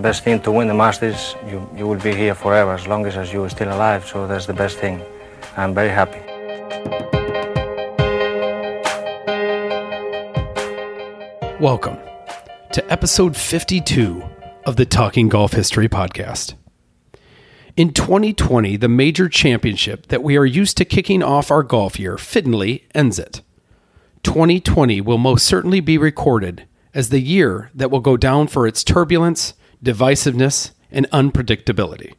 Best 0.00 0.24
thing 0.24 0.40
to 0.40 0.50
win 0.50 0.66
the 0.66 0.74
Masters, 0.74 1.36
you, 1.46 1.68
you 1.76 1.86
will 1.86 1.98
be 1.98 2.14
here 2.14 2.34
forever 2.34 2.72
as 2.72 2.86
long 2.86 3.04
as, 3.04 3.16
as 3.16 3.32
you 3.32 3.44
are 3.44 3.50
still 3.50 3.68
alive. 3.68 4.06
So 4.06 4.26
that's 4.26 4.46
the 4.46 4.54
best 4.54 4.78
thing. 4.78 5.02
I'm 5.56 5.74
very 5.74 5.90
happy. 5.90 6.20
Welcome 11.60 11.98
to 12.72 12.90
episode 12.90 13.36
52 13.36 14.22
of 14.64 14.76
the 14.76 14.86
Talking 14.86 15.28
Golf 15.28 15.52
History 15.52 15.88
Podcast. 15.88 16.54
In 17.76 17.92
2020, 17.92 18.78
the 18.78 18.88
major 18.88 19.28
championship 19.28 20.06
that 20.06 20.22
we 20.22 20.36
are 20.38 20.46
used 20.46 20.78
to 20.78 20.86
kicking 20.86 21.22
off 21.22 21.50
our 21.50 21.62
golf 21.62 22.00
year 22.00 22.16
fittingly 22.16 22.88
ends 22.94 23.18
it. 23.18 23.42
2020 24.22 25.02
will 25.02 25.18
most 25.18 25.46
certainly 25.46 25.80
be 25.80 25.98
recorded 25.98 26.66
as 26.94 27.10
the 27.10 27.20
year 27.20 27.70
that 27.74 27.90
will 27.90 28.00
go 28.00 28.16
down 28.16 28.46
for 28.46 28.66
its 28.66 28.82
turbulence, 28.82 29.54
divisiveness, 29.82 30.72
and 30.90 31.08
unpredictability. 31.10 32.14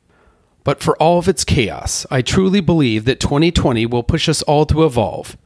But 0.64 0.81
for 0.81 0.95
all 0.98 1.17
of 1.17 1.28
its 1.28 1.44
chaos, 1.44 2.06
I 2.12 2.22
truly 2.22 2.62
believe 2.62 3.06
that 3.06 3.20
2020 3.20 3.86
will 3.88 4.04
push 4.04 4.30
us 4.30 4.42
all 4.44 4.66
to 4.67 4.86
evolve, 4.86 5.38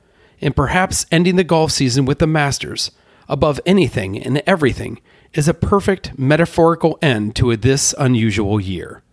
and 0.41 0.55
perhaps 0.55 1.05
ending 1.11 1.37
the 1.37 1.43
golf 1.43 1.71
season 1.71 2.05
with 2.05 2.19
the 2.19 2.27
Masters, 2.27 2.91
above 3.29 3.59
anything 3.65 4.21
and 4.21 4.43
everything, 4.45 4.99
is 5.33 5.47
a 5.47 5.53
perfect 5.53 6.17
metaphorical 6.17 6.97
end 7.01 7.35
to 7.35 7.55
this 7.55 7.93
unusual 7.97 8.59
year. 8.59 9.03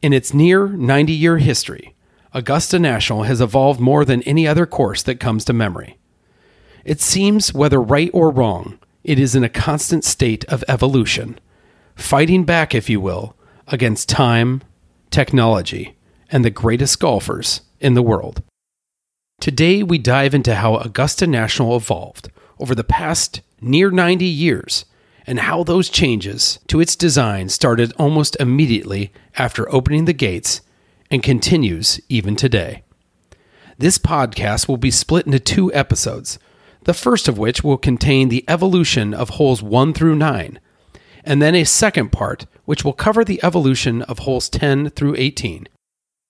In 0.00 0.12
its 0.12 0.34
near 0.34 0.68
90 0.68 1.12
year 1.12 1.38
history, 1.38 1.94
Augusta 2.34 2.78
National 2.78 3.24
has 3.24 3.40
evolved 3.40 3.78
more 3.78 4.04
than 4.04 4.22
any 4.22 4.48
other 4.48 4.66
course 4.66 5.02
that 5.02 5.20
comes 5.20 5.44
to 5.44 5.52
memory. 5.52 5.98
It 6.84 7.00
seems, 7.00 7.52
whether 7.52 7.80
right 7.80 8.10
or 8.12 8.30
wrong, 8.30 8.78
it 9.04 9.18
is 9.18 9.34
in 9.34 9.44
a 9.44 9.48
constant 9.48 10.04
state 10.04 10.44
of 10.46 10.64
evolution, 10.66 11.38
fighting 11.94 12.44
back, 12.44 12.74
if 12.74 12.88
you 12.88 13.00
will, 13.00 13.36
against 13.68 14.08
time, 14.08 14.62
technology, 15.10 15.96
and 16.30 16.44
the 16.44 16.50
greatest 16.50 16.98
golfers 16.98 17.62
in 17.80 17.94
the 17.94 18.02
world. 18.02 18.42
Today, 19.40 19.82
we 19.82 19.98
dive 19.98 20.34
into 20.34 20.54
how 20.54 20.76
Augusta 20.76 21.26
National 21.26 21.76
evolved 21.76 22.30
over 22.58 22.74
the 22.74 22.84
past 22.84 23.40
near 23.60 23.90
90 23.90 24.24
years 24.24 24.84
and 25.26 25.40
how 25.40 25.62
those 25.62 25.88
changes 25.88 26.58
to 26.68 26.80
its 26.80 26.96
design 26.96 27.48
started 27.48 27.92
almost 27.98 28.36
immediately 28.40 29.12
after 29.36 29.72
opening 29.72 30.04
the 30.04 30.12
gates 30.12 30.60
and 31.10 31.22
continues 31.22 32.00
even 32.08 32.36
today. 32.36 32.82
This 33.78 33.98
podcast 33.98 34.68
will 34.68 34.76
be 34.76 34.90
split 34.90 35.26
into 35.26 35.38
two 35.38 35.72
episodes, 35.74 36.38
the 36.84 36.94
first 36.94 37.28
of 37.28 37.38
which 37.38 37.62
will 37.62 37.78
contain 37.78 38.28
the 38.28 38.44
evolution 38.48 39.12
of 39.14 39.30
holes 39.30 39.62
1 39.62 39.92
through 39.92 40.16
9, 40.16 40.60
and 41.24 41.40
then 41.40 41.54
a 41.54 41.64
second 41.64 42.10
part 42.10 42.46
which 42.64 42.84
will 42.84 42.92
cover 42.92 43.24
the 43.24 43.42
evolution 43.42 44.02
of 44.02 44.20
holes 44.20 44.48
10 44.48 44.90
through 44.90 45.14
18, 45.16 45.68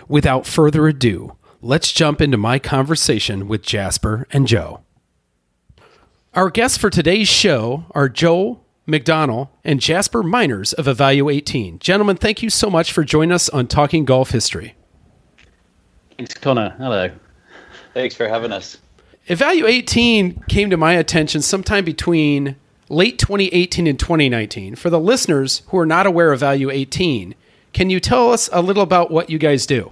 Without 0.08 0.48
further 0.48 0.88
ado, 0.88 1.38
let's 1.62 1.94
jump 1.94 2.20
into 2.20 2.38
my 2.38 2.58
conversation 2.58 3.48
with 3.48 3.62
Jasper 3.62 4.26
and 4.32 4.48
Joe. 4.48 4.82
Our 6.34 6.50
guests 6.50 6.80
for 6.80 6.90
today's 6.90 7.30
show 7.30 7.86
are 7.92 8.10
Joe 8.10 8.63
McDonald 8.86 9.48
and 9.64 9.80
Jasper 9.80 10.24
Miners 10.24 10.74
of 10.74 10.86
Evalu 10.86 11.34
18. 11.34 11.80
Gentlemen, 11.80 12.18
thank 12.18 12.44
you 12.44 12.50
so 12.50 12.70
much 12.70 12.92
for 12.92 13.04
joining 13.04 13.32
us 13.32 13.48
on 13.50 13.68
Talking 13.68 14.04
Golf 14.04 14.32
History. 14.32 14.76
Thanks, 16.18 16.34
Connor. 16.34 16.76
Hello. 16.78 17.10
Thanks 17.94 18.16
for 18.16 18.28
having 18.28 18.52
us. 18.52 18.78
Evalu 19.30 19.70
18 19.70 20.44
came 20.50 20.70
to 20.70 20.78
my 20.78 20.94
attention 20.94 21.42
sometime 21.42 21.86
between 21.86 22.58
late 22.90 23.18
2018 23.20 23.88
and 23.88 23.98
2019. 23.98 24.76
For 24.76 24.90
the 24.90 25.00
listeners 25.00 25.62
who 25.68 25.78
are 25.78 25.86
not 25.86 26.06
aware 26.06 26.34
of 26.34 26.42
Value 26.42 26.70
18, 26.70 27.36
can 27.72 27.90
you 27.90 28.00
tell 28.00 28.32
us 28.32 28.50
a 28.52 28.62
little 28.62 28.84
about 28.84 29.12
what 29.12 29.30
you 29.30 29.38
guys 29.38 29.66
do? 29.66 29.92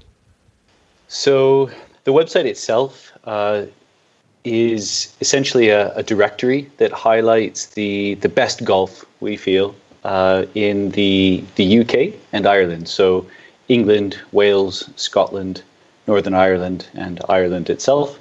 So, 1.08 1.70
the 2.04 2.12
website 2.12 2.46
itself 2.46 3.12
uh, 3.24 3.66
is 4.44 5.14
essentially 5.22 5.70
a, 5.70 5.94
a, 5.96 6.04
directory 6.04 6.70
that 6.78 6.92
highlights 6.92 7.68
the, 7.68 8.16
the 8.16 8.30
best 8.30 8.64
golf 8.64 9.06
we 9.20 9.38
feel 9.38 9.76
uh, 10.04 10.46
in 10.56 10.90
the, 10.92 11.44
the 11.56 11.80
UK 11.80 12.20
and 12.34 12.48
Ireland. 12.48 12.88
So, 12.88 13.26
England, 13.68 14.20
Wales, 14.32 14.90
Scotland, 14.96 15.64
Northern 16.08 16.34
Ireland, 16.34 16.88
and 16.94 17.22
Ireland 17.30 17.70
itself. 17.70 18.20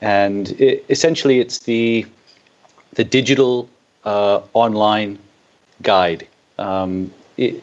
And 0.00 0.50
it, 0.60 0.84
essentially, 0.88 1.40
it's 1.40 1.60
the, 1.60 2.06
the 2.94 3.04
digital 3.04 3.68
uh, 4.04 4.40
online 4.52 5.18
guide. 5.82 6.26
Um, 6.58 7.12
it, 7.36 7.62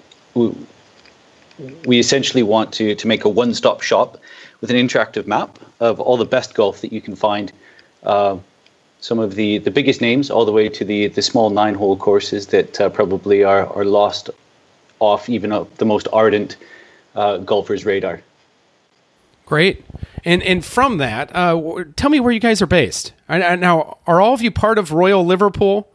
we 1.85 1.99
essentially 1.99 2.43
want 2.43 2.73
to, 2.73 2.95
to 2.95 3.07
make 3.07 3.25
a 3.25 3.29
one 3.29 3.53
stop 3.53 3.81
shop 3.81 4.17
with 4.61 4.69
an 4.69 4.77
interactive 4.77 5.27
map 5.27 5.59
of 5.79 5.99
all 5.99 6.17
the 6.17 6.25
best 6.25 6.53
golf 6.53 6.81
that 6.81 6.93
you 6.93 7.01
can 7.01 7.15
find. 7.15 7.51
Uh, 8.03 8.37
some 8.99 9.17
of 9.17 9.35
the, 9.35 9.57
the 9.57 9.71
biggest 9.71 9.99
names, 9.99 10.29
all 10.29 10.45
the 10.45 10.51
way 10.51 10.69
to 10.69 10.85
the, 10.85 11.07
the 11.07 11.23
small 11.23 11.49
nine 11.49 11.73
hole 11.73 11.97
courses 11.97 12.47
that 12.47 12.79
uh, 12.79 12.89
probably 12.89 13.43
are, 13.43 13.65
are 13.73 13.83
lost 13.85 14.29
off 14.99 15.27
even 15.27 15.49
the 15.77 15.85
most 15.85 16.07
ardent 16.13 16.55
uh, 17.15 17.37
golfer's 17.37 17.83
radar. 17.83 18.21
Great. 19.45 19.83
And 20.23 20.41
and 20.43 20.63
from 20.63 20.97
that, 20.99 21.35
uh, 21.35 21.83
tell 21.95 22.09
me 22.09 22.19
where 22.19 22.31
you 22.31 22.39
guys 22.39 22.61
are 22.61 22.67
based. 22.67 23.11
Now, 23.27 23.97
are 24.07 24.21
all 24.21 24.33
of 24.33 24.41
you 24.41 24.51
part 24.51 24.77
of 24.77 24.93
Royal 24.93 25.25
Liverpool? 25.25 25.89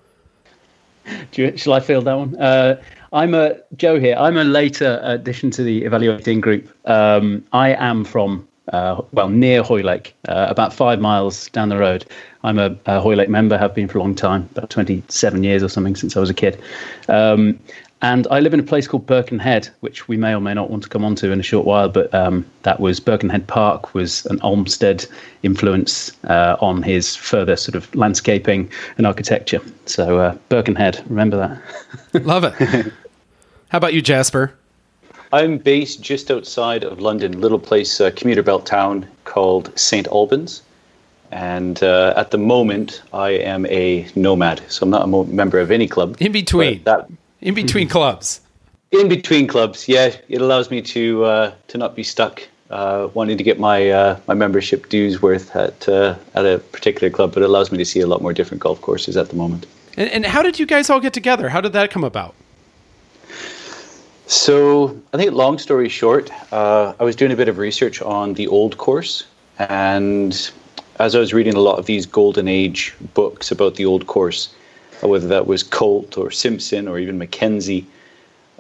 You, 1.33 1.56
shall 1.56 1.72
I 1.72 1.81
field 1.81 2.04
that 2.06 2.15
one? 2.15 2.37
Uh, 2.37 2.83
I'm 3.12 3.34
a 3.34 3.56
Joe 3.77 4.00
here. 4.00 4.16
I'm 4.18 4.36
a 4.36 4.45
later 4.45 5.01
addition 5.03 5.51
to 5.53 5.63
the 5.63 5.84
evaluating 5.84 6.41
group. 6.41 6.68
Um, 6.86 7.45
I 7.53 7.74
am 7.74 8.04
from 8.04 8.47
uh, 8.72 9.03
well 9.13 9.28
near 9.28 9.63
Hoylake, 9.63 10.15
uh, 10.28 10.47
about 10.48 10.72
five 10.72 11.01
miles 11.01 11.48
down 11.51 11.68
the 11.68 11.77
road. 11.77 12.04
I'm 12.45 12.59
a, 12.59 12.77
a, 12.86 13.01
Hoylake 13.01 13.28
member. 13.28 13.59
Have 13.59 13.74
been 13.74 13.89
for 13.89 13.98
a 13.98 14.01
long 14.01 14.15
time, 14.15 14.48
about 14.53 14.71
27 14.71 15.42
years 15.42 15.63
or 15.63 15.68
something 15.68 15.97
since 15.97 16.16
I 16.16 16.21
was 16.21 16.30
a 16.30 16.34
kid. 16.34 16.60
Um, 17.09 17.59
and 18.03 18.27
I 18.30 18.41
live 18.41 18.53
in 18.53 18.60
a 18.60 18.63
place 18.63 18.86
called 18.86 19.07
Birkenhead, 19.07 19.68
which 19.80 20.07
we 20.07 20.16
may 20.18 20.34
or 20.34 20.41
may 20.41 20.53
not 20.53 20.71
want 20.71 20.83
to 20.83 20.89
come 20.89 21.04
onto 21.04 21.33
in 21.33 21.41
a 21.41 21.42
short 21.42 21.65
while. 21.65 21.89
But 21.89 22.15
um, 22.15 22.45
that 22.63 22.78
was 22.78 23.01
Birkenhead 23.01 23.47
Park 23.47 23.95
was 23.95 24.27
an 24.27 24.39
Olmsted 24.42 25.07
influence 25.42 26.13
uh, 26.24 26.57
on 26.60 26.83
his 26.83 27.16
further 27.16 27.57
sort 27.57 27.74
of 27.74 27.92
landscaping 27.95 28.71
and 28.98 29.07
architecture. 29.07 29.60
So 29.86 30.18
uh, 30.18 30.34
Birkenhead, 30.51 31.03
remember 31.09 31.60
that. 32.13 32.24
Love 32.27 32.45
it. 32.45 32.92
How 33.71 33.78
about 33.78 33.95
you, 33.95 34.03
Jasper? 34.03 34.54
I'm 35.33 35.59
based 35.59 36.03
just 36.03 36.31
outside 36.31 36.84
of 36.84 37.01
London, 37.01 37.41
little 37.41 37.59
place, 37.59 38.01
uh, 38.01 38.11
commuter 38.15 38.43
belt 38.43 38.67
town 38.67 39.07
called 39.25 39.77
St 39.78 40.07
Albans. 40.09 40.63
And 41.31 41.83
uh, 41.83 42.15
at 42.17 42.31
the 42.31 42.39
moment, 42.39 43.03
I 43.13 43.31
am 43.31 43.67
a 43.67 44.09
nomad, 44.15 44.63
so 44.69 44.84
I'm 44.84 44.91
not 44.91 45.03
a 45.03 45.07
mo- 45.07 45.25
member 45.25 45.59
of 45.59 45.71
any 45.71 45.89
club. 45.89 46.17
In 46.21 46.33
between, 46.33 46.84
that 46.84 47.11
in 47.41 47.55
between 47.55 47.89
clubs. 47.89 48.41
In 48.93 49.09
between 49.09 49.49
clubs, 49.49 49.89
yeah, 49.89 50.15
it 50.28 50.41
allows 50.41 50.71
me 50.71 50.81
to 50.81 51.25
uh, 51.25 51.55
to 51.67 51.77
not 51.77 51.97
be 51.97 52.05
stuck 52.05 52.41
uh, 52.71 53.09
wanting 53.15 53.37
to 53.37 53.45
get 53.45 53.59
my 53.59 53.91
uh, 53.91 54.19
my 54.27 54.34
membership 54.34 54.89
dues 54.89 55.21
worth 55.21 55.55
at 55.57 55.89
uh, 55.89 56.15
at 56.34 56.47
a 56.47 56.59
particular 56.59 57.11
club, 57.11 57.34
but 57.34 57.43
it 57.43 57.47
allows 57.47 57.73
me 57.73 57.78
to 57.78 57.84
see 57.84 58.01
a 58.01 58.07
lot 58.07 58.23
more 58.23 58.33
different 58.33 58.63
golf 58.63 58.81
courses 58.81 59.17
at 59.17 59.28
the 59.28 59.37
moment. 59.37 59.67
And, 59.97 60.11
and 60.11 60.27
how 60.27 60.43
did 60.43 60.59
you 60.59 60.67
guys 60.67 60.89
all 60.89 61.01
get 61.01 61.13
together? 61.13 61.49
How 61.49 61.61
did 61.61 61.73
that 61.73 61.91
come 61.91 62.05
about? 62.05 62.34
So 64.27 65.01
I 65.13 65.19
think, 65.19 65.33
long 65.33 65.59
story 65.59 65.89
short, 65.89 66.31
uh, 66.53 66.95
I 66.99 67.05
was 67.05 67.15
doing 67.15 67.31
a 67.31 67.37
bit 67.37 67.49
of 67.49 67.59
research 67.59 68.03
on 68.03 68.34
the 68.34 68.49
old 68.49 68.77
course, 68.77 69.25
and 69.59 70.51
as 70.99 71.15
I 71.15 71.21
was 71.21 71.33
reading 71.33 71.55
a 71.55 71.61
lot 71.61 71.78
of 71.78 71.87
these 71.87 72.07
golden 72.07 72.49
age 72.49 72.93
books 73.15 73.53
about 73.53 73.77
the 73.77 73.87
old 73.87 74.09
course, 74.09 74.53
uh, 75.03 75.07
whether 75.09 75.28
that 75.28 75.47
was 75.47 75.63
Colt 75.63 76.19
or 76.19 76.33
Simpson 76.33 76.89
or 76.89 76.99
even 76.99 77.19
Mackenzie, 77.19 77.87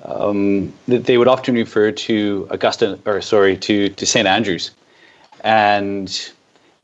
um, 0.04 0.72
they 0.86 1.18
would 1.18 1.26
often 1.26 1.56
refer 1.56 1.90
to 1.90 2.46
Augusta, 2.50 2.96
or 3.04 3.20
sorry, 3.20 3.56
to 3.56 3.88
to 3.88 4.06
St 4.06 4.28
Andrews, 4.28 4.70
and 5.42 6.08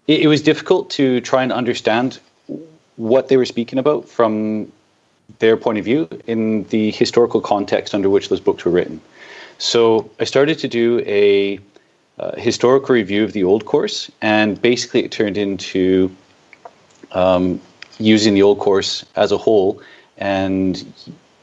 it, 0.09 0.23
it 0.23 0.27
was 0.27 0.43
difficult 0.43 0.91
to 0.91 1.21
try 1.21 1.45
and 1.45 1.53
understand 1.53 2.19
what 2.97 3.29
they 3.29 3.37
were 3.37 3.47
speaking 3.47 3.79
about 3.79 4.09
from 4.09 4.73
their 5.39 5.57
point 5.57 5.79
of 5.79 5.85
view 5.85 6.09
in 6.27 6.65
the 6.65 6.91
historical 6.93 7.41
context 7.41 7.95
under 7.95 8.11
which 8.11 8.29
those 8.29 8.41
books 8.41 8.65
were 8.65 8.71
written. 8.71 9.01
So 9.59 10.11
I 10.19 10.25
started 10.25 10.59
to 10.61 10.69
do 10.69 11.01
a 11.07 11.61
uh, 12.19 12.37
historical 12.37 12.95
review 12.95 13.25
of 13.25 13.33
the 13.33 13.45
old 13.45 13.65
course, 13.65 14.11
and 14.21 14.61
basically 14.61 15.05
it 15.05 15.13
turned 15.13 15.37
into 15.37 16.15
um, 17.13 17.61
using 17.99 18.35
the 18.35 18.43
old 18.43 18.59
course 18.59 19.05
as 19.17 19.33
a 19.33 19.39
whole 19.39 19.81
and 20.19 20.93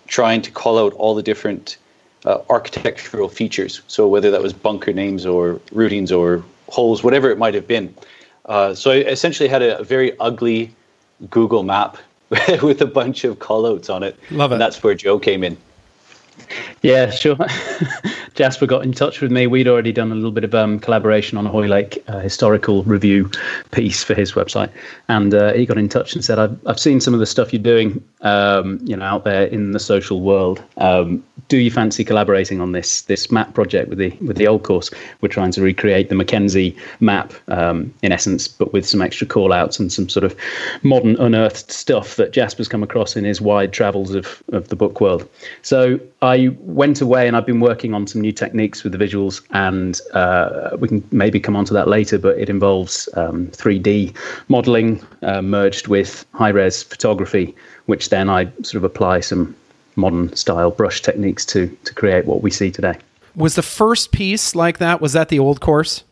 trying 0.08 0.42
to 0.42 0.52
call 0.52 0.80
out 0.80 0.94
all 0.94 1.16
the 1.16 1.24
different 1.24 1.78
uh, 2.26 2.40
architectural 2.50 3.30
features. 3.30 3.82
So 3.88 4.08
whether 4.08 4.32
that 4.32 4.42
was 4.42 4.54
bunker 4.54 4.94
names 4.94 5.26
or 5.26 5.56
routings 5.72 6.12
or 6.16 6.44
holes, 6.68 7.04
whatever 7.04 7.30
it 7.32 7.38
might 7.38 7.54
have 7.54 7.68
been. 7.68 7.94
Uh, 8.46 8.74
so 8.74 8.92
I 8.92 8.98
essentially 8.98 9.48
had 9.48 9.62
a, 9.62 9.80
a 9.80 9.84
very 9.84 10.18
ugly 10.20 10.74
Google 11.30 11.64
map 11.64 11.98
with 12.62 12.82
a 12.82 12.86
bunch 12.86 13.24
of 13.24 13.40
callouts 13.40 13.94
on 13.94 14.04
it. 14.04 14.18
Love 14.32 14.52
it. 14.52 14.56
And 14.56 14.62
that's 14.62 14.82
where 14.84 14.96
Joe 14.96 15.20
came 15.20 15.44
in. 15.44 15.58
Yeah, 16.82 17.10
sure. 17.10 17.38
Jasper 18.40 18.66
got 18.66 18.86
in 18.86 18.94
touch 18.94 19.20
with 19.20 19.34
me. 19.34 19.48
We'd 19.48 19.68
already 19.68 19.92
done 19.92 20.14
a 20.14 20.16
little 20.16 20.32
bit 20.32 20.46
of 20.46 20.56
um, 20.56 20.80
collaboration 20.80 21.38
on 21.38 21.46
a 21.46 21.50
Hoylake 21.50 22.02
uh, 22.08 22.20
historical 22.20 22.84
review 22.84 23.30
piece 23.72 24.02
for 24.02 24.14
his 24.14 24.32
website, 24.32 24.70
and 25.10 25.34
uh, 25.34 25.52
he 25.52 25.66
got 25.66 25.78
in 25.78 25.90
touch 25.90 26.14
and 26.14 26.24
said, 26.24 26.40
"I've, 26.40 26.58
I've 26.66 26.80
seen 26.80 27.02
some 27.02 27.14
of 27.14 27.20
the 27.20 27.26
stuff 27.26 27.52
you're 27.52 27.62
doing, 27.62 28.02
um, 28.22 28.80
you 28.84 28.96
know, 28.96 29.04
out 29.04 29.26
there 29.26 29.44
in 29.44 29.74
the 29.74 29.80
social 29.80 30.22
world. 30.22 30.64
Um, 30.78 31.22
do 31.50 31.58
you 31.58 31.70
fancy 31.70 32.06
collaborating 32.06 32.62
on 32.62 32.72
this 32.72 33.02
this 33.02 33.30
map 33.30 33.54
project 33.54 33.90
with 33.90 33.98
the 33.98 34.12
with 34.22 34.38
the 34.38 34.48
old 34.48 34.64
course? 34.64 34.90
We're 35.20 35.28
trying 35.28 35.52
to 35.52 35.62
recreate 35.62 36.08
the 36.08 36.16
Mackenzie 36.16 36.78
map 37.02 37.34
um, 37.50 37.94
in 38.04 38.14
essence, 38.14 38.48
but 38.48 38.72
with 38.72 38.88
some 38.88 39.02
extra 39.02 39.28
call 39.28 39.52
outs 39.52 39.80
and 39.80 39.92
some 39.92 40.08
sort 40.08 40.24
of 40.24 40.34
modern 40.82 41.18
unearthed 41.18 41.72
stuff 41.72 42.16
that 42.16 42.32
Jasper's 42.32 42.70
come 42.70 42.84
across 42.84 43.18
in 43.18 43.26
his 43.26 43.42
wide 43.42 43.74
travels 43.74 44.16
of 44.16 44.42
of 44.54 44.70
the 44.70 44.78
book 44.78 45.02
world. 45.02 45.28
So 45.62 46.00
I 46.22 46.56
went 46.62 47.02
away 47.02 47.28
and 47.28 47.36
I've 47.36 47.46
been 47.46 47.60
working 47.60 47.94
on 47.94 48.08
some 48.08 48.22
new 48.22 48.29
techniques 48.32 48.84
with 48.84 48.94
the 48.94 48.98
visuals, 48.98 49.42
and 49.52 50.00
uh, 50.14 50.78
we 50.80 50.88
can 50.88 51.08
maybe 51.12 51.40
come 51.40 51.56
on 51.56 51.66
to 51.66 51.74
that 51.74 51.88
later. 51.88 52.18
But 52.18 52.38
it 52.38 52.50
involves 52.50 53.10
um, 53.16 53.48
3D 53.48 54.16
modeling 54.48 55.04
uh, 55.22 55.42
merged 55.42 55.88
with 55.88 56.26
high 56.34 56.50
res 56.50 56.84
photography, 56.84 57.56
which 57.86 58.10
then 58.10 58.30
I 58.30 58.46
sort 58.64 58.76
of 58.76 58.84
apply 58.84 59.22
some 59.22 59.56
modern 59.96 60.34
style 60.36 60.72
brush 60.72 61.02
techniques 61.02 61.46
to 61.48 61.68
to 61.86 61.94
create 61.94 62.26
what 62.26 62.42
we 62.42 62.52
see 62.52 62.72
today. 62.72 62.98
Was 63.36 63.56
the 63.56 63.64
first 63.64 64.12
piece 64.12 64.56
like 64.56 64.80
that? 64.80 65.02
Was 65.02 65.14
that 65.14 65.30
the 65.30 65.40
old 65.40 65.62
course? 65.62 66.04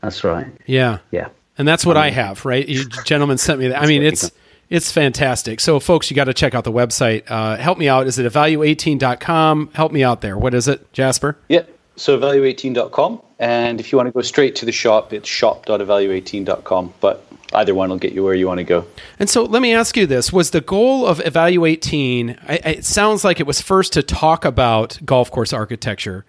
That's 0.00 0.24
right. 0.24 0.46
Yeah. 0.66 0.98
Yeah. 1.10 1.28
And 1.58 1.68
that's 1.68 1.86
what 1.86 1.96
I 1.96 2.10
have, 2.10 2.44
right? 2.44 2.66
You 2.66 2.84
gentlemen 3.04 3.38
sent 3.38 3.60
me 3.60 3.68
that. 3.68 3.80
I 3.80 3.86
mean, 3.86 4.02
it's 4.02 4.30
it's 4.72 4.90
fantastic. 4.90 5.60
So, 5.60 5.78
folks, 5.78 6.10
you 6.10 6.16
got 6.16 6.24
to 6.24 6.34
check 6.34 6.54
out 6.54 6.64
the 6.64 6.72
website. 6.72 7.24
Uh, 7.30 7.56
help 7.56 7.78
me 7.78 7.88
out. 7.88 8.06
Is 8.06 8.18
it 8.18 8.30
evalu18.com? 8.32 9.70
Help 9.74 9.92
me 9.92 10.02
out 10.02 10.20
there. 10.22 10.38
What 10.38 10.54
is 10.54 10.66
it, 10.68 10.92
Jasper? 10.92 11.36
Yeah. 11.48 11.62
So 11.96 12.18
evalu18.com. 12.18 13.20
And 13.38 13.80
if 13.80 13.92
you 13.92 13.98
want 13.98 14.06
to 14.08 14.12
go 14.12 14.22
straight 14.22 14.56
to 14.56 14.64
the 14.64 14.72
shop, 14.72 15.12
it's 15.12 15.28
shop.evalu18.com. 15.28 16.94
But 17.00 17.24
either 17.52 17.74
one 17.74 17.90
will 17.90 17.98
get 17.98 18.12
you 18.12 18.24
where 18.24 18.34
you 18.34 18.46
want 18.46 18.58
to 18.58 18.64
go. 18.64 18.86
And 19.18 19.28
so 19.28 19.44
let 19.44 19.60
me 19.60 19.74
ask 19.74 19.96
you 19.96 20.06
this 20.06 20.32
was 20.32 20.50
the 20.52 20.60
goal 20.62 21.06
of 21.06 21.18
Evalu 21.18 21.68
18, 21.68 22.30
I, 22.48 22.52
I- 22.52 22.56
it 22.70 22.84
sounds 22.84 23.24
like 23.24 23.40
it 23.40 23.46
was 23.46 23.60
first 23.60 23.92
to 23.92 24.02
talk 24.02 24.44
about 24.44 24.98
golf 25.04 25.30
course 25.30 25.52
architecture. 25.52 26.24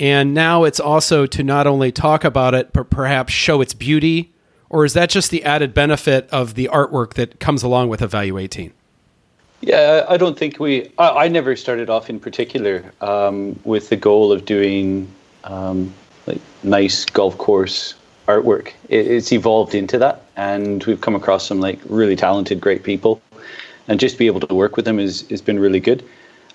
And 0.00 0.34
now 0.34 0.64
it's 0.64 0.80
also 0.80 1.26
to 1.26 1.42
not 1.42 1.66
only 1.66 1.90
talk 1.92 2.24
about 2.24 2.54
it, 2.54 2.72
but 2.72 2.90
perhaps 2.90 3.32
show 3.32 3.60
its 3.60 3.74
beauty. 3.74 4.32
Or 4.70 4.84
is 4.84 4.92
that 4.92 5.10
just 5.10 5.30
the 5.30 5.44
added 5.44 5.72
benefit 5.72 6.28
of 6.30 6.54
the 6.54 6.68
artwork 6.72 7.14
that 7.14 7.40
comes 7.40 7.62
along 7.62 7.88
with 7.88 8.00
Evalu 8.00 8.42
18? 8.42 8.72
Yeah, 9.60 10.04
I 10.08 10.16
don't 10.16 10.38
think 10.38 10.60
we. 10.60 10.92
I, 10.98 11.24
I 11.24 11.28
never 11.28 11.56
started 11.56 11.90
off 11.90 12.08
in 12.08 12.20
particular 12.20 12.92
um, 13.00 13.58
with 13.64 13.88
the 13.88 13.96
goal 13.96 14.30
of 14.30 14.44
doing 14.44 15.10
um, 15.44 15.92
like 16.26 16.40
nice 16.62 17.04
golf 17.04 17.36
course 17.38 17.94
artwork. 18.28 18.68
It, 18.88 19.06
it's 19.08 19.32
evolved 19.32 19.74
into 19.74 19.98
that, 19.98 20.22
and 20.36 20.84
we've 20.84 21.00
come 21.00 21.16
across 21.16 21.46
some 21.46 21.60
like 21.60 21.80
really 21.86 22.14
talented, 22.14 22.60
great 22.60 22.84
people, 22.84 23.20
and 23.88 23.98
just 23.98 24.16
be 24.16 24.26
able 24.26 24.40
to 24.40 24.54
work 24.54 24.76
with 24.76 24.84
them 24.84 25.00
is 25.00 25.28
has 25.28 25.42
been 25.42 25.58
really 25.58 25.80
good. 25.80 26.04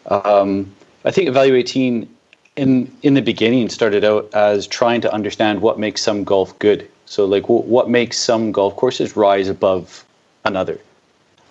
Um, 0.07 0.73
I 1.03 1.11
think 1.11 1.27
Evaluating 1.27 2.07
in 2.55 2.89
in 3.01 3.15
the 3.15 3.21
beginning 3.21 3.67
started 3.67 4.05
out 4.05 4.33
as 4.33 4.65
trying 4.65 5.01
to 5.01 5.13
understand 5.13 5.61
what 5.61 5.77
makes 5.77 6.01
some 6.01 6.23
golf 6.23 6.57
good. 6.59 6.87
So 7.05 7.25
like 7.25 7.43
w- 7.43 7.63
what 7.63 7.89
makes 7.89 8.17
some 8.17 8.51
golf 8.51 8.75
courses 8.75 9.15
rise 9.15 9.47
above 9.47 10.05
another. 10.45 10.79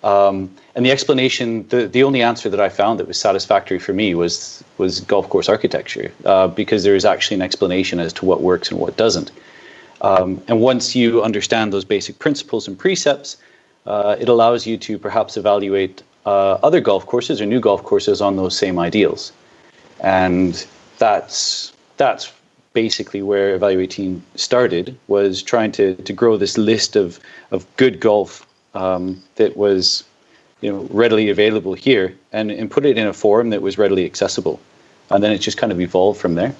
Um, 0.03 0.53
and 0.75 0.85
the 0.85 0.91
explanation, 0.91 1.65
the, 1.69 1.87
the 1.87 2.03
only 2.03 2.21
answer 2.21 2.49
that 2.49 2.59
I 2.59 2.67
found 2.67 2.99
that 2.99 3.07
was 3.07 3.17
satisfactory 3.17 3.79
for 3.79 3.93
me 3.93 4.15
was 4.15 4.63
was 4.77 4.99
golf 4.99 5.29
course 5.29 5.47
architecture, 5.47 6.11
uh, 6.25 6.47
because 6.47 6.83
there 6.83 6.95
is 6.95 7.05
actually 7.05 7.35
an 7.35 7.41
explanation 7.41 7.99
as 7.99 8.11
to 8.13 8.25
what 8.25 8.41
works 8.41 8.69
and 8.69 8.79
what 8.79 8.97
doesn't. 8.97 9.31
Um, 10.01 10.41
and 10.49 10.59
once 10.59 10.95
you 10.95 11.23
understand 11.23 11.71
those 11.71 11.85
basic 11.85 12.19
principles 12.19 12.67
and 12.67 12.77
precepts, 12.77 13.37
uh, 13.85 14.17
it 14.19 14.27
allows 14.27 14.67
you 14.67 14.77
to 14.77 14.97
perhaps 14.97 15.37
evaluate 15.37 16.03
uh, 16.25 16.53
other 16.63 16.81
golf 16.81 17.05
courses 17.05 17.39
or 17.39 17.45
new 17.45 17.61
golf 17.61 17.83
courses 17.83 18.21
on 18.21 18.35
those 18.35 18.57
same 18.57 18.79
ideals. 18.79 19.31
And 20.01 20.65
that's 20.97 21.71
that's 21.95 22.33
basically 22.73 23.21
where 23.21 23.55
evaluating 23.55 24.21
started 24.35 24.97
was 25.07 25.41
trying 25.41 25.71
to, 25.71 25.95
to 25.95 26.13
grow 26.13 26.37
this 26.37 26.57
list 26.57 26.95
of, 26.95 27.19
of 27.51 27.65
good 27.77 27.99
golf 27.99 28.47
um, 28.73 29.21
that 29.35 29.55
was 29.55 30.03
you 30.61 30.71
know 30.71 30.87
readily 30.91 31.29
available 31.29 31.73
here 31.73 32.15
and, 32.31 32.51
and 32.51 32.71
put 32.71 32.85
it 32.85 32.97
in 32.97 33.07
a 33.07 33.13
form 33.13 33.49
that 33.51 33.61
was 33.61 33.77
readily 33.77 34.05
accessible 34.05 34.59
and 35.11 35.23
then 35.23 35.31
it 35.31 35.39
just 35.39 35.57
kind 35.57 35.71
of 35.71 35.79
evolved 35.79 36.19
from 36.19 36.35
there 36.35 36.55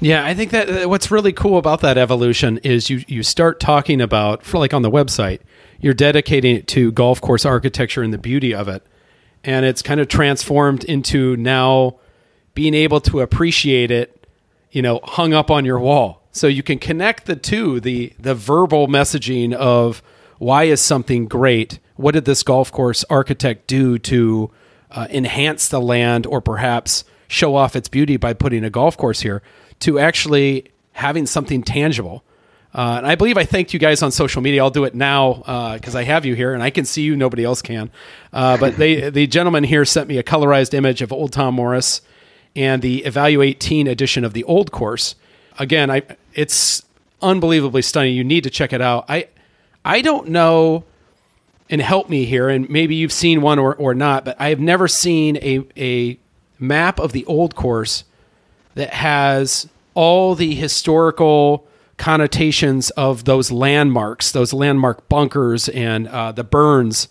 Yeah, 0.00 0.24
I 0.24 0.34
think 0.34 0.50
that 0.52 0.68
uh, 0.68 0.88
what's 0.88 1.10
really 1.10 1.32
cool 1.32 1.58
about 1.58 1.80
that 1.80 1.98
evolution 1.98 2.58
is 2.58 2.88
you 2.88 3.02
you 3.08 3.22
start 3.22 3.58
talking 3.58 4.00
about 4.00 4.44
for 4.44 4.58
like 4.58 4.72
on 4.72 4.82
the 4.82 4.90
website, 4.90 5.40
you're 5.80 5.94
dedicating 5.94 6.54
it 6.56 6.68
to 6.68 6.92
golf 6.92 7.20
course 7.20 7.44
architecture 7.44 8.02
and 8.02 8.12
the 8.12 8.18
beauty 8.18 8.54
of 8.54 8.68
it. 8.68 8.86
And 9.42 9.64
it's 9.64 9.82
kind 9.82 10.00
of 10.00 10.08
transformed 10.08 10.84
into 10.84 11.36
now 11.36 11.98
being 12.54 12.74
able 12.74 13.00
to 13.02 13.20
appreciate 13.20 13.90
it, 13.90 14.17
you 14.70 14.82
know, 14.82 15.00
hung 15.02 15.32
up 15.32 15.50
on 15.50 15.64
your 15.64 15.78
wall. 15.78 16.22
So 16.32 16.46
you 16.46 16.62
can 16.62 16.78
connect 16.78 17.26
the 17.26 17.36
two, 17.36 17.80
the 17.80 18.12
the 18.18 18.34
verbal 18.34 18.86
messaging 18.86 19.52
of 19.52 20.02
why 20.38 20.64
is 20.64 20.80
something 20.80 21.26
great? 21.26 21.78
What 21.96 22.12
did 22.12 22.24
this 22.24 22.42
golf 22.42 22.70
course 22.70 23.04
architect 23.10 23.66
do 23.66 23.98
to 23.98 24.50
uh, 24.90 25.06
enhance 25.10 25.68
the 25.68 25.80
land 25.80 26.26
or 26.26 26.40
perhaps 26.40 27.04
show 27.26 27.54
off 27.54 27.76
its 27.76 27.88
beauty 27.88 28.16
by 28.16 28.32
putting 28.32 28.64
a 28.64 28.70
golf 28.70 28.96
course 28.96 29.20
here 29.20 29.42
to 29.80 29.98
actually 29.98 30.66
having 30.92 31.26
something 31.26 31.62
tangible. 31.62 32.24
Uh, 32.74 32.96
and 32.98 33.06
I 33.06 33.14
believe 33.14 33.38
I 33.38 33.44
thanked 33.44 33.72
you 33.72 33.78
guys 33.78 34.02
on 34.02 34.10
social 34.10 34.42
media. 34.42 34.62
I'll 34.62 34.70
do 34.70 34.84
it 34.84 34.94
now 34.94 35.74
because 35.74 35.94
I 35.94 36.04
have 36.04 36.24
you 36.24 36.34
here 36.34 36.54
and 36.54 36.62
I 36.62 36.70
can 36.70 36.84
see 36.84 37.02
you. 37.02 37.16
Nobody 37.16 37.44
else 37.44 37.62
can. 37.62 37.90
Uh, 38.32 38.56
but 38.58 38.76
they, 38.76 39.10
the 39.10 39.26
gentleman 39.26 39.64
here 39.64 39.84
sent 39.84 40.08
me 40.08 40.18
a 40.18 40.22
colorized 40.22 40.74
image 40.74 41.00
of 41.00 41.12
Old 41.12 41.32
Tom 41.32 41.54
Morris 41.54 42.02
and 42.58 42.82
the 42.82 43.02
Evalu 43.02 43.46
18 43.46 43.86
edition 43.86 44.24
of 44.24 44.32
the 44.32 44.42
Old 44.42 44.72
Course. 44.72 45.14
Again, 45.60 45.90
I 45.92 46.02
it's 46.34 46.82
unbelievably 47.22 47.82
stunning. 47.82 48.16
You 48.16 48.24
need 48.24 48.42
to 48.44 48.50
check 48.50 48.72
it 48.72 48.80
out. 48.80 49.04
I 49.08 49.28
I 49.84 50.02
don't 50.02 50.28
know 50.28 50.84
and 51.70 51.80
help 51.80 52.08
me 52.08 52.24
here, 52.24 52.48
and 52.48 52.68
maybe 52.68 52.96
you've 52.96 53.12
seen 53.12 53.42
one 53.42 53.60
or, 53.60 53.76
or 53.76 53.94
not, 53.94 54.24
but 54.24 54.36
I 54.40 54.48
have 54.48 54.58
never 54.58 54.88
seen 54.88 55.36
a, 55.36 55.64
a 55.76 56.18
map 56.58 56.98
of 56.98 57.12
the 57.12 57.24
old 57.26 57.54
course 57.54 58.04
that 58.74 58.92
has 58.92 59.68
all 59.94 60.34
the 60.34 60.54
historical 60.54 61.66
connotations 61.96 62.90
of 62.90 63.24
those 63.24 63.52
landmarks, 63.52 64.32
those 64.32 64.52
landmark 64.52 65.08
bunkers 65.08 65.68
and 65.68 66.08
uh, 66.08 66.32
the 66.32 66.44
burns 66.44 67.08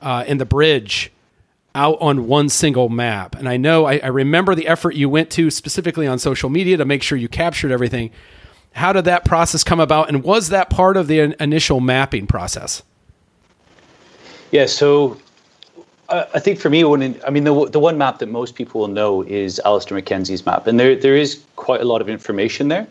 uh, 0.00 0.24
and 0.28 0.40
the 0.40 0.46
bridge. 0.46 1.10
Out 1.76 1.98
on 2.00 2.26
one 2.26 2.48
single 2.48 2.88
map. 2.88 3.36
And 3.36 3.48
I 3.48 3.56
know 3.56 3.84
I, 3.84 3.98
I 3.98 4.08
remember 4.08 4.54
the 4.54 4.66
effort 4.66 4.96
you 4.96 5.08
went 5.08 5.30
to 5.32 5.50
specifically 5.50 6.06
on 6.06 6.18
social 6.18 6.50
media 6.50 6.78
to 6.78 6.84
make 6.84 7.02
sure 7.02 7.16
you 7.18 7.28
captured 7.28 7.70
everything. 7.70 8.10
How 8.72 8.92
did 8.92 9.04
that 9.04 9.24
process 9.24 9.62
come 9.62 9.80
about, 9.80 10.08
and 10.08 10.22
was 10.22 10.48
that 10.48 10.68
part 10.70 10.96
of 10.96 11.06
the 11.06 11.20
in- 11.20 11.36
initial 11.38 11.80
mapping 11.80 12.26
process? 12.26 12.82
Yeah, 14.50 14.66
so 14.66 15.18
I 16.08 16.38
think 16.38 16.60
for 16.60 16.70
me, 16.70 16.84
when 16.84 17.20
I 17.26 17.30
mean 17.30 17.44
the 17.44 17.68
the 17.68 17.80
one 17.80 17.98
map 17.98 18.18
that 18.18 18.28
most 18.28 18.54
people 18.54 18.80
will 18.82 18.88
know 18.88 19.22
is 19.22 19.60
Alister 19.64 19.94
MacKenzie's 19.94 20.44
map, 20.46 20.66
and 20.66 20.78
there 20.78 20.94
there 20.94 21.16
is 21.16 21.42
quite 21.56 21.80
a 21.80 21.84
lot 21.84 22.00
of 22.00 22.08
information 22.08 22.68
there. 22.68 22.86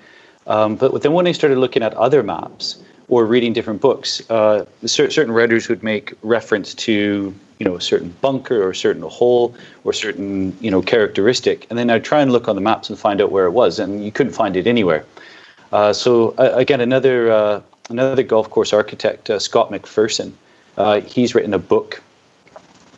Um, 0.48 0.76
but 0.76 1.02
then 1.02 1.14
when 1.14 1.28
I 1.28 1.32
started 1.32 1.58
looking 1.58 1.82
at 1.82 1.94
other 1.94 2.24
maps 2.24 2.84
or 3.08 3.26
reading 3.26 3.54
different 3.54 3.82
books, 3.82 4.28
uh, 4.30 4.66
certain 4.86 5.32
writers 5.32 5.70
would 5.70 5.84
make 5.84 6.14
reference 6.24 6.74
to 6.74 7.34
you 7.60 7.66
know 7.66 7.76
a 7.76 7.82
certain 7.82 8.14
bunker 8.22 8.62
or 8.62 8.72
a 8.72 8.76
certain 8.76 9.04
hole 9.04 9.56
or 9.84 9.94
certain 9.94 10.56
you 10.60 10.72
know 10.72 10.82
characteristic, 10.82 11.68
and 11.70 11.78
then 11.80 11.90
I'd 11.90 12.04
try 12.04 12.22
and 12.22 12.32
look 12.32 12.48
on 12.48 12.56
the 12.56 12.62
maps 12.62 12.90
and 12.90 12.98
find 12.98 13.22
out 13.22 13.32
where 13.32 13.46
it 13.46 13.52
was, 13.52 13.80
and 13.80 14.04
you 14.04 14.12
couldn't 14.12 14.34
find 14.34 14.56
it 14.56 14.68
anywhere. 14.68 15.06
Uh, 15.72 15.94
so 15.94 16.32
uh, 16.38 16.52
again, 16.54 16.82
another 16.82 17.32
uh, 17.32 17.62
another 17.90 18.24
golf 18.24 18.50
course 18.50 18.74
architect, 18.74 19.30
uh, 19.30 19.40
Scott 19.40 19.72
Macpherson, 19.72 20.36
uh, 20.78 21.02
he's 21.02 21.36
written 21.36 21.54
a 21.54 21.60
book 21.60 22.02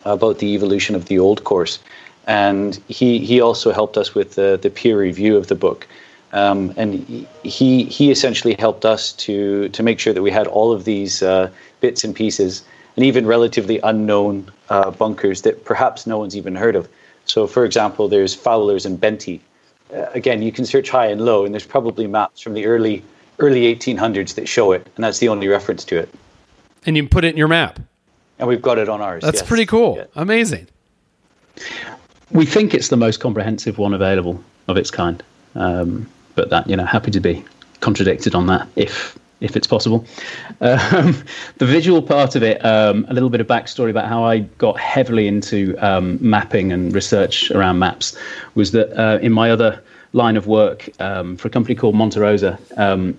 about 0.06 0.40
the 0.40 0.48
evolution 0.54 0.96
of 0.96 1.06
the 1.06 1.20
old 1.20 1.44
course, 1.44 1.80
and 2.28 2.76
he 2.88 3.20
he 3.20 3.42
also 3.42 3.72
helped 3.72 3.98
us 3.98 4.16
with 4.16 4.36
the 4.36 4.58
the 4.62 4.70
peer 4.70 4.98
review 5.00 5.38
of 5.38 5.48
the 5.48 5.56
book. 5.56 5.88
Um, 6.34 6.74
and 6.76 6.94
he 7.44 7.84
he 7.86 8.12
essentially 8.12 8.56
helped 8.60 8.84
us 8.86 9.14
to 9.14 9.70
to 9.70 9.84
make 9.84 10.00
sure 10.00 10.14
that 10.14 10.22
we 10.22 10.32
had 10.32 10.48
all 10.48 10.72
of 10.74 10.84
these 10.84 11.24
uh, 11.24 11.50
bits 11.80 12.04
and 12.04 12.14
pieces, 12.14 12.64
and 12.96 13.06
even 13.06 13.26
relatively 13.26 13.80
unknown 13.84 14.52
uh, 14.70 14.92
bunkers 14.92 15.44
that 15.44 15.64
perhaps 15.64 16.06
no 16.06 16.18
one's 16.18 16.36
even 16.36 16.56
heard 16.56 16.76
of. 16.76 16.90
So, 17.26 17.48
for 17.48 17.66
example, 17.66 18.08
there's 18.08 18.34
Fowler's 18.34 18.86
and 18.86 19.00
Benty. 19.00 19.40
Uh, 19.94 20.06
again, 20.14 20.42
you 20.42 20.52
can 20.52 20.66
search 20.66 20.90
high 20.90 21.08
and 21.08 21.22
low, 21.22 21.46
and 21.46 21.54
there's 21.54 21.66
probably 21.66 22.08
maps 22.08 22.42
from 22.42 22.54
the 22.54 22.66
early 22.66 23.04
early 23.40 23.74
1800s 23.76 24.36
that 24.36 24.48
show 24.48 24.72
it, 24.72 24.88
and 24.96 25.04
that's 25.04 25.20
the 25.20 25.30
only 25.30 25.48
reference 25.48 25.86
to 25.86 25.98
it. 25.98 26.14
And 26.86 26.98
you 26.98 27.08
put 27.08 27.24
it 27.24 27.30
in 27.30 27.38
your 27.38 27.48
map. 27.48 27.80
And 28.40 28.48
we've 28.48 28.62
got 28.62 28.78
it 28.78 28.90
on 28.90 29.02
ours. 29.02 29.24
That's 29.24 29.40
yes. 29.42 29.48
pretty 29.48 29.66
cool. 29.66 29.98
Yeah. 29.98 30.06
Amazing. 30.16 30.68
We 32.32 32.46
think 32.46 32.74
it's 32.74 32.90
the 32.90 32.98
most 32.98 33.20
comprehensive 33.20 33.78
one 33.78 33.94
available 33.94 34.44
of 34.68 34.78
its 34.78 34.92
kind, 34.92 35.24
um, 35.56 36.10
but 36.38 36.50
that 36.52 36.70
you 36.70 36.78
know, 36.78 36.86
happy 36.86 37.12
to 37.12 37.20
be 37.20 37.44
contradicted 37.82 38.34
on 38.34 38.48
that 38.48 38.66
if 38.78 39.20
if 39.40 39.56
it's 39.56 39.68
possible. 39.68 40.06
Um, 40.62 41.24
the 41.58 41.66
visual 41.66 42.02
part 42.02 42.36
of 42.36 42.42
it, 42.42 42.64
um, 42.66 43.06
a 43.10 43.14
little 43.14 43.30
bit 43.30 43.42
of 43.42 43.48
backstory 43.48 43.92
about 43.92 44.08
how 44.08 44.24
I 44.24 44.40
got 44.40 44.80
heavily 44.80 45.28
into 45.28 45.76
um, 45.78 46.18
mapping 46.22 46.72
and 46.72 46.94
research 46.94 47.52
around 47.52 47.78
maps 47.78 48.18
was 48.56 48.72
that 48.72 48.90
uh, 49.00 49.20
in 49.20 49.32
my 49.32 49.52
other 49.52 49.84
line 50.14 50.38
of 50.38 50.48
work 50.48 50.90
um, 51.00 51.38
for 51.38 51.50
a 51.50 51.52
company 51.52 51.76
called 51.76 51.94
Monte 51.94 52.20
Rosa, 52.20 52.58
um, 52.78 53.16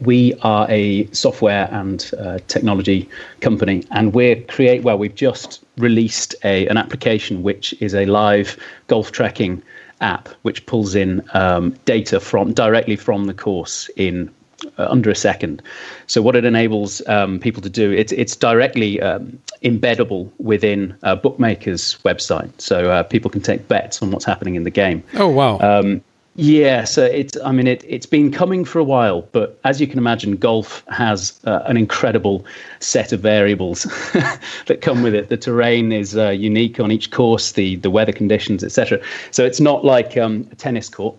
we 0.00 0.34
are 0.42 0.66
a 0.70 1.06
software 1.12 1.68
and 1.72 2.10
uh, 2.18 2.38
technology 2.48 3.08
company, 3.40 3.84
and 3.90 4.14
we're 4.14 4.40
create 4.42 4.82
well. 4.82 4.98
We've 4.98 5.14
just 5.14 5.64
released 5.78 6.34
a 6.44 6.66
an 6.68 6.76
application 6.76 7.42
which 7.42 7.74
is 7.80 7.94
a 7.94 8.06
live 8.06 8.56
golf 8.86 9.12
tracking 9.12 9.62
app, 10.00 10.28
which 10.42 10.64
pulls 10.66 10.94
in 10.94 11.22
um, 11.34 11.74
data 11.84 12.20
from 12.20 12.52
directly 12.52 12.96
from 12.96 13.26
the 13.26 13.34
course 13.34 13.88
in 13.96 14.30
uh, 14.78 14.86
under 14.88 15.10
a 15.10 15.14
second. 15.14 15.62
So 16.06 16.22
what 16.22 16.36
it 16.36 16.44
enables 16.44 17.06
um, 17.08 17.38
people 17.38 17.62
to 17.62 17.70
do, 17.70 17.92
it's 17.92 18.12
it's 18.12 18.36
directly 18.36 19.00
um, 19.00 19.38
embeddable 19.62 20.30
within 20.38 20.96
a 21.02 21.16
bookmaker's 21.16 21.98
website, 22.04 22.50
so 22.58 22.90
uh, 22.90 23.02
people 23.02 23.30
can 23.30 23.40
take 23.40 23.68
bets 23.68 24.02
on 24.02 24.10
what's 24.10 24.24
happening 24.24 24.54
in 24.54 24.64
the 24.64 24.70
game. 24.70 25.02
Oh 25.14 25.28
wow. 25.28 25.58
Um, 25.60 26.02
yeah, 26.36 26.82
so 26.82 27.04
it's 27.04 27.36
I 27.44 27.52
mean 27.52 27.68
it 27.68 27.84
it's 27.86 28.06
been 28.06 28.32
coming 28.32 28.64
for 28.64 28.80
a 28.80 28.84
while, 28.84 29.22
but 29.30 29.58
as 29.62 29.80
you 29.80 29.86
can 29.86 29.98
imagine, 29.98 30.36
golf 30.36 30.84
has 30.88 31.38
uh, 31.44 31.60
an 31.66 31.76
incredible 31.76 32.44
set 32.80 33.12
of 33.12 33.20
variables 33.20 33.82
that 34.66 34.80
come 34.80 35.02
with 35.02 35.14
it. 35.14 35.28
The 35.28 35.36
terrain 35.36 35.92
is 35.92 36.16
uh, 36.16 36.30
unique 36.30 36.80
on 36.80 36.90
each 36.90 37.12
course, 37.12 37.52
the 37.52 37.76
the 37.76 37.90
weather 37.90 38.12
conditions, 38.12 38.64
etc. 38.64 39.00
So 39.30 39.44
it's 39.44 39.60
not 39.60 39.84
like 39.84 40.16
um, 40.16 40.48
a 40.50 40.56
tennis 40.56 40.88
court. 40.88 41.16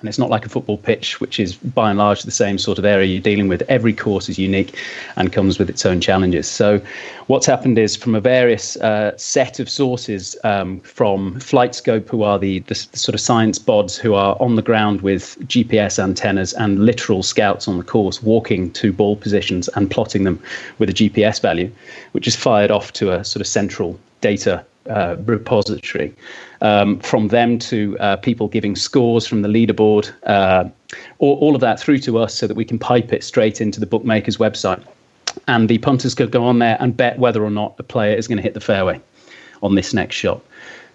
And 0.00 0.08
it's 0.08 0.18
not 0.18 0.30
like 0.30 0.46
a 0.46 0.48
football 0.48 0.78
pitch, 0.78 1.20
which 1.20 1.40
is 1.40 1.56
by 1.56 1.90
and 1.90 1.98
large 1.98 2.22
the 2.22 2.30
same 2.30 2.58
sort 2.58 2.78
of 2.78 2.84
area 2.84 3.06
you're 3.06 3.20
dealing 3.20 3.48
with. 3.48 3.62
Every 3.68 3.92
course 3.92 4.28
is 4.28 4.38
unique 4.38 4.78
and 5.16 5.32
comes 5.32 5.58
with 5.58 5.68
its 5.68 5.84
own 5.84 6.00
challenges. 6.00 6.48
So, 6.48 6.80
what's 7.26 7.46
happened 7.46 7.78
is 7.78 7.96
from 7.96 8.14
a 8.14 8.20
various 8.20 8.76
uh, 8.76 9.16
set 9.16 9.60
of 9.60 9.68
sources 9.68 10.36
um, 10.44 10.80
from 10.80 11.34
FlightScope, 11.40 12.08
who 12.08 12.22
are 12.22 12.38
the, 12.38 12.60
the, 12.60 12.86
the, 12.92 12.98
sort 12.98 13.14
of 13.14 13.20
science 13.20 13.58
bods 13.58 13.98
who 13.98 14.14
are 14.14 14.36
on 14.40 14.54
the 14.54 14.62
ground 14.62 15.00
with 15.02 15.36
GPS 15.46 15.98
antennas 15.98 16.52
and 16.54 16.84
literal 16.84 17.22
scouts 17.22 17.66
on 17.66 17.78
the 17.78 17.84
course, 17.84 18.22
walking 18.22 18.70
to 18.72 18.92
ball 18.92 19.16
positions 19.16 19.68
and 19.68 19.90
plotting 19.90 20.24
them 20.24 20.40
with 20.78 20.88
a 20.88 20.94
GPS 20.94 21.40
value, 21.40 21.70
which 22.12 22.26
is 22.26 22.36
fired 22.36 22.70
off 22.70 22.92
to 22.94 23.12
a 23.12 23.24
sort 23.24 23.40
of 23.40 23.46
central 23.46 23.98
data 24.20 24.64
uh, 24.88 25.16
repository. 25.24 26.14
Um, 26.60 26.98
from 27.00 27.28
them 27.28 27.58
to 27.60 27.96
uh, 28.00 28.16
people 28.16 28.48
giving 28.48 28.74
scores 28.74 29.26
from 29.26 29.42
the 29.42 29.48
leaderboard, 29.48 30.12
uh, 30.24 30.68
all, 31.18 31.38
all, 31.38 31.54
of 31.54 31.60
that 31.60 31.78
through 31.78 31.98
to 31.98 32.18
us 32.18 32.34
so 32.34 32.46
that 32.46 32.56
we 32.56 32.64
can 32.64 32.78
pipe 32.78 33.12
it 33.12 33.22
straight 33.22 33.60
into 33.60 33.78
the 33.78 33.86
bookmaker's 33.86 34.38
website. 34.38 34.82
And 35.46 35.68
the 35.68 35.78
punters 35.78 36.14
could 36.14 36.32
go 36.32 36.44
on 36.44 36.58
there 36.58 36.76
and 36.80 36.96
bet 36.96 37.18
whether 37.18 37.44
or 37.44 37.50
not 37.50 37.76
a 37.78 37.82
player 37.82 38.16
is 38.16 38.26
going 38.26 38.38
to 38.38 38.42
hit 38.42 38.54
the 38.54 38.60
fairway 38.60 39.00
on 39.62 39.74
this 39.74 39.94
next 39.94 40.16
shot. 40.16 40.42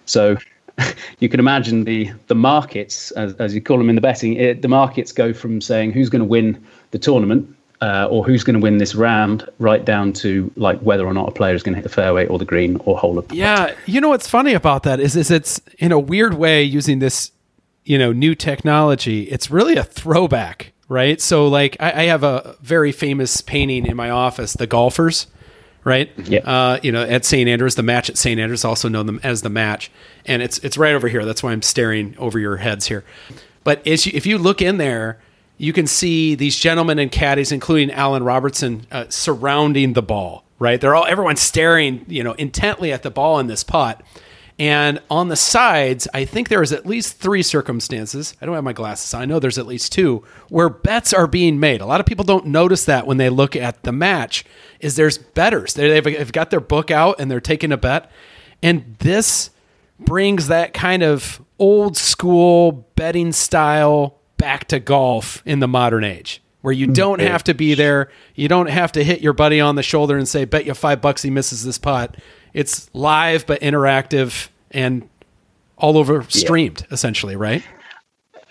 So 0.06 0.36
you 1.20 1.28
can 1.28 1.40
imagine 1.40 1.84
the 1.84 2.10
the 2.26 2.34
markets, 2.34 3.10
as, 3.12 3.34
as 3.34 3.54
you 3.54 3.60
call 3.60 3.78
them 3.78 3.88
in 3.88 3.94
the 3.94 4.00
betting, 4.00 4.34
it, 4.34 4.62
the 4.62 4.68
markets 4.68 5.12
go 5.12 5.32
from 5.32 5.60
saying 5.60 5.92
who's 5.92 6.10
going 6.10 6.20
to 6.20 6.26
win 6.26 6.62
the 6.90 6.98
tournament 6.98 7.54
uh, 7.84 8.08
or 8.10 8.24
who's 8.24 8.42
going 8.42 8.54
to 8.54 8.60
win 8.60 8.78
this 8.78 8.94
round, 8.94 9.46
right 9.58 9.84
down 9.84 10.10
to 10.10 10.50
like 10.56 10.78
whether 10.80 11.04
or 11.04 11.12
not 11.12 11.28
a 11.28 11.32
player 11.32 11.54
is 11.54 11.62
going 11.62 11.74
to 11.74 11.76
hit 11.76 11.82
the 11.82 11.94
fairway 11.94 12.26
or 12.26 12.38
the 12.38 12.44
green 12.46 12.76
or 12.86 12.96
hole 12.96 13.18
up. 13.18 13.30
Yeah, 13.30 13.74
you 13.84 14.00
know 14.00 14.08
what's 14.08 14.26
funny 14.26 14.54
about 14.54 14.84
that 14.84 15.00
is, 15.00 15.16
is 15.16 15.30
it's 15.30 15.60
in 15.78 15.92
a 15.92 15.98
weird 15.98 16.32
way 16.32 16.62
using 16.62 17.00
this, 17.00 17.30
you 17.84 17.98
know, 17.98 18.10
new 18.10 18.34
technology. 18.34 19.24
It's 19.24 19.50
really 19.50 19.76
a 19.76 19.84
throwback, 19.84 20.72
right? 20.88 21.20
So 21.20 21.46
like, 21.46 21.76
I, 21.78 21.90
I 21.90 22.02
have 22.04 22.22
a 22.24 22.56
very 22.62 22.90
famous 22.90 23.42
painting 23.42 23.84
in 23.84 23.96
my 23.96 24.08
office, 24.08 24.54
the 24.54 24.66
golfers, 24.66 25.26
right? 25.84 26.10
Yeah. 26.24 26.38
Uh, 26.38 26.80
you 26.82 26.90
know, 26.90 27.02
at 27.02 27.26
St. 27.26 27.46
Andrews, 27.46 27.74
the 27.74 27.82
match 27.82 28.08
at 28.08 28.16
St. 28.16 28.40
Andrews, 28.40 28.64
also 28.64 28.88
known 28.88 29.04
them 29.04 29.20
as 29.22 29.42
the 29.42 29.50
match, 29.50 29.90
and 30.24 30.40
it's 30.40 30.56
it's 30.60 30.78
right 30.78 30.94
over 30.94 31.08
here. 31.08 31.26
That's 31.26 31.42
why 31.42 31.52
I'm 31.52 31.60
staring 31.60 32.16
over 32.16 32.38
your 32.38 32.56
heads 32.56 32.86
here. 32.86 33.04
But 33.62 33.86
as 33.86 34.06
you, 34.06 34.12
if 34.14 34.24
you 34.24 34.38
look 34.38 34.62
in 34.62 34.78
there 34.78 35.18
you 35.56 35.72
can 35.72 35.86
see 35.86 36.34
these 36.34 36.58
gentlemen 36.58 36.98
and 36.98 37.10
caddies, 37.10 37.52
including 37.52 37.90
Allan 37.90 38.22
Robertson, 38.22 38.86
uh, 38.90 39.06
surrounding 39.08 39.92
the 39.92 40.02
ball. 40.02 40.44
Right, 40.58 40.80
they're 40.80 40.94
all 40.94 41.04
everyone's 41.04 41.40
staring, 41.40 42.06
you 42.08 42.22
know, 42.22 42.32
intently 42.32 42.92
at 42.92 43.02
the 43.02 43.10
ball 43.10 43.40
in 43.40 43.48
this 43.48 43.64
putt. 43.64 44.00
And 44.56 45.02
on 45.10 45.28
the 45.28 45.36
sides, 45.36 46.06
I 46.14 46.24
think 46.24 46.48
there 46.48 46.62
is 46.62 46.72
at 46.72 46.86
least 46.86 47.18
three 47.18 47.42
circumstances. 47.42 48.34
I 48.40 48.46
don't 48.46 48.54
have 48.54 48.62
my 48.62 48.72
glasses. 48.72 49.12
I 49.12 49.24
know 49.24 49.40
there's 49.40 49.58
at 49.58 49.66
least 49.66 49.92
two 49.92 50.24
where 50.48 50.68
bets 50.68 51.12
are 51.12 51.26
being 51.26 51.58
made. 51.58 51.80
A 51.80 51.86
lot 51.86 51.98
of 51.98 52.06
people 52.06 52.24
don't 52.24 52.46
notice 52.46 52.84
that 52.84 53.04
when 53.04 53.16
they 53.16 53.30
look 53.30 53.56
at 53.56 53.82
the 53.82 53.90
match. 53.90 54.44
Is 54.78 54.94
there's 54.94 55.18
betters? 55.18 55.74
They've 55.74 56.32
got 56.32 56.50
their 56.50 56.60
book 56.60 56.92
out 56.92 57.16
and 57.18 57.28
they're 57.30 57.40
taking 57.40 57.72
a 57.72 57.76
bet, 57.76 58.10
and 58.62 58.96
this 59.00 59.50
brings 59.98 60.48
that 60.48 60.72
kind 60.72 61.02
of 61.02 61.42
old 61.58 61.96
school 61.96 62.86
betting 62.94 63.32
style 63.32 64.18
back 64.36 64.66
to 64.68 64.78
golf 64.80 65.42
in 65.46 65.60
the 65.60 65.68
modern 65.68 66.04
age 66.04 66.42
where 66.60 66.72
you 66.72 66.86
don't 66.86 67.20
have 67.20 67.44
to 67.44 67.52
be 67.52 67.74
there. 67.74 68.10
You 68.34 68.48
don't 68.48 68.70
have 68.70 68.90
to 68.92 69.04
hit 69.04 69.20
your 69.20 69.34
buddy 69.34 69.60
on 69.60 69.74
the 69.74 69.82
shoulder 69.82 70.16
and 70.16 70.26
say, 70.26 70.46
bet 70.46 70.64
you 70.64 70.72
five 70.72 71.02
bucks 71.02 71.20
he 71.20 71.28
misses 71.28 71.62
this 71.62 71.76
putt. 71.76 72.16
It's 72.54 72.88
live 72.94 73.46
but 73.46 73.60
interactive 73.60 74.48
and 74.70 75.06
all 75.76 75.98
over 75.98 76.24
streamed, 76.30 76.80
yeah. 76.80 76.94
essentially, 76.94 77.36
right? 77.36 77.62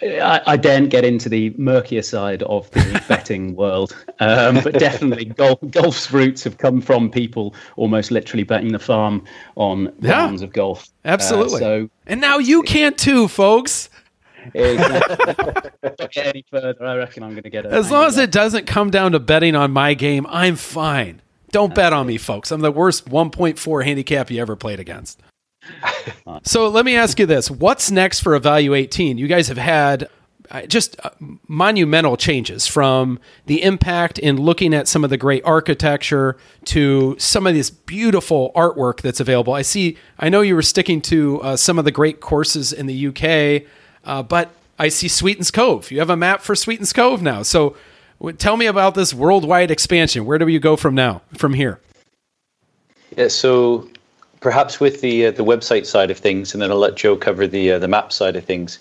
I, 0.04 0.42
I 0.46 0.58
daren't 0.58 0.90
get 0.90 1.06
into 1.06 1.30
the 1.30 1.56
murkier 1.58 2.02
side 2.02 2.44
of 2.44 2.70
the 2.72 3.04
betting 3.08 3.56
world, 3.56 3.96
um, 4.20 4.60
but 4.64 4.74
definitely 4.78 5.26
golf, 5.26 5.60
golf's 5.72 6.12
roots 6.12 6.44
have 6.44 6.58
come 6.58 6.82
from 6.82 7.10
people 7.10 7.56
almost 7.78 8.12
literally 8.12 8.44
betting 8.44 8.74
the 8.74 8.80
farm 8.80 9.24
on 9.56 9.94
Yeah. 10.02 10.12
rounds 10.12 10.42
of 10.42 10.52
golf. 10.54 10.90
Absolutely. 11.06 11.56
Uh, 11.56 11.60
so 11.60 11.90
And 12.06 12.22
now 12.22 12.38
you 12.38 12.64
can 12.64 12.94
too, 12.94 13.28
folks. 13.28 13.90
Exactly. 14.54 15.72
Get 16.12 16.18
any 16.28 16.46
further. 16.50 16.76
I 16.86 16.96
reckon 16.96 17.24
I'm 17.24 17.32
going 17.32 17.44
to 17.44 17.50
get 17.50 17.66
it. 17.66 17.72
As 17.72 17.92
long 17.92 18.06
as 18.06 18.18
it 18.18 18.32
doesn't 18.32 18.66
come 18.68 18.90
down 18.90 19.14
to 19.14 19.20
betting 19.20 19.56
on 19.56 19.72
my 19.72 19.94
game, 19.94 20.26
I'm 20.30 20.56
fine. 20.56 21.22
Don't 21.52 21.76
bet 21.76 21.94
on 21.94 22.08
me, 22.08 22.18
folks. 22.18 22.52
I'm 22.52 22.62
the 22.62 22.72
worst 22.72 23.06
1.4 23.06 23.86
handicap 23.86 24.32
you 24.32 24.42
ever 24.42 24.56
played 24.56 24.80
against. 24.80 25.22
So 26.44 26.68
let 26.68 26.84
me 26.84 26.96
ask 26.98 27.20
you 27.20 27.26
this: 27.26 27.50
What's 27.50 27.90
next 27.90 28.20
for 28.20 28.38
Evalu 28.38 28.78
18? 28.78 29.18
You 29.18 29.28
guys 29.28 29.48
have 29.48 29.58
had 29.58 30.10
uh, 30.52 30.64
just 30.64 30.98
uh, 31.04 31.10
monumental 31.48 32.18
changes 32.18 32.68
from 32.68 33.20
the 33.46 33.64
impact 33.64 34.20
in 34.20 34.38
looking 34.38 34.74
at 34.74 34.88
some 34.88 35.04
of 35.04 35.10
the 35.10 35.18
great 35.18 35.42
architecture 35.46 36.38
to 36.66 37.16
some 37.18 37.48
of 37.48 37.54
this 37.54 37.70
beautiful 37.70 38.52
artwork 38.56 39.02
that's 39.02 39.20
available. 39.20 39.54
I 39.54 39.62
see. 39.62 39.98
I 40.20 40.30
know 40.30 40.42
you 40.42 40.56
were 40.56 40.62
sticking 40.62 41.02
to 41.04 41.42
uh, 41.42 41.56
some 41.56 41.80
of 41.80 41.86
the 41.86 41.92
great 41.92 42.20
courses 42.20 42.74
in 42.74 42.86
the 42.88 43.08
UK, 43.08 43.64
uh, 44.04 44.24
but 44.24 44.52
I 44.80 44.90
see 44.90 45.08
Sweetens 45.08 45.52
Cove. 45.52 45.92
You 45.92 46.00
have 46.00 46.10
a 46.10 46.18
map 46.18 46.42
for 46.42 46.56
Sweetens 46.56 46.94
Cove 46.94 47.22
now. 47.22 47.44
So 47.44 47.76
tell 48.38 48.58
me 48.58 48.66
about 48.66 48.96
this 48.96 49.14
worldwide 49.14 49.72
expansion. 49.72 50.26
Where 50.26 50.38
do 50.38 50.48
you 50.48 50.60
go 50.60 50.76
from 50.76 50.96
now? 50.96 51.22
From 51.36 51.54
here? 51.54 51.80
Yeah, 53.16 53.28
so 53.28 53.88
perhaps 54.40 54.80
with 54.80 55.02
the 55.02 55.28
uh, 55.28 55.32
the 55.32 55.46
website 55.46 55.86
side 55.86 56.12
of 56.12 56.18
things, 56.18 56.54
and 56.54 56.62
then 56.62 56.72
I'll 56.72 56.78
let 56.78 56.96
Joe 56.96 57.16
cover 57.16 57.48
the 57.48 57.74
uh, 57.74 57.80
the 57.80 57.88
map 57.88 58.12
side 58.12 58.36
of 58.36 58.44
things. 58.44 58.80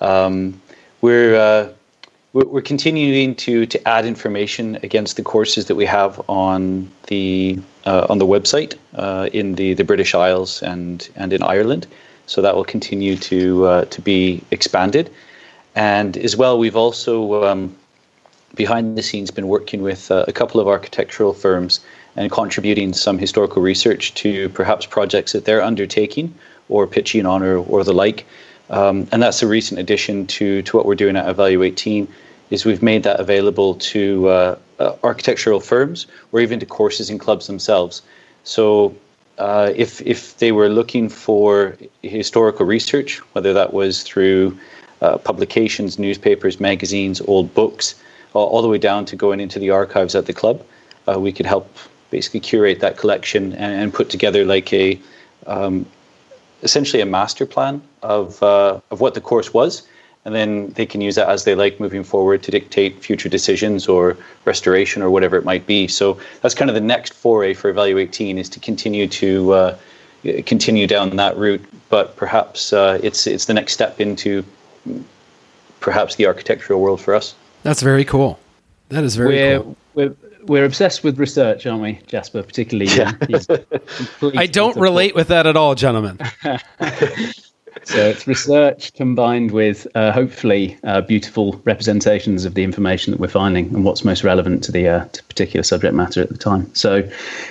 Um, 0.00 0.60
we're, 1.00 1.36
uh, 1.36 1.68
we're 2.32 2.46
we're 2.46 2.62
continuing 2.62 3.34
to 3.36 3.66
to 3.66 3.88
add 3.88 4.06
information 4.06 4.76
against 4.82 5.16
the 5.16 5.22
courses 5.22 5.66
that 5.66 5.74
we 5.74 5.86
have 5.86 6.20
on 6.28 6.90
the 7.08 7.58
uh, 7.84 8.06
on 8.08 8.18
the 8.18 8.26
website 8.26 8.76
uh, 8.94 9.28
in 9.32 9.56
the 9.56 9.74
the 9.74 9.84
British 9.84 10.14
Isles 10.14 10.62
and 10.62 11.08
and 11.16 11.32
in 11.32 11.42
Ireland. 11.42 11.86
So 12.26 12.42
that 12.42 12.56
will 12.56 12.64
continue 12.64 13.16
to 13.16 13.66
uh, 13.66 13.84
to 13.86 14.00
be 14.00 14.42
expanded, 14.50 15.10
and 15.74 16.16
as 16.16 16.36
well, 16.36 16.58
we've 16.58 16.76
also 16.76 17.44
um, 17.44 17.76
behind 18.54 18.96
the 18.96 19.02
scenes 19.02 19.30
been 19.30 19.48
working 19.48 19.82
with 19.82 20.10
uh, 20.10 20.24
a 20.28 20.32
couple 20.32 20.60
of 20.60 20.68
architectural 20.68 21.32
firms 21.32 21.80
and 22.16 22.30
contributing 22.30 22.92
some 22.92 23.18
historical 23.18 23.60
research 23.60 24.14
to 24.14 24.48
perhaps 24.50 24.86
projects 24.86 25.32
that 25.32 25.44
they're 25.44 25.62
undertaking 25.62 26.34
or 26.68 26.86
pitching 26.86 27.26
on 27.26 27.42
or, 27.42 27.58
or 27.58 27.84
the 27.84 27.92
like. 27.92 28.26
Um, 28.70 29.08
and 29.12 29.22
that's 29.22 29.42
a 29.42 29.46
recent 29.46 29.80
addition 29.80 30.26
to, 30.28 30.62
to 30.62 30.76
what 30.76 30.86
we're 30.86 30.94
doing 30.94 31.16
at 31.16 31.26
Evalu 31.26 31.66
18 31.66 32.08
is 32.50 32.64
we've 32.64 32.82
made 32.82 33.02
that 33.02 33.20
available 33.20 33.74
to 33.76 34.28
uh, 34.28 34.58
uh, 34.78 34.96
architectural 35.02 35.60
firms 35.60 36.06
or 36.32 36.40
even 36.40 36.60
to 36.60 36.66
courses 36.66 37.10
and 37.10 37.20
clubs 37.20 37.46
themselves. 37.46 38.02
So 38.44 38.94
uh, 39.38 39.72
if, 39.74 40.00
if 40.02 40.38
they 40.38 40.52
were 40.52 40.68
looking 40.68 41.08
for 41.08 41.76
historical 42.02 42.66
research, 42.66 43.18
whether 43.34 43.52
that 43.52 43.72
was 43.72 44.02
through 44.02 44.58
uh, 45.02 45.18
publications, 45.18 45.98
newspapers, 45.98 46.60
magazines, 46.60 47.20
old 47.22 47.52
books, 47.54 47.94
all, 48.32 48.46
all 48.48 48.62
the 48.62 48.68
way 48.68 48.78
down 48.78 49.04
to 49.06 49.16
going 49.16 49.40
into 49.40 49.58
the 49.58 49.70
archives 49.70 50.14
at 50.14 50.26
the 50.26 50.32
club, 50.32 50.64
uh, 51.08 51.18
we 51.18 51.32
could 51.32 51.46
help 51.46 51.76
basically 52.10 52.40
curate 52.40 52.80
that 52.80 52.96
collection 52.96 53.52
and, 53.54 53.80
and 53.80 53.94
put 53.94 54.08
together 54.08 54.44
like 54.44 54.72
a 54.72 55.00
um, 55.46 55.84
essentially 56.62 57.02
a 57.02 57.06
master 57.06 57.44
plan 57.44 57.82
of 58.02 58.42
uh, 58.42 58.80
of 58.90 59.00
what 59.00 59.14
the 59.14 59.20
course 59.20 59.52
was, 59.52 59.86
and 60.24 60.34
then 60.34 60.68
they 60.70 60.86
can 60.86 61.00
use 61.00 61.16
that 61.16 61.28
as 61.28 61.44
they 61.44 61.54
like 61.54 61.78
moving 61.78 62.02
forward 62.02 62.42
to 62.42 62.50
dictate 62.50 63.02
future 63.02 63.28
decisions 63.28 63.86
or 63.86 64.16
restoration 64.44 65.02
or 65.02 65.10
whatever 65.10 65.36
it 65.36 65.44
might 65.44 65.66
be. 65.66 65.86
So 65.86 66.18
that's 66.40 66.54
kind 66.54 66.70
of 66.70 66.74
the 66.74 66.80
next 66.80 67.12
foray 67.12 67.52
for 67.54 67.72
Evalu 67.72 68.00
18 68.00 68.38
is 68.38 68.48
to 68.50 68.60
continue 68.60 69.06
to 69.08 69.52
uh, 69.52 69.78
continue 70.46 70.86
down 70.86 71.14
that 71.16 71.36
route, 71.36 71.64
but 71.90 72.16
perhaps 72.16 72.72
uh, 72.72 72.98
it's 73.02 73.26
it's 73.26 73.44
the 73.44 73.54
next 73.54 73.74
step 73.74 74.00
into 74.00 74.44
perhaps 75.80 76.16
the 76.16 76.26
architectural 76.26 76.80
world 76.80 77.00
for 77.00 77.14
us. 77.14 77.34
That's 77.62 77.82
very 77.82 78.04
cool. 78.04 78.38
That 78.88 79.04
is 79.04 79.16
very 79.16 79.36
we're, 79.36 79.60
cool. 79.60 79.76
We're, 79.94 80.16
we're 80.44 80.64
obsessed 80.64 81.04
with 81.04 81.18
research, 81.18 81.66
aren't 81.66 81.82
we, 81.82 82.00
Jasper? 82.06 82.42
Particularly, 82.42 82.90
Yeah. 82.94 83.12
I 84.36 84.46
don't 84.46 84.76
relate 84.76 85.14
with 85.14 85.28
that 85.28 85.46
at 85.46 85.56
all, 85.56 85.74
gentlemen. 85.74 86.18
So 87.84 87.98
it's 87.98 88.26
research 88.26 88.92
combined 88.94 89.50
with 89.50 89.86
uh, 89.94 90.10
hopefully 90.10 90.76
uh, 90.84 91.02
beautiful 91.02 91.60
representations 91.64 92.44
of 92.44 92.54
the 92.54 92.64
information 92.64 93.10
that 93.10 93.20
we're 93.20 93.28
finding 93.28 93.66
and 93.74 93.84
what's 93.84 94.04
most 94.04 94.24
relevant 94.24 94.64
to 94.64 94.72
the 94.72 94.88
uh, 94.88 95.04
to 95.12 95.22
particular 95.24 95.62
subject 95.62 95.94
matter 95.94 96.22
at 96.22 96.30
the 96.30 96.38
time. 96.38 96.74
So, 96.74 97.08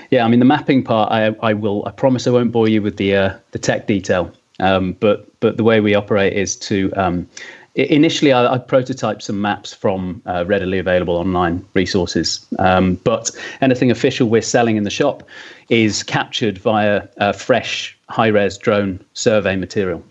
yeah, 0.10 0.26
I 0.26 0.28
mean 0.28 0.40
the 0.40 0.46
mapping 0.46 0.84
part, 0.84 1.12
I, 1.12 1.36
I 1.42 1.54
will, 1.54 1.86
I 1.86 1.92
promise 1.92 2.26
I 2.26 2.32
won't 2.32 2.52
bore 2.52 2.68
you 2.68 2.82
with 2.82 2.98
the 2.98 3.16
uh, 3.16 3.38
the 3.52 3.60
tech 3.60 3.86
detail. 3.86 4.32
Um, 4.60 4.94
but 4.94 5.28
but 5.40 5.58
the 5.58 5.64
way 5.64 5.80
we 5.80 5.94
operate 5.94 6.34
is 6.34 6.56
to 6.58 6.92
um, 6.94 7.30
initially 7.76 8.34
I, 8.34 8.56
I 8.56 8.58
prototyped 8.58 9.22
some 9.22 9.40
maps 9.40 9.74
from 9.74 10.22
uh, 10.26 10.46
readily 10.48 10.80
available 10.80 11.16
online 11.16 11.66
resources. 11.74 12.46
Um, 12.58 12.96
but 12.96 13.30
anything 13.62 13.92
official 13.92 14.30
we're 14.30 14.42
selling 14.42 14.78
in 14.78 14.84
the 14.84 14.90
shop 14.90 15.24
is 15.70 16.02
captured 16.02 16.58
via 16.58 17.08
fresh 17.34 17.98
high 18.10 18.28
res 18.28 18.58
drone 18.58 19.04
survey 19.14 19.56
material 19.56 20.04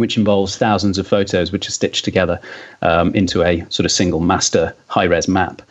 which 0.00 0.16
involves 0.16 0.56
thousands 0.56 0.96
of 0.96 1.06
photos 1.06 1.52
which 1.52 1.68
are 1.68 1.72
stitched 1.72 2.04
together 2.06 2.40
um, 2.80 3.14
into 3.14 3.42
a 3.42 3.60
sort 3.68 3.84
of 3.84 3.92
single 3.92 4.20
master 4.20 4.74
high 4.88 5.04
res 5.04 5.28
map. 5.28 5.62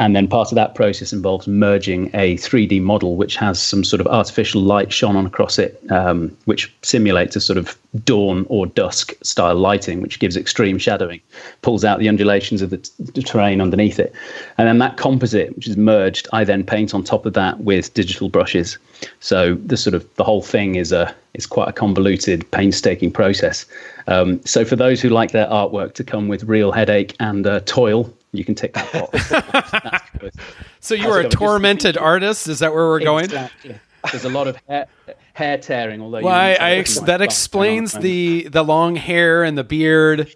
And 0.00 0.16
then 0.16 0.28
part 0.28 0.50
of 0.50 0.54
that 0.54 0.74
process 0.74 1.12
involves 1.12 1.46
merging 1.46 2.08
a 2.14 2.36
3D 2.38 2.80
model 2.80 3.16
which 3.16 3.36
has 3.36 3.60
some 3.60 3.84
sort 3.84 4.00
of 4.00 4.06
artificial 4.06 4.62
light 4.62 4.90
shone 4.90 5.14
on 5.14 5.26
across 5.26 5.58
it, 5.58 5.78
um, 5.90 6.34
which 6.46 6.72
simulates 6.80 7.36
a 7.36 7.40
sort 7.40 7.58
of 7.58 7.76
dawn 8.06 8.46
or 8.48 8.64
dusk 8.64 9.12
style 9.22 9.56
lighting, 9.56 10.00
which 10.00 10.18
gives 10.18 10.38
extreme 10.38 10.78
shadowing, 10.78 11.20
pulls 11.60 11.84
out 11.84 11.98
the 11.98 12.08
undulations 12.08 12.62
of 12.62 12.70
the, 12.70 12.78
t- 12.78 12.90
the 12.98 13.20
terrain 13.20 13.60
underneath 13.60 13.98
it. 13.98 14.14
And 14.56 14.66
then 14.66 14.78
that 14.78 14.96
composite, 14.96 15.54
which 15.54 15.68
is 15.68 15.76
merged, 15.76 16.26
I 16.32 16.44
then 16.44 16.64
paint 16.64 16.94
on 16.94 17.04
top 17.04 17.26
of 17.26 17.34
that 17.34 17.60
with 17.60 17.92
digital 17.92 18.30
brushes. 18.30 18.78
So 19.20 19.56
the 19.56 19.76
sort 19.76 19.92
of 19.92 20.08
the 20.14 20.24
whole 20.24 20.42
thing 20.42 20.76
is 20.76 20.92
a 20.92 21.14
is 21.34 21.46
quite 21.46 21.68
a 21.68 21.72
convoluted, 21.72 22.50
painstaking 22.52 23.12
process. 23.12 23.66
Um, 24.06 24.44
so 24.46 24.64
for 24.64 24.76
those 24.76 25.00
who 25.02 25.10
like 25.10 25.32
their 25.32 25.46
artwork 25.46 25.92
to 25.94 26.04
come 26.04 26.26
with 26.26 26.42
real 26.44 26.72
headache 26.72 27.14
and 27.20 27.46
uh, 27.46 27.60
toil, 27.66 28.12
you 28.32 28.44
can 28.44 28.54
tick 28.54 28.74
that 28.74 28.92
box. 28.92 30.36
So 30.80 30.94
you 30.94 31.08
are 31.08 31.20
a 31.20 31.28
tormented 31.28 31.96
artist. 31.96 32.48
Is 32.48 32.60
that 32.60 32.72
where 32.72 32.86
we're 32.88 33.00
going? 33.00 33.24
Exactly. 33.26 33.78
There's 34.10 34.24
a 34.24 34.30
lot 34.30 34.48
of 34.48 34.56
hair, 34.68 34.86
hair 35.34 35.58
tearing, 35.58 36.00
although 36.00 36.22
Well, 36.22 36.34
I, 36.34 36.52
I 36.52 36.70
ex- 36.72 37.00
that 37.00 37.20
explains 37.20 37.92
the 37.92 38.48
the 38.48 38.62
long 38.62 38.96
hair 38.96 39.42
and 39.44 39.58
the 39.58 39.64
beard. 39.64 40.32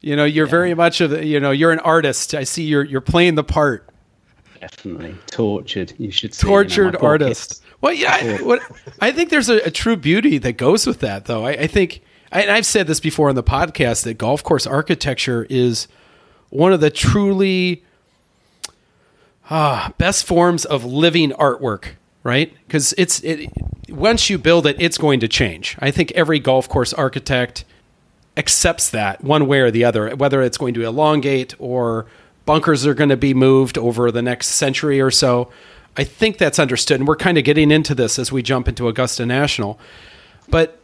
You 0.00 0.14
know, 0.14 0.24
you're 0.24 0.46
very 0.46 0.74
much 0.74 1.00
of 1.00 1.24
you 1.24 1.40
know 1.40 1.50
you're 1.50 1.72
an 1.72 1.80
artist. 1.80 2.34
I 2.34 2.44
see 2.44 2.64
you're 2.64 2.84
you're 2.84 3.00
playing 3.00 3.34
the 3.36 3.44
part. 3.44 3.88
definitely 4.60 5.14
tortured. 5.28 5.92
You 5.98 6.10
should 6.10 6.34
see, 6.34 6.46
you 6.46 6.52
know, 6.52 6.56
tortured 6.62 6.96
artist. 6.96 7.62
Well, 7.80 7.92
yeah, 7.92 8.12
I, 8.20 8.42
what 8.42 8.60
I 9.00 9.12
think 9.12 9.30
there's 9.30 9.48
a, 9.48 9.58
a 9.66 9.70
true 9.70 9.96
beauty 9.96 10.38
that 10.38 10.52
goes 10.54 10.86
with 10.86 11.00
that, 11.00 11.24
though. 11.26 11.46
I, 11.46 11.50
I 11.52 11.66
think, 11.66 12.02
and 12.30 12.50
I've 12.50 12.66
said 12.66 12.86
this 12.88 13.00
before 13.00 13.28
on 13.28 13.36
the 13.36 13.42
podcast 13.42 14.04
that 14.04 14.18
golf 14.18 14.42
course 14.42 14.66
architecture 14.66 15.46
is 15.48 15.88
one 16.50 16.72
of 16.72 16.80
the 16.80 16.90
truly 16.90 17.84
ah, 19.50 19.92
best 19.98 20.26
forms 20.26 20.64
of 20.64 20.84
living 20.84 21.30
artwork, 21.32 21.90
right? 22.22 22.52
Because 22.66 22.94
it's 22.98 23.20
it 23.20 23.50
once 23.88 24.28
you 24.28 24.38
build 24.38 24.66
it, 24.66 24.76
it's 24.78 24.98
going 24.98 25.20
to 25.20 25.28
change. 25.28 25.76
I 25.78 25.90
think 25.90 26.12
every 26.12 26.38
golf 26.38 26.68
course 26.68 26.92
architect 26.92 27.64
accepts 28.36 28.90
that 28.90 29.22
one 29.24 29.46
way 29.46 29.60
or 29.60 29.70
the 29.70 29.84
other, 29.84 30.14
whether 30.14 30.42
it's 30.42 30.58
going 30.58 30.74
to 30.74 30.84
elongate 30.84 31.54
or 31.58 32.06
bunkers 32.44 32.86
are 32.86 32.94
going 32.94 33.10
to 33.10 33.16
be 33.16 33.34
moved 33.34 33.76
over 33.76 34.10
the 34.10 34.22
next 34.22 34.48
century 34.48 35.00
or 35.00 35.10
so. 35.10 35.50
I 35.96 36.04
think 36.04 36.38
that's 36.38 36.58
understood. 36.58 37.00
And 37.00 37.08
we're 37.08 37.16
kind 37.16 37.36
of 37.36 37.44
getting 37.44 37.70
into 37.70 37.94
this 37.94 38.18
as 38.18 38.30
we 38.30 38.42
jump 38.42 38.68
into 38.68 38.86
Augusta 38.86 39.26
National. 39.26 39.80
But 40.48 40.80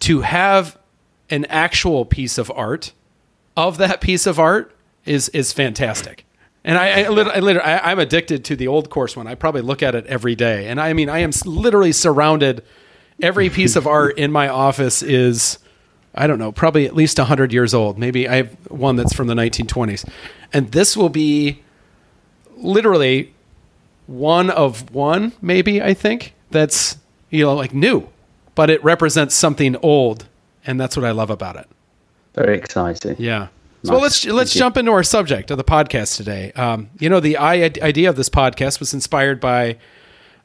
to 0.00 0.20
have 0.20 0.78
an 1.30 1.46
actual 1.46 2.04
piece 2.04 2.36
of 2.36 2.52
art 2.54 2.92
of 3.56 3.78
that 3.78 4.00
piece 4.00 4.26
of 4.26 4.38
art 4.38 4.73
is 5.06 5.28
is 5.30 5.52
fantastic. 5.52 6.24
And 6.64 6.78
I, 6.78 7.02
I, 7.02 7.08
literally, 7.08 7.58
I, 7.60 7.90
I'm 7.90 7.98
addicted 7.98 8.44
to 8.46 8.56
the 8.56 8.68
old 8.68 8.88
course 8.88 9.16
one. 9.16 9.26
I 9.26 9.34
probably 9.34 9.60
look 9.60 9.82
at 9.82 9.94
it 9.94 10.06
every 10.06 10.34
day. 10.34 10.68
And 10.68 10.80
I 10.80 10.94
mean, 10.94 11.10
I 11.10 11.18
am 11.18 11.30
literally 11.44 11.92
surrounded. 11.92 12.64
Every 13.20 13.50
piece 13.50 13.76
of 13.76 13.86
art 13.86 14.16
in 14.18 14.32
my 14.32 14.48
office 14.48 15.02
is, 15.02 15.58
I 16.14 16.26
don't 16.26 16.38
know, 16.38 16.52
probably 16.52 16.86
at 16.86 16.94
least 16.94 17.18
100 17.18 17.52
years 17.52 17.74
old. 17.74 17.98
Maybe 17.98 18.26
I 18.26 18.36
have 18.36 18.70
one 18.70 18.96
that's 18.96 19.12
from 19.12 19.26
the 19.26 19.34
1920s. 19.34 20.08
And 20.54 20.72
this 20.72 20.96
will 20.96 21.10
be 21.10 21.62
literally 22.56 23.34
one 24.06 24.48
of 24.48 24.90
one, 24.94 25.32
maybe, 25.42 25.82
I 25.82 25.92
think, 25.92 26.32
that's, 26.50 26.96
you 27.30 27.44
know, 27.44 27.54
like 27.54 27.74
new, 27.74 28.08
but 28.54 28.70
it 28.70 28.82
represents 28.82 29.34
something 29.34 29.76
old. 29.76 30.26
And 30.66 30.80
that's 30.80 30.96
what 30.96 31.04
I 31.04 31.10
love 31.10 31.30
about 31.30 31.56
it. 31.56 31.68
Very 32.34 32.56
exciting. 32.56 33.16
Yeah. 33.18 33.48
So 33.84 33.92
Nice. 33.92 34.02
let's 34.02 34.24
let's 34.26 34.50
Thank 34.50 34.54
you. 34.54 34.58
jump 34.60 34.76
into 34.78 34.92
our 34.92 35.02
subject 35.02 35.50
of 35.50 35.58
the 35.58 35.64
podcast 35.64 36.16
today. 36.16 36.52
Um, 36.52 36.88
you 36.98 37.08
know, 37.10 37.20
the 37.20 37.36
idea 37.36 38.08
of 38.08 38.16
this 38.16 38.30
podcast 38.30 38.80
was 38.80 38.94
inspired 38.94 39.40
by 39.40 39.76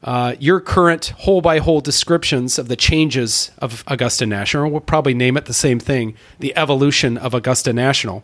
uh, 0.04 0.34
your 0.38 0.60
current 0.60 1.06
hole 1.18 1.40
by 1.40 1.58
hole 1.58 1.80
descriptions 1.80 2.58
of 2.58 2.68
the 2.68 2.76
changes 2.76 3.50
of 3.58 3.82
Augusta 3.86 4.26
National. 4.26 4.70
We'll 4.70 4.80
probably 4.80 5.14
name 5.14 5.38
it 5.38 5.46
the 5.46 5.54
same 5.54 5.80
thing: 5.80 6.14
the 6.38 6.54
evolution 6.56 7.16
of 7.16 7.32
Augusta 7.32 7.72
National. 7.72 8.22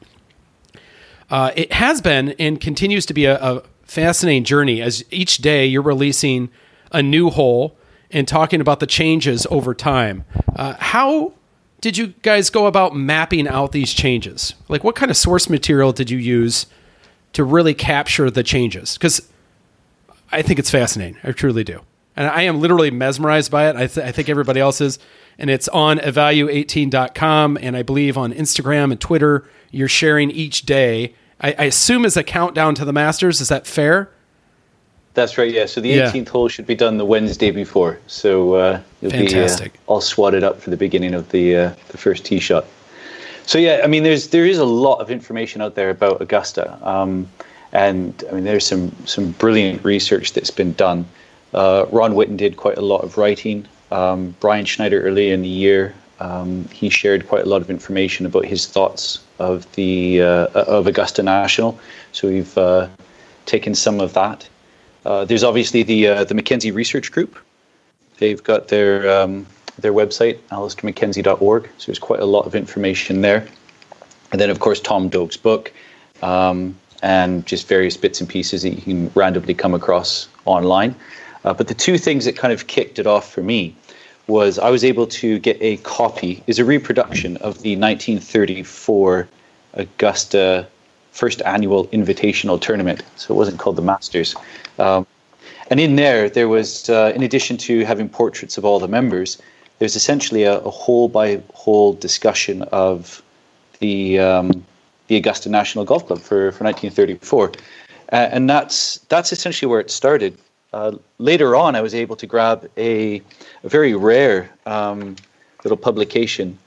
Uh, 1.30 1.50
it 1.56 1.72
has 1.72 2.00
been 2.02 2.30
and 2.38 2.60
continues 2.60 3.06
to 3.06 3.14
be 3.14 3.24
a, 3.24 3.38
a 3.42 3.62
fascinating 3.84 4.44
journey 4.44 4.82
as 4.82 5.02
each 5.10 5.38
day 5.38 5.64
you're 5.66 5.82
releasing 5.82 6.50
a 6.92 7.02
new 7.02 7.30
hole 7.30 7.76
and 8.10 8.28
talking 8.28 8.60
about 8.60 8.80
the 8.80 8.86
changes 8.86 9.46
over 9.50 9.74
time. 9.74 10.24
Uh, 10.54 10.74
how 10.78 11.32
did 11.86 11.96
you 11.96 12.08
guys 12.22 12.50
go 12.50 12.66
about 12.66 12.96
mapping 12.96 13.46
out 13.46 13.70
these 13.70 13.92
changes? 13.92 14.56
Like, 14.68 14.82
what 14.82 14.96
kind 14.96 15.08
of 15.08 15.16
source 15.16 15.48
material 15.48 15.92
did 15.92 16.10
you 16.10 16.18
use 16.18 16.66
to 17.32 17.44
really 17.44 17.74
capture 17.74 18.28
the 18.28 18.42
changes? 18.42 18.94
Because 18.94 19.30
I 20.32 20.42
think 20.42 20.58
it's 20.58 20.68
fascinating. 20.68 21.16
I 21.22 21.30
truly 21.30 21.62
do. 21.62 21.82
And 22.16 22.26
I 22.26 22.42
am 22.42 22.60
literally 22.60 22.90
mesmerized 22.90 23.52
by 23.52 23.68
it. 23.68 23.76
I, 23.76 23.86
th- 23.86 24.04
I 24.04 24.10
think 24.10 24.28
everybody 24.28 24.58
else 24.58 24.80
is. 24.80 24.98
And 25.38 25.48
it's 25.48 25.68
on 25.68 25.98
evalu18.com. 25.98 27.56
And 27.62 27.76
I 27.76 27.84
believe 27.84 28.18
on 28.18 28.32
Instagram 28.32 28.90
and 28.90 29.00
Twitter, 29.00 29.48
you're 29.70 29.86
sharing 29.86 30.32
each 30.32 30.62
day. 30.62 31.14
I, 31.40 31.54
I 31.56 31.64
assume 31.66 32.04
as 32.04 32.16
a 32.16 32.24
countdown 32.24 32.74
to 32.74 32.84
the 32.84 32.92
Masters. 32.92 33.40
Is 33.40 33.46
that 33.46 33.64
fair? 33.64 34.10
That's 35.16 35.38
right. 35.38 35.50
Yeah. 35.50 35.64
So 35.64 35.80
the 35.80 35.88
Yeah. 35.88 36.10
18th 36.10 36.28
hole 36.28 36.48
should 36.48 36.66
be 36.66 36.74
done 36.74 36.98
the 36.98 37.04
Wednesday 37.06 37.50
before. 37.50 37.98
So 38.06 38.54
uh, 38.54 38.80
you'll 39.00 39.12
Fantastic. 39.12 39.72
be 39.72 39.78
uh, 39.78 39.90
all 39.90 40.02
swatted 40.02 40.44
up 40.44 40.60
for 40.60 40.68
the 40.68 40.76
beginning 40.76 41.14
of 41.14 41.30
the 41.30 41.56
uh, 41.56 41.70
the 41.88 41.96
first 41.96 42.26
tee 42.26 42.38
shot. 42.38 42.66
So 43.46 43.58
yeah, 43.58 43.80
I 43.82 43.86
mean, 43.86 44.02
there's 44.02 44.28
there 44.28 44.44
is 44.44 44.58
a 44.58 44.64
lot 44.66 45.00
of 45.00 45.10
information 45.10 45.62
out 45.62 45.74
there 45.74 45.88
about 45.88 46.20
Augusta, 46.20 46.78
um, 46.86 47.28
and 47.72 48.12
I 48.28 48.34
mean, 48.34 48.44
there's 48.44 48.66
some 48.66 48.94
some 49.06 49.30
brilliant 49.32 49.82
research 49.84 50.34
that's 50.34 50.50
been 50.50 50.74
done. 50.74 51.06
Uh, 51.54 51.86
Ron 51.90 52.12
Whitten 52.12 52.36
did 52.36 52.58
quite 52.58 52.76
a 52.76 52.82
lot 52.82 53.02
of 53.02 53.16
writing. 53.16 53.66
Um, 53.90 54.34
Brian 54.40 54.66
Schneider 54.66 55.00
earlier 55.00 55.32
in 55.32 55.40
the 55.40 55.48
year, 55.48 55.94
um, 56.20 56.68
he 56.68 56.90
shared 56.90 57.26
quite 57.26 57.44
a 57.44 57.48
lot 57.48 57.62
of 57.62 57.70
information 57.70 58.26
about 58.26 58.44
his 58.44 58.66
thoughts 58.66 59.20
of 59.38 59.64
the 59.76 60.20
uh, 60.20 60.48
of 60.54 60.86
Augusta 60.86 61.22
National. 61.22 61.78
So 62.12 62.28
we've 62.28 62.58
uh, 62.58 62.88
taken 63.46 63.74
some 63.74 63.98
of 64.00 64.12
that. 64.12 64.46
Uh, 65.06 65.24
there's 65.24 65.44
obviously 65.44 65.84
the 65.84 66.08
uh, 66.08 66.24
the 66.24 66.34
McKenzie 66.34 66.74
Research 66.74 67.12
Group. 67.12 67.38
They've 68.18 68.42
got 68.42 68.66
their 68.68 69.08
um, 69.08 69.46
their 69.78 69.92
website, 69.92 70.38
alistairmckenzie.org. 70.50 71.70
So 71.78 71.86
there's 71.86 72.00
quite 72.00 72.18
a 72.18 72.24
lot 72.24 72.44
of 72.44 72.56
information 72.56 73.20
there. 73.20 73.46
And 74.32 74.40
then, 74.40 74.50
of 74.50 74.58
course, 74.58 74.80
Tom 74.80 75.08
Doak's 75.08 75.36
book, 75.36 75.72
um, 76.22 76.76
and 77.04 77.46
just 77.46 77.68
various 77.68 77.96
bits 77.96 78.20
and 78.20 78.28
pieces 78.28 78.62
that 78.62 78.70
you 78.70 78.82
can 78.82 79.12
randomly 79.14 79.54
come 79.54 79.74
across 79.74 80.28
online. 80.44 80.96
Uh, 81.44 81.54
but 81.54 81.68
the 81.68 81.74
two 81.74 81.98
things 81.98 82.24
that 82.24 82.36
kind 82.36 82.52
of 82.52 82.66
kicked 82.66 82.98
it 82.98 83.06
off 83.06 83.32
for 83.32 83.42
me 83.42 83.76
was 84.26 84.58
I 84.58 84.70
was 84.70 84.82
able 84.82 85.06
to 85.06 85.38
get 85.38 85.56
a 85.60 85.76
copy, 85.78 86.42
is 86.48 86.58
a 86.58 86.64
reproduction 86.64 87.36
of 87.36 87.62
the 87.62 87.76
1934 87.76 89.28
Augusta 89.74 90.66
first 91.16 91.40
annual 91.42 91.86
invitational 91.88 92.60
tournament. 92.60 93.02
So 93.16 93.34
it 93.34 93.36
wasn't 93.36 93.58
called 93.58 93.76
the 93.76 93.82
Masters. 93.82 94.36
Um, 94.78 95.06
and 95.70 95.80
in 95.80 95.96
there, 95.96 96.28
there 96.28 96.48
was, 96.48 96.88
uh, 96.90 97.12
in 97.14 97.22
addition 97.22 97.56
to 97.68 97.84
having 97.84 98.08
portraits 98.08 98.58
of 98.58 98.64
all 98.64 98.78
the 98.78 98.88
members, 98.88 99.40
there's 99.78 99.96
essentially 99.96 100.44
a, 100.44 100.58
a 100.60 100.70
whole 100.70 101.08
by 101.08 101.42
whole 101.54 101.94
discussion 101.94 102.62
of 102.72 103.22
the 103.80 104.18
um, 104.18 104.64
the 105.08 105.16
Augusta 105.16 105.48
National 105.48 105.84
Golf 105.84 106.06
Club 106.06 106.18
for, 106.18 106.50
for 106.52 106.64
1934, 106.64 107.52
uh, 108.12 108.16
and 108.16 108.48
that's 108.48 108.98
that's 109.08 109.32
essentially 109.32 109.68
where 109.70 109.80
it 109.80 109.90
started. 109.90 110.38
Uh, 110.72 110.92
later 111.18 111.54
on, 111.54 111.76
I 111.76 111.82
was 111.82 111.94
able 111.94 112.16
to 112.16 112.26
grab 112.26 112.68
a, 112.76 113.22
a 113.62 113.68
very 113.68 113.94
rare 113.94 114.50
um, 114.64 115.16
little 115.62 115.76
publication 115.76 116.58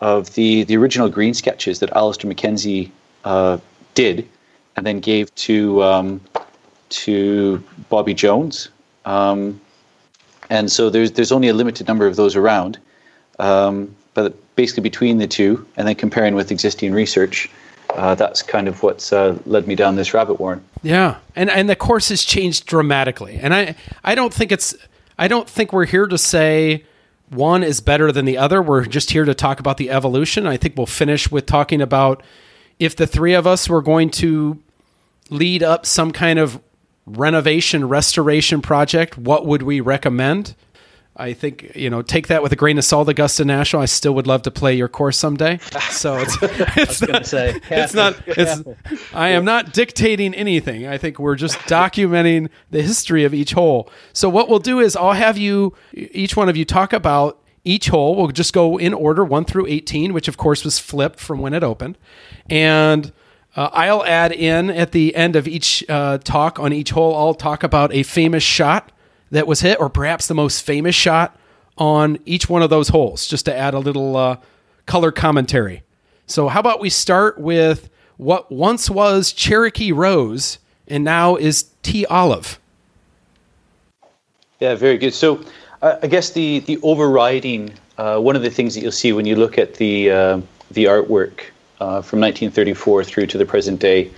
of 0.00 0.32
the 0.34 0.64
the 0.64 0.76
original 0.76 1.08
green 1.08 1.34
sketches 1.34 1.80
that 1.80 1.90
Alister 1.94 2.26
MacKenzie 2.26 2.90
uh, 3.24 3.58
did, 3.96 4.28
and 4.76 4.86
then 4.86 5.00
gave 5.00 5.34
to 5.34 5.82
um, 5.82 6.20
to 6.90 7.62
Bobby 7.88 8.14
Jones. 8.14 8.68
Um, 9.04 9.60
and 10.48 10.70
so 10.70 10.88
there's 10.88 11.12
there's 11.12 11.32
only 11.32 11.48
a 11.48 11.54
limited 11.54 11.88
number 11.88 12.06
of 12.06 12.14
those 12.14 12.36
around. 12.36 12.78
Um, 13.40 13.94
but 14.14 14.34
basically, 14.54 14.82
between 14.82 15.18
the 15.18 15.26
two, 15.26 15.66
and 15.76 15.88
then 15.88 15.96
comparing 15.96 16.34
with 16.34 16.50
existing 16.50 16.92
research, 16.92 17.50
uh, 17.90 18.14
that's 18.14 18.42
kind 18.42 18.68
of 18.68 18.82
what's 18.82 19.12
uh, 19.12 19.36
led 19.44 19.66
me 19.66 19.74
down 19.74 19.96
this 19.96 20.14
rabbit 20.14 20.38
warren. 20.38 20.64
Yeah, 20.82 21.16
and 21.34 21.50
and 21.50 21.68
the 21.68 21.76
course 21.76 22.10
has 22.10 22.22
changed 22.22 22.66
dramatically, 22.66 23.38
and 23.42 23.52
I 23.52 23.74
I 24.04 24.14
don't 24.14 24.32
think 24.32 24.52
it's 24.52 24.74
I 25.18 25.28
don't 25.28 25.48
think 25.48 25.72
we're 25.72 25.86
here 25.86 26.06
to 26.06 26.18
say 26.18 26.84
one 27.28 27.62
is 27.62 27.80
better 27.80 28.12
than 28.12 28.24
the 28.24 28.38
other. 28.38 28.62
We're 28.62 28.86
just 28.86 29.10
here 29.10 29.24
to 29.24 29.34
talk 29.34 29.58
about 29.58 29.78
the 29.78 29.90
evolution. 29.90 30.46
I 30.46 30.56
think 30.56 30.76
we'll 30.76 30.86
finish 30.86 31.30
with 31.30 31.46
talking 31.46 31.80
about 31.80 32.22
if 32.78 32.96
the 32.96 33.06
three 33.06 33.34
of 33.34 33.46
us 33.46 33.68
were 33.68 33.82
going 33.82 34.10
to 34.10 34.62
lead 35.30 35.62
up 35.62 35.86
some 35.86 36.12
kind 36.12 36.38
of 36.38 36.60
renovation 37.06 37.88
restoration 37.88 38.60
project, 38.60 39.16
what 39.16 39.46
would 39.46 39.62
we 39.62 39.80
recommend? 39.80 40.54
I 41.18 41.32
think 41.32 41.74
you 41.74 41.88
know, 41.88 42.02
take 42.02 42.26
that 42.26 42.42
with 42.42 42.52
a 42.52 42.56
grain 42.56 42.76
of 42.76 42.84
salt, 42.84 43.08
Augusta 43.08 43.44
National. 43.44 43.80
I 43.80 43.86
still 43.86 44.14
would 44.14 44.26
love 44.26 44.42
to 44.42 44.50
play 44.50 44.74
your 44.74 44.88
course 44.88 45.16
someday. 45.16 45.58
So 45.96 46.18
it's 46.18 46.36
it's 46.42 47.00
gonna 47.00 47.12
not, 47.14 47.26
say, 47.26 47.58
it's 47.70 47.94
not 47.94 48.20
it's 48.26 48.60
I 49.14 49.28
am 49.28 49.46
not 49.46 49.72
dictating 49.72 50.34
anything. 50.34 50.86
I 50.86 50.98
think 50.98 51.18
we're 51.18 51.36
just 51.36 51.58
documenting 51.60 52.50
the 52.70 52.82
history 52.82 53.24
of 53.24 53.32
each 53.32 53.52
hole. 53.52 53.88
So 54.12 54.28
what 54.28 54.50
we'll 54.50 54.58
do 54.58 54.78
is 54.78 54.94
I'll 54.94 55.14
have 55.14 55.38
you 55.38 55.74
each 55.94 56.36
one 56.36 56.50
of 56.50 56.56
you 56.56 56.66
talk 56.66 56.92
about 56.92 57.40
each 57.66 57.88
hole. 57.88 58.16
We'll 58.16 58.28
just 58.28 58.52
go 58.52 58.78
in 58.78 58.94
order 58.94 59.24
1 59.24 59.44
through 59.44 59.66
18, 59.66 60.12
which 60.12 60.28
of 60.28 60.36
course 60.36 60.64
was 60.64 60.78
flipped 60.78 61.20
from 61.20 61.40
when 61.40 61.52
it 61.52 61.62
opened. 61.62 61.98
And 62.48 63.12
uh, 63.56 63.70
I'll 63.72 64.04
add 64.04 64.32
in 64.32 64.70
at 64.70 64.92
the 64.92 65.14
end 65.16 65.34
of 65.34 65.48
each 65.48 65.84
uh, 65.88 66.18
talk 66.18 66.58
on 66.58 66.72
each 66.72 66.90
hole, 66.90 67.16
I'll 67.16 67.34
talk 67.34 67.62
about 67.62 67.92
a 67.92 68.02
famous 68.02 68.42
shot 68.42 68.92
that 69.30 69.46
was 69.46 69.60
hit, 69.60 69.80
or 69.80 69.88
perhaps 69.88 70.26
the 70.28 70.34
most 70.34 70.62
famous 70.64 70.94
shot 70.94 71.36
on 71.78 72.18
each 72.24 72.48
one 72.48 72.62
of 72.62 72.70
those 72.70 72.88
holes, 72.88 73.26
just 73.26 73.44
to 73.46 73.56
add 73.56 73.74
a 73.74 73.78
little 73.78 74.16
uh, 74.16 74.36
color 74.86 75.10
commentary. 75.10 75.82
So, 76.26 76.48
how 76.48 76.60
about 76.60 76.80
we 76.80 76.90
start 76.90 77.38
with 77.38 77.88
what 78.18 78.52
once 78.52 78.88
was 78.88 79.32
Cherokee 79.32 79.92
Rose 79.92 80.58
and 80.86 81.02
now 81.02 81.36
is 81.36 81.64
Tea 81.82 82.06
Olive? 82.06 82.60
Yeah, 84.60 84.74
very 84.74 84.98
good. 84.98 85.12
So, 85.12 85.40
I 86.02 86.06
guess 86.06 86.30
the 86.30 86.60
the 86.60 86.78
overriding 86.82 87.72
uh, 87.98 88.18
one 88.18 88.36
of 88.36 88.42
the 88.42 88.50
things 88.50 88.74
that 88.74 88.80
you'll 88.80 88.92
see 88.92 89.12
when 89.12 89.26
you 89.26 89.36
look 89.36 89.58
at 89.58 89.74
the 89.74 90.10
uh, 90.10 90.40
the 90.70 90.84
artwork 90.84 91.40
uh, 91.80 92.02
from 92.02 92.20
1934 92.20 93.04
through 93.04 93.26
to 93.26 93.38
the 93.38 93.46
present 93.46 93.80
day 93.80 94.10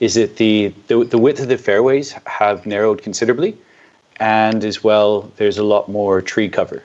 is 0.00 0.14
that 0.14 0.36
the, 0.36 0.72
the 0.88 1.04
the 1.04 1.18
width 1.18 1.40
of 1.40 1.48
the 1.48 1.58
fairways 1.58 2.12
have 2.26 2.66
narrowed 2.66 3.02
considerably, 3.02 3.56
and 4.20 4.64
as 4.64 4.84
well 4.84 5.30
there's 5.36 5.58
a 5.58 5.64
lot 5.64 5.88
more 5.88 6.20
tree 6.20 6.48
cover, 6.48 6.82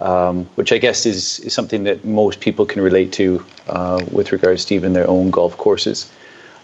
um, 0.00 0.44
which 0.54 0.72
I 0.72 0.78
guess 0.78 1.06
is 1.06 1.40
is 1.40 1.52
something 1.52 1.84
that 1.84 2.04
most 2.04 2.40
people 2.40 2.64
can 2.66 2.82
relate 2.82 3.12
to 3.14 3.44
uh, 3.68 4.04
with 4.10 4.32
regards 4.32 4.64
to 4.66 4.74
even 4.74 4.92
their 4.92 5.08
own 5.08 5.30
golf 5.30 5.56
courses. 5.56 6.10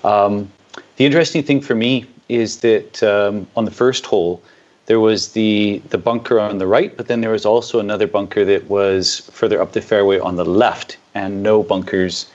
Um, 0.04 0.50
the 0.96 1.04
interesting 1.04 1.42
thing 1.42 1.60
for 1.60 1.74
me 1.74 2.06
is 2.28 2.60
that 2.60 3.02
um, 3.02 3.46
on 3.56 3.64
the 3.64 3.70
first 3.70 4.06
hole, 4.06 4.42
there 4.86 5.00
was 5.00 5.32
the 5.32 5.80
the 5.90 5.98
bunker 5.98 6.40
on 6.40 6.58
the 6.58 6.66
right, 6.66 6.96
but 6.96 7.06
then 7.06 7.20
there 7.20 7.30
was 7.30 7.46
also 7.46 7.78
another 7.78 8.06
bunker 8.06 8.44
that 8.44 8.68
was 8.68 9.20
further 9.32 9.60
up 9.60 9.72
the 9.72 9.80
fairway 9.80 10.18
on 10.18 10.36
the 10.36 10.44
left, 10.44 10.96
and 11.14 11.42
no 11.42 11.62
bunkers 11.62 12.26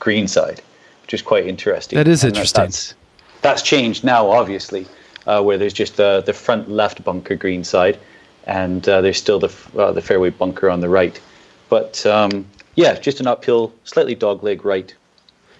green 0.00 0.26
side, 0.28 0.60
which 1.02 1.14
is 1.14 1.22
quite 1.22 1.46
interesting. 1.46 1.96
That 1.96 2.08
is 2.08 2.24
And 2.24 2.34
interesting. 2.34 2.64
That's, 2.64 2.94
that's 3.42 3.62
changed 3.62 4.04
now, 4.04 4.30
obviously, 4.30 4.86
uh, 5.26 5.42
where 5.42 5.58
there's 5.58 5.72
just 5.72 5.96
the 5.96 6.22
the 6.26 6.32
front 6.32 6.68
left 6.68 7.04
bunker 7.04 7.36
green 7.36 7.64
side, 7.64 7.98
and 8.46 8.88
uh, 8.88 9.00
there's 9.00 9.18
still 9.18 9.38
the 9.38 9.52
uh, 9.78 9.92
the 9.92 10.02
fairway 10.02 10.30
bunker 10.30 10.68
on 10.68 10.80
the 10.80 10.88
right. 10.88 11.20
But 11.68 12.04
um, 12.06 12.44
yeah, 12.74 12.94
just 12.94 13.20
an 13.20 13.26
uphill, 13.26 13.72
slightly 13.84 14.16
dogleg 14.16 14.64
right 14.64 14.94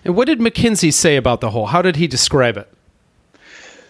And 0.05 0.15
what 0.17 0.27
did 0.27 0.41
MacKenzie 0.41 0.93
say 0.93 1.17
about 1.17 1.41
the 1.41 1.51
hole? 1.51 1.67
How 1.67 1.81
did 1.81 1.97
he 1.97 2.07
describe 2.07 2.57
it? 2.57 2.69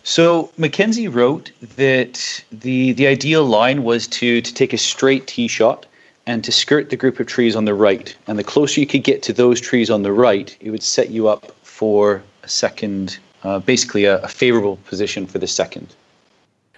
So 0.04 0.52
Mackenzie 0.58 1.08
wrote 1.08 1.50
that 1.76 2.44
the 2.52 2.92
the 2.92 3.06
ideal 3.06 3.44
line 3.44 3.82
was 3.82 4.06
to 4.08 4.40
to 4.40 4.54
take 4.54 4.72
a 4.72 4.78
straight 4.78 5.26
tee 5.26 5.48
shot 5.48 5.86
and 6.26 6.44
to 6.44 6.52
skirt 6.52 6.90
the 6.90 6.96
group 6.96 7.18
of 7.20 7.26
trees 7.26 7.56
on 7.56 7.64
the 7.64 7.74
right. 7.74 8.14
And 8.26 8.38
the 8.38 8.44
closer 8.44 8.80
you 8.80 8.86
could 8.86 9.02
get 9.02 9.22
to 9.24 9.32
those 9.32 9.60
trees 9.60 9.90
on 9.90 10.02
the 10.02 10.12
right, 10.12 10.56
it 10.60 10.70
would 10.70 10.82
set 10.82 11.10
you 11.10 11.28
up 11.28 11.52
for 11.62 12.22
a 12.42 12.48
second, 12.48 13.18
uh, 13.42 13.58
basically 13.58 14.04
a, 14.04 14.18
a 14.22 14.28
favorable 14.28 14.76
position 14.84 15.26
for 15.26 15.38
the 15.38 15.46
second. 15.46 15.94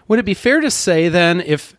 Would 0.08 0.18
it 0.20 0.24
be 0.24 0.34
fair 0.34 0.60
to 0.60 0.70
say 0.70 1.08
then 1.08 1.40
if 1.40 1.76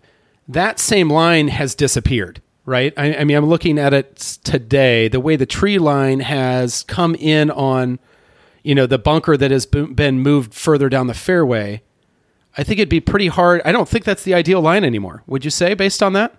that 0.48 0.80
same 0.80 1.10
line 1.10 1.48
has 1.48 1.76
disappeared, 1.76 2.42
right? 2.66 2.94
I, 2.98 3.16
I 3.16 3.24
mean, 3.24 3.38
I'm 3.38 3.46
looking 3.46 3.80
at 3.80 3.94
it 3.94 4.18
today, 4.44 5.08
the 5.08 5.20
way 5.20 5.36
the 5.36 5.46
tree 5.46 5.80
line 5.80 6.20
has 6.22 6.84
come 6.84 7.16
in 7.16 7.52
on, 7.52 8.00
you 8.68 8.76
know, 8.76 8.86
the 8.86 9.00
bunker 9.00 9.38
that 9.38 9.50
has 9.50 9.66
been 9.66 10.20
moved 10.20 10.54
further 10.54 10.90
down 10.90 11.08
the 11.08 11.14
fairway. 11.14 11.82
I 12.58 12.64
think 12.64 12.80
it'd 12.80 12.90
be 12.90 13.00
pretty 13.00 13.28
hard. 13.28 13.62
I 13.64 13.72
don't 13.72 13.88
think 13.88 14.04
that's 14.04 14.24
the 14.24 14.34
ideal 14.34 14.60
line 14.60 14.84
anymore. 14.84 15.24
Would 15.26 15.46
you 15.46 15.52
say, 15.52 15.74
based 15.74 16.04
on 16.04 16.12
that? 16.14 16.36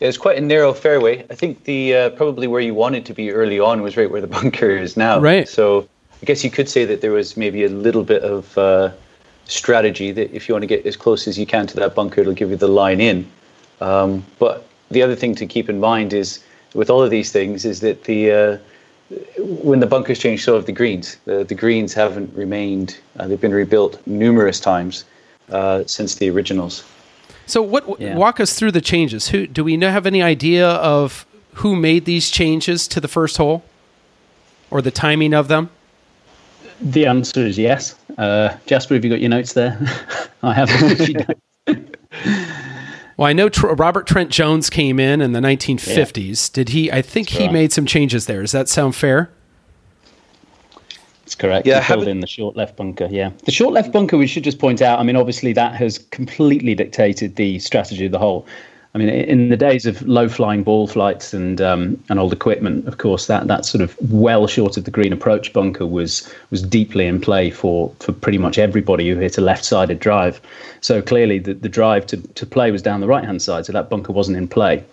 Yeah, 0.00 0.08
it's 0.08 0.18
quite 0.18 0.36
a 0.36 0.40
narrow 0.40 0.72
fairway. 0.72 1.24
I 1.30 1.36
think 1.36 1.62
the 1.62 1.94
uh, 1.94 2.10
probably 2.10 2.48
where 2.48 2.60
you 2.60 2.74
wanted 2.74 3.06
to 3.06 3.14
be 3.14 3.30
early 3.30 3.60
on 3.60 3.82
was 3.82 3.96
right 3.96 4.10
where 4.10 4.20
the 4.20 4.26
bunker 4.38 4.70
is 4.70 4.96
now. 4.96 5.20
Right. 5.20 5.48
So 5.48 5.88
I 6.20 6.24
guess 6.24 6.42
you 6.42 6.50
could 6.50 6.68
say 6.68 6.84
that 6.86 7.00
there 7.00 7.12
was 7.12 7.36
maybe 7.36 7.62
a 7.62 7.68
little 7.68 8.02
bit 8.02 8.24
of 8.24 8.58
uh, 8.58 8.90
strategy 9.44 10.10
that 10.10 10.34
if 10.34 10.48
you 10.48 10.56
want 10.56 10.64
to 10.64 10.66
get 10.66 10.84
as 10.84 10.96
close 10.96 11.28
as 11.28 11.38
you 11.38 11.46
can 11.46 11.68
to 11.68 11.76
that 11.76 11.94
bunker, 11.94 12.22
it'll 12.22 12.32
give 12.32 12.50
you 12.50 12.56
the 12.56 12.66
line 12.66 13.00
in. 13.00 13.30
Um, 13.80 14.26
but 14.40 14.66
the 14.90 15.02
other 15.02 15.14
thing 15.14 15.36
to 15.36 15.46
keep 15.46 15.68
in 15.68 15.78
mind 15.78 16.12
is 16.12 16.42
with 16.74 16.90
all 16.90 17.00
of 17.00 17.10
these 17.10 17.30
things 17.30 17.64
is 17.64 17.78
that 17.78 18.02
the 18.04 18.32
uh, 18.32 18.58
when 19.38 19.80
the 19.80 19.86
bunkers 19.86 20.18
change, 20.18 20.44
so 20.44 20.54
have 20.54 20.66
the 20.66 20.72
greens. 20.72 21.16
The, 21.24 21.44
the 21.44 21.54
greens 21.54 21.94
haven't 21.94 22.34
remained; 22.34 22.98
uh, 23.18 23.26
they've 23.26 23.40
been 23.40 23.54
rebuilt 23.54 24.00
numerous 24.06 24.60
times 24.60 25.04
uh, 25.50 25.84
since 25.86 26.16
the 26.16 26.30
originals. 26.30 26.84
So, 27.46 27.60
what 27.60 28.00
Yeah. 28.00 28.16
walk 28.16 28.40
us 28.40 28.58
through 28.58 28.72
the 28.72 28.80
changes? 28.80 29.28
Who 29.28 29.46
do 29.46 29.62
we 29.64 29.78
have 29.78 30.06
any 30.06 30.22
idea 30.22 30.68
of 30.68 31.26
who 31.54 31.76
made 31.76 32.04
these 32.04 32.30
changes 32.30 32.88
to 32.88 33.00
the 33.00 33.08
first 33.08 33.36
hole, 33.36 33.62
or 34.70 34.80
the 34.80 34.90
timing 34.90 35.34
of 35.34 35.48
them? 35.48 35.70
The 36.80 37.06
answer 37.06 37.46
is 37.46 37.58
yes. 37.58 37.94
Uh, 38.18 38.56
Jasper, 38.66 38.94
have 38.94 39.04
you 39.04 39.10
got 39.10 39.20
your 39.20 39.30
notes 39.30 39.52
there? 39.52 39.78
I 40.42 40.54
have. 40.54 40.70
if 43.14 43.18
you 43.18 43.18
don't. 43.18 43.18
Well, 43.18 43.28
I 43.28 43.32
know 43.32 43.48
Tr- 43.48 43.74
Robert 43.74 44.06
Trent 44.06 44.30
Jones 44.30 44.70
came 44.70 45.00
in 45.00 45.20
in 45.20 45.32
the 45.32 45.40
1950s. 45.40 46.52
Did 46.52 46.70
he? 46.70 46.90
I 46.90 47.02
think 47.02 47.30
he 47.30 47.44
right. 47.44 47.52
made 47.52 47.72
some 47.72 47.86
changes 47.86 48.26
there. 48.26 48.40
Does 48.40 48.52
that 48.52 48.68
sound 48.68 48.94
fair? 48.94 49.30
That's 51.24 51.34
correct. 51.34 51.66
Yeah, 51.66 51.76
Yeah, 51.76 51.84
filled 51.84 52.08
in 52.08 52.20
the 52.20 52.26
short 52.26 52.54
left 52.54 52.76
bunker. 52.76 53.08
Yeah, 53.10 53.30
the 53.44 53.52
short 53.52 53.72
left 53.72 53.92
bunker. 53.92 54.18
We 54.18 54.26
should 54.26 54.44
just 54.44 54.58
point 54.58 54.82
out. 54.82 54.98
I 54.98 55.02
mean, 55.02 55.16
obviously 55.16 55.52
that 55.54 55.74
has 55.74 55.98
completely 56.10 56.74
dictated 56.74 57.36
the 57.36 57.58
strategy 57.60 58.04
of 58.04 58.12
the 58.12 58.18
hole. 58.18 58.46
I 58.94 58.98
mean, 58.98 59.08
in 59.08 59.48
the 59.48 59.56
days 59.56 59.86
of 59.86 60.00
low 60.02 60.28
flying 60.28 60.62
ball 60.62 60.86
flights 60.86 61.34
and 61.34 61.60
um, 61.60 62.00
and 62.08 62.20
old 62.20 62.32
equipment, 62.32 62.86
of 62.86 62.98
course, 62.98 63.26
that 63.26 63.48
that 63.48 63.64
sort 63.64 63.82
of 63.82 63.96
well 64.12 64.46
short 64.46 64.76
of 64.76 64.84
the 64.84 64.92
green 64.92 65.12
approach 65.12 65.52
bunker 65.52 65.84
was 65.84 66.32
was 66.50 66.62
deeply 66.62 67.06
in 67.06 67.20
play 67.20 67.50
for 67.50 67.92
for 67.98 68.12
pretty 68.12 68.38
much 68.38 68.56
everybody 68.56 69.10
who 69.10 69.18
hit 69.18 69.36
a 69.36 69.40
left 69.40 69.64
sided 69.64 69.98
drive. 69.98 70.40
So 70.80 71.02
clearly, 71.02 71.40
the, 71.40 71.54
the 71.54 71.68
drive 71.68 72.06
to, 72.06 72.18
to 72.18 72.46
play 72.46 72.70
was 72.70 72.82
down 72.82 73.00
the 73.00 73.08
right 73.08 73.24
hand 73.24 73.42
side, 73.42 73.66
so 73.66 73.72
that 73.72 73.90
bunker 73.90 74.12
wasn't 74.12 74.36
in 74.36 74.46
play. 74.46 74.84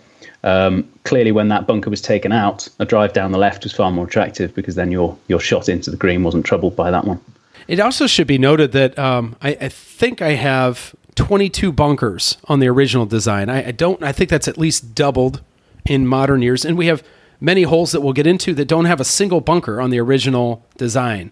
Um, 0.42 0.90
clearly, 1.04 1.30
when 1.30 1.46
that 1.48 1.68
bunker 1.68 1.88
was 1.88 2.02
taken 2.02 2.32
out, 2.32 2.68
a 2.80 2.84
drive 2.84 3.12
down 3.12 3.30
the 3.30 3.38
left 3.38 3.62
was 3.62 3.72
far 3.72 3.92
more 3.92 4.06
attractive 4.06 4.52
because 4.52 4.74
then 4.74 4.90
your 4.90 5.16
your 5.28 5.38
shot 5.38 5.68
into 5.68 5.92
the 5.92 5.96
green 5.96 6.24
wasn't 6.24 6.44
troubled 6.44 6.74
by 6.74 6.90
that 6.90 7.04
one. 7.04 7.20
It 7.68 7.78
also 7.78 8.08
should 8.08 8.26
be 8.26 8.38
noted 8.38 8.72
that 8.72 8.98
um, 8.98 9.36
I, 9.40 9.50
I 9.60 9.68
think 9.68 10.20
I 10.20 10.30
have 10.30 10.92
22 11.14 11.72
bunkers 11.72 12.38
on 12.46 12.60
the 12.60 12.68
original 12.68 13.06
design. 13.06 13.48
I, 13.48 13.68
I 13.68 13.70
don't. 13.72 14.02
I 14.02 14.12
think 14.12 14.30
that's 14.30 14.48
at 14.48 14.58
least 14.58 14.94
doubled 14.94 15.40
in 15.84 16.06
modern 16.06 16.42
years, 16.42 16.64
and 16.64 16.76
we 16.76 16.86
have 16.86 17.02
many 17.40 17.64
holes 17.64 17.92
that 17.92 18.00
we'll 18.00 18.12
get 18.12 18.26
into 18.26 18.54
that 18.54 18.66
don't 18.66 18.84
have 18.84 19.00
a 19.00 19.04
single 19.04 19.40
bunker 19.40 19.80
on 19.80 19.90
the 19.90 19.98
original 19.98 20.64
design. 20.76 21.30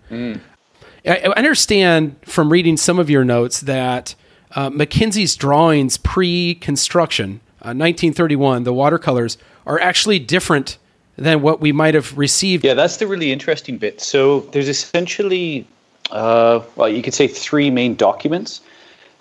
I, 1.07 1.16
I 1.16 1.33
understand 1.37 2.16
from 2.25 2.51
reading 2.51 2.77
some 2.77 2.99
of 2.99 3.09
your 3.09 3.25
notes 3.25 3.61
that 3.61 4.14
uh, 4.57 4.71
MacKenzie's 4.71 5.37
drawings 5.37 5.97
pre-construction, 5.97 7.40
uh, 7.62 7.73
1931, 7.73 8.64
the 8.64 8.73
watercolors 8.73 9.38
are 9.66 9.81
actually 9.81 10.19
different 10.19 10.79
than 11.16 11.43
what 11.43 11.61
we 11.61 11.71
might 11.71 11.95
have 11.95 12.16
received. 12.19 12.64
Yeah, 12.64 12.75
that's 12.75 12.97
the 12.97 13.07
really 13.07 13.31
interesting 13.31 13.79
bit. 13.79 14.01
So 14.01 14.40
there's 14.53 14.69
essentially, 14.69 15.66
uh, 16.11 16.61
well, 16.77 16.88
you 16.88 17.03
could 17.03 17.14
say 17.14 17.29
three 17.29 17.71
main 17.71 17.95
documents. 17.95 18.61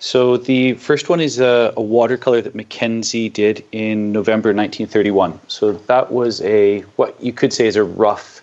So 0.00 0.38
the 0.38 0.74
first 0.74 1.10
one 1.10 1.20
is 1.20 1.40
a, 1.40 1.74
a 1.76 1.82
watercolor 1.82 2.40
that 2.40 2.54
Mackenzie 2.54 3.28
did 3.28 3.62
in 3.70 4.12
November 4.12 4.48
1931. 4.48 5.38
So 5.46 5.72
that 5.72 6.10
was 6.10 6.40
a 6.40 6.80
what 6.96 7.22
you 7.22 7.34
could 7.34 7.52
say 7.52 7.66
is 7.66 7.76
a 7.76 7.84
rough, 7.84 8.42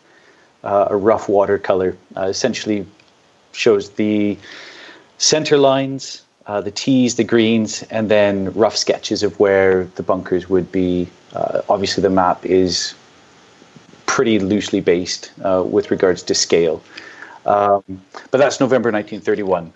uh, 0.64 0.86
a 0.92 0.96
rough 0.96 1.28
watercolor. 1.28 1.98
Uh, 2.16 2.26
essentially, 2.26 2.86
shows 3.54 3.90
the 3.90 4.38
center 5.18 5.58
lines, 5.58 6.22
uh, 6.46 6.62
the 6.62 6.70
tees, 6.70 7.16
the 7.16 7.24
greens, 7.24 7.82
and 7.90 8.08
then 8.10 8.54
rough 8.54 8.78
sketches 8.78 9.24
of 9.24 9.40
where 9.40 9.86
the 9.96 10.04
bunkers 10.04 10.48
would 10.48 10.72
be. 10.72 11.10
Uh, 11.34 11.62
obviously, 11.70 12.04
the 12.04 12.12
map 12.12 12.46
is 12.46 12.94
pretty 14.06 14.38
loosely 14.38 14.80
based 14.80 15.32
uh, 15.44 15.64
with 15.66 15.90
regards 15.90 16.22
to 16.22 16.36
scale. 16.36 16.84
Um, 17.48 17.82
but 18.30 18.38
that's 18.38 18.60
November 18.60 18.92
1931. 18.92 19.74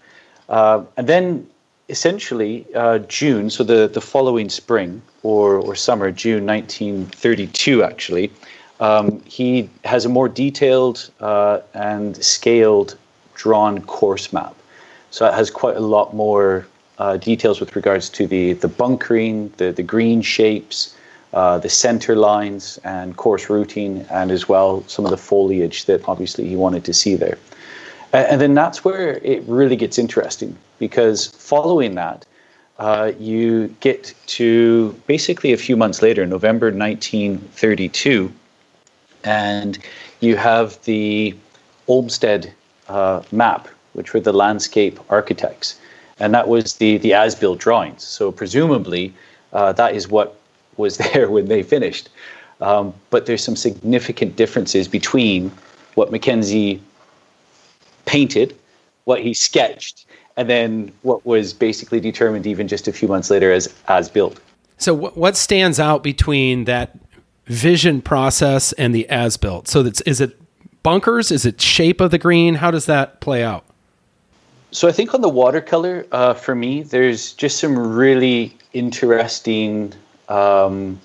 Uh, 0.47 0.83
and 0.97 1.07
then 1.07 1.47
essentially 1.91 2.65
uh, 2.73 2.99
June, 2.99 3.49
so 3.49 3.63
the, 3.63 3.88
the 3.88 4.01
following 4.01 4.49
spring 4.49 5.01
or, 5.23 5.58
or 5.58 5.75
summer, 5.75 6.10
June 6.12 6.45
1932, 6.45 7.84
actually, 7.84 8.32
um, 8.80 9.21
he 9.25 9.69
has 9.84 10.06
a 10.06 10.10
more 10.10 10.30
detailed 10.30 11.12
uh, 11.19 11.60
and 11.73 12.15
scaled 12.23 12.97
drawn 13.36 13.82
course 13.82 14.34
map. 14.34 14.56
So 15.12 15.27
it 15.27 15.34
has 15.34 15.51
quite 15.51 15.75
a 15.75 15.82
lot 15.82 16.15
more 16.15 16.65
uh, 16.97 17.17
details 17.17 17.60
with 17.60 17.75
regards 17.75 18.10
to 18.10 18.25
the, 18.25 18.54
the 18.54 18.69
bunkering, 18.69 19.54
the, 19.58 19.71
the 19.71 19.84
green 19.84 20.21
shapes, 20.21 20.95
uh, 21.34 21.60
the 21.60 21.69
center 21.69 22.15
lines 22.15 22.80
and 22.84 23.17
course 23.17 23.49
routing, 23.49 24.06
and 24.10 24.32
as 24.32 24.47
well 24.47 24.84
some 24.88 25.06
of 25.06 25.12
the 25.12 25.17
foliage 25.17 25.86
that 25.86 26.08
obviously 26.08 26.47
he 26.47 26.56
wanted 26.56 26.86
to 26.86 26.93
see 26.93 27.15
there. 27.15 27.38
And 28.13 28.41
then 28.41 28.54
that's 28.54 28.84
where 28.84 29.19
it 29.23 29.43
really 29.43 29.75
gets 29.75 29.97
interesting 29.97 30.58
because 30.81 31.27
following 31.27 31.93
that, 31.93 32.25
uh, 32.79 33.11
you 33.19 33.67
get 33.81 34.15
to 34.25 34.99
basically 35.05 35.53
a 35.53 35.57
few 35.57 35.77
months 35.77 36.01
later, 36.01 36.25
November 36.25 36.71
1932, 36.71 38.33
and 39.23 39.77
you 40.21 40.35
have 40.35 40.83
the 40.85 41.35
Olmsted 41.87 42.51
uh, 42.89 43.21
map, 43.31 43.67
which 43.93 44.11
were 44.11 44.19
the 44.19 44.33
landscape 44.33 44.99
architects, 45.11 45.79
and 46.19 46.33
that 46.33 46.47
was 46.47 46.73
the 46.77 46.97
the 46.97 47.13
as-built 47.13 47.59
drawings. 47.59 48.03
So 48.03 48.31
presumably, 48.31 49.13
uh, 49.53 49.73
that 49.73 49.93
is 49.93 50.07
what 50.07 50.35
was 50.77 50.97
there 51.03 51.29
when 51.29 51.45
they 51.45 51.61
finished. 51.61 52.09
Um, 52.59 52.91
but 53.11 53.27
there's 53.27 53.43
some 53.43 53.55
significant 53.55 54.35
differences 54.35 54.87
between 54.87 55.51
what 55.93 56.11
Mackenzie 56.11 56.81
painted, 58.05 58.55
what 59.05 59.21
he 59.21 59.33
sketched, 59.35 60.05
and 60.37 60.49
then 60.49 60.91
what 61.01 61.25
was 61.25 61.53
basically 61.53 61.99
determined 61.99 62.47
even 62.47 62.67
just 62.67 62.87
a 62.87 62.93
few 62.93 63.07
months 63.07 63.29
later 63.29 63.51
as 63.51 63.73
as 63.87 64.09
built. 64.09 64.39
So 64.77 64.93
what 64.93 65.17
what 65.17 65.37
stands 65.37 65.79
out 65.79 66.03
between 66.03 66.65
that 66.65 66.97
vision 67.47 68.01
process 68.01 68.73
and 68.73 68.95
the 68.95 69.07
as 69.09 69.37
built? 69.37 69.67
So 69.67 69.83
that's 69.83 70.01
is 70.01 70.21
it 70.21 70.37
bunkers? 70.83 71.31
Is 71.31 71.45
it 71.45 71.61
shape 71.61 72.01
of 72.01 72.11
the 72.11 72.17
green? 72.17 72.55
How 72.55 72.71
does 72.71 72.85
that 72.85 73.21
play 73.21 73.43
out? 73.43 73.65
So 74.71 74.87
I 74.87 74.93
think 74.93 75.13
on 75.13 75.21
the 75.21 75.29
watercolor, 75.29 76.05
uh, 76.13 76.33
for 76.33 76.55
me, 76.55 76.83
there's 76.83 77.33
just 77.33 77.59
some 77.59 77.77
really 77.77 78.57
interesting 78.71 79.93
um, 80.29 80.99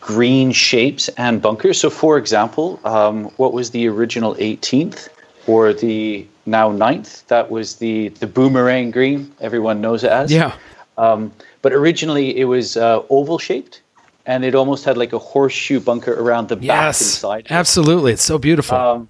green 0.00 0.52
shapes 0.52 1.08
and 1.16 1.40
bunkers. 1.40 1.80
So, 1.80 1.88
for 1.88 2.18
example, 2.18 2.78
um, 2.84 3.24
what 3.36 3.54
was 3.54 3.70
the 3.70 3.88
original 3.88 4.34
18th 4.36 5.08
or 5.46 5.72
the 5.72 6.26
now 6.50 6.70
ninth. 6.70 7.26
That 7.28 7.50
was 7.50 7.76
the 7.76 8.08
the 8.08 8.26
boomerang 8.26 8.90
green. 8.90 9.32
Everyone 9.40 9.80
knows 9.80 10.04
it 10.04 10.10
as. 10.10 10.32
Yeah. 10.32 10.54
Um, 10.98 11.32
but 11.62 11.72
originally, 11.72 12.36
it 12.36 12.44
was 12.44 12.76
uh, 12.76 13.02
oval 13.08 13.38
shaped, 13.38 13.80
and 14.26 14.44
it 14.44 14.54
almost 14.54 14.84
had 14.84 14.96
like 14.98 15.12
a 15.12 15.18
horseshoe 15.18 15.80
bunker 15.80 16.12
around 16.12 16.48
the 16.48 16.56
back 16.56 16.62
and 16.62 16.70
Yes. 16.70 17.24
Absolutely. 17.50 18.12
It's 18.12 18.22
so 18.22 18.38
beautiful. 18.38 18.76
Um, 18.76 19.08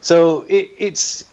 so 0.00 0.42
it, 0.48 0.70
it's, 0.78 1.24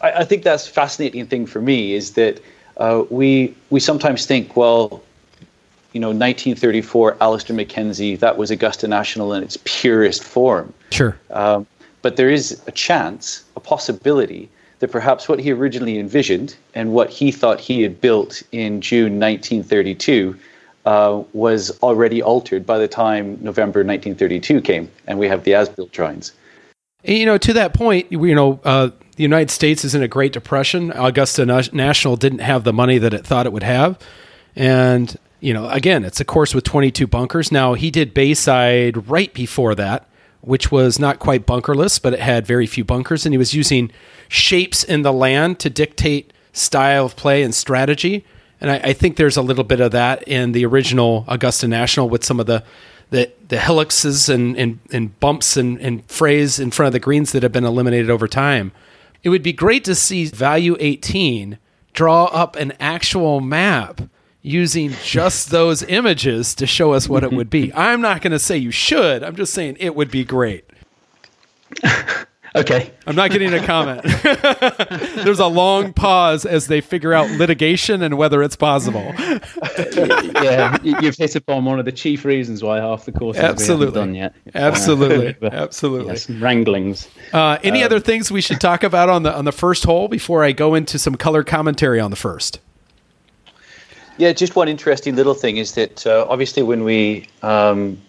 I, 0.00 0.12
I 0.12 0.24
think 0.24 0.42
that's 0.42 0.66
fascinating 0.66 1.26
thing 1.26 1.46
for 1.46 1.60
me 1.60 1.94
is 1.94 2.12
that 2.12 2.40
uh, 2.76 3.04
we 3.10 3.54
we 3.70 3.80
sometimes 3.80 4.26
think, 4.26 4.56
well, 4.56 5.02
you 5.92 6.00
know, 6.00 6.08
1934, 6.08 7.16
Alister 7.20 7.54
MacKenzie, 7.54 8.18
that 8.18 8.36
was 8.36 8.50
Augusta 8.50 8.88
National 8.88 9.32
in 9.32 9.42
its 9.42 9.56
purest 9.64 10.24
form. 10.24 10.72
sure. 10.90 11.16
Um, 11.30 11.66
but 12.02 12.16
there 12.16 12.28
is 12.28 12.60
a 12.66 12.72
chance, 12.72 13.44
a 13.56 13.60
possibility, 13.60 14.50
that 14.80 14.90
perhaps 14.90 15.28
what 15.28 15.38
he 15.38 15.52
originally 15.52 15.98
envisioned 15.98 16.56
and 16.74 16.92
what 16.92 17.10
he 17.10 17.30
thought 17.30 17.60
he 17.60 17.82
had 17.82 18.00
built 18.00 18.42
in 18.52 18.80
June 18.80 19.18
1932 19.20 20.36
uh, 20.84 21.22
was 21.32 21.70
already 21.82 22.22
altered 22.22 22.66
by 22.66 22.78
the 22.78 22.88
time 22.88 23.38
November 23.40 23.80
1932 23.80 24.60
came, 24.60 24.90
and 25.06 25.18
we 25.18 25.28
have 25.28 25.44
the 25.44 25.54
as-built 25.54 25.90
drawings. 25.92 26.32
You 27.04 27.26
know, 27.26 27.38
to 27.38 27.52
that 27.54 27.74
point, 27.74 28.10
you 28.10 28.34
know, 28.34 28.60
uh, 28.64 28.90
the 29.16 29.22
United 29.22 29.50
States 29.50 29.84
is 29.84 29.94
in 29.94 30.02
a 30.02 30.08
Great 30.08 30.32
Depression. 30.32 30.90
Augusta 30.92 31.46
Na- 31.46 31.62
National 31.72 32.16
didn't 32.16 32.40
have 32.40 32.64
the 32.64 32.72
money 32.72 32.98
that 32.98 33.14
it 33.14 33.26
thought 33.26 33.46
it 33.46 33.52
would 33.52 33.62
have, 33.62 33.98
and 34.56 35.16
you 35.40 35.52
know, 35.52 35.68
again, 35.68 36.04
it's 36.04 36.20
a 36.20 36.24
course 36.24 36.54
with 36.54 36.64
22 36.64 37.06
bunkers. 37.06 37.52
Now 37.52 37.74
he 37.74 37.90
did 37.90 38.14
Bayside 38.14 39.08
right 39.08 39.32
before 39.34 39.74
that, 39.74 40.08
which 40.46 40.70
was 40.70 40.98
not 40.98 41.18
quite 41.18 41.46
bunkerless, 41.46 42.00
but 42.00 42.12
it 42.12 42.20
had 42.20 42.46
very 42.46 42.66
few 42.66 42.84
bunkers, 42.84 43.24
and 43.24 43.32
he 43.32 43.38
was 43.38 43.54
using 43.54 43.90
shapes 44.28 44.84
in 44.84 45.02
the 45.02 45.12
land 45.12 45.58
to 45.60 45.70
dictate 45.70 46.32
style 46.52 47.06
of 47.06 47.16
play 47.16 47.42
and 47.42 47.54
strategy. 47.54 48.24
And 48.60 48.70
I, 48.70 48.76
I 48.76 48.92
think 48.92 49.16
there's 49.16 49.36
a 49.36 49.42
little 49.42 49.64
bit 49.64 49.80
of 49.80 49.92
that 49.92 50.22
in 50.28 50.52
the 50.52 50.64
original 50.64 51.24
Augusta 51.28 51.68
National 51.68 52.08
with 52.08 52.24
some 52.24 52.40
of 52.40 52.46
the 52.46 52.64
the, 53.10 53.30
the 53.48 53.58
helices 53.58 54.28
and, 54.28 54.56
and, 54.56 54.80
and 54.90 55.20
bumps 55.20 55.56
and, 55.56 55.78
and 55.80 56.04
frays 56.10 56.58
in 56.58 56.70
front 56.70 56.88
of 56.88 56.92
the 56.94 56.98
greens 56.98 57.30
that 57.32 57.42
have 57.42 57.52
been 57.52 57.64
eliminated 57.64 58.10
over 58.10 58.26
time. 58.26 58.72
It 59.22 59.28
would 59.28 59.42
be 59.42 59.52
great 59.52 59.84
to 59.84 59.94
see 59.94 60.24
Value 60.24 60.76
18 60.80 61.58
draw 61.92 62.24
up 62.24 62.56
an 62.56 62.72
actual 62.80 63.40
map 63.40 64.00
using 64.44 64.92
just 65.02 65.50
those 65.50 65.82
images 65.84 66.54
to 66.54 66.66
show 66.66 66.92
us 66.92 67.08
what 67.08 67.24
it 67.24 67.32
would 67.32 67.50
be. 67.50 67.72
I'm 67.74 68.00
not 68.00 68.20
going 68.22 68.30
to 68.32 68.38
say 68.38 68.56
you 68.58 68.70
should. 68.70 69.24
I'm 69.24 69.34
just 69.34 69.52
saying 69.54 69.78
it 69.80 69.96
would 69.96 70.10
be 70.10 70.24
great. 70.24 70.64
Okay. 72.56 72.92
I'm 73.04 73.16
not 73.16 73.32
getting 73.32 73.52
a 73.52 73.66
comment. 73.66 74.02
There's 75.24 75.40
a 75.40 75.46
long 75.48 75.92
pause 75.92 76.46
as 76.46 76.68
they 76.68 76.80
figure 76.80 77.12
out 77.12 77.28
litigation 77.30 78.00
and 78.00 78.16
whether 78.16 78.44
it's 78.44 78.54
possible. 78.54 79.12
yeah, 79.18 80.76
you- 80.84 80.94
you've 81.00 81.16
hit 81.16 81.34
upon 81.34 81.64
one 81.64 81.80
of 81.80 81.84
the 81.84 81.90
chief 81.90 82.24
reasons 82.24 82.62
why 82.62 82.78
half 82.78 83.06
the 83.06 83.10
course 83.12 83.36
Absolutely. 83.36 83.86
we 83.86 83.92
haven't 83.92 84.00
done 84.08 84.14
yet. 84.14 84.34
Absolutely. 84.54 85.32
But, 85.32 85.52
Absolutely. 85.52 86.12
Yes, 86.12 86.30
wranglings. 86.30 87.08
Uh, 87.32 87.58
any 87.64 87.82
other 87.82 87.98
things 87.98 88.30
we 88.30 88.40
should 88.40 88.60
talk 88.60 88.84
about 88.84 89.08
on 89.08 89.24
the 89.24 89.34
on 89.36 89.44
the 89.44 89.50
first 89.52 89.82
hole 89.82 90.06
before 90.06 90.44
I 90.44 90.52
go 90.52 90.74
into 90.76 90.96
some 90.96 91.16
color 91.16 91.42
commentary 91.42 91.98
on 91.98 92.10
the 92.10 92.16
first? 92.16 92.60
Yeah, 94.16 94.32
just 94.32 94.54
one 94.54 94.68
interesting 94.68 95.16
little 95.16 95.34
thing 95.34 95.56
is 95.56 95.72
that 95.72 96.06
uh, 96.06 96.26
obviously 96.28 96.62
when 96.62 96.84
we 96.84 97.28
um, 97.42 98.00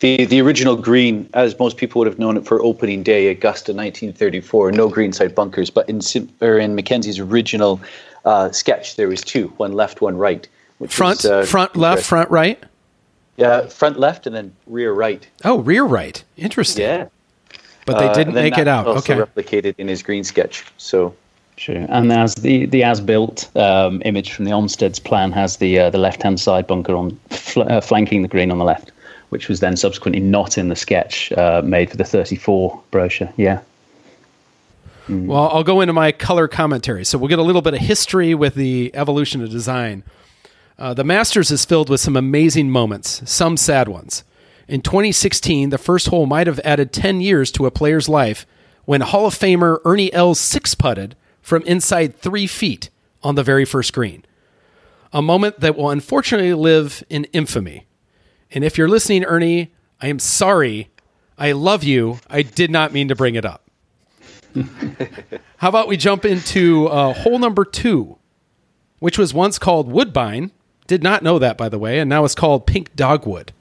the 0.00 0.24
the 0.26 0.40
original 0.40 0.76
green, 0.76 1.28
as 1.34 1.56
most 1.58 1.76
people 1.76 2.00
would 2.00 2.08
have 2.08 2.18
known 2.18 2.36
it 2.36 2.44
for 2.44 2.60
opening 2.62 3.02
day, 3.04 3.28
Augusta 3.28 3.72
1934, 3.72 4.72
no 4.72 4.88
greenside 4.88 5.34
bunkers, 5.34 5.70
but 5.70 5.88
in 5.88 6.00
or 6.40 6.58
in 6.58 6.74
MacKenzie's 6.74 7.20
original 7.20 7.80
uh, 8.24 8.50
sketch, 8.50 8.96
there 8.96 9.08
was 9.08 9.20
two, 9.22 9.48
one 9.58 9.72
left, 9.72 10.00
one 10.00 10.16
right. 10.16 10.48
Front, 10.88 11.18
was, 11.18 11.26
uh, 11.26 11.44
front 11.44 11.76
left, 11.76 12.04
front 12.04 12.28
right. 12.30 12.60
Yeah, 13.36 13.66
front 13.66 13.98
left 14.00 14.26
and 14.26 14.34
then 14.34 14.52
rear 14.66 14.92
right. 14.92 15.26
Oh, 15.44 15.60
rear 15.60 15.84
right. 15.84 16.22
Interesting. 16.36 16.82
Yeah, 16.84 17.06
But 17.86 17.98
they 18.00 18.08
Uh, 18.08 18.14
didn't 18.14 18.34
make 18.34 18.58
it 18.58 18.66
out. 18.66 18.86
Okay. 18.88 19.14
replicated 19.14 19.74
in 19.78 19.86
his 19.86 20.02
green 20.02 20.24
sketch. 20.24 20.64
So 20.78 21.14
True. 21.56 21.86
And 21.88 22.12
as 22.12 22.34
the 22.36 22.66
the 22.66 22.82
as 22.82 23.00
built 23.00 23.54
um, 23.56 24.02
image 24.04 24.32
from 24.32 24.46
the 24.46 24.52
Olmsted's 24.52 24.98
plan 24.98 25.32
has 25.32 25.58
the 25.58 25.78
uh, 25.78 25.90
the 25.90 25.98
left 25.98 26.22
hand 26.22 26.40
side 26.40 26.66
bunker 26.66 26.94
on 26.94 27.18
fl- 27.30 27.62
uh, 27.62 27.80
flanking 27.80 28.22
the 28.22 28.28
green 28.28 28.50
on 28.50 28.58
the 28.58 28.64
left, 28.64 28.90
which 29.28 29.48
was 29.48 29.60
then 29.60 29.76
subsequently 29.76 30.20
not 30.20 30.56
in 30.58 30.68
the 30.68 30.76
sketch 30.76 31.30
uh, 31.32 31.62
made 31.64 31.90
for 31.90 31.96
the 31.96 32.04
34 32.04 32.80
brochure. 32.90 33.32
Yeah. 33.36 33.60
Well, 35.08 35.48
I'll 35.48 35.64
go 35.64 35.80
into 35.80 35.92
my 35.92 36.12
color 36.12 36.48
commentary. 36.48 37.04
So 37.04 37.18
we'll 37.18 37.28
get 37.28 37.40
a 37.40 37.42
little 37.42 37.60
bit 37.60 37.74
of 37.74 37.80
history 37.80 38.34
with 38.34 38.54
the 38.54 38.90
evolution 38.94 39.42
of 39.42 39.50
design. 39.50 40.04
Uh, 40.78 40.94
the 40.94 41.04
Masters 41.04 41.50
is 41.50 41.64
filled 41.64 41.90
with 41.90 42.00
some 42.00 42.16
amazing 42.16 42.70
moments, 42.70 43.28
some 43.30 43.56
sad 43.56 43.88
ones. 43.88 44.24
In 44.68 44.80
2016, 44.80 45.70
the 45.70 45.78
first 45.78 46.08
hole 46.08 46.26
might 46.26 46.46
have 46.46 46.60
added 46.60 46.92
10 46.92 47.20
years 47.20 47.50
to 47.52 47.66
a 47.66 47.70
player's 47.70 48.08
life 48.08 48.46
when 48.84 49.00
Hall 49.00 49.26
of 49.26 49.34
Famer 49.34 49.80
Ernie 49.84 50.12
Els 50.12 50.40
six 50.40 50.74
putted 50.74 51.14
from 51.42 51.62
inside 51.64 52.16
three 52.16 52.46
feet 52.46 52.88
on 53.22 53.34
the 53.34 53.42
very 53.42 53.64
first 53.64 53.92
green. 53.92 54.24
A 55.12 55.20
moment 55.20 55.60
that 55.60 55.76
will 55.76 55.90
unfortunately 55.90 56.54
live 56.54 57.04
in 57.10 57.24
infamy. 57.32 57.86
And 58.50 58.64
if 58.64 58.78
you're 58.78 58.88
listening, 58.88 59.24
Ernie, 59.24 59.72
I 60.00 60.06
am 60.06 60.18
sorry. 60.18 60.90
I 61.36 61.52
love 61.52 61.84
you. 61.84 62.20
I 62.30 62.42
did 62.42 62.70
not 62.70 62.92
mean 62.92 63.08
to 63.08 63.14
bring 63.14 63.34
it 63.34 63.44
up. 63.44 63.68
How 65.56 65.68
about 65.68 65.88
we 65.88 65.96
jump 65.96 66.24
into 66.24 66.86
uh, 66.86 67.12
hole 67.12 67.38
number 67.38 67.64
two, 67.64 68.18
which 69.00 69.18
was 69.18 69.34
once 69.34 69.58
called 69.58 69.90
Woodbine. 69.90 70.50
Did 70.86 71.02
not 71.02 71.22
know 71.22 71.38
that, 71.38 71.56
by 71.56 71.68
the 71.68 71.78
way, 71.78 71.98
and 72.00 72.08
now 72.08 72.24
it's 72.24 72.34
called 72.34 72.66
Pink 72.66 72.94
Dogwood. 72.94 73.52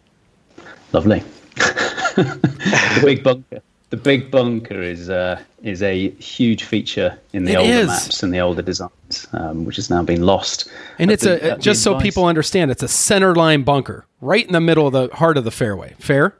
Lovely. 0.91 1.23
big 3.01 3.23
bunker. 3.23 3.61
The 3.91 3.97
big 3.97 4.31
bunker 4.31 4.81
is 4.81 5.09
uh, 5.09 5.39
is 5.63 5.83
a 5.83 6.09
huge 6.11 6.63
feature 6.63 7.17
in 7.33 7.43
the 7.45 7.51
It 7.51 7.57
older 7.57 7.71
is. 7.71 7.87
maps 7.87 8.23
and 8.23 8.33
the 8.33 8.39
older 8.39 8.61
designs, 8.61 9.27
um, 9.33 9.65
which 9.65 9.75
has 9.75 9.89
now 9.89 10.01
been 10.01 10.21
lost. 10.23 10.67
And 10.97 11.11
it's 11.11 11.23
the- 11.23 11.51
a 11.51 11.53
uh, 11.53 11.57
just 11.57 11.83
so 11.83 11.91
advice- 11.91 12.03
people 12.03 12.25
understand, 12.25 12.71
it's 12.71 12.81
a 12.83 12.87
center 12.87 13.35
line 13.35 13.63
bunker, 13.63 14.05
right 14.21 14.45
in 14.45 14.53
the 14.53 14.61
middle 14.61 14.87
of 14.87 14.93
the 14.93 15.13
heart 15.15 15.37
of 15.37 15.43
the 15.43 15.51
fairway. 15.51 15.93
Fair? 15.99 16.33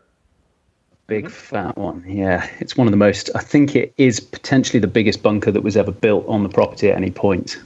Big 1.08 1.30
fat 1.30 1.78
one, 1.78 2.06
yeah. 2.08 2.48
It's 2.60 2.78
one 2.78 2.88
of 2.88 2.92
the 2.92 2.98
most. 2.98 3.30
I 3.36 3.40
think 3.42 3.76
it 3.76 3.94
is 3.98 4.22
potentially 4.22 4.80
the 4.80 4.88
biggest 4.88 5.22
bunker 5.22 5.52
that 5.52 5.62
was 5.62 5.76
ever 5.76 5.92
built 5.92 6.26
on 6.30 6.44
the 6.44 6.50
property 6.50 6.90
at 6.90 6.96
any 6.96 7.12
point. 7.12 7.58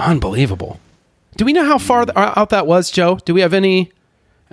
Unbelievable. 0.00 0.80
Do 1.36 1.44
we 1.44 1.52
know 1.52 1.64
how 1.64 1.78
far 1.78 2.04
th- 2.06 2.16
out 2.16 2.50
that 2.50 2.66
was, 2.66 2.90
Joe? 2.90 3.18
Do 3.24 3.34
we 3.34 3.40
have 3.40 3.54
any? 3.54 3.92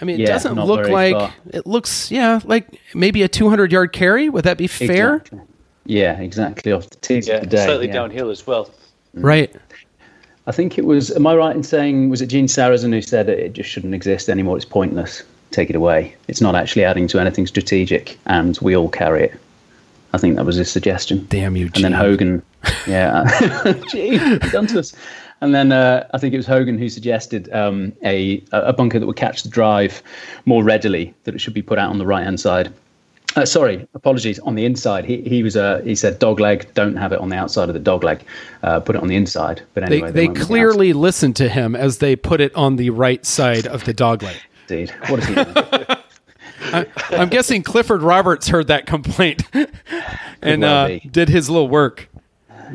I 0.01 0.05
mean, 0.05 0.19
it 0.19 0.21
Yeah, 0.21 0.27
doesn't 0.27 0.55
look 0.55 0.87
like 0.87 1.13
far. 1.13 1.33
it 1.51 1.67
looks. 1.67 2.11
Yeah, 2.11 2.39
like 2.45 2.79
maybe 2.93 3.21
a 3.23 3.27
200 3.27 3.71
yard 3.71 3.93
carry. 3.93 4.29
Would 4.29 4.45
that 4.45 4.57
be 4.57 4.67
fair? 4.67 5.15
Exactly. 5.15 5.39
Yeah, 5.85 6.19
exactly. 6.19 6.71
Off 6.71 6.89
the 6.89 6.95
tee 6.97 7.19
yeah, 7.19 7.35
of 7.35 7.41
the 7.41 7.47
day. 7.47 7.65
slightly 7.65 7.87
yeah. 7.87 7.93
downhill 7.93 8.29
as 8.29 8.45
well. 8.45 8.65
Mm. 9.15 9.23
Right. 9.23 9.55
I 10.47 10.51
think 10.51 10.77
it 10.77 10.85
was. 10.85 11.11
Am 11.11 11.27
I 11.27 11.35
right 11.35 11.55
in 11.55 11.63
saying 11.63 12.09
was 12.09 12.21
it 12.21 12.27
Gene 12.27 12.47
Sarazen 12.47 12.91
who 12.93 13.01
said 13.01 13.29
it 13.29 13.53
just 13.53 13.69
shouldn't 13.69 13.93
exist 13.93 14.29
anymore? 14.29 14.55
It's 14.55 14.65
pointless. 14.65 15.23
Take 15.51 15.69
it 15.69 15.75
away. 15.75 16.15
It's 16.27 16.41
not 16.41 16.55
actually 16.55 16.83
adding 16.83 17.07
to 17.07 17.19
anything 17.19 17.47
strategic, 17.47 18.17
and 18.25 18.57
we 18.61 18.75
all 18.75 18.89
carry 18.89 19.23
it. 19.25 19.33
I 20.13 20.17
think 20.17 20.35
that 20.37 20.45
was 20.45 20.55
his 20.55 20.71
suggestion. 20.71 21.27
Damn 21.29 21.55
you, 21.55 21.69
Gene. 21.69 21.85
And 21.85 21.93
then 21.93 22.01
Hogan, 22.01 22.43
yeah, 22.87 23.25
Gene, 23.89 24.13
you've 24.13 24.51
done 24.51 24.67
to 24.67 24.79
us. 24.79 24.95
And 25.41 25.55
then 25.55 25.71
uh, 25.71 26.07
I 26.13 26.17
think 26.17 26.33
it 26.33 26.37
was 26.37 26.47
Hogan 26.47 26.77
who 26.77 26.89
suggested 26.89 27.51
um, 27.53 27.93
a 28.03 28.43
a 28.51 28.73
bunker 28.73 28.99
that 28.99 29.05
would 29.05 29.15
catch 29.15 29.43
the 29.43 29.49
drive 29.49 30.03
more 30.45 30.63
readily. 30.63 31.13
That 31.23 31.35
it 31.35 31.39
should 31.39 31.53
be 31.53 31.61
put 31.61 31.79
out 31.79 31.89
on 31.89 31.97
the 31.97 32.05
right 32.05 32.23
hand 32.23 32.39
side. 32.39 32.73
Uh, 33.35 33.45
sorry, 33.45 33.87
apologies. 33.93 34.39
On 34.39 34.55
the 34.55 34.65
inside, 34.65 35.05
he 35.05 35.21
he 35.21 35.43
was 35.43 35.55
uh, 35.55 35.81
he 35.83 35.95
said 35.95 36.19
dog 36.19 36.39
leg. 36.39 36.67
Don't 36.73 36.95
have 36.95 37.13
it 37.13 37.19
on 37.19 37.29
the 37.29 37.37
outside 37.37 37.69
of 37.69 37.73
the 37.73 37.79
dog 37.79 38.03
leg. 38.03 38.23
Uh, 38.63 38.79
put 38.79 38.95
it 38.95 39.01
on 39.01 39.07
the 39.07 39.15
inside. 39.15 39.61
But 39.73 39.87
They, 39.87 39.97
anyway, 39.97 40.11
they 40.11 40.27
went 40.27 40.39
with 40.39 40.47
the 40.47 40.53
clearly 40.53 40.93
listened 40.93 41.35
to 41.37 41.47
him 41.47 41.75
as 41.75 41.99
they 41.99 42.15
put 42.15 42.41
it 42.41 42.53
on 42.55 42.75
the 42.75 42.89
right 42.89 43.25
side 43.25 43.67
of 43.67 43.85
the 43.85 43.93
dog 43.93 44.23
leg. 44.23 44.35
Indeed. 44.67 44.93
What 45.07 45.19
is 45.19 45.25
he? 45.27 45.35
doing? 45.35 46.85
I'm 47.11 47.29
guessing 47.29 47.63
Clifford 47.63 48.01
Roberts 48.01 48.47
heard 48.49 48.67
that 48.67 48.85
complaint 48.85 49.43
and 50.41 50.63
uh, 50.63 50.99
did 51.11 51.29
his 51.29 51.49
little 51.49 51.69
work. 51.69 52.09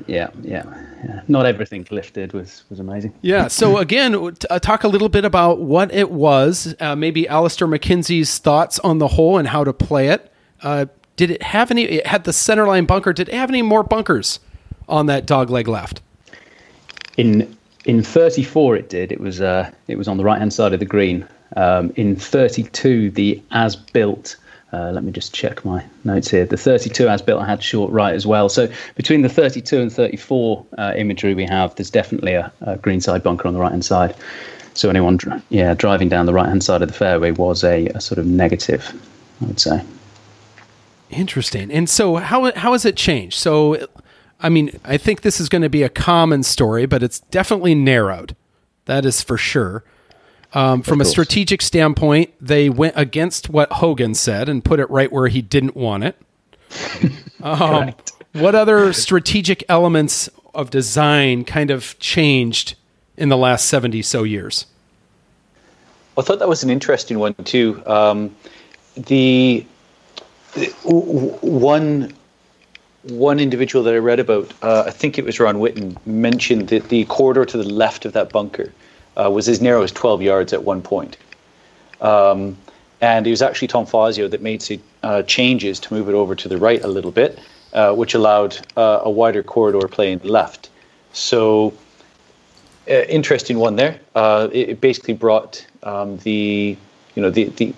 yeah, 0.07 0.31
yeah, 0.43 0.65
yeah. 1.05 1.21
Not 1.29 1.47
everything 1.47 1.85
Cliff 1.85 2.13
did 2.13 2.33
was 2.33 2.65
was 2.71 2.81
amazing. 2.81 3.15
Yeah. 3.21 3.49
So 3.49 3.79
again, 3.87 4.13
t- 4.13 4.47
uh, 4.49 4.59
talk 4.59 4.85
a 4.85 4.89
little 4.89 5.09
bit 5.09 5.25
about 5.25 5.61
what 5.61 5.93
it 5.93 6.11
was. 6.11 6.75
Uh, 6.81 6.97
maybe 6.97 7.29
Alister 7.29 7.67
MacKenzie's 7.67 8.39
thoughts 8.39 8.79
on 8.81 8.99
the 8.99 9.09
hole 9.09 9.39
and 9.39 9.49
how 9.49 9.65
to 9.65 9.73
play 9.73 10.09
it. 10.09 10.33
Uh, 10.63 10.87
did 11.17 11.31
it 11.31 11.43
have 11.43 11.71
any? 11.71 11.83
It 11.85 12.07
had 12.07 12.25
the 12.25 12.33
centerline 12.33 12.87
bunker. 12.87 13.13
Did 13.13 13.29
it 13.29 13.35
have 13.35 13.51
any 13.51 13.63
more 13.63 13.83
bunkers 13.83 14.41
on 14.89 15.07
that 15.07 15.27
dog 15.27 15.51
leg 15.51 15.69
left? 15.69 16.01
In 17.17 17.57
in 17.85 18.03
34, 18.03 18.77
it 18.77 18.89
did. 18.89 19.13
It 19.13 19.21
was 19.21 19.41
uh, 19.41 19.71
it 19.89 19.97
was 19.97 20.09
on 20.09 20.17
the 20.17 20.25
right 20.25 20.39
hand 20.39 20.53
side 20.53 20.73
of 20.73 20.81
the 20.81 20.87
green. 20.87 21.27
Um, 21.57 21.93
in 21.95 22.17
32, 22.17 23.11
the 23.11 23.41
as 23.53 23.77
built. 23.77 24.37
Uh, 24.75 24.91
let 24.91 25.05
me 25.05 25.13
just 25.13 25.33
check 25.33 25.65
my 25.65 25.85
notes 26.03 26.29
here. 26.29 26.45
The 26.45 26.57
32 26.57 27.09
as 27.09 27.23
built 27.23 27.47
had 27.47 27.63
short 27.63 27.93
right 27.93 28.13
as 28.13 28.27
well. 28.27 28.49
So 28.49 28.69
between 28.97 29.23
the 29.23 29.29
32 29.29 29.81
and 29.81 29.93
34 29.93 30.67
uh, 30.77 30.95
imagery 30.97 31.33
we 31.33 31.45
have, 31.45 31.77
there's 31.77 31.91
definitely 31.91 32.33
a, 32.33 32.53
a 32.63 32.77
green 32.79 33.01
side 33.01 33.23
bunker 33.23 33.47
on 33.47 33.55
the 33.55 33.61
right 33.61 33.71
hand 33.71 33.85
side. 33.85 34.17
So 34.75 34.91
anyone, 34.91 35.21
yeah, 35.49 35.75
driving 35.75 36.09
down 36.09 36.27
the 36.27 36.33
right 36.33 36.49
hand 36.49 36.65
side 36.65 36.83
of 36.83 36.89
the 36.89 36.95
fairway 36.95 37.31
was 37.31 37.63
a, 37.63 37.87
a 37.89 38.01
sort 38.01 38.19
of 38.19 38.27
negative, 38.27 38.93
I 39.41 39.45
would 39.45 39.61
say. 39.61 39.81
Interesting. 41.09 41.71
And 41.71 41.89
so 41.89 42.17
how 42.17 42.53
how 42.57 42.73
has 42.73 42.85
it 42.85 42.97
changed? 42.97 43.39
So 43.39 43.87
I 44.41 44.49
mean, 44.49 44.81
I 44.85 44.97
think 44.97 45.21
this 45.21 45.39
is 45.39 45.49
going 45.49 45.63
to 45.63 45.69
be 45.69 45.85
a 45.85 45.89
common 45.89 46.43
story, 46.43 46.87
but 46.87 47.05
it's 47.05 47.21
definitely 47.21 47.77
narrowed. 47.77 48.35
That 48.87 49.07
is 49.07 49.23
for 49.23 49.37
sure. 49.37 49.85
Um, 50.55 50.83
from 50.83 51.01
a 51.01 51.05
strategic 51.05 51.61
standpoint, 51.61 52.33
they 52.41 52.71
went 52.71 52.95
against 52.97 53.51
what 53.51 53.73
Hogan 53.73 54.15
said 54.15 54.49
and 54.49 54.65
put 54.65 54.79
it 54.79 54.89
right 54.89 55.11
where 55.11 55.27
he 55.27 55.43
didn't 55.43 55.75
want 55.75 56.05
it. 56.05 56.17
um, 57.43 57.93
what 58.35 58.55
other 58.55 58.93
strategic 58.93 59.65
elements 59.69 60.31
of 60.55 60.71
design 60.71 61.45
kind 61.45 61.73
of 61.73 61.99
changed 61.99 62.77
in 63.17 63.29
the 63.29 63.37
last 63.37 63.67
70 63.67 64.01
so 64.03 64.23
years? 64.23 64.67
I 66.17 66.23
thought 66.23 66.39
that 66.39 66.49
was 66.49 66.63
an 66.63 66.71
interesting 66.71 67.19
one 67.19 67.35
too. 67.35 67.83
Um, 67.87 68.35
the, 68.97 69.67
the 70.53 70.73
w- 70.85 71.07
w- 71.07 71.39
one 71.41 72.15
one 73.03 73.39
individual 73.39 73.85
that 73.85 73.93
I 73.93 73.99
read 73.99 74.19
about, 74.19 74.51
uh, 74.63 74.85
I 74.87 74.91
think 74.91 75.19
it 75.19 75.27
was 75.27 75.39
Ron 75.39 75.57
Whitten, 75.57 75.95
mentioned 76.07 76.69
that 76.69 76.89
the 76.89 77.05
corridor 77.05 77.45
to 77.45 77.59
the 77.59 77.65
left 77.65 78.07
of 78.07 78.15
that 78.15 78.31
bunker 78.31 78.73
uh, 79.17 79.31
was 79.31 79.49
as 79.49 79.61
narrow 79.61 79.83
as 79.83 79.93
12 79.93 80.23
yards 80.23 80.53
at 80.53 80.65
one 80.65 80.83
point. 80.83 81.17
Um, 82.01 82.57
and 83.01 83.27
it 83.27 83.31
was 83.31 83.43
actually 83.43 83.69
Tom 83.69 83.87
Fazio 83.87 84.29
that 84.29 84.43
made 84.43 84.63
some 84.63 84.83
uh, 85.03 85.23
changes 85.23 85.79
to 85.81 85.93
move 85.93 86.09
it 86.09 86.15
over 86.15 86.35
to 86.35 86.49
the 86.49 86.57
right 86.57 86.83
a 86.83 86.89
little 86.89 87.11
bit, 87.11 87.39
uh, 87.73 87.95
which 87.95 88.15
allowed 88.15 88.59
uh, 88.77 89.01
a 89.03 89.11
wider 89.11 89.43
corridor 89.43 89.87
playing 89.89 90.21
left. 90.23 90.71
So 91.13 91.75
uh, 92.89 93.03
interesting 93.09 93.59
one 93.59 93.77
there. 93.77 94.01
It, 94.17 94.71
it 94.71 94.81
basically 94.81 95.15
brought 95.15 95.67
um, 95.83 96.17
the 96.19 96.77
you 97.15 97.23
know 97.23 97.31
the, 97.31 97.45
the 97.45 97.75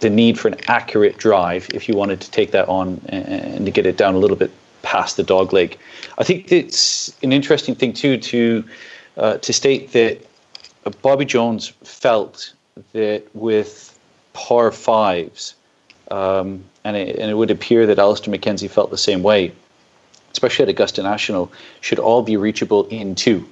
the 0.00 0.10
need 0.10 0.38
for 0.38 0.48
an 0.48 0.56
accurate 0.68 1.16
drive 1.16 1.68
if 1.72 1.88
you 1.88 1.96
wanted 1.96 2.20
to 2.20 2.30
take 2.30 2.50
that 2.50 2.68
on 2.68 3.00
and, 3.08 3.26
and 3.26 3.66
to 3.66 3.72
get 3.72 3.86
it 3.86 3.96
down 3.96 4.14
a 4.14 4.18
little 4.18 4.36
bit 4.36 4.50
past 4.82 5.16
the 5.16 5.22
dog 5.22 5.52
leg. 5.52 5.78
I 6.18 6.24
think 6.24 6.52
it's 6.52 7.16
an 7.22 7.32
interesting 7.32 7.74
thing 7.74 7.92
too 7.92 8.18
to 8.18 8.64
uh, 9.16 9.38
to 9.38 9.52
state 9.52 9.92
that 9.92 10.24
Bobby 10.90 11.24
Jones 11.24 11.68
felt 11.82 12.52
that 12.92 13.24
with 13.34 13.98
par 14.32 14.70
fives, 14.70 15.54
um, 16.10 16.64
and, 16.84 16.96
it, 16.96 17.16
and 17.16 17.30
it 17.30 17.34
would 17.34 17.50
appear 17.50 17.86
that 17.86 17.98
Alister 17.98 18.30
MacKenzie 18.30 18.70
felt 18.70 18.90
the 18.90 18.98
same 18.98 19.22
way, 19.22 19.52
especially 20.32 20.64
at 20.64 20.68
Augusta 20.68 21.02
National, 21.02 21.50
should 21.80 21.98
all 21.98 22.22
be 22.22 22.36
reachable 22.36 22.86
in 22.88 23.14
two 23.14 23.48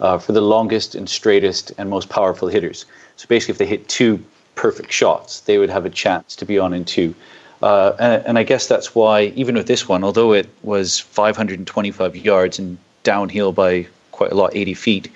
uh, 0.00 0.18
for 0.18 0.32
the 0.32 0.40
longest 0.40 0.94
and 0.94 1.08
straightest 1.08 1.72
and 1.78 1.88
most 1.88 2.08
powerful 2.08 2.48
hitters. 2.48 2.84
So 3.16 3.26
basically, 3.28 3.52
if 3.52 3.58
they 3.58 3.66
hit 3.66 3.88
two 3.88 4.22
perfect 4.54 4.92
shots, 4.92 5.40
they 5.40 5.58
would 5.58 5.70
have 5.70 5.84
a 5.84 5.90
chance 5.90 6.36
to 6.36 6.44
be 6.44 6.58
on 6.58 6.72
in 6.72 6.84
two. 6.84 7.14
Uh, 7.62 7.94
and, 8.00 8.26
and, 8.26 8.38
I 8.38 8.42
guess 8.42 8.66
that's 8.66 8.92
why, 8.92 9.32
even 9.36 9.54
with 9.54 9.68
this 9.68 9.88
one, 9.88 10.02
although 10.02 10.32
it 10.32 10.48
was 10.64 10.98
525 10.98 12.16
yards 12.16 12.58
and 12.58 12.76
downhill 13.04 13.52
by 13.52 13.86
quite 14.10 14.32
a 14.32 14.34
lot, 14.34 14.50
80 14.56 14.74
feet, 14.74 15.12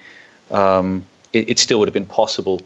um, 0.52 1.04
it, 1.36 1.50
it, 1.50 1.58
still 1.58 1.78
would 1.78 1.88
have 1.88 1.94
been 1.94 2.06
possible 2.06 2.62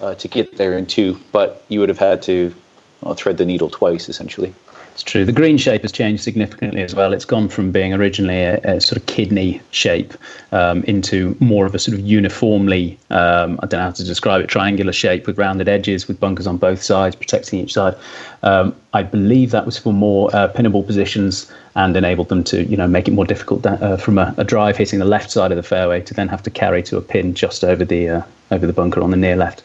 uh, 0.00 0.14
to 0.14 0.28
get 0.28 0.56
there 0.56 0.78
in 0.78 0.86
two, 0.86 1.20
but 1.32 1.64
you 1.68 1.80
would 1.80 1.88
have 1.88 1.98
had 1.98 2.22
to 2.22 2.54
well, 3.00 3.14
thread 3.14 3.36
the 3.36 3.44
needle 3.44 3.68
twice, 3.68 4.08
essentially. 4.08 4.54
It's 4.94 5.02
true. 5.02 5.24
The 5.24 5.32
green 5.32 5.58
shape 5.58 5.82
has 5.82 5.90
changed 5.90 6.22
significantly 6.22 6.80
as 6.80 6.94
well. 6.94 7.12
It's 7.12 7.24
gone 7.24 7.48
from 7.48 7.72
being 7.72 7.92
originally 7.92 8.42
a, 8.42 8.58
a 8.58 8.80
sort 8.80 8.96
of 8.96 9.06
kidney 9.06 9.60
shape 9.72 10.14
um, 10.52 10.84
into 10.84 11.36
more 11.40 11.66
of 11.66 11.74
a 11.74 11.80
sort 11.80 11.98
of 11.98 12.06
uniformly, 12.06 12.96
um, 13.10 13.58
I 13.60 13.66
don't 13.66 13.80
know 13.80 13.86
how 13.86 13.90
to 13.90 14.04
describe 14.04 14.42
it, 14.42 14.46
triangular 14.46 14.92
shape 14.92 15.26
with 15.26 15.36
rounded 15.36 15.68
edges 15.68 16.06
with 16.06 16.20
bunkers 16.20 16.46
on 16.46 16.58
both 16.58 16.80
sides, 16.80 17.16
protecting 17.16 17.58
each 17.58 17.72
side. 17.72 17.96
Um, 18.44 18.72
I 18.92 19.02
believe 19.02 19.50
that 19.50 19.66
was 19.66 19.76
for 19.76 19.92
more 19.92 20.30
uh, 20.32 20.52
pinnable 20.52 20.86
positions 20.86 21.50
and 21.74 21.96
enabled 21.96 22.28
them 22.28 22.44
to, 22.44 22.62
you 22.62 22.76
know, 22.76 22.86
make 22.86 23.08
it 23.08 23.14
more 23.14 23.26
difficult 23.26 23.66
uh, 23.66 23.96
from 23.96 24.16
a, 24.16 24.32
a, 24.36 24.44
drive 24.44 24.76
hitting 24.76 25.00
the 25.00 25.04
left 25.04 25.28
side 25.28 25.50
of 25.50 25.56
the 25.56 25.64
fairway 25.64 26.02
to 26.02 26.14
then 26.14 26.28
have 26.28 26.44
to 26.44 26.50
carry 26.50 26.84
to 26.84 26.96
a 26.98 27.02
pin 27.02 27.34
just 27.34 27.64
over 27.64 27.84
the 27.84 28.08
uh, 28.08 28.22
over 28.52 28.64
the 28.64 28.72
bunker 28.72 29.00
on 29.00 29.10
the 29.10 29.16
near 29.16 29.34
left. 29.34 29.64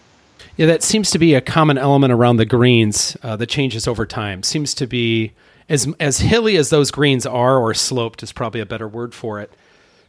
Yeah, 0.60 0.66
that 0.66 0.84
seems 0.84 1.10
to 1.12 1.20
be 1.20 1.36
a 1.36 1.40
common 1.40 1.78
element 1.78 2.12
around 2.12 2.36
the 2.36 2.46
greens 2.46 3.16
uh, 3.24 3.38
that 3.38 3.48
changes 3.48 3.88
over 3.88 4.06
time. 4.06 4.44
Seems 4.44 4.74
to 4.74 4.88
be 4.88 5.32
as 5.70 5.88
as 6.02 6.20
hilly 6.20 6.58
as 6.58 6.70
those 6.70 6.92
greens 6.92 7.26
are, 7.26 7.58
or 7.58 7.74
sloped 7.74 8.22
is 8.24 8.34
probably 8.34 8.60
a 8.60 8.66
better 8.66 8.86
word 8.86 9.16
for 9.16 9.40
it. 9.40 9.54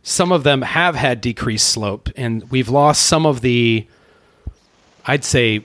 Some 0.03 0.33
of 0.33 0.43
them 0.43 0.63
have 0.63 0.97
had 0.97 1.21
decreased 1.21 1.69
slope, 1.69 2.09
and 2.17 2.51
we've 2.51 2.69
lost 2.69 3.05
some 3.05 3.27
of 3.27 3.43
the, 3.43 3.87
I'd 5.07 5.23
say, 5.23 5.65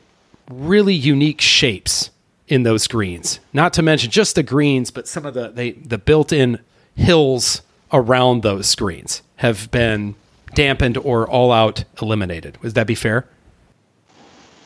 really 0.51 0.93
unique 0.93 1.41
shapes 1.41 2.11
in 2.47 2.61
those 2.61 2.85
greens. 2.85 3.39
Not 3.53 3.73
to 3.73 3.81
mention 3.81 4.11
just 4.11 4.35
the 4.35 4.43
greens, 4.43 4.91
but 4.91 5.07
some 5.07 5.25
of 5.25 5.33
the 5.33 5.49
they, 5.49 5.71
the 5.71 5.97
built-in 5.97 6.59
hills 6.93 7.63
around 7.91 8.43
those 8.43 8.75
greens 8.75 9.23
have 9.37 9.71
been 9.71 10.13
dampened 10.53 10.95
or 10.97 11.27
all 11.27 11.51
out 11.51 11.85
eliminated. 11.99 12.61
Would 12.61 12.75
that 12.75 12.85
be 12.85 12.93
fair? 12.93 13.27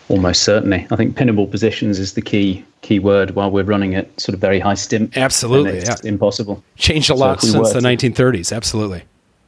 Almost 0.10 0.44
certainly. 0.44 0.88
I 0.90 0.96
think 0.96 1.16
pinnable 1.16 1.50
positions 1.50 2.00
is 2.00 2.14
the 2.14 2.22
key 2.22 2.66
key 2.82 3.00
word 3.00 3.32
while 3.32 3.52
we're 3.52 3.64
running 3.64 3.96
at 3.96 4.20
sort 4.20 4.34
of 4.34 4.40
very 4.40 4.60
high 4.60 4.74
stim. 4.74 5.12
Absolutely, 5.16 5.78
it's 5.78 6.04
yeah. 6.04 6.10
impossible. 6.10 6.64
Changed 6.78 7.10
a 7.12 7.14
so 7.14 7.20
lot 7.20 7.42
since 7.42 7.74
the 7.74 7.80
1930s. 7.80 8.56
Absolutely. 8.56 9.04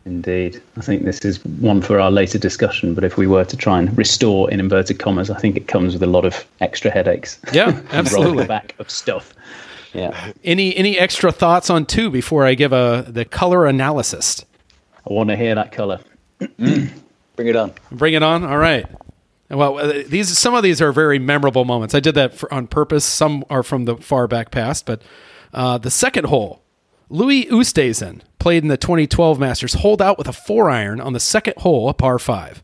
Indeed. 0.06 0.62
I 0.78 0.82
think 0.82 1.06
this 1.06 1.20
is 1.20 1.44
one 1.46 1.82
for 1.82 2.00
our 2.00 2.10
later 2.10 2.40
discussion, 2.40 2.96
but 2.96 3.04
if 3.04 3.18
we 3.18 3.28
were 3.28 3.46
to 3.46 3.58
try 3.58 3.78
and 3.78 3.96
restore 3.96 4.50
in 4.50 4.60
inverted 4.60 5.00
commas, 5.00 5.30
I 5.30 5.38
think 5.38 5.56
it 5.56 5.68
comes 5.68 5.94
with 5.94 6.02
a 6.02 6.08
lot 6.08 6.26
of 6.26 6.46
extra 6.60 6.90
headaches. 6.90 7.40
Yeah, 7.54 7.80
absolutely. 7.92 8.46
back 8.46 8.76
of 8.80 8.90
stuff. 8.90 9.34
Yeah. 9.94 10.32
Any 10.44 10.76
any 10.76 10.98
extra 10.98 11.32
thoughts 11.32 11.70
on 11.70 11.86
two 11.86 12.10
before 12.10 12.46
I 12.46 12.56
give 12.56 12.72
a 12.72 13.06
the 13.08 13.26
color 13.26 13.66
analysis? 13.66 14.44
I 15.08 15.14
want 15.14 15.30
to 15.30 15.36
hear 15.36 15.56
that 15.56 15.72
color. 15.72 16.00
Mm. 16.40 16.92
Bring 17.36 17.48
it 17.48 17.56
on. 17.56 17.74
Bring 17.92 18.14
it 18.14 18.24
on. 18.24 18.44
All 18.44 18.58
right. 18.58 18.86
Well, 19.52 19.80
uh, 19.80 20.04
these 20.08 20.38
some 20.38 20.56
of 20.56 20.64
these 20.64 20.82
are 20.82 20.94
very 20.94 21.20
memorable 21.20 21.66
moments. 21.66 21.94
I 21.94 22.00
did 22.00 22.16
that 22.16 22.34
for, 22.34 22.52
on 22.54 22.68
purpose. 22.68 23.04
Some 23.04 23.44
are 23.50 23.64
from 23.64 23.86
the 23.86 23.98
far 23.98 24.28
back 24.28 24.50
past, 24.50 24.86
but 24.86 25.02
uh, 25.54 25.78
the 25.78 25.92
second 25.92 26.28
hole, 26.28 26.64
Louis 27.10 27.46
Oosthuizen 27.46 28.22
played 28.40 28.64
in 28.64 28.70
the 28.70 28.78
2012 28.78 29.40
Masters, 29.40 29.76
holed 29.76 30.02
out 30.02 30.18
with 30.18 30.28
a 30.28 30.34
four 30.34 30.70
iron 30.70 31.02
on 31.02 31.14
the 31.14 31.20
second 31.20 31.56
hole, 31.58 31.90
a 31.90 31.94
par 31.94 32.18
five. 32.18 32.64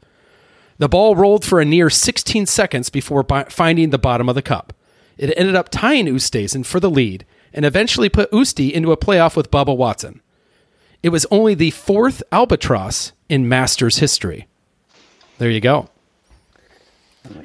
The 0.77 0.87
ball 0.87 1.15
rolled 1.15 1.43
for 1.43 1.59
a 1.59 1.65
near 1.65 1.89
16 1.89 2.45
seconds 2.45 2.89
before 2.89 3.25
finding 3.49 3.89
the 3.89 3.97
bottom 3.97 4.29
of 4.29 4.35
the 4.35 4.41
cup. 4.41 4.73
It 5.17 5.33
ended 5.35 5.55
up 5.55 5.69
tying 5.69 6.05
Oosthuizen 6.05 6.65
for 6.65 6.79
the 6.79 6.89
lead 6.89 7.25
and 7.53 7.65
eventually 7.65 8.09
put 8.09 8.31
Oosty 8.31 8.71
into 8.71 8.91
a 8.91 8.97
playoff 8.97 9.35
with 9.35 9.51
Bubba 9.51 9.75
Watson. 9.75 10.21
It 11.03 11.09
was 11.09 11.25
only 11.31 11.53
the 11.53 11.71
fourth 11.71 12.21
albatross 12.31 13.11
in 13.27 13.49
Masters 13.49 13.97
history. 13.97 14.47
There 15.39 15.49
you 15.49 15.59
go. 15.61 15.89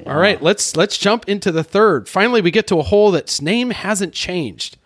All 0.05 0.17
right, 0.17 0.41
let's 0.41 0.75
let's 0.75 0.97
jump 0.97 1.27
into 1.27 1.51
the 1.51 1.63
third. 1.63 2.09
Finally, 2.09 2.41
we 2.41 2.51
get 2.51 2.67
to 2.67 2.79
a 2.79 2.83
hole 2.83 3.11
that's 3.11 3.41
name 3.41 3.69
hasn't 3.71 4.13
changed. 4.13 4.77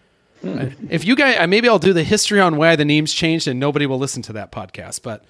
Hmm. 0.42 0.68
If 0.90 1.06
you 1.06 1.16
guys, 1.16 1.48
maybe 1.48 1.68
I'll 1.68 1.80
do 1.80 1.94
the 1.94 2.04
history 2.04 2.40
on 2.40 2.58
why 2.58 2.76
the 2.76 2.86
names 2.86 3.14
changed, 3.14 3.48
and 3.48 3.60
nobody 3.60 3.86
will 3.86 3.98
listen 3.98 4.22
to 4.24 4.34
that 4.34 4.52
podcast. 4.52 5.02
But 5.02 5.26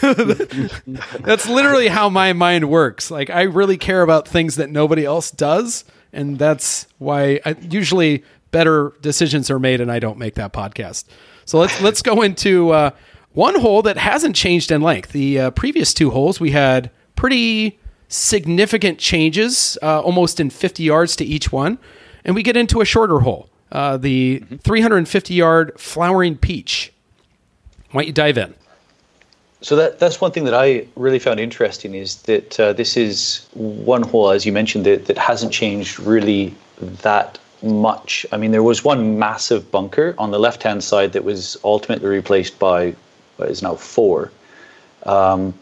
that's 1.20 1.48
literally 1.48 1.88
how 1.88 2.08
my 2.08 2.32
mind 2.32 2.68
works. 2.70 3.10
Like 3.10 3.30
I 3.30 3.42
really 3.42 3.76
care 3.76 4.02
about 4.02 4.26
things 4.26 4.56
that 4.56 4.70
nobody 4.70 5.04
else 5.04 5.30
does, 5.30 5.84
and 6.12 6.38
that's 6.38 6.86
why 6.98 7.40
I, 7.44 7.56
usually 7.60 8.24
better 8.50 8.92
decisions 9.00 9.50
are 9.50 9.58
made, 9.58 9.80
and 9.80 9.92
I 9.92 9.98
don't 9.98 10.18
make 10.18 10.34
that 10.36 10.52
podcast. 10.52 11.04
So 11.44 11.58
let's 11.58 11.80
let's 11.80 12.02
go 12.02 12.22
into 12.22 12.70
uh, 12.70 12.90
one 13.32 13.60
hole 13.60 13.82
that 13.82 13.96
hasn't 13.98 14.36
changed 14.36 14.70
in 14.70 14.80
length. 14.80 15.12
The 15.12 15.40
uh, 15.40 15.50
previous 15.50 15.92
two 15.92 16.10
holes 16.10 16.40
we 16.40 16.52
had 16.52 16.90
pretty 17.14 17.79
significant 18.10 18.98
changes, 18.98 19.78
uh, 19.82 20.00
almost 20.00 20.40
in 20.40 20.50
50 20.50 20.82
yards 20.82 21.16
to 21.16 21.24
each 21.24 21.50
one. 21.50 21.78
And 22.24 22.34
we 22.34 22.42
get 22.42 22.56
into 22.56 22.82
a 22.82 22.84
shorter 22.84 23.20
hole, 23.20 23.48
uh, 23.72 23.96
the 23.96 24.40
mm-hmm. 24.40 24.56
350 24.56 25.32
yard 25.32 25.72
flowering 25.78 26.36
peach. 26.36 26.92
Why 27.92 28.02
don't 28.02 28.08
you 28.08 28.12
dive 28.12 28.36
in? 28.36 28.54
So 29.62 29.76
that 29.76 29.98
that's 29.98 30.20
one 30.20 30.32
thing 30.32 30.44
that 30.44 30.54
I 30.54 30.86
really 30.96 31.18
found 31.18 31.38
interesting 31.38 31.94
is 31.94 32.22
that 32.22 32.58
uh, 32.58 32.72
this 32.72 32.96
is 32.96 33.46
one 33.54 34.02
hole, 34.02 34.30
as 34.30 34.46
you 34.46 34.52
mentioned, 34.52 34.86
that, 34.86 35.06
that 35.06 35.18
hasn't 35.18 35.52
changed 35.52 36.00
really 36.00 36.54
that 36.80 37.38
much. 37.62 38.24
I 38.32 38.38
mean, 38.38 38.52
there 38.52 38.62
was 38.62 38.84
one 38.84 39.18
massive 39.18 39.70
bunker 39.70 40.14
on 40.18 40.30
the 40.30 40.38
left 40.38 40.62
hand 40.62 40.82
side 40.82 41.12
that 41.12 41.24
was 41.24 41.58
ultimately 41.62 42.08
replaced 42.08 42.58
by 42.58 42.94
what 43.36 43.50
is 43.50 43.62
now 43.62 43.74
four. 43.74 44.32
Um, 45.04 45.54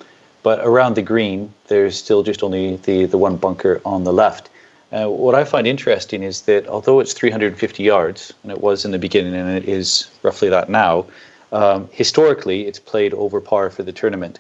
but 0.43 0.61
around 0.61 0.95
the 0.95 1.03
green, 1.03 1.53
there's 1.67 1.97
still 1.97 2.23
just 2.23 2.43
only 2.43 2.77
the, 2.77 3.07
the 3.07 3.19
one 3.19 3.37
bunker 3.37 3.81
on 3.85 4.05
the 4.05 4.13
left. 4.13 4.51
Uh, 4.91 5.07
what 5.07 5.35
I 5.35 5.45
find 5.45 5.67
interesting 5.67 6.23
is 6.23 6.43
that 6.43 6.67
although 6.67 7.01
it's 7.01 7.13
350 7.13 7.83
yards, 7.83 8.33
and 8.43 8.51
it 8.53 8.61
was 8.61 8.85
in 8.85 8.91
the 8.91 8.99
beginning, 8.99 9.35
and 9.35 9.51
it 9.51 9.69
is 9.69 10.09
roughly 10.23 10.49
that 10.49 10.71
now, 10.71 11.05
um, 11.53 11.89
historically 11.93 12.67
it's 12.67 12.79
played 12.79 13.13
over 13.15 13.41
par 13.41 13.71
for 13.71 13.83
the 13.83 13.93
tournament. 13.93 14.39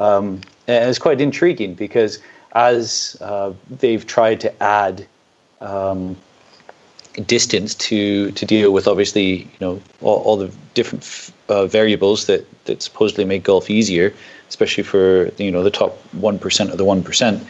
Um, 0.00 0.40
and 0.66 0.88
it's 0.88 0.98
quite 0.98 1.20
intriguing 1.20 1.74
because 1.74 2.20
as 2.54 3.16
uh, 3.20 3.52
they've 3.70 4.06
tried 4.06 4.40
to 4.40 4.62
add 4.62 5.06
um, 5.60 6.16
distance 7.26 7.74
to 7.74 8.30
to 8.32 8.46
deal 8.46 8.72
with 8.72 8.88
obviously 8.88 9.42
you 9.42 9.60
know 9.60 9.82
all, 10.00 10.22
all 10.22 10.36
the 10.36 10.50
different 10.74 11.30
uh, 11.48 11.66
variables 11.66 12.26
that 12.26 12.46
that 12.64 12.82
supposedly 12.82 13.24
make 13.24 13.42
golf 13.42 13.68
easier 13.68 14.12
especially 14.52 14.84
for 14.84 15.30
you 15.38 15.50
know 15.50 15.62
the 15.62 15.70
top 15.70 15.96
one 16.12 16.38
percent 16.38 16.70
of 16.70 16.76
the 16.76 16.84
one 16.84 17.02
percent. 17.02 17.42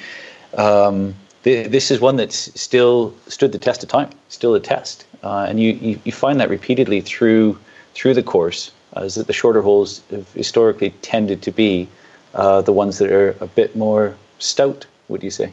Um, 0.56 1.14
this 1.42 1.90
is 1.90 2.00
one 2.00 2.14
that's 2.14 2.38
still 2.60 3.12
stood 3.26 3.50
the 3.50 3.58
test 3.58 3.82
of 3.82 3.88
time, 3.88 4.10
still 4.28 4.54
a 4.54 4.60
test, 4.60 5.04
uh, 5.24 5.46
and 5.48 5.58
you, 5.58 5.72
you, 5.72 5.98
you 6.04 6.12
find 6.12 6.38
that 6.38 6.48
repeatedly 6.48 7.00
through 7.00 7.58
through 7.94 8.14
the 8.14 8.22
course, 8.22 8.70
is 8.98 9.16
that 9.16 9.26
the 9.26 9.32
shorter 9.32 9.60
holes 9.60 10.02
have 10.12 10.32
historically 10.34 10.90
tended 11.02 11.42
to 11.42 11.50
be 11.50 11.88
uh, 12.34 12.62
the 12.62 12.72
ones 12.72 12.98
that 12.98 13.10
are 13.10 13.30
a 13.40 13.48
bit 13.48 13.74
more 13.74 14.14
stout. 14.38 14.86
Would 15.08 15.24
you 15.24 15.30
say? 15.30 15.52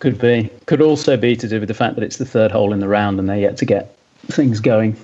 Could 0.00 0.18
be. 0.18 0.50
Could 0.66 0.82
also 0.82 1.16
be 1.16 1.36
to 1.36 1.46
do 1.46 1.60
with 1.60 1.68
the 1.68 1.74
fact 1.82 1.94
that 1.94 2.02
it's 2.02 2.16
the 2.16 2.26
third 2.26 2.50
hole 2.50 2.72
in 2.72 2.80
the 2.80 2.88
round 2.88 3.20
and 3.20 3.28
they're 3.28 3.38
yet 3.38 3.56
to 3.58 3.64
get 3.64 3.96
things 4.26 4.58
going 4.58 4.96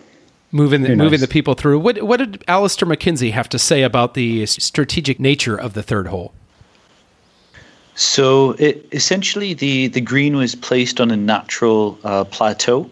moving 0.53 0.82
the, 0.82 0.96
moving 0.96 1.20
the 1.20 1.28
people 1.28 1.55
through. 1.55 1.78
What 1.78 2.03
what 2.03 2.18
did 2.18 2.44
Alister 2.49 2.86
MacKenzie 2.86 3.32
have 3.32 3.49
to 3.51 3.59
say 3.59 3.82
about 3.82 4.14
the 4.14 4.46
strategic 4.46 5.20
nature 5.20 5.57
of 5.57 5.74
the 5.74 5.82
third 5.82 6.09
hole? 6.09 6.32
So 7.94 8.53
it 8.53 8.86
essentially 8.92 9.55
the 9.55 9.88
the 9.88 10.01
green 10.01 10.36
was 10.36 10.55
placed 10.55 11.01
on 11.01 11.11
a 11.11 11.16
natural 11.16 11.99
uh, 12.05 12.24
plateau. 12.24 12.90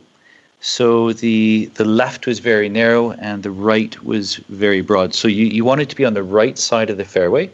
So 0.60 1.12
the 1.12 1.66
the 1.74 1.84
left 1.84 2.26
was 2.26 2.40
very 2.40 2.68
narrow 2.68 3.12
and 3.12 3.42
the 3.42 3.50
right 3.50 4.02
was 4.02 4.36
very 4.48 4.80
broad. 4.80 5.14
So 5.14 5.28
you, 5.28 5.46
you 5.46 5.64
wanted 5.64 5.88
to 5.90 5.96
be 5.96 6.04
on 6.04 6.14
the 6.14 6.24
right 6.24 6.58
side 6.58 6.90
of 6.90 6.96
the 6.96 7.04
fairway, 7.04 7.50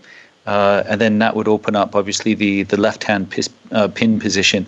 uh, 0.46 0.84
and 0.86 1.00
then 1.00 1.18
that 1.18 1.36
would 1.36 1.48
open 1.48 1.76
up 1.76 1.94
obviously 1.94 2.34
the 2.34 2.62
the 2.62 2.80
left 2.80 3.04
hand 3.04 3.28
pis, 3.30 3.50
uh, 3.72 3.88
pin 3.88 4.18
position 4.18 4.66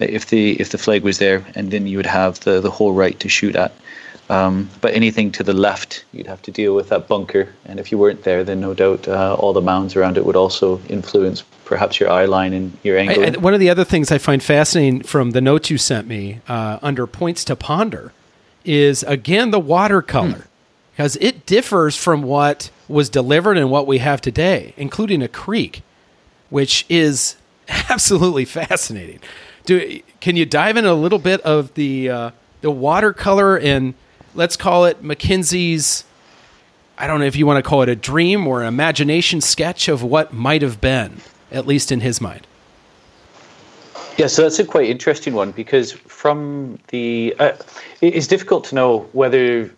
if 0.00 0.26
the 0.26 0.60
if 0.60 0.70
the 0.70 0.78
flag 0.78 1.04
was 1.04 1.18
there, 1.18 1.46
and 1.54 1.70
then 1.70 1.86
you 1.86 1.96
would 1.98 2.06
have 2.06 2.40
the 2.40 2.60
the 2.60 2.70
whole 2.70 2.94
right 2.94 3.20
to 3.20 3.28
shoot 3.28 3.54
at. 3.54 3.72
Um, 4.30 4.70
but 4.80 4.94
anything 4.94 5.30
to 5.32 5.42
the 5.42 5.52
left, 5.52 6.04
you'd 6.12 6.26
have 6.26 6.40
to 6.42 6.50
deal 6.50 6.74
with 6.74 6.88
that 6.88 7.08
bunker. 7.08 7.52
And 7.66 7.78
if 7.78 7.92
you 7.92 7.98
weren't 7.98 8.22
there, 8.22 8.42
then 8.42 8.60
no 8.60 8.72
doubt 8.72 9.06
uh, 9.06 9.36
all 9.38 9.52
the 9.52 9.60
mounds 9.60 9.96
around 9.96 10.16
it 10.16 10.24
would 10.24 10.36
also 10.36 10.80
influence 10.88 11.42
perhaps 11.64 12.00
your 12.00 12.10
eye 12.10 12.24
line 12.24 12.52
and 12.52 12.76
your 12.82 12.96
angle. 12.98 13.22
I, 13.22 13.26
I, 13.26 13.30
one 13.38 13.52
of 13.54 13.60
the 13.60 13.68
other 13.68 13.84
things 13.84 14.10
I 14.10 14.18
find 14.18 14.42
fascinating 14.42 15.02
from 15.02 15.32
the 15.32 15.40
notes 15.40 15.68
you 15.70 15.76
sent 15.76 16.06
me 16.06 16.40
uh, 16.48 16.78
under 16.82 17.06
points 17.06 17.44
to 17.44 17.56
ponder 17.56 18.12
is 18.64 19.02
again 19.02 19.50
the 19.50 19.60
watercolor 19.60 20.30
hmm. 20.30 20.40
because 20.92 21.16
it 21.16 21.44
differs 21.44 21.96
from 21.96 22.22
what 22.22 22.70
was 22.88 23.10
delivered 23.10 23.58
and 23.58 23.70
what 23.70 23.86
we 23.86 23.98
have 23.98 24.22
today, 24.22 24.72
including 24.78 25.22
a 25.22 25.28
creek, 25.28 25.82
which 26.48 26.86
is 26.88 27.36
absolutely 27.68 28.46
fascinating. 28.46 29.20
Do 29.66 30.00
can 30.20 30.36
you 30.36 30.46
dive 30.46 30.76
in 30.78 30.86
a 30.86 30.94
little 30.94 31.18
bit 31.18 31.40
of 31.42 31.74
the 31.74 32.08
uh, 32.08 32.30
the 32.62 32.70
watercolor 32.70 33.58
and 33.58 33.94
let's 34.34 34.56
call 34.56 34.84
it 34.84 35.02
MacKenzie's 35.02 36.04
I 36.96 37.06
don't 37.06 37.18
know 37.18 37.26
if 37.26 37.34
you 37.34 37.44
want 37.44 37.62
to 37.62 37.68
call 37.68 37.82
it 37.82 37.88
a 37.88 37.96
dream 37.96 38.46
or 38.46 38.62
an 38.62 38.68
imagination 38.68 39.40
sketch 39.40 39.88
of 39.88 40.02
what 40.02 40.32
might 40.32 40.62
have 40.62 40.80
been, 40.80 41.20
at 41.50 41.66
least 41.66 41.90
in 41.90 42.00
his 42.00 42.20
mind. 42.20 42.46
Yeah, 44.16 44.28
so 44.28 44.42
that's 44.42 44.60
a 44.60 44.64
quite 44.64 44.88
interesting 44.88 45.34
one 45.34 45.50
because 45.50 45.90
from 45.90 46.78
the 46.88 47.34
uh, 47.40 47.52
it's 48.00 48.28
difficult 48.28 48.62
to 48.66 48.76
know 48.76 49.00
whether 49.12 49.72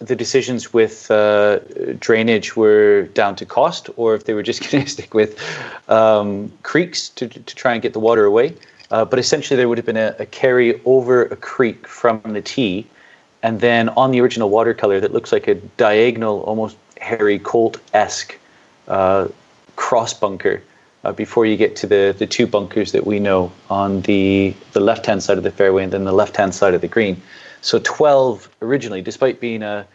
the 0.00 0.16
decisions 0.16 0.72
with 0.72 1.08
uh, 1.08 1.60
drainage 2.00 2.56
were 2.56 3.02
down 3.14 3.36
to 3.36 3.46
cost 3.46 3.88
or 3.96 4.16
if 4.16 4.24
they 4.24 4.34
were 4.34 4.42
just 4.42 4.60
going 4.70 4.84
to 4.84 4.90
stick 4.90 5.14
with 5.14 5.40
um, 5.88 6.52
creeks 6.64 7.10
to, 7.10 7.28
to 7.28 7.54
try 7.54 7.74
and 7.74 7.82
get 7.82 7.92
the 7.92 8.00
water 8.00 8.24
away. 8.24 8.54
Uh, 8.90 9.04
but 9.04 9.20
essentially, 9.20 9.56
there 9.56 9.68
would 9.68 9.78
have 9.78 9.86
been 9.86 9.96
a, 9.96 10.16
a 10.18 10.26
carry 10.26 10.80
over 10.84 11.26
a 11.26 11.36
creek 11.36 11.86
from 11.86 12.20
the 12.24 12.42
tee 12.42 12.86
and 13.42 13.60
then 13.60 13.88
on 13.90 14.10
the 14.10 14.20
original 14.20 14.50
watercolor 14.50 15.00
that 15.00 15.12
looks 15.12 15.32
like 15.32 15.46
a 15.48 15.54
diagonal, 15.54 16.40
almost 16.42 16.76
Harry 17.00 17.38
Colt 17.38 17.78
esque 17.92 18.38
uh, 18.88 19.28
cross 19.76 20.14
bunker 20.14 20.62
uh, 21.04 21.12
before 21.12 21.46
you 21.46 21.56
get 21.56 21.76
to 21.76 21.86
the, 21.86 22.14
the 22.18 22.26
two 22.26 22.46
bunkers 22.46 22.92
that 22.92 23.06
we 23.06 23.20
know 23.20 23.52
on 23.70 24.00
the, 24.02 24.54
the 24.72 24.80
left 24.80 25.06
hand 25.06 25.22
side 25.22 25.38
of 25.38 25.44
the 25.44 25.50
fairway 25.50 25.84
and 25.84 25.92
then 25.92 26.04
the 26.04 26.12
left 26.12 26.36
hand 26.36 26.54
side 26.54 26.74
of 26.74 26.80
the 26.80 26.88
green. 26.88 27.20
So 27.60 27.80
12 27.82 28.48
originally, 28.62 29.02
despite 29.02 29.40
being 29.40 29.62
a, 29.62 29.86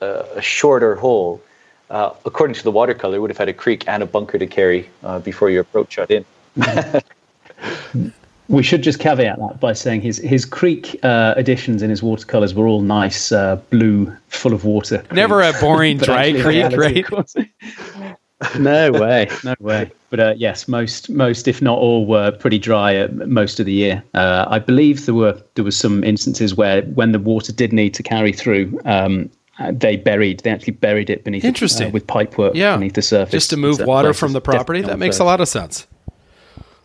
a, 0.00 0.40
shorter 0.40 0.94
hole, 0.94 1.42
uh, 1.90 2.12
according 2.24 2.54
to 2.54 2.64
the 2.64 2.70
watercolor, 2.70 3.20
would 3.20 3.30
have 3.30 3.38
had 3.38 3.48
a 3.48 3.52
creek 3.52 3.84
and 3.88 4.02
a 4.02 4.06
bunker 4.06 4.38
to 4.38 4.46
carry 4.46 4.88
uh, 5.02 5.18
before 5.18 5.50
your 5.50 5.62
approach 5.62 5.92
shot 5.92 6.10
in. 6.10 6.24
We 8.48 8.62
should 8.62 8.82
just 8.82 8.98
caveat 8.98 9.38
that 9.38 9.60
by 9.60 9.74
saying 9.74 10.00
his 10.00 10.18
his 10.18 10.44
creek 10.44 10.98
uh, 11.02 11.34
additions 11.36 11.82
in 11.82 11.90
his 11.90 12.02
watercolors 12.02 12.54
were 12.54 12.66
all 12.66 12.80
nice 12.80 13.30
uh, 13.30 13.56
blue, 13.70 14.14
full 14.28 14.54
of 14.54 14.64
water. 14.64 14.98
Creeks. 14.98 15.14
Never 15.14 15.42
a 15.42 15.52
boring 15.60 15.98
dry 15.98 16.32
creek, 16.40 16.76
right? 16.76 18.16
no 18.58 18.92
way, 18.92 19.28
no 19.44 19.54
way. 19.60 19.90
But 20.10 20.20
uh, 20.20 20.34
yes, 20.36 20.66
most 20.66 21.10
most 21.10 21.46
if 21.46 21.60
not 21.60 21.78
all 21.78 22.06
were 22.06 22.30
pretty 22.30 22.58
dry 22.58 22.96
uh, 22.96 23.08
most 23.26 23.60
of 23.60 23.66
the 23.66 23.72
year. 23.72 24.02
Uh, 24.14 24.46
I 24.48 24.58
believe 24.58 25.04
there 25.04 25.14
were 25.14 25.40
there 25.54 25.64
was 25.64 25.76
some 25.76 26.02
instances 26.02 26.54
where 26.54 26.82
when 26.82 27.12
the 27.12 27.18
water 27.18 27.52
did 27.52 27.72
need 27.72 27.94
to 27.94 28.02
carry 28.02 28.32
through. 28.32 28.80
Um, 28.84 29.30
uh, 29.60 29.72
they 29.72 29.96
buried. 29.96 30.38
They 30.40 30.50
actually 30.50 30.74
buried 30.74 31.10
it 31.10 31.24
beneath. 31.24 31.44
Interesting. 31.44 31.88
It, 31.88 31.92
with 31.92 32.06
pipe 32.06 32.38
work 32.38 32.54
yeah. 32.54 32.76
beneath 32.76 32.94
the 32.94 33.02
surface, 33.02 33.32
just 33.32 33.50
to 33.50 33.56
move 33.56 33.80
water 33.80 34.14
from 34.14 34.32
the 34.32 34.40
property. 34.40 34.82
That 34.82 35.00
makes 35.00 35.18
a 35.18 35.24
lot 35.24 35.40
of 35.40 35.48
sense. 35.48 35.84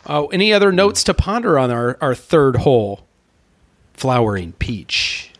Uh, 0.05 0.25
any 0.25 0.51
other 0.51 0.71
notes 0.71 1.03
to 1.05 1.13
ponder 1.13 1.57
on 1.57 1.71
our, 1.71 1.97
our 2.01 2.15
third 2.15 2.57
hole? 2.57 3.05
Flowering 3.93 4.53
peach. 4.53 5.31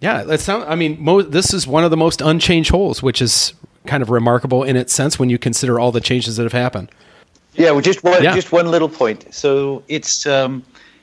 Yeah, 0.00 0.22
that 0.22 0.40
sound. 0.40 0.64
I 0.64 0.74
mean, 0.76 0.96
mo- 1.00 1.22
this 1.22 1.52
is 1.52 1.66
one 1.66 1.84
of 1.84 1.90
the 1.90 1.96
most 1.96 2.20
unchanged 2.20 2.70
holes, 2.70 3.02
which 3.02 3.20
is 3.20 3.52
kind 3.86 4.02
of 4.02 4.10
remarkable 4.10 4.62
in 4.62 4.76
its 4.76 4.92
sense 4.92 5.18
when 5.18 5.30
you 5.30 5.38
consider 5.38 5.78
all 5.78 5.92
the 5.92 6.00
changes 6.00 6.36
that 6.36 6.44
have 6.44 6.52
happened. 6.52 6.90
Yeah, 7.54 7.72
well, 7.72 7.80
just 7.80 8.04
one, 8.04 8.22
yeah. 8.22 8.34
just 8.34 8.52
one 8.52 8.70
little 8.70 8.88
point. 8.88 9.32
So 9.34 9.82
it's 9.88 10.26
um, 10.26 10.62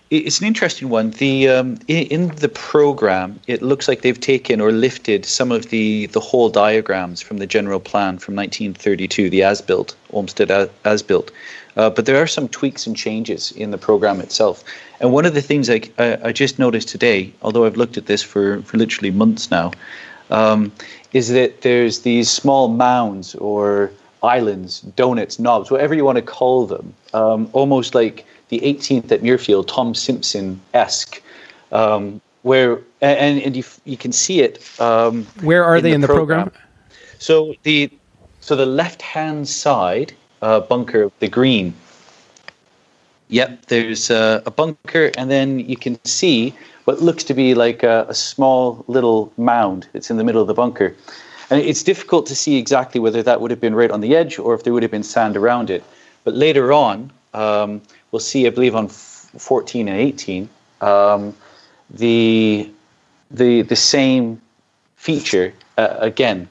it's 0.10 0.40
an 0.40 0.48
interesting 0.48 0.90
one. 0.90 1.12
The 1.12 1.50
um, 1.50 1.78
in, 1.88 2.08
in, 2.08 2.28
the 2.36 2.50
program, 2.50 3.40
it 3.48 3.62
looks 3.62 3.88
like 3.88 4.02
they've 4.02 4.20
taken 4.20 4.62
or 4.62 4.72
lifted 4.72 5.26
some 5.26 5.52
of 5.52 5.70
the 5.70 6.08
the 6.08 6.20
hole 6.20 6.50
diagrams 6.50 7.22
from 7.22 7.38
the 7.38 7.48
general 7.48 7.80
plan 7.80 8.18
from 8.18 8.36
1932, 8.36 9.30
the 9.30 9.44
as-built 9.44 9.96
Olmsted 10.12 10.50
as-built. 10.86 11.32
Uh, 11.78 11.92
but 11.92 12.06
there 12.08 12.22
are 12.22 12.28
some 12.28 12.48
tweaks 12.48 12.88
and 12.88 12.98
changes 12.98 13.52
in 13.52 13.72
the 13.72 13.78
program 13.78 14.20
itself. 14.20 14.64
And 15.00 15.14
one 15.14 15.26
of 15.26 15.36
the 15.36 15.42
things 15.42 15.70
I, 15.70 15.82
I, 16.00 16.18
I 16.26 16.32
just 16.32 16.58
noticed 16.58 16.90
today, 16.90 17.32
although 17.44 17.66
I've 17.66 17.78
looked 17.78 17.98
at 17.98 18.08
this 18.08 18.24
for, 18.24 18.62
for 18.64 18.78
literally 18.78 19.12
months 19.12 19.52
now, 19.52 19.72
um, 20.32 20.72
is 21.14 21.30
that 21.30 21.62
there's 21.62 22.02
these 22.02 22.30
small 22.30 22.68
mounds 22.68 23.36
or 23.36 23.92
islands, 24.24 24.82
donuts, 24.82 25.38
knobs, 25.40 25.70
whatever 25.70 25.94
you 25.94 26.04
want 26.04 26.18
to 26.18 26.22
call 26.24 26.66
them, 26.66 26.94
um, 27.14 27.50
almost 27.54 27.94
like 27.94 28.26
the 28.50 28.60
18th 28.60 29.12
at 29.12 29.22
Muirfield, 29.22 29.68
Tom 29.68 29.94
Simpson 29.94 30.60
esque, 30.74 31.22
um, 31.72 32.20
where 32.42 32.80
and, 33.02 33.42
and 33.42 33.56
you, 33.56 33.64
you 33.86 33.98
can 33.98 34.12
see 34.12 34.42
it. 34.42 34.82
Um, 34.82 35.26
where 35.42 35.64
are 35.64 35.78
in 35.78 35.84
they 35.84 35.90
the 35.90 35.96
in 35.96 36.02
the 36.02 36.08
program? 36.08 36.50
program? 36.50 36.64
So 37.20 37.54
the 37.64 37.92
so 38.42 38.56
the 38.56 38.66
left 38.66 39.02
hand 39.02 39.48
side 39.48 40.14
uh, 40.42 40.62
bunker, 40.62 41.12
the 41.20 41.28
green. 41.28 41.74
Yep, 43.30 43.66
there's 43.68 44.10
uh, 44.10 44.42
a 44.46 44.52
bunker, 44.52 45.12
and 45.18 45.30
then 45.30 45.60
you 45.60 45.76
can 45.76 46.04
see 46.06 46.54
what 46.86 47.02
looks 47.02 47.24
to 47.26 47.34
be 47.34 47.54
like 47.54 47.84
a, 47.84 48.06
a, 48.08 48.14
small 48.14 48.86
little 48.88 49.34
mound. 49.38 49.88
It's 49.94 50.10
in 50.10 50.16
the 50.16 50.24
middle 50.24 50.42
of 50.42 50.48
the 50.48 50.54
bunker. 50.54 50.96
And 51.50 51.62
it's 51.62 51.84
difficult 51.84 52.26
to 52.28 52.36
see 52.36 52.58
exactly 52.58 53.02
whether 53.02 53.22
that 53.24 53.42
would 53.42 53.52
have 53.52 53.60
been 53.60 53.76
right 53.76 53.92
on 53.92 54.00
the 54.00 54.16
edge 54.16 54.40
or 54.40 54.54
if 54.54 54.64
there 54.64 54.72
would 54.72 54.84
have 54.84 54.92
been 54.92 55.04
sand 55.04 55.36
around 55.36 55.70
it. 55.70 55.84
But 56.24 56.36
later 56.36 56.72
on, 56.72 57.12
um, 57.34 57.82
we'll 58.12 58.22
see, 58.22 58.48
I 58.48 58.52
believe, 58.52 58.76
on 58.76 58.88
14 58.88 59.90
and 59.90 59.98
18, 59.98 60.50
um, 60.80 61.36
the, 61.90 62.70
the, 63.32 63.64
the 63.64 63.76
same 63.76 64.42
feature 64.96 65.54
uh, 65.78 65.96
again. 66.00 66.48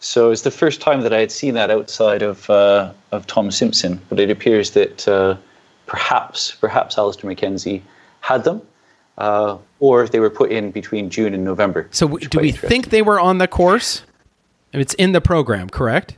So 0.00 0.30
it's 0.30 0.42
the 0.42 0.50
first 0.50 0.80
time 0.80 1.02
that 1.02 1.12
I 1.12 1.20
had 1.20 1.30
seen 1.30 1.54
that 1.54 1.70
outside 1.70 2.22
of 2.22 2.48
uh, 2.48 2.92
of 3.12 3.26
Tom 3.26 3.50
Simpson, 3.50 4.00
but 4.08 4.18
it 4.18 4.30
appears 4.30 4.70
that 4.70 5.06
uh, 5.06 5.36
perhaps 5.86 6.52
perhaps 6.52 6.96
Alister 6.96 7.26
MacKenzie 7.26 7.82
had 8.20 8.44
them, 8.44 8.62
uh, 9.18 9.58
or 9.78 10.08
they 10.08 10.18
were 10.18 10.30
put 10.30 10.50
in 10.50 10.70
between 10.70 11.10
June 11.10 11.34
and 11.34 11.44
November. 11.44 11.86
So 11.90 12.16
do 12.16 12.38
we 12.40 12.50
think 12.50 12.88
they 12.88 13.02
were 13.02 13.20
on 13.20 13.38
the 13.38 13.46
course? 13.46 14.02
It's 14.72 14.94
in 14.94 15.12
the 15.12 15.20
program, 15.20 15.68
correct? 15.68 16.16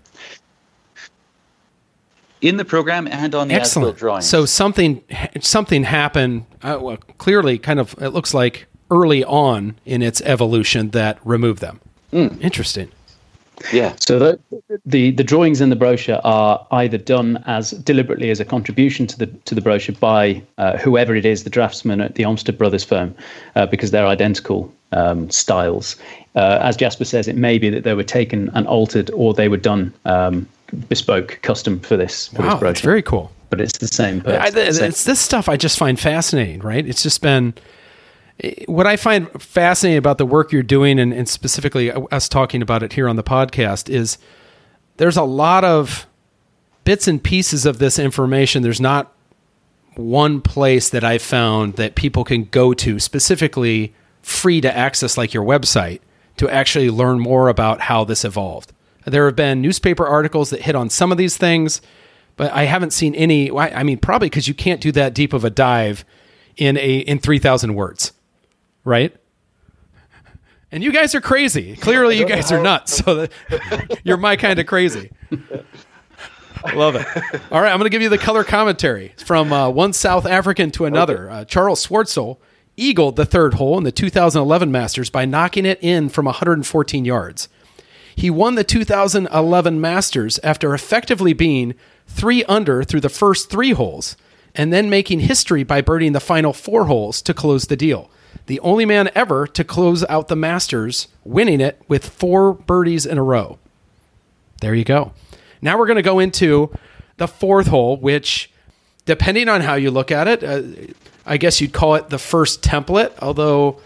In 2.41 2.59
the 2.59 2.65
program 2.65 3.09
and 3.09 3.35
on 3.35 3.49
the 3.49 3.55
Excellent. 3.55 3.99
drawings. 3.99 4.29
So 4.29 4.47
something 4.47 5.03
something 5.41 5.83
happened. 5.83 6.47
Uh, 6.63 6.79
well, 6.81 6.97
clearly, 7.19 7.59
kind 7.59 7.81
of 7.81 7.95
it 8.01 8.11
looks 8.11 8.33
like 8.33 8.67
early 8.93 9.25
on 9.25 9.75
in 9.85 10.03
its 10.03 10.21
evolution 10.21 10.91
that 10.91 11.19
removed 11.25 11.61
them. 11.61 11.81
Mm. 12.13 12.41
Interesting. 12.41 12.93
Yeah. 13.73 13.95
So 14.01 14.19
the, 14.19 14.41
the 14.85 15.11
the 15.13 15.25
drawings 15.25 15.61
in 15.61 15.71
the 15.71 15.77
brochure 15.77 16.21
are 16.25 16.67
either 16.73 16.99
done 16.99 17.43
as 17.47 17.73
deliberately 17.73 18.31
as 18.31 18.41
a 18.41 18.45
contribution 18.45 19.07
to 19.09 19.19
the 19.19 19.27
to 19.27 19.55
the 19.55 19.61
brochure 19.61 19.95
by 19.95 20.43
uh, 20.59 20.79
whoever 20.79 21.15
it 21.15 21.25
is, 21.25 21.45
the 21.45 21.51
draftsman 21.51 22.01
at 22.01 22.15
the 22.15 22.25
Olmsted 22.25 22.59
Brothers 22.59 22.85
firm, 22.85 23.15
uh, 23.55 23.67
because 23.67 23.91
they're 23.91 24.07
identical 24.07 24.73
um, 24.93 25.31
styles. 25.31 25.97
Uh, 26.35 26.59
as 26.63 26.77
Jasper 26.77 27.05
says, 27.05 27.29
it 27.29 27.37
may 27.37 27.59
be 27.59 27.71
that 27.71 27.85
they 27.85 27.95
were 27.95 28.03
taken 28.03 28.51
and 28.55 28.67
altered, 28.67 29.11
or 29.11 29.35
they 29.35 29.49
were 29.49 29.59
done 29.59 29.93
um, 30.05 30.49
bespoke, 30.89 31.39
custom 31.43 31.81
for 31.81 31.97
this. 31.97 32.29
For 32.29 32.43
wow, 32.43 32.43
this 32.43 32.51
brochure. 32.53 32.73
that's 32.73 32.81
very 32.81 33.03
cool. 33.03 33.31
But 33.51 33.61
it's 33.61 33.79
the 33.79 33.89
same. 33.89 34.23
I, 34.27 34.51
it's 34.55 35.05
this 35.05 35.21
stuff 35.21 35.47
I 35.49 35.59
just 35.59 35.79
find 35.79 36.01
fascinating. 36.01 36.61
Right? 36.61 36.87
It's 36.87 37.03
just 37.03 37.21
been 37.21 37.53
what 38.67 38.87
I 38.87 38.97
find 38.97 39.31
fascinating 39.41 39.99
about 39.99 40.19
the 40.19 40.27
work 40.27 40.53
you're 40.53 40.63
doing, 40.63 40.99
and, 40.99 41.13
and, 41.13 41.29
specifically 41.29 41.93
us 41.93 42.29
talking 42.29 42.63
about 42.63 42.83
it 42.83 42.95
here 42.95 43.09
on 43.09 43.17
the 43.17 43.23
podcast, 43.23 43.89
is 43.89 44.19
there's 44.97 45.17
a 45.17 45.23
lot 45.23 45.65
of 45.65 46.07
bits 46.85 47.07
and 47.07 47.23
pieces 47.23 47.67
of 47.67 47.79
this 47.79 47.99
information. 47.99 48.63
There's 48.63 48.81
not 48.81 49.13
one 49.95 50.41
place 50.41 50.89
that 50.91 51.05
I 51.05 51.19
found 51.19 51.75
that 51.75 51.95
people 51.95 52.25
can 52.25 52.45
go 52.45 52.73
to 52.75 52.99
specifically 52.99 53.95
free 54.23 54.61
to 54.61 54.77
access, 54.77 55.19
like 55.19 55.35
your 55.35 55.45
website, 55.45 56.01
to 56.39 56.49
actually 56.49 56.91
learn 56.91 57.21
more 57.21 57.49
about 57.49 57.83
how 57.83 58.05
this 58.05 58.25
evolved. 58.25 58.73
There 59.05 59.27
have 59.27 59.37
been 59.37 59.61
newspaper 59.61 60.07
articles 60.07 60.51
that 60.51 60.63
hit 60.63 60.75
on 60.75 60.89
some 60.89 61.13
of 61.13 61.19
these 61.19 61.37
things, 61.37 61.83
but 62.37 62.51
I 62.53 62.65
haven't 62.65 62.93
seen 62.93 63.15
any. 63.15 63.51
I 63.51 63.83
mean, 63.83 63.99
probably 63.99 64.31
because 64.31 64.49
you 64.49 64.55
can't 64.55 64.81
do 64.81 64.91
that 64.93 65.15
deep 65.15 65.33
of 65.33 65.45
a 65.45 65.51
dive 65.51 66.05
in 66.57 66.77
a 66.79 66.99
in 66.99 67.19
3,000 67.19 67.75
words 67.75 68.13
right? 68.85 69.15
And 70.71 70.83
you 70.83 70.91
guys 70.91 71.15
are 71.15 71.21
crazy. 71.21 71.77
Clearly, 71.77 72.19
you 72.19 72.27
guys 72.27 72.51
are 72.51 72.63
nuts. 72.63 72.97
So 73.05 73.15
that, 73.27 74.01
you're 74.05 74.17
my 74.17 74.37
kind 74.37 74.59
of 74.59 74.67
crazy. 74.67 75.11
Love 76.75 76.95
it. 76.95 77.07
All 77.51 77.61
right, 77.61 77.71
I'm 77.71 77.79
going 77.79 77.85
to 77.85 77.91
give 77.91 78.03
you 78.03 78.09
the 78.09 78.19
color 78.19 78.45
commentary 78.45 79.13
from 79.19 79.53
uh, 79.53 79.69
one 79.69 79.93
South 79.93 80.25
African 80.25 80.71
to 80.73 80.87
another. 80.87 81.31
Uh, 81.31 81.45
Charl 81.45 81.77
Schwartzel 81.77 82.39
eagled 82.77 83.17
the 83.17 83.27
third 83.27 83.55
hole 83.55 83.77
in 83.77 83.85
the 83.85 83.93
2011 83.93 84.73
Masters 84.73 85.11
by 85.11 85.25
knocking 85.25 85.67
it 85.67 85.79
in 85.83 86.09
from 86.09 86.25
114 86.25 87.05
yards. 87.05 87.49
He 88.15 88.31
won 88.31 88.55
the 88.55 88.65
2011 88.65 89.81
Masters 89.81 90.39
after 90.43 90.75
effectively 90.75 91.33
being 91.33 91.75
three 92.07 92.45
under 92.45 92.83
through 92.85 93.01
the 93.01 93.09
first 93.09 93.51
three 93.51 93.73
holes 93.73 94.17
and 94.55 94.73
then 94.73 94.91
making 94.91 95.21
history 95.21 95.65
by 95.65 95.81
birding 95.81 96.13
the 96.13 96.21
final 96.21 96.53
four 96.53 96.87
holes 96.87 97.23
to 97.23 97.35
close 97.35 97.67
the 97.67 97.77
deal. 97.77 98.11
The 98.47 98.61
only 98.61 98.85
man 98.85 99.11
ever 99.15 99.47
to 99.47 99.65
close 99.65 100.05
out 100.05 100.29
the 100.29 100.37
Masters, 100.37 101.09
winning 101.25 101.61
it 101.61 101.81
with 101.89 102.09
four 102.09 102.53
birdies 102.55 103.07
in 103.07 103.19
a 103.19 103.23
row. 103.23 103.59
There 104.61 104.75
you 104.75 104.85
go. 104.85 105.13
Now 105.61 105.79
we're 105.79 105.87
going 105.87 105.97
to 105.97 106.03
go 106.03 106.19
into 106.19 106.71
the 107.17 107.29
fourth 107.29 107.69
hole, 107.69 107.97
which, 107.97 108.51
depending 109.07 109.49
on 109.49 109.61
how 109.61 109.75
you 109.75 109.91
look 109.91 110.11
at 110.11 110.27
it, 110.27 110.43
uh, 110.43 110.63
I 111.25 111.37
guess 111.37 111.61
you'd 111.61 111.73
call 111.73 111.95
it 111.95 112.09
the 112.09 112.19
first 112.19 112.63
template, 112.63 113.13
although 113.21 113.81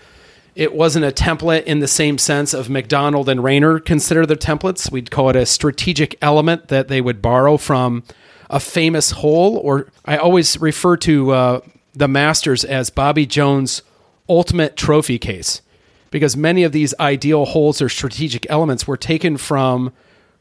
it 0.54 0.74
wasn't 0.74 1.04
a 1.04 1.12
template 1.12 1.64
in 1.64 1.80
the 1.80 1.88
same 1.88 2.16
sense 2.16 2.54
of 2.54 2.70
Macdonald 2.70 3.28
and 3.28 3.44
Raynor 3.44 3.78
consider 3.78 4.24
the 4.24 4.36
templates. 4.36 4.90
We'd 4.90 5.10
call 5.10 5.28
it 5.28 5.36
a 5.36 5.44
strategic 5.44 6.16
element 6.22 6.68
that 6.68 6.88
they 6.88 7.02
would 7.02 7.20
borrow 7.20 7.58
from 7.58 8.04
a 8.48 8.58
famous 8.58 9.10
hole, 9.10 9.58
or 9.58 9.88
I 10.06 10.16
always 10.16 10.58
refer 10.58 10.96
to 10.98 11.30
uh, 11.30 11.60
the 11.94 12.08
Masters 12.08 12.64
as 12.64 12.88
Bobby 12.88 13.26
Jones' 13.26 13.82
ultimate 14.28 14.76
trophy 14.76 15.18
case 15.18 15.62
because 16.10 16.36
many 16.36 16.62
of 16.62 16.72
these 16.72 16.94
ideal 17.00 17.44
holes 17.44 17.82
or 17.82 17.88
strategic 17.88 18.48
elements 18.48 18.86
were 18.86 18.96
taken 18.96 19.36
from 19.36 19.92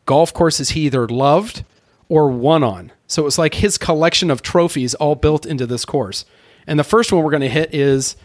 golf 0.05 0.33
courses 0.33 0.69
he 0.69 0.86
either 0.86 1.07
loved 1.07 1.63
or 2.07 2.29
won 2.29 2.63
on. 2.63 2.91
So 3.07 3.21
it 3.21 3.25
was 3.25 3.38
like 3.38 3.55
his 3.55 3.77
collection 3.77 4.29
of 4.31 4.41
trophies 4.41 4.93
all 4.95 5.15
built 5.15 5.45
into 5.45 5.65
this 5.65 5.86
course. 5.86 6.25
And 6.67 6.79
the 6.79 6.83
first 6.83 7.11
one 7.11 7.23
we're 7.23 7.31
going 7.31 7.41
to 7.41 7.49
hit 7.49 7.73
is, 7.73 8.15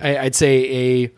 I'd 0.00 0.34
say, 0.34 1.04
a 1.04 1.10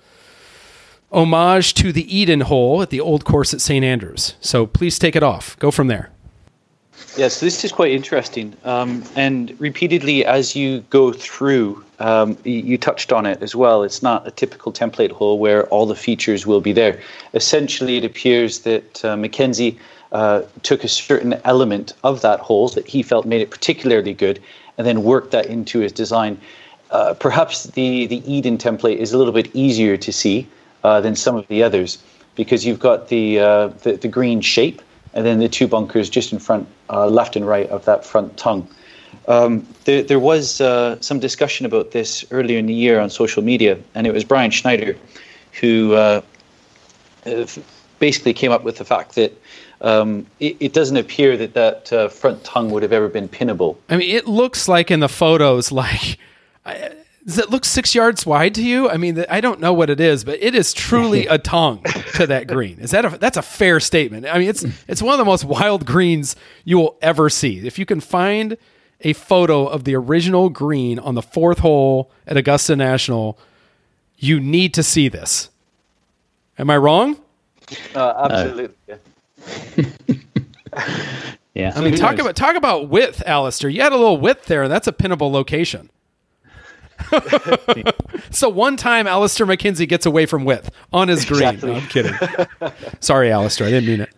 homage 1.12 1.74
to 1.74 1.92
the 1.92 2.16
Eden 2.16 2.42
hole 2.42 2.82
at 2.82 2.90
the 2.90 3.00
old 3.00 3.24
course 3.24 3.52
at 3.52 3.60
St. 3.60 3.84
Andrews. 3.84 4.34
So 4.40 4.66
please 4.66 4.98
take 4.98 5.16
it 5.16 5.22
off. 5.22 5.58
Go 5.58 5.70
from 5.70 5.88
there. 5.88 6.10
Yes, 7.16 7.40
this 7.40 7.64
is 7.64 7.72
quite 7.72 7.90
interesting. 7.90 8.56
Um, 8.64 9.02
and 9.16 9.54
repeatedly, 9.60 10.24
as 10.24 10.54
you 10.54 10.80
go 10.90 11.12
through, 11.12 11.84
um, 11.98 12.38
you, 12.44 12.78
touched 12.78 13.12
on 13.12 13.26
it 13.26 13.42
as 13.42 13.54
well. 13.54 13.82
It's 13.82 14.02
not 14.02 14.26
a 14.28 14.30
typical 14.30 14.72
template 14.72 15.10
hole 15.10 15.38
where 15.38 15.66
all 15.66 15.86
the 15.86 15.96
features 15.96 16.46
will 16.46 16.60
be 16.60 16.72
there. 16.72 17.00
Essentially, 17.34 17.96
it 17.96 18.04
appears 18.04 18.60
that 18.60 19.04
uh, 19.04 19.16
MacKenzie 19.16 19.76
uh, 20.12 20.42
took 20.62 20.84
a 20.84 20.88
certain 20.88 21.34
element 21.44 21.94
of 22.04 22.20
that 22.22 22.38
hole 22.40 22.68
that 22.70 22.86
he 22.86 23.02
felt 23.02 23.26
made 23.26 23.40
it 23.40 23.50
particularly 23.50 24.14
good 24.14 24.40
and 24.78 24.86
then 24.86 25.02
worked 25.02 25.32
that 25.32 25.46
into 25.46 25.80
his 25.80 25.92
design. 25.92 26.40
Uh, 26.92 27.14
perhaps 27.14 27.64
the, 27.64 28.06
the 28.06 28.32
Eden 28.32 28.56
template 28.56 28.96
is 28.96 29.12
a 29.12 29.18
little 29.18 29.32
bit 29.32 29.54
easier 29.54 29.96
to 29.96 30.12
see 30.12 30.46
uh, 30.84 31.00
than 31.00 31.16
some 31.16 31.36
of 31.36 31.46
the 31.48 31.62
others 31.62 31.98
because 32.36 32.64
you've 32.64 32.80
got 32.80 33.08
the, 33.08 33.40
uh, 33.40 33.68
the, 33.82 33.96
the 33.96 34.08
green 34.08 34.40
shape 34.40 34.80
and 35.14 35.26
then 35.26 35.38
the 35.38 35.48
two 35.48 35.66
bunkers 35.66 36.08
just 36.08 36.32
in 36.32 36.38
front, 36.38 36.68
uh, 36.88 37.06
left 37.06 37.36
and 37.36 37.46
right 37.46 37.68
of 37.68 37.84
that 37.84 38.04
front 38.04 38.36
tongue. 38.36 38.68
Um, 39.26 39.66
there, 39.84 40.02
there, 40.02 40.20
was 40.20 40.60
uh, 40.60 41.00
some 41.00 41.18
discussion 41.18 41.66
about 41.66 41.90
this 41.90 42.24
earlier 42.30 42.58
in 42.58 42.66
the 42.66 42.74
year 42.74 43.00
on 43.00 43.10
social 43.10 43.42
media, 43.42 43.78
and 43.94 44.06
it 44.06 44.12
was 44.12 44.24
Brian 44.24 44.50
Schneider 44.50 44.96
who 45.60 45.94
uh, 45.94 46.20
basically 47.98 48.32
came 48.32 48.52
up 48.52 48.62
with 48.62 48.76
the 48.76 48.84
fact 48.84 49.14
that 49.16 49.36
um, 49.80 50.26
it, 50.38 50.56
it, 50.60 50.72
doesn't 50.72 50.96
appear 50.96 51.36
that 51.36 51.54
that 51.54 51.92
uh, 51.92 52.08
front 52.08 52.44
tongue 52.44 52.70
would 52.70 52.82
have 52.82 52.92
ever 52.92 53.08
been 53.08 53.28
pinnable. 53.28 53.76
I 53.88 53.96
mean, 53.96 54.14
it 54.14 54.26
looks 54.26 54.68
like 54.68 54.90
in 54.90 55.00
the 55.00 55.08
photos, 55.08 55.72
like 55.72 56.18
does 57.30 57.38
it 57.38 57.50
look 57.50 57.64
six 57.64 57.94
yards 57.94 58.26
wide 58.26 58.56
to 58.56 58.62
you? 58.62 58.90
I 58.90 58.96
mean, 58.96 59.24
I 59.30 59.40
don't 59.40 59.60
know 59.60 59.72
what 59.72 59.88
it 59.88 60.00
is, 60.00 60.24
but 60.24 60.42
it 60.42 60.52
is 60.56 60.72
truly 60.72 61.26
a 61.28 61.38
tongue 61.38 61.80
to 62.14 62.26
that 62.26 62.48
green. 62.48 62.80
Is 62.80 62.90
that 62.90 63.04
a, 63.04 63.18
that's 63.18 63.36
a 63.36 63.42
fair 63.42 63.78
statement? 63.78 64.26
I 64.26 64.36
mean, 64.38 64.48
it's 64.48 64.64
it's 64.88 65.00
one 65.00 65.12
of 65.12 65.18
the 65.18 65.24
most 65.24 65.44
wild 65.44 65.86
greens 65.86 66.34
you 66.64 66.78
will 66.78 66.98
ever 67.00 67.30
see. 67.30 67.64
If 67.64 67.78
you 67.78 67.86
can 67.86 68.00
find 68.00 68.56
a 69.02 69.12
photo 69.12 69.66
of 69.66 69.84
the 69.84 69.94
original 69.94 70.50
green 70.50 70.98
on 70.98 71.14
the 71.14 71.22
fourth 71.22 71.60
hole 71.60 72.10
at 72.26 72.36
Augusta 72.36 72.74
National, 72.74 73.38
you 74.18 74.40
need 74.40 74.74
to 74.74 74.82
see 74.82 75.08
this. 75.08 75.50
Am 76.58 76.68
I 76.68 76.78
wrong? 76.78 77.16
Uh, 77.94 78.28
absolutely. 78.28 78.74
Uh. 78.92 78.96
yeah. 81.54 81.72
I 81.76 81.80
mean, 81.80 81.94
talk 81.94 82.18
about 82.18 82.34
talk 82.34 82.56
about 82.56 82.88
width, 82.88 83.22
Alister. 83.24 83.68
You 83.68 83.82
had 83.82 83.92
a 83.92 83.96
little 83.96 84.18
width 84.18 84.46
there, 84.46 84.64
and 84.64 84.72
that's 84.72 84.88
a 84.88 84.92
pinnable 84.92 85.30
location. 85.30 85.90
so 88.30 88.48
one 88.48 88.76
time 88.76 89.06
Alister 89.06 89.46
MacKenzie 89.46 89.88
gets 89.88 90.06
away 90.06 90.26
from 90.26 90.44
width 90.44 90.70
on 90.92 91.08
his 91.08 91.24
green. 91.24 91.42
Exactly. 91.42 91.70
No, 91.70 91.76
I'm 91.76 91.86
kidding. 91.88 92.14
Sorry, 93.00 93.30
Alister. 93.30 93.64
I 93.64 93.70
didn't 93.70 93.88
mean 93.88 94.00
it. 94.00 94.10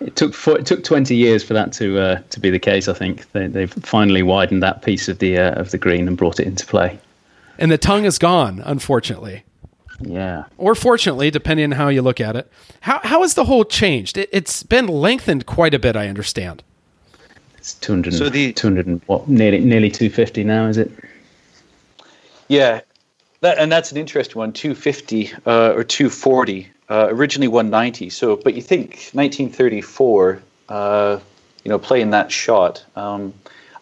It 0.00 0.16
took 0.16 0.34
four, 0.34 0.58
it 0.58 0.66
took 0.66 0.82
20 0.82 1.14
years 1.14 1.44
for 1.44 1.54
that 1.54 1.72
to 1.74 1.98
uh, 1.98 2.20
to 2.30 2.40
be 2.40 2.50
the 2.50 2.58
case. 2.58 2.88
I 2.88 2.92
think 2.92 3.30
they, 3.32 3.48
have 3.60 3.72
finally 3.72 4.22
widened 4.22 4.62
that 4.62 4.82
piece 4.82 5.08
of 5.08 5.18
the 5.18 5.38
uh, 5.38 5.52
of 5.52 5.70
the 5.70 5.78
green 5.78 6.08
and 6.08 6.16
brought 6.16 6.40
it 6.40 6.46
into 6.46 6.66
play. 6.66 6.98
And 7.58 7.70
the 7.70 7.78
tongue 7.78 8.04
is 8.04 8.18
gone, 8.18 8.62
unfortunately. 8.64 9.44
Yeah. 10.00 10.44
Or 10.58 10.74
fortunately, 10.74 11.30
depending 11.30 11.66
on 11.66 11.70
how 11.72 11.88
you 11.88 12.02
look 12.02 12.20
at 12.20 12.34
it. 12.34 12.50
How 12.80 13.00
how 13.04 13.22
has 13.22 13.34
the 13.34 13.44
hole 13.44 13.64
changed? 13.64 14.18
It, 14.18 14.32
has 14.34 14.64
been 14.64 14.88
lengthened 14.88 15.46
quite 15.46 15.74
a 15.74 15.78
bit. 15.78 15.94
I 15.94 16.08
understand. 16.08 16.64
It's 17.56 17.74
200. 17.74 18.14
So 18.14 18.28
the 18.28 18.52
200 18.52 18.86
and 18.86 19.00
what 19.06 19.28
nearly 19.28 19.60
nearly 19.60 19.90
250 19.90 20.42
now, 20.42 20.66
is 20.66 20.78
it? 20.78 20.90
Yeah, 22.48 22.80
that, 23.40 23.58
and 23.58 23.70
that's 23.70 23.92
an 23.92 23.98
interesting 23.98 24.38
one. 24.38 24.52
250 24.52 25.32
uh, 25.46 25.72
or 25.74 25.84
240. 25.84 26.68
Uh, 26.88 27.08
originally 27.08 27.48
190. 27.48 28.10
So, 28.10 28.36
but 28.36 28.52
you 28.52 28.60
think 28.60 28.90
1934, 29.14 30.42
uh, 30.68 31.18
you 31.64 31.68
know, 31.70 31.78
playing 31.78 32.10
that 32.10 32.30
shot. 32.30 32.84
Um, 32.96 33.32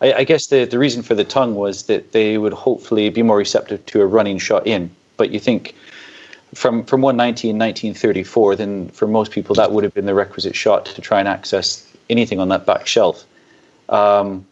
I, 0.01 0.13
I, 0.13 0.25
guess 0.25 0.47
the 0.47 0.65
the 0.65 0.79
reason 0.79 1.03
for 1.03 1.17
the 1.17 1.25
tongue 1.25 1.57
was 1.57 1.85
that 1.85 2.13
they 2.13 2.39
would 2.39 2.53
hopefully 2.53 3.11
be 3.11 3.23
more 3.23 3.37
receptive 3.37 3.85
to 3.87 4.01
a 4.01 4.07
running 4.07 4.39
shot 4.39 4.65
in. 4.65 4.91
But 5.17 5.31
you 5.31 5.41
think 5.41 5.75
from 6.55 6.85
from 6.85 7.01
190 7.01 7.51
in 7.51 7.59
1934, 7.59 8.57
then 8.57 8.89
for 8.91 9.09
most 9.09 9.33
people 9.33 9.57
that 9.57 9.73
would 9.73 9.83
have 9.83 9.95
been 9.95 10.07
the 10.07 10.15
requisite 10.15 10.55
shot 10.55 10.87
to 10.87 11.01
try 11.01 11.19
and 11.19 11.27
access 11.27 11.85
anything 12.09 12.39
on 12.39 12.49
that 12.51 12.65
back 12.65 12.87
shelf. 12.87 13.25
Um, 13.89 14.47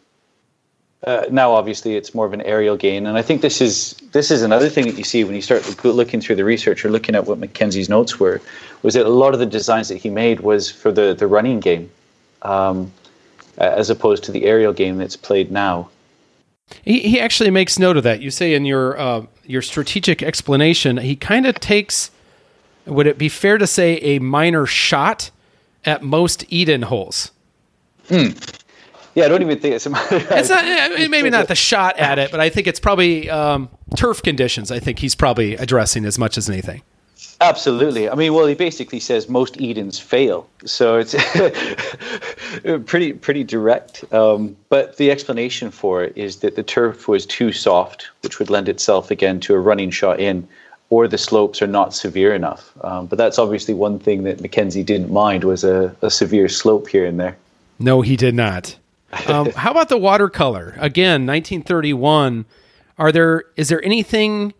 uh, 1.05 1.25
now, 1.31 1.53
obviously, 1.53 1.95
it's 1.95 2.13
more 2.13 2.25
of 2.25 2.33
an 2.33 2.41
aerial 2.41 2.75
gain, 2.75 3.05
and 3.05 3.17
I 3.17 3.21
think 3.21 3.41
this 3.41 3.61
is 3.61 3.93
this 4.11 4.29
is 4.31 4.41
another 4.41 4.67
thing 4.67 4.85
that 4.85 4.97
you 4.97 5.05
see 5.05 5.23
when 5.23 5.33
you 5.33 5.41
start 5.41 5.85
looking 5.85 6.19
through 6.19 6.35
the 6.35 6.43
research 6.43 6.83
or 6.83 6.89
looking 6.89 7.15
at 7.15 7.25
what 7.25 7.39
MacKenzie's 7.39 7.87
notes 7.87 8.19
were, 8.19 8.41
was 8.81 8.95
that 8.95 9.05
a 9.05 9.09
lot 9.09 9.33
of 9.33 9.39
the 9.39 9.45
designs 9.45 9.87
that 9.87 9.95
he 9.95 10.09
made 10.09 10.41
was 10.41 10.69
for 10.69 10.91
the 10.91 11.13
the 11.13 11.25
running 11.25 11.61
game, 11.61 11.89
um, 12.41 12.91
as 13.57 13.89
opposed 13.89 14.25
to 14.25 14.33
the 14.33 14.43
aerial 14.43 14.73
game 14.73 14.97
that's 14.97 15.15
played 15.15 15.51
now. 15.51 15.89
He, 16.83 16.99
he 16.99 17.19
actually 17.19 17.49
makes 17.49 17.79
note 17.79 17.95
of 17.95 18.03
that. 18.03 18.21
You 18.21 18.29
say 18.29 18.53
in 18.53 18.65
your 18.65 18.99
uh, 18.99 19.25
your 19.45 19.61
strategic 19.61 20.21
explanation, 20.21 20.97
he 20.97 21.15
kind 21.15 21.45
of 21.45 21.55
takes. 21.61 22.11
Would 22.85 23.07
it 23.07 23.17
be 23.17 23.29
fair 23.29 23.57
to 23.57 23.67
say 23.67 23.95
a 23.97 24.19
minor 24.19 24.65
shot 24.65 25.31
at 25.85 26.03
most 26.03 26.43
Eden 26.49 26.81
holes? 26.83 27.31
Hmm. 28.09 28.31
Yeah, 29.19 29.25
I 29.25 29.27
don't 29.27 29.41
even 29.41 29.59
think 29.59 29.75
it's 29.75 29.85
a 29.85 29.89
matter. 29.89 30.25
It's 30.31 30.47
not, 30.47 31.09
maybe 31.09 31.29
not 31.29 31.49
the 31.49 31.55
shot 31.69 31.99
at 31.99 32.17
it, 32.19 32.31
but 32.31 32.39
I 32.39 32.49
think 32.49 32.67
it's 32.67 32.79
probably 32.79 33.29
um, 33.29 33.67
turf 33.97 34.23
conditions. 34.23 34.71
I 34.71 34.79
think 34.79 34.99
he's 34.99 35.13
probably 35.13 35.55
addressing 35.55 36.05
as 36.05 36.17
much 36.17 36.37
as 36.37 36.49
anything. 36.49 36.83
Absolutely. 37.41 38.09
I 38.09 38.15
mean, 38.15 38.33
well, 38.33 38.45
he 38.45 38.55
basically 38.55 39.01
says 39.01 39.27
most 39.27 39.59
Edens 39.59 39.99
fail, 39.99 40.47
so 40.63 41.01
it's 41.03 41.15
pretty 42.85 43.11
pretty 43.11 43.43
direct. 43.43 44.05
Um, 44.13 44.55
but 44.69 44.95
the 44.95 45.11
explanation 45.11 45.69
for 45.69 46.01
it 46.01 46.13
is 46.15 46.37
that 46.37 46.55
the 46.55 46.63
turf 46.63 47.09
was 47.09 47.25
too 47.25 47.51
soft, 47.51 48.09
which 48.23 48.39
would 48.39 48.49
lend 48.49 48.69
itself 48.69 49.11
again 49.11 49.41
to 49.41 49.53
a 49.53 49.59
running 49.59 49.91
shot 49.91 50.21
in, 50.21 50.47
or 50.89 51.09
the 51.09 51.17
slopes 51.17 51.61
are 51.61 51.67
not 51.67 51.93
severe 51.93 52.33
enough. 52.33 52.71
Um, 52.85 53.07
but 53.07 53.17
that's 53.17 53.37
obviously 53.37 53.73
one 53.73 53.99
thing 53.99 54.23
that 54.23 54.37
MacKenzie 54.37 54.85
didn't 54.85 55.11
mind 55.11 55.43
was 55.43 55.65
a, 55.65 55.93
a 56.01 56.09
severe 56.09 56.47
slope 56.47 56.87
here 56.87 57.05
and 57.05 57.19
there. 57.19 57.35
No, 57.79 58.01
he 58.01 58.15
did 58.15 58.35
not. 58.35 58.77
Um, 59.27 59.51
how 59.55 59.71
about 59.71 59.89
the 59.89 59.97
watercolor? 59.97 60.75
Again, 60.77 61.25
1931. 61.25 62.45
Are 62.97 63.11
there 63.11 63.45
is 63.55 63.69
there 63.69 63.83
anything 63.83 64.53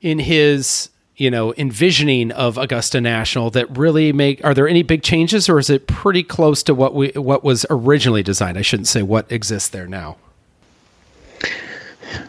in 0.00 0.18
his 0.20 0.90
you 1.16 1.30
know 1.30 1.52
envisioning 1.54 2.30
of 2.32 2.58
Augusta 2.58 3.00
National 3.00 3.50
that 3.50 3.76
really 3.76 4.12
make 4.12 4.44
are 4.44 4.54
there 4.54 4.68
any 4.68 4.82
big 4.82 5.02
changes 5.02 5.48
or 5.48 5.58
is 5.58 5.68
it 5.68 5.86
pretty 5.86 6.22
close 6.22 6.62
to 6.64 6.74
what 6.74 6.94
we 6.94 7.08
what 7.10 7.42
was 7.42 7.66
originally 7.70 8.22
designed? 8.22 8.58
I 8.58 8.62
shouldn't 8.62 8.88
say 8.88 9.02
what 9.02 9.30
exists 9.30 9.68
there 9.70 9.86
now. 9.86 10.16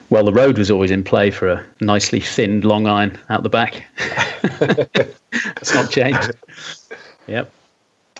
Well, 0.09 0.23
the 0.23 0.33
road 0.33 0.57
was 0.57 0.71
always 0.71 0.89
in 0.89 1.03
play 1.03 1.31
for 1.31 1.49
a 1.49 1.65
nicely 1.81 2.19
thinned 2.19 2.63
long 2.63 2.87
iron 2.87 3.19
out 3.29 3.43
the 3.43 3.49
back. 3.49 3.85
it's 4.61 5.73
not 5.73 5.91
changed. 5.91 6.31
Yep. 7.27 7.51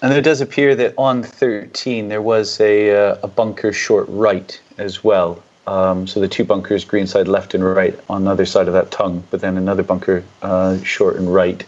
And 0.01 0.13
it 0.13 0.21
does 0.21 0.41
appear 0.41 0.75
that 0.75 0.93
on 0.97 1.23
13 1.23 2.07
there 2.09 2.21
was 2.21 2.59
a, 2.59 3.11
uh, 3.11 3.17
a 3.23 3.27
bunker 3.27 3.73
short 3.73 4.05
right 4.09 4.59
as 4.77 5.03
well. 5.03 5.41
Um, 5.65 6.07
so 6.07 6.19
the 6.19 6.27
two 6.27 6.45
bunkers, 6.45 6.85
green 6.85 7.07
side 7.07 7.27
left 7.27 7.53
and 7.53 7.63
right, 7.63 7.99
on 8.09 8.23
the 8.23 8.31
other 8.31 8.45
side 8.45 8.67
of 8.67 8.73
that 8.73 8.91
tongue, 8.91 9.23
but 9.31 9.41
then 9.41 9.57
another 9.57 9.83
bunker 9.83 10.23
uh, 10.41 10.77
short 10.83 11.17
and 11.17 11.33
right. 11.33 11.63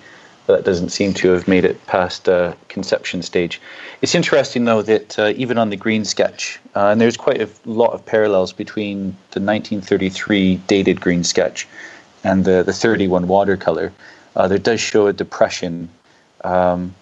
That 0.46 0.66
doesn't 0.66 0.90
seem 0.90 1.14
to 1.16 1.30
have 1.30 1.48
made 1.48 1.64
it 1.64 1.86
past 1.86 2.28
uh, 2.28 2.56
conception 2.70 3.22
stage. 3.22 3.62
It's 4.02 4.16
interesting, 4.16 4.66
though, 4.66 4.82
that 4.82 5.20
uh, 5.20 5.34
even 5.36 5.60
on 5.60 5.70
the 5.70 5.76
green 5.76 6.06
sketch, 6.06 6.60
uh, 6.76 6.88
and 6.88 7.00
there's 7.00 7.18
quite 7.18 7.40
a 7.40 7.48
lot 7.66 7.94
of 7.94 8.04
parallels 8.04 8.52
between 8.52 9.16
the 9.32 9.40
1933 9.42 10.56
dated 10.66 11.02
green 11.02 11.24
sketch 11.24 11.68
and 12.24 12.46
the, 12.46 12.64
the 12.64 12.74
31 12.74 13.28
watercolor, 13.28 13.94
uh, 14.36 14.48
there 14.48 14.58
does 14.58 14.82
show 14.82 15.06
a 15.06 15.14
depression 15.14 15.88
um, 16.44 16.96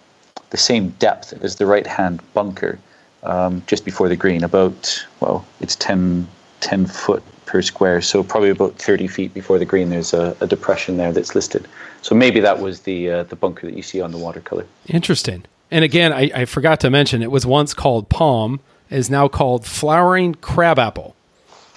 the 0.50 0.58
same 0.58 0.90
depth 1.00 1.34
as 1.44 1.56
the 1.56 1.66
right 1.66 1.88
hand 1.88 2.22
bunker 2.34 2.80
um, 3.24 3.64
just 3.68 3.84
before 3.84 4.08
the 4.08 4.16
green, 4.16 4.44
about, 4.44 5.06
well, 5.20 5.46
it's 5.60 5.76
10, 5.76 6.28
10 6.62 6.86
foot 6.86 7.24
per 7.46 7.62
square, 7.62 8.02
so 8.02 8.24
probably 8.24 8.50
about 8.50 8.76
30 8.76 9.08
feet 9.08 9.34
before 9.34 9.58
the 9.58 9.66
green, 9.66 9.90
there's 9.90 10.14
a, 10.14 10.36
a 10.42 10.48
depression 10.48 10.98
there 10.98 11.12
that's 11.12 11.34
listed. 11.34 11.68
So 12.02 12.16
maybe 12.16 12.40
that 12.42 12.60
was 12.60 12.82
the 12.82 13.10
uh, 13.10 13.24
the 13.24 13.36
bunker 13.36 13.68
that 13.68 13.76
you 13.76 13.82
see 13.82 14.02
on 14.02 14.12
the 14.12 14.18
watercolor. 14.18 14.66
Interesting. 14.88 15.46
And 15.72 15.84
again, 15.84 16.14
I, 16.14 16.32
I 16.34 16.46
forgot 16.46 16.80
to 16.82 16.90
mention 16.90 17.22
it 17.22 17.32
was 17.32 17.46
once 17.46 17.74
called 17.74 18.10
palm, 18.10 18.60
is 18.90 19.10
now 19.10 19.28
called 19.28 19.66
flowering 19.66 20.36
crabapple. 20.36 21.16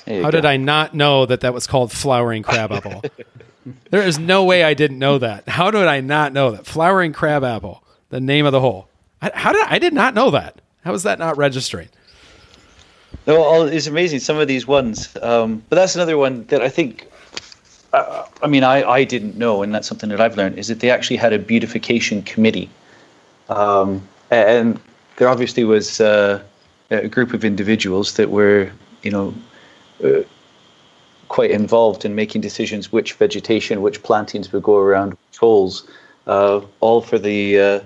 How 0.07 0.23
go. 0.23 0.31
did 0.31 0.45
I 0.45 0.57
not 0.57 0.95
know 0.95 1.27
that 1.27 1.41
that 1.41 1.55
was 1.55 1.66
called 1.66 1.93
flowering 1.93 2.43
crabapple? 2.43 3.03
there 3.91 4.03
is 4.03 4.18
no 4.18 4.45
way 4.45 4.64
I 4.64 4.75
didn't 4.75 4.99
know 4.99 5.18
that. 5.18 5.49
How 5.49 5.71
did 5.71 5.87
I 5.87 6.01
not 6.01 6.33
know 6.33 6.53
that 6.53 6.66
flowering 6.66 7.12
crabapple, 7.12 7.83
the 8.11 8.20
name 8.20 8.46
of 8.46 8.52
the 8.52 8.61
hole? 8.61 8.88
How 9.22 9.52
did 9.52 9.64
I 9.66 9.78
did 9.78 9.92
not 9.92 10.14
know 10.14 10.30
that? 10.30 10.61
How 10.84 10.92
is 10.94 11.02
that 11.02 11.18
not 11.18 11.36
registering? 11.36 11.88
No, 13.26 13.64
it's 13.64 13.86
amazing. 13.86 14.20
Some 14.20 14.38
of 14.38 14.48
these 14.48 14.66
ones, 14.66 15.16
um, 15.22 15.62
but 15.68 15.76
that's 15.76 15.94
another 15.94 16.16
one 16.16 16.44
that 16.46 16.62
I 16.62 16.68
think. 16.68 17.06
Uh, 17.92 18.24
I 18.42 18.46
mean, 18.46 18.62
I, 18.62 18.88
I 18.88 19.04
didn't 19.04 19.36
know, 19.36 19.62
and 19.62 19.74
that's 19.74 19.88
something 19.88 20.11
that 20.11 20.20
I've 20.20 20.36
learned 20.36 20.58
is 20.58 20.68
that 20.68 20.80
they 20.80 20.90
actually 20.90 21.16
had 21.16 21.32
a 21.32 21.38
beautification 21.38 22.22
committee, 22.22 22.70
um, 23.48 24.06
and 24.30 24.80
there 25.16 25.28
obviously 25.28 25.64
was 25.64 26.00
uh, 26.00 26.40
a 26.90 27.08
group 27.08 27.34
of 27.34 27.44
individuals 27.44 28.14
that 28.14 28.30
were, 28.30 28.70
you 29.02 29.11
know, 29.11 29.34
uh, 30.04 30.22
quite 31.28 31.50
involved 31.50 32.04
in 32.04 32.14
making 32.14 32.40
decisions 32.40 32.90
which 32.90 33.14
vegetation, 33.14 33.82
which 33.82 34.02
plantings 34.02 34.52
would 34.52 34.62
go 34.62 34.76
around 34.76 35.11
which 35.11 35.38
holes, 35.38 35.86
uh, 36.26 36.61
all 36.80 37.00
for 37.00 37.18
the 37.18 37.58
uh, 37.58 37.80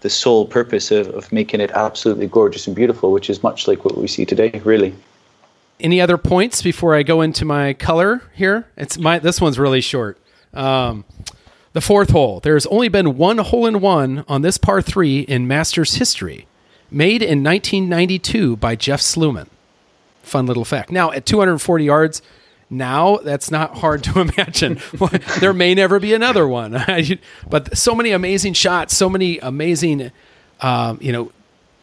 the 0.00 0.10
sole 0.10 0.46
purpose 0.46 0.90
of, 0.90 1.08
of 1.08 1.30
making 1.32 1.60
it 1.60 1.70
absolutely 1.72 2.26
gorgeous 2.26 2.66
and 2.66 2.74
beautiful, 2.74 3.12
which 3.12 3.30
is 3.30 3.42
much 3.42 3.68
like 3.68 3.84
what 3.84 3.96
we 3.96 4.06
see 4.06 4.24
today, 4.24 4.60
really. 4.64 4.94
Any 5.78 6.00
other 6.00 6.18
points 6.18 6.62
before 6.62 6.94
I 6.94 7.02
go 7.02 7.20
into 7.20 7.44
my 7.44 7.72
color 7.74 8.22
here? 8.34 8.66
It's 8.76 8.98
my 8.98 9.18
this 9.18 9.40
one's 9.40 9.58
really 9.58 9.80
short. 9.80 10.18
Um, 10.52 11.04
the 11.72 11.80
fourth 11.80 12.10
hole. 12.10 12.40
There's 12.40 12.66
only 12.66 12.88
been 12.88 13.16
one 13.16 13.38
hole 13.38 13.66
in 13.66 13.80
one 13.80 14.24
on 14.28 14.42
this 14.42 14.58
par 14.58 14.82
three 14.82 15.20
in 15.20 15.46
Masters 15.46 15.94
history, 15.94 16.46
made 16.90 17.22
in 17.22 17.42
1992 17.42 18.56
by 18.56 18.76
Jeff 18.76 19.00
Sluman. 19.00 19.48
Fun 20.22 20.46
little 20.46 20.64
fact. 20.64 20.90
Now 20.90 21.12
at 21.12 21.24
240 21.24 21.84
yards, 21.84 22.22
now 22.70 23.16
that's 23.18 23.50
not 23.50 23.78
hard 23.78 24.04
to 24.04 24.20
imagine. 24.38 24.80
there 25.40 25.52
may 25.52 25.74
never 25.74 25.98
be 25.98 26.14
another 26.14 26.46
one, 26.46 26.82
but 27.50 27.76
so 27.76 27.94
many 27.94 28.12
amazing 28.12 28.54
shots, 28.54 28.96
so 28.96 29.10
many 29.10 29.38
amazing, 29.40 30.12
um, 30.60 30.98
you 31.02 31.12
know, 31.12 31.32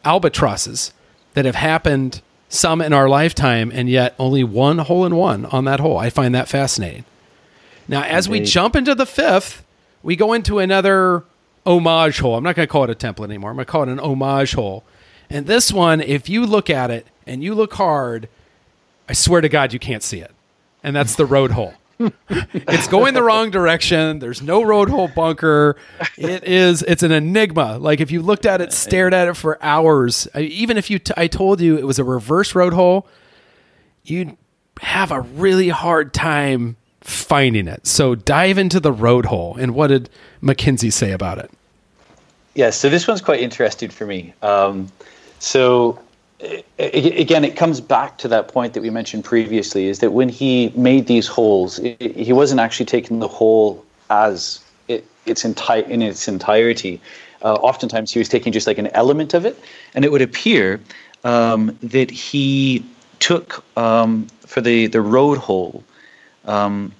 albatrosses 0.05 0.93
that 1.33 1.45
have 1.45 1.55
happened. 1.55 2.21
Some 2.49 2.81
in 2.81 2.93
our 2.93 3.09
lifetime, 3.09 3.73
and 3.73 3.89
yet 3.89 4.15
only 4.17 4.41
one 4.41 4.77
hole 4.77 5.05
in 5.05 5.17
one 5.17 5.45
on 5.47 5.65
that 5.65 5.81
hole. 5.81 5.97
I 5.97 6.09
find 6.09 6.33
that 6.33 6.47
fascinating. 6.47 7.03
Now, 7.89 8.03
as 8.03 8.27
Indeed. 8.27 8.39
we 8.39 8.45
jump 8.45 8.77
into 8.77 8.95
the 8.95 9.05
fifth, 9.05 9.65
we 10.01 10.15
go 10.15 10.31
into 10.31 10.59
another 10.59 11.25
homage 11.65 12.19
hole. 12.19 12.38
I'm 12.38 12.45
not 12.45 12.55
going 12.55 12.65
to 12.65 12.71
call 12.71 12.85
it 12.85 12.89
a 12.89 12.95
template 12.95 13.25
anymore. 13.25 13.49
I'm 13.49 13.57
going 13.57 13.65
to 13.65 13.71
call 13.71 13.83
it 13.83 13.89
an 13.89 13.99
homage 13.99 14.53
hole. 14.53 14.85
And 15.29 15.45
this 15.45 15.73
one, 15.73 15.99
if 15.99 16.29
you 16.29 16.45
look 16.45 16.69
at 16.69 16.89
it 16.89 17.05
and 17.25 17.43
you 17.43 17.53
look 17.53 17.73
hard, 17.73 18.29
I 19.09 19.13
swear 19.13 19.41
to 19.41 19.49
God, 19.49 19.73
you 19.73 19.79
can't 19.79 20.01
see 20.01 20.21
it 20.21 20.31
and 20.88 20.95
that's 20.95 21.15
the 21.15 21.25
road 21.25 21.51
hole. 21.51 21.73
it's 22.29 22.88
going 22.88 23.13
the 23.13 23.21
wrong 23.21 23.51
direction. 23.51 24.19
There's 24.19 24.41
no 24.41 24.63
road 24.63 24.88
hole 24.88 25.09
bunker. 25.09 25.75
It 26.15 26.45
is. 26.45 26.81
It's 26.83 27.03
an 27.03 27.11
enigma. 27.11 27.77
Like 27.77 27.99
if 27.99 28.09
you 28.09 28.21
looked 28.21 28.45
at 28.45 28.61
it, 28.61 28.71
stared 28.71 29.13
at 29.13 29.27
it 29.27 29.35
for 29.35 29.61
hours, 29.61 30.29
even 30.33 30.77
if 30.77 30.89
you, 30.89 30.99
t- 30.99 31.13
I 31.17 31.27
told 31.27 31.59
you 31.59 31.77
it 31.77 31.85
was 31.85 31.99
a 31.99 32.05
reverse 32.05 32.55
road 32.55 32.71
hole, 32.71 33.05
you'd 34.05 34.38
have 34.79 35.11
a 35.11 35.19
really 35.19 35.67
hard 35.67 36.13
time 36.13 36.77
finding 37.01 37.67
it. 37.67 37.85
So 37.85 38.15
dive 38.15 38.57
into 38.57 38.79
the 38.79 38.93
road 38.93 39.25
hole. 39.25 39.57
And 39.59 39.75
what 39.75 39.88
did 39.88 40.09
MacKenzie 40.41 40.93
say 40.93 41.11
about 41.11 41.38
it? 41.38 41.51
Yeah. 42.55 42.69
So 42.69 42.89
this 42.89 43.09
one's 43.09 43.21
quite 43.21 43.41
interesting 43.41 43.89
for 43.89 44.05
me. 44.05 44.33
Um, 44.41 44.89
so 45.39 45.99
again, 46.77 47.43
it 47.43 47.55
comes 47.55 47.81
back 47.81 48.17
to 48.19 48.27
that 48.27 48.47
point 48.47 48.73
that 48.73 48.81
we 48.81 48.89
mentioned 48.89 49.23
previously: 49.23 49.88
is 49.88 49.99
that 49.99 50.11
when 50.11 50.29
he 50.29 50.69
made 50.75 51.07
these 51.07 51.27
holes, 51.27 51.77
he 51.77 52.33
wasn't 52.33 52.59
actually 52.59 52.85
taking 52.85 53.19
the 53.19 53.27
hole 53.27 53.83
as 54.09 54.63
it, 54.88 55.05
its 55.25 55.45
entire 55.45 55.81
in 55.81 56.01
its 56.01 56.27
entirety. 56.27 57.01
Uh, 57.41 57.53
oftentimes, 57.53 58.11
he 58.11 58.19
was 58.19 58.29
taking 58.29 58.51
just 58.51 58.67
like 58.67 58.77
an 58.77 58.88
element 58.88 59.33
of 59.33 59.45
it, 59.45 59.59
and 59.93 60.05
it 60.05 60.11
would 60.11 60.21
appear 60.21 60.79
um, 61.23 61.77
that 61.81 62.11
he 62.11 62.83
took 63.19 63.63
um, 63.77 64.27
for 64.45 64.61
the 64.61 64.88
the 64.88 65.01
road 65.01 65.38
hole. 65.38 65.83
Um, 66.45 66.93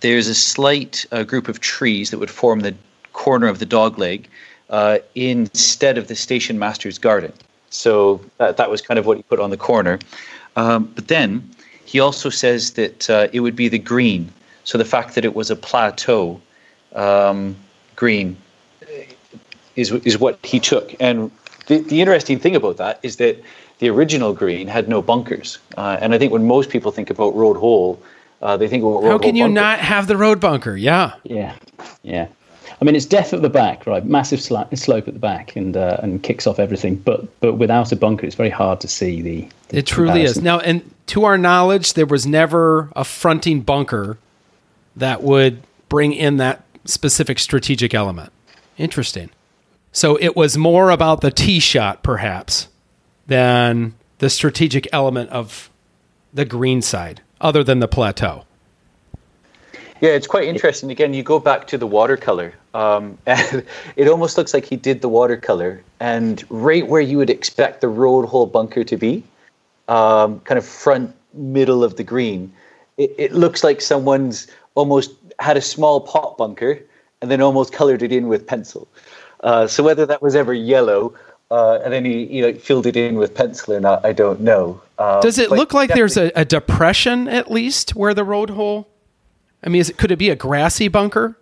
there's 0.00 0.26
a 0.28 0.34
slight 0.34 1.06
uh, 1.12 1.22
group 1.22 1.48
of 1.48 1.60
trees 1.60 2.10
that 2.10 2.18
would 2.18 2.30
form 2.30 2.60
the 2.60 2.74
corner 3.12 3.46
of 3.46 3.58
the 3.60 3.66
dog 3.66 3.98
leg 3.98 4.28
uh, 4.68 4.98
instead 5.14 5.96
of 5.96 6.08
the 6.08 6.16
station 6.16 6.58
master's 6.58 6.98
garden. 6.98 7.32
So 7.70 8.20
that, 8.38 8.56
that 8.56 8.70
was 8.70 8.80
kind 8.80 8.98
of 8.98 9.06
what 9.06 9.16
he 9.16 9.22
put 9.24 9.40
on 9.40 9.50
the 9.50 9.56
corner. 9.56 9.98
Um, 10.56 10.90
but 10.94 11.08
then 11.08 11.48
he 11.84 12.00
also 12.00 12.30
says 12.30 12.72
that 12.72 13.10
uh, 13.10 13.28
it 13.32 13.40
would 13.40 13.56
be 13.56 13.68
the 13.68 13.78
green. 13.78 14.32
So 14.64 14.78
the 14.78 14.84
fact 14.84 15.14
that 15.14 15.24
it 15.24 15.34
was 15.34 15.50
a 15.50 15.56
plateau 15.56 16.40
um, 16.94 17.56
green 17.94 18.36
is, 19.76 19.92
is 19.92 20.18
what 20.18 20.38
he 20.44 20.58
took. 20.58 20.94
And 21.00 21.30
the, 21.66 21.78
the 21.78 22.00
interesting 22.00 22.38
thing 22.38 22.56
about 22.56 22.76
that 22.78 22.98
is 23.02 23.16
that 23.16 23.42
the 23.78 23.90
original 23.90 24.32
green 24.32 24.68
had 24.68 24.88
no 24.88 25.02
bunkers. 25.02 25.58
Uh, 25.76 25.98
and 26.00 26.14
I 26.14 26.18
think 26.18 26.32
when 26.32 26.46
most 26.46 26.70
people 26.70 26.90
think 26.90 27.10
about 27.10 27.34
road 27.34 27.56
hole, 27.56 28.02
uh, 28.42 28.56
they 28.56 28.68
think 28.68 28.82
about 28.82 29.02
road 29.02 29.10
How 29.10 29.18
can 29.18 29.36
you 29.36 29.44
bunker. 29.44 29.60
not 29.60 29.78
have 29.80 30.06
the 30.06 30.16
road 30.16 30.40
bunker? 30.40 30.76
Yeah. 30.76 31.14
Yeah. 31.24 31.54
Yeah. 32.02 32.28
I 32.80 32.84
mean, 32.84 32.94
it's 32.94 33.06
death 33.06 33.32
at 33.32 33.42
the 33.42 33.48
back, 33.50 33.86
right? 33.86 34.04
Massive 34.04 34.40
slope 34.40 34.68
at 34.72 35.04
the 35.04 35.18
back, 35.18 35.56
and 35.56 35.76
uh, 35.76 35.98
and 36.02 36.22
kicks 36.22 36.46
off 36.46 36.58
everything. 36.58 36.96
But 36.96 37.40
but 37.40 37.54
without 37.54 37.92
a 37.92 37.96
bunker, 37.96 38.26
it's 38.26 38.34
very 38.34 38.50
hard 38.50 38.80
to 38.80 38.88
see 38.88 39.22
the. 39.22 39.48
the 39.68 39.78
it 39.78 39.86
truly 39.86 40.10
comparison. 40.10 40.38
is 40.38 40.44
now, 40.44 40.58
and 40.60 40.94
to 41.08 41.24
our 41.24 41.38
knowledge, 41.38 41.94
there 41.94 42.06
was 42.06 42.26
never 42.26 42.90
a 42.94 43.04
fronting 43.04 43.60
bunker 43.60 44.18
that 44.96 45.22
would 45.22 45.62
bring 45.88 46.12
in 46.12 46.38
that 46.38 46.64
specific 46.84 47.38
strategic 47.38 47.94
element. 47.94 48.32
Interesting. 48.78 49.30
So 49.92 50.18
it 50.20 50.36
was 50.36 50.58
more 50.58 50.90
about 50.90 51.20
the 51.22 51.30
tee 51.30 51.60
shot, 51.60 52.02
perhaps, 52.02 52.68
than 53.26 53.94
the 54.18 54.28
strategic 54.28 54.86
element 54.92 55.30
of 55.30 55.70
the 56.34 56.44
green 56.44 56.82
side, 56.82 57.22
other 57.40 57.64
than 57.64 57.80
the 57.80 57.88
plateau. 57.88 58.44
Yeah, 60.00 60.10
it's 60.10 60.26
quite 60.26 60.44
interesting. 60.44 60.90
Again, 60.90 61.14
you 61.14 61.22
go 61.22 61.38
back 61.38 61.66
to 61.68 61.78
the 61.78 61.86
watercolor, 61.86 62.52
um, 62.74 63.18
and 63.26 63.64
it 63.96 64.08
almost 64.08 64.36
looks 64.36 64.52
like 64.52 64.64
he 64.64 64.76
did 64.76 65.00
the 65.00 65.08
watercolor, 65.08 65.82
and 66.00 66.44
right 66.50 66.86
where 66.86 67.00
you 67.00 67.16
would 67.18 67.30
expect 67.30 67.80
the 67.80 67.88
road 67.88 68.26
hole 68.26 68.46
bunker 68.46 68.84
to 68.84 68.96
be, 68.96 69.22
um, 69.88 70.40
kind 70.40 70.58
of 70.58 70.66
front 70.66 71.14
middle 71.32 71.84
of 71.84 71.96
the 71.96 72.04
green, 72.04 72.52
it, 72.96 73.14
it, 73.18 73.32
looks 73.32 73.62
like 73.62 73.80
someone's 73.80 74.46
almost 74.74 75.12
had 75.38 75.56
a 75.56 75.60
small 75.60 76.00
pot 76.00 76.36
bunker 76.38 76.80
and 77.20 77.30
then 77.30 77.40
almost 77.40 77.72
colored 77.72 78.02
it 78.02 78.12
in 78.12 78.28
with 78.28 78.46
pencil. 78.46 78.88
Uh, 79.40 79.66
so 79.66 79.82
whether 79.82 80.06
that 80.06 80.22
was 80.22 80.34
ever 80.34 80.54
yellow 80.54 81.14
uh, 81.50 81.78
and 81.84 81.92
then 81.92 82.04
he 82.04 82.24
you 82.24 82.42
know 82.42 82.58
filled 82.58 82.86
it 82.86 82.96
in 82.96 83.16
with 83.16 83.34
pencil 83.34 83.74
or 83.74 83.80
not, 83.80 84.04
I 84.04 84.12
don't 84.12 84.40
know. 84.40 84.80
Um, 84.98 85.20
Does 85.20 85.38
it 85.38 85.50
look 85.50 85.72
like 85.72 85.90
there's 85.90 86.16
a, 86.16 86.32
a 86.34 86.44
depression 86.44 87.28
at 87.28 87.50
least 87.50 87.94
where 87.94 88.14
the 88.14 88.24
road 88.24 88.50
hole? 88.50 88.88
I 89.64 89.68
mean, 89.68 89.80
is 89.80 89.90
it, 89.90 89.96
could 89.96 90.10
it 90.10 90.16
be 90.16 90.30
a 90.30 90.36
grassy 90.36 90.88
bunker? 90.88 91.36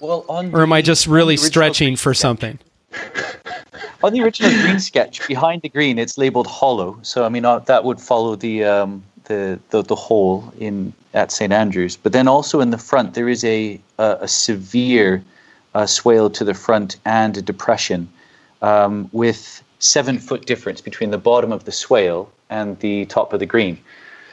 Well, 0.00 0.24
on 0.28 0.54
or 0.54 0.62
am 0.62 0.72
I 0.72 0.82
just 0.82 1.06
really 1.06 1.36
stretching 1.36 1.96
for 1.96 2.14
something? 2.14 2.58
on 4.02 4.12
the 4.12 4.22
original 4.22 4.50
green 4.62 4.78
sketch, 4.78 5.26
behind 5.26 5.62
the 5.62 5.68
green, 5.68 5.98
it's 5.98 6.18
labeled 6.18 6.46
hollow. 6.46 6.98
So 7.02 7.24
I 7.24 7.28
mean, 7.28 7.44
uh, 7.44 7.60
that 7.60 7.84
would 7.84 8.00
follow 8.00 8.36
the, 8.36 8.64
um, 8.64 9.02
the 9.24 9.58
the 9.70 9.82
the 9.82 9.94
hole 9.94 10.52
in 10.58 10.92
at 11.14 11.32
St 11.32 11.52
Andrews. 11.52 11.96
But 11.96 12.12
then 12.12 12.28
also 12.28 12.60
in 12.60 12.70
the 12.70 12.78
front, 12.78 13.14
there 13.14 13.28
is 13.28 13.44
a 13.44 13.80
a, 13.98 14.18
a 14.22 14.28
severe 14.28 15.24
uh, 15.74 15.86
swale 15.86 16.28
to 16.30 16.44
the 16.44 16.54
front 16.54 16.96
and 17.04 17.36
a 17.36 17.42
depression 17.42 18.08
um, 18.60 19.08
with 19.12 19.62
seven 19.78 20.18
foot 20.18 20.46
difference 20.46 20.80
between 20.80 21.10
the 21.10 21.18
bottom 21.18 21.52
of 21.52 21.64
the 21.64 21.72
swale 21.72 22.30
and 22.50 22.78
the 22.80 23.06
top 23.06 23.32
of 23.32 23.40
the 23.40 23.46
green. 23.46 23.78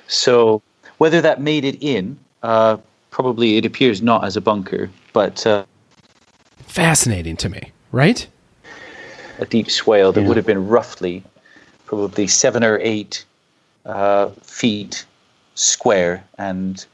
So 0.08 0.62
Whether 1.02 1.20
that 1.22 1.42
made 1.42 1.66
it 1.66 1.82
in, 1.82 2.20
uh, 2.44 2.78
probably 3.12 3.58
it 3.58 3.66
appears 3.66 4.02
not 4.02 4.24
as 4.26 4.36
a 4.36 4.42
bunker, 4.42 4.90
but 5.14 5.46
uh, 5.46 5.64
Fascinating 6.58 7.38
to 7.38 7.50
me, 7.50 7.72
right? 7.92 8.28
a 9.40 9.46
deep 9.46 9.72
swale 9.72 10.12
that 10.12 10.24
would 10.24 10.38
have 10.38 10.46
been 10.46 10.68
roughly 10.68 11.24
probably 11.86 12.28
seven 12.28 12.64
or 12.64 12.80
eight 12.82 13.26
uh, 13.86 14.30
feet 14.44 15.04
square 15.56 16.24
and 16.38 16.86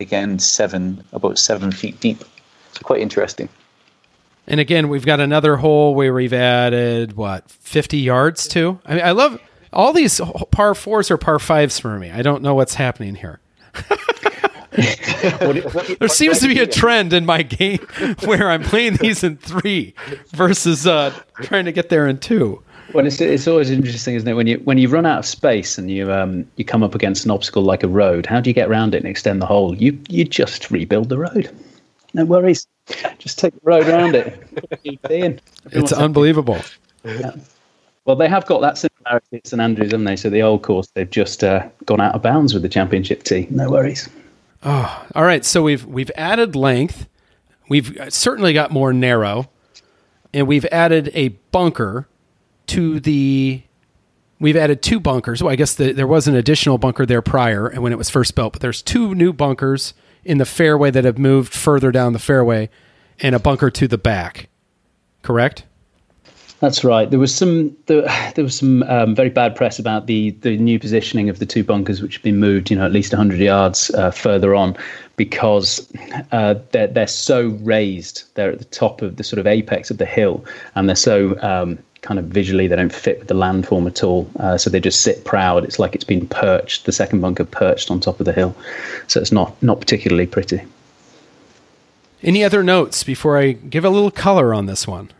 again 0.00 0.38
seven 0.38 1.02
about 1.12 1.38
seven 1.38 1.70
feet 1.72 1.98
deep. 2.00 2.20
So 2.72 2.80
quite 2.82 3.00
interesting. 3.00 3.48
And 4.46 4.60
again, 4.60 4.88
we've 4.88 5.04
got 5.04 5.18
another 5.18 5.56
hole 5.56 5.94
where 5.96 6.14
we've 6.14 6.32
added 6.32 7.16
what 7.16 7.50
fifty 7.50 7.98
yards 7.98 8.46
to. 8.48 8.78
I 8.86 8.94
mean, 8.94 9.04
I 9.04 9.10
love 9.10 9.40
all 9.72 9.92
these 9.92 10.20
par 10.52 10.74
fours 10.74 11.10
or 11.10 11.18
par 11.18 11.38
fives 11.40 11.78
for 11.78 11.98
me. 11.98 12.10
I 12.12 12.22
don't 12.22 12.40
know 12.40 12.54
what's 12.54 12.74
happening 12.74 13.16
here. 13.16 13.40
There 14.76 16.08
seems 16.08 16.40
to 16.40 16.48
be 16.48 16.60
a 16.60 16.66
trend 16.66 17.12
in 17.12 17.24
my 17.26 17.42
game 17.42 17.78
where 18.24 18.50
I'm 18.50 18.62
playing 18.62 18.96
these 18.96 19.24
in 19.24 19.36
three 19.36 19.94
versus 20.28 20.86
uh, 20.86 21.12
trying 21.42 21.64
to 21.64 21.72
get 21.72 21.88
there 21.88 22.06
in 22.06 22.18
two. 22.18 22.62
Well, 22.92 23.06
it's, 23.06 23.20
it's 23.20 23.48
always 23.48 23.70
interesting, 23.70 24.14
isn't 24.14 24.28
it? 24.28 24.34
When 24.34 24.46
you 24.46 24.58
when 24.58 24.78
you 24.78 24.88
run 24.88 25.06
out 25.06 25.18
of 25.18 25.26
space 25.26 25.76
and 25.76 25.90
you 25.90 26.12
um, 26.12 26.48
you 26.56 26.64
come 26.64 26.82
up 26.82 26.94
against 26.94 27.24
an 27.24 27.30
obstacle 27.30 27.62
like 27.62 27.82
a 27.82 27.88
road, 27.88 28.26
how 28.26 28.40
do 28.40 28.48
you 28.48 28.54
get 28.54 28.68
around 28.68 28.94
it 28.94 28.98
and 28.98 29.06
extend 29.06 29.42
the 29.42 29.46
hole? 29.46 29.74
You 29.74 29.98
you 30.08 30.24
just 30.24 30.70
rebuild 30.70 31.08
the 31.08 31.18
road. 31.18 31.50
No 32.14 32.24
worries. 32.24 32.66
Just 33.18 33.38
take 33.38 33.52
the 33.54 33.60
road 33.64 33.88
around 33.88 34.14
it. 34.14 34.42
It's 35.72 35.92
unbelievable. 35.92 36.58
Well, 38.04 38.16
they 38.16 38.28
have 38.28 38.46
got 38.46 38.60
that 38.60 38.78
similarity 38.78 39.36
at 39.38 39.46
St 39.48 39.60
Andrews, 39.60 39.90
haven't 39.90 40.04
they? 40.04 40.14
So 40.16 40.30
the 40.30 40.40
old 40.42 40.62
course, 40.62 40.88
they've 40.94 41.10
just 41.10 41.42
uh, 41.42 41.68
gone 41.86 42.00
out 42.00 42.14
of 42.14 42.22
bounds 42.22 42.54
with 42.54 42.62
the 42.62 42.68
championship 42.68 43.24
tee. 43.24 43.48
No 43.50 43.68
worries. 43.68 44.08
Oh, 44.62 45.06
all 45.14 45.24
right, 45.24 45.44
so 45.44 45.62
we've 45.62 45.84
we've 45.84 46.10
added 46.16 46.56
length. 46.56 47.08
We've 47.68 47.98
certainly 48.08 48.52
got 48.52 48.70
more 48.70 48.92
narrow, 48.92 49.50
and 50.32 50.46
we've 50.46 50.64
added 50.66 51.10
a 51.14 51.28
bunker 51.28 52.08
to 52.68 53.00
the. 53.00 53.62
We've 54.38 54.56
added 54.56 54.82
two 54.82 55.00
bunkers. 55.00 55.42
Well, 55.42 55.52
I 55.52 55.56
guess 55.56 55.74
the, 55.74 55.92
there 55.92 56.06
was 56.06 56.28
an 56.28 56.34
additional 56.34 56.78
bunker 56.78 57.06
there 57.06 57.22
prior, 57.22 57.66
and 57.66 57.82
when 57.82 57.92
it 57.92 57.98
was 57.98 58.10
first 58.10 58.34
built, 58.34 58.52
but 58.52 58.62
there's 58.62 58.82
two 58.82 59.14
new 59.14 59.32
bunkers 59.32 59.94
in 60.24 60.38
the 60.38 60.44
fairway 60.44 60.90
that 60.90 61.04
have 61.04 61.18
moved 61.18 61.54
further 61.54 61.90
down 61.90 62.12
the 62.12 62.18
fairway, 62.18 62.68
and 63.20 63.34
a 63.34 63.38
bunker 63.38 63.70
to 63.70 63.88
the 63.88 63.98
back. 63.98 64.48
Correct. 65.22 65.64
That's 66.60 66.84
right. 66.84 67.10
There 67.10 67.18
was 67.18 67.34
some 67.34 67.76
there, 67.86 68.02
there 68.34 68.44
was 68.44 68.56
some 68.58 68.82
um, 68.84 69.14
very 69.14 69.28
bad 69.28 69.54
press 69.54 69.78
about 69.78 70.06
the 70.06 70.30
the 70.40 70.56
new 70.56 70.78
positioning 70.78 71.28
of 71.28 71.38
the 71.38 71.46
two 71.46 71.62
bunkers, 71.62 72.00
which 72.00 72.14
have 72.14 72.22
been 72.22 72.38
moved, 72.38 72.70
you 72.70 72.76
know, 72.76 72.86
at 72.86 72.92
least 72.92 73.12
100 73.12 73.38
yards 73.38 73.90
uh, 73.90 74.10
further 74.10 74.54
on, 74.54 74.76
because 75.16 75.86
uh, 76.32 76.54
they're 76.72 76.86
they're 76.86 77.06
so 77.06 77.48
raised. 77.60 78.24
They're 78.34 78.52
at 78.52 78.58
the 78.58 78.64
top 78.64 79.02
of 79.02 79.16
the 79.16 79.24
sort 79.24 79.38
of 79.38 79.46
apex 79.46 79.90
of 79.90 79.98
the 79.98 80.06
hill, 80.06 80.44
and 80.74 80.88
they're 80.88 80.96
so 80.96 81.38
um, 81.42 81.78
kind 82.00 82.18
of 82.18 82.26
visually 82.26 82.68
they 82.68 82.76
don't 82.76 82.92
fit 82.92 83.18
with 83.18 83.28
the 83.28 83.34
landform 83.34 83.86
at 83.86 84.02
all. 84.02 84.30
Uh, 84.38 84.56
so 84.56 84.70
they 84.70 84.80
just 84.80 85.02
sit 85.02 85.24
proud. 85.24 85.62
It's 85.64 85.78
like 85.78 85.94
it's 85.94 86.04
been 86.04 86.26
perched. 86.26 86.86
The 86.86 86.92
second 86.92 87.20
bunker 87.20 87.44
perched 87.44 87.90
on 87.90 88.00
top 88.00 88.18
of 88.18 88.24
the 88.24 88.32
hill, 88.32 88.56
so 89.08 89.20
it's 89.20 89.32
not 89.32 89.62
not 89.62 89.78
particularly 89.78 90.26
pretty. 90.26 90.62
Any 92.22 92.42
other 92.42 92.62
notes 92.62 93.04
before 93.04 93.36
I 93.36 93.52
give 93.52 93.84
a 93.84 93.90
little 93.90 94.10
color 94.10 94.54
on 94.54 94.64
this 94.64 94.88
one? 94.88 95.10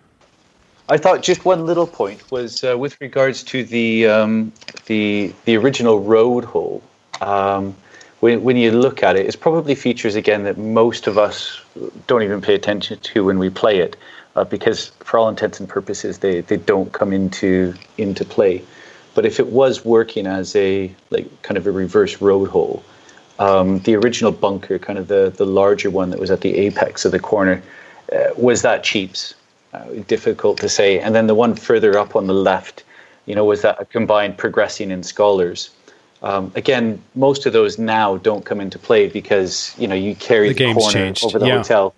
I 0.89 0.99
thought 0.99 1.23
just 1.23 1.45
one 1.45 1.67
little 1.67 1.87
point 1.87 2.31
was 2.31 2.63
uh, 2.63 2.79
with 2.79 3.01
regards 3.01 3.43
to 3.45 3.65
the 3.65 4.07
um, 4.07 4.53
the 4.87 5.35
the 5.45 5.57
original 5.57 5.99
road 6.01 6.45
hole. 6.45 6.81
Um, 7.21 7.75
when 8.21 8.45
when 8.45 8.57
you 8.57 8.71
look 8.71 9.03
at 9.03 9.17
it, 9.17 9.27
it's 9.27 9.35
probably 9.35 9.75
features 9.75 10.15
again 10.15 10.45
that 10.45 10.59
most 10.59 11.09
of 11.09 11.19
us 11.19 11.61
don't 12.07 12.23
even 12.23 12.41
pay 12.41 12.55
attention 12.55 13.01
to 13.01 13.25
when 13.25 13.41
we 13.41 13.51
play 13.51 13.79
it, 13.79 13.97
uh, 14.37 14.45
because 14.45 14.93
for 15.01 15.19
all 15.19 15.29
intents 15.29 15.59
and 15.59 15.69
purposes 15.69 16.19
they, 16.19 16.41
they 16.43 16.57
don't 16.57 16.93
come 16.93 17.13
into 17.13 17.75
into 17.99 18.25
play. 18.25 18.63
But 19.17 19.27
if 19.27 19.41
it 19.41 19.49
was 19.49 19.85
working 19.85 20.29
as 20.29 20.55
a 20.55 20.95
like 21.11 21.27
kind 21.43 21.59
of 21.59 21.67
a 21.67 21.73
reverse 21.73 22.21
road 22.21 22.49
hole, 22.49 22.85
um, 23.41 23.81
the 23.81 23.97
original 23.97 24.31
bunker, 24.31 24.79
kind 24.79 25.01
of 25.01 25.09
the 25.09 25.33
the 25.37 25.47
larger 25.47 25.91
one 25.91 26.11
that 26.11 26.21
was 26.21 26.31
at 26.31 26.43
the 26.43 26.57
apex 26.57 27.05
of 27.05 27.11
the 27.11 27.19
corner, 27.19 27.61
uh, 28.13 28.29
was 28.37 28.63
that 28.63 28.85
cheaps 28.85 29.35
difficult 30.07 30.59
to 30.59 30.69
say. 30.69 31.01
And 31.01 31.15
then 31.15 31.27
the 31.27 31.35
one 31.35 31.55
further 31.55 31.99
up 31.99 32.17
on 32.17 32.27
the 32.27 32.35
left, 32.35 32.85
you 33.27 33.35
know, 33.35 33.45
was 33.45 33.63
that 33.63 33.81
a 33.81 33.85
combined 33.85 34.39
progressing 34.39 34.91
in 34.91 35.03
scholars. 35.03 35.71
Um, 36.23 36.51
again, 36.55 37.03
most 37.15 37.47
of 37.47 37.53
those 37.53 37.79
now 37.79 38.17
don't 38.17 38.45
come 38.45 38.61
into 38.61 38.79
play 38.79 39.09
because 39.09 39.75
you 39.79 39.87
know 39.87 39.95
you 39.95 40.15
carry 40.15 40.49
The 40.53 40.55
the, 40.55 40.75
corner 40.75 40.93
changed, 40.93 41.25
over 41.25 41.39
the 41.39 41.47
yeah. 41.47 41.59
hotel, 41.59 41.95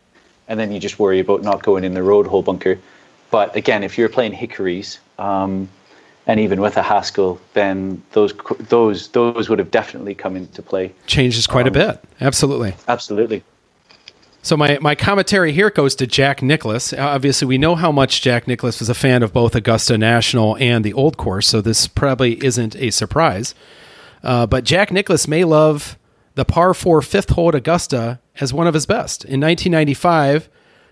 and 0.48 0.58
then 0.58 0.72
you 0.72 0.80
just 0.80 0.98
worry 0.98 1.20
about 1.20 1.42
not 1.42 1.62
going 1.62 1.84
in 1.84 1.94
the 1.94 2.02
road 2.02 2.26
hole 2.26 2.42
bunker. 2.42 2.78
But 3.30 3.54
again, 3.54 3.84
if 3.84 3.96
you're 3.96 4.08
playing 4.08 4.32
hickories, 4.32 4.98
um, 5.18 5.68
and 6.26 6.40
even 6.40 6.60
with 6.60 6.76
a 6.76 6.82
Haskell, 6.82 7.40
then 7.54 8.02
those 8.12 8.34
those 8.68 9.08
those 9.08 9.48
would 9.48 9.58
have 9.58 9.70
definitely 9.70 10.14
come 10.14 10.36
into 10.36 10.62
play. 10.62 10.92
Changes 11.06 11.46
quite 11.46 11.66
a 11.66 11.70
bit. 11.70 12.00
Absolutely. 12.20 12.74
Absolutely. 12.86 13.42
So 14.42 14.56
my, 14.56 14.78
my 14.80 14.94
commentary 14.94 15.52
here 15.52 15.68
goes 15.68 15.94
to 15.96 16.06
Jack 16.06 16.42
Nicklaus. 16.42 16.92
Obviously, 16.92 17.46
we 17.46 17.58
know 17.58 17.74
how 17.74 17.90
much 17.90 18.22
Jack 18.22 18.46
Nicklaus 18.46 18.78
was 18.78 18.88
a 18.88 18.94
fan 18.94 19.22
of 19.22 19.32
both 19.32 19.54
Augusta 19.54 19.98
National 19.98 20.56
and 20.58 20.84
the 20.84 20.92
Old 20.92 21.16
Course, 21.16 21.48
so 21.48 21.60
this 21.60 21.88
probably 21.88 22.42
isn't 22.44 22.76
a 22.76 22.90
surprise. 22.90 23.54
Uh, 24.22 24.46
but 24.46 24.64
Jack 24.64 24.92
Nicklaus 24.92 25.26
may 25.26 25.44
love 25.44 25.98
the 26.34 26.44
par 26.44 26.72
four 26.72 27.02
fifth 27.02 27.30
hole 27.30 27.48
at 27.48 27.54
Augusta 27.56 28.20
as 28.40 28.52
one 28.52 28.68
of 28.68 28.74
his 28.74 28.86
best. 28.86 29.24
In 29.24 29.40
1995, 29.40 30.48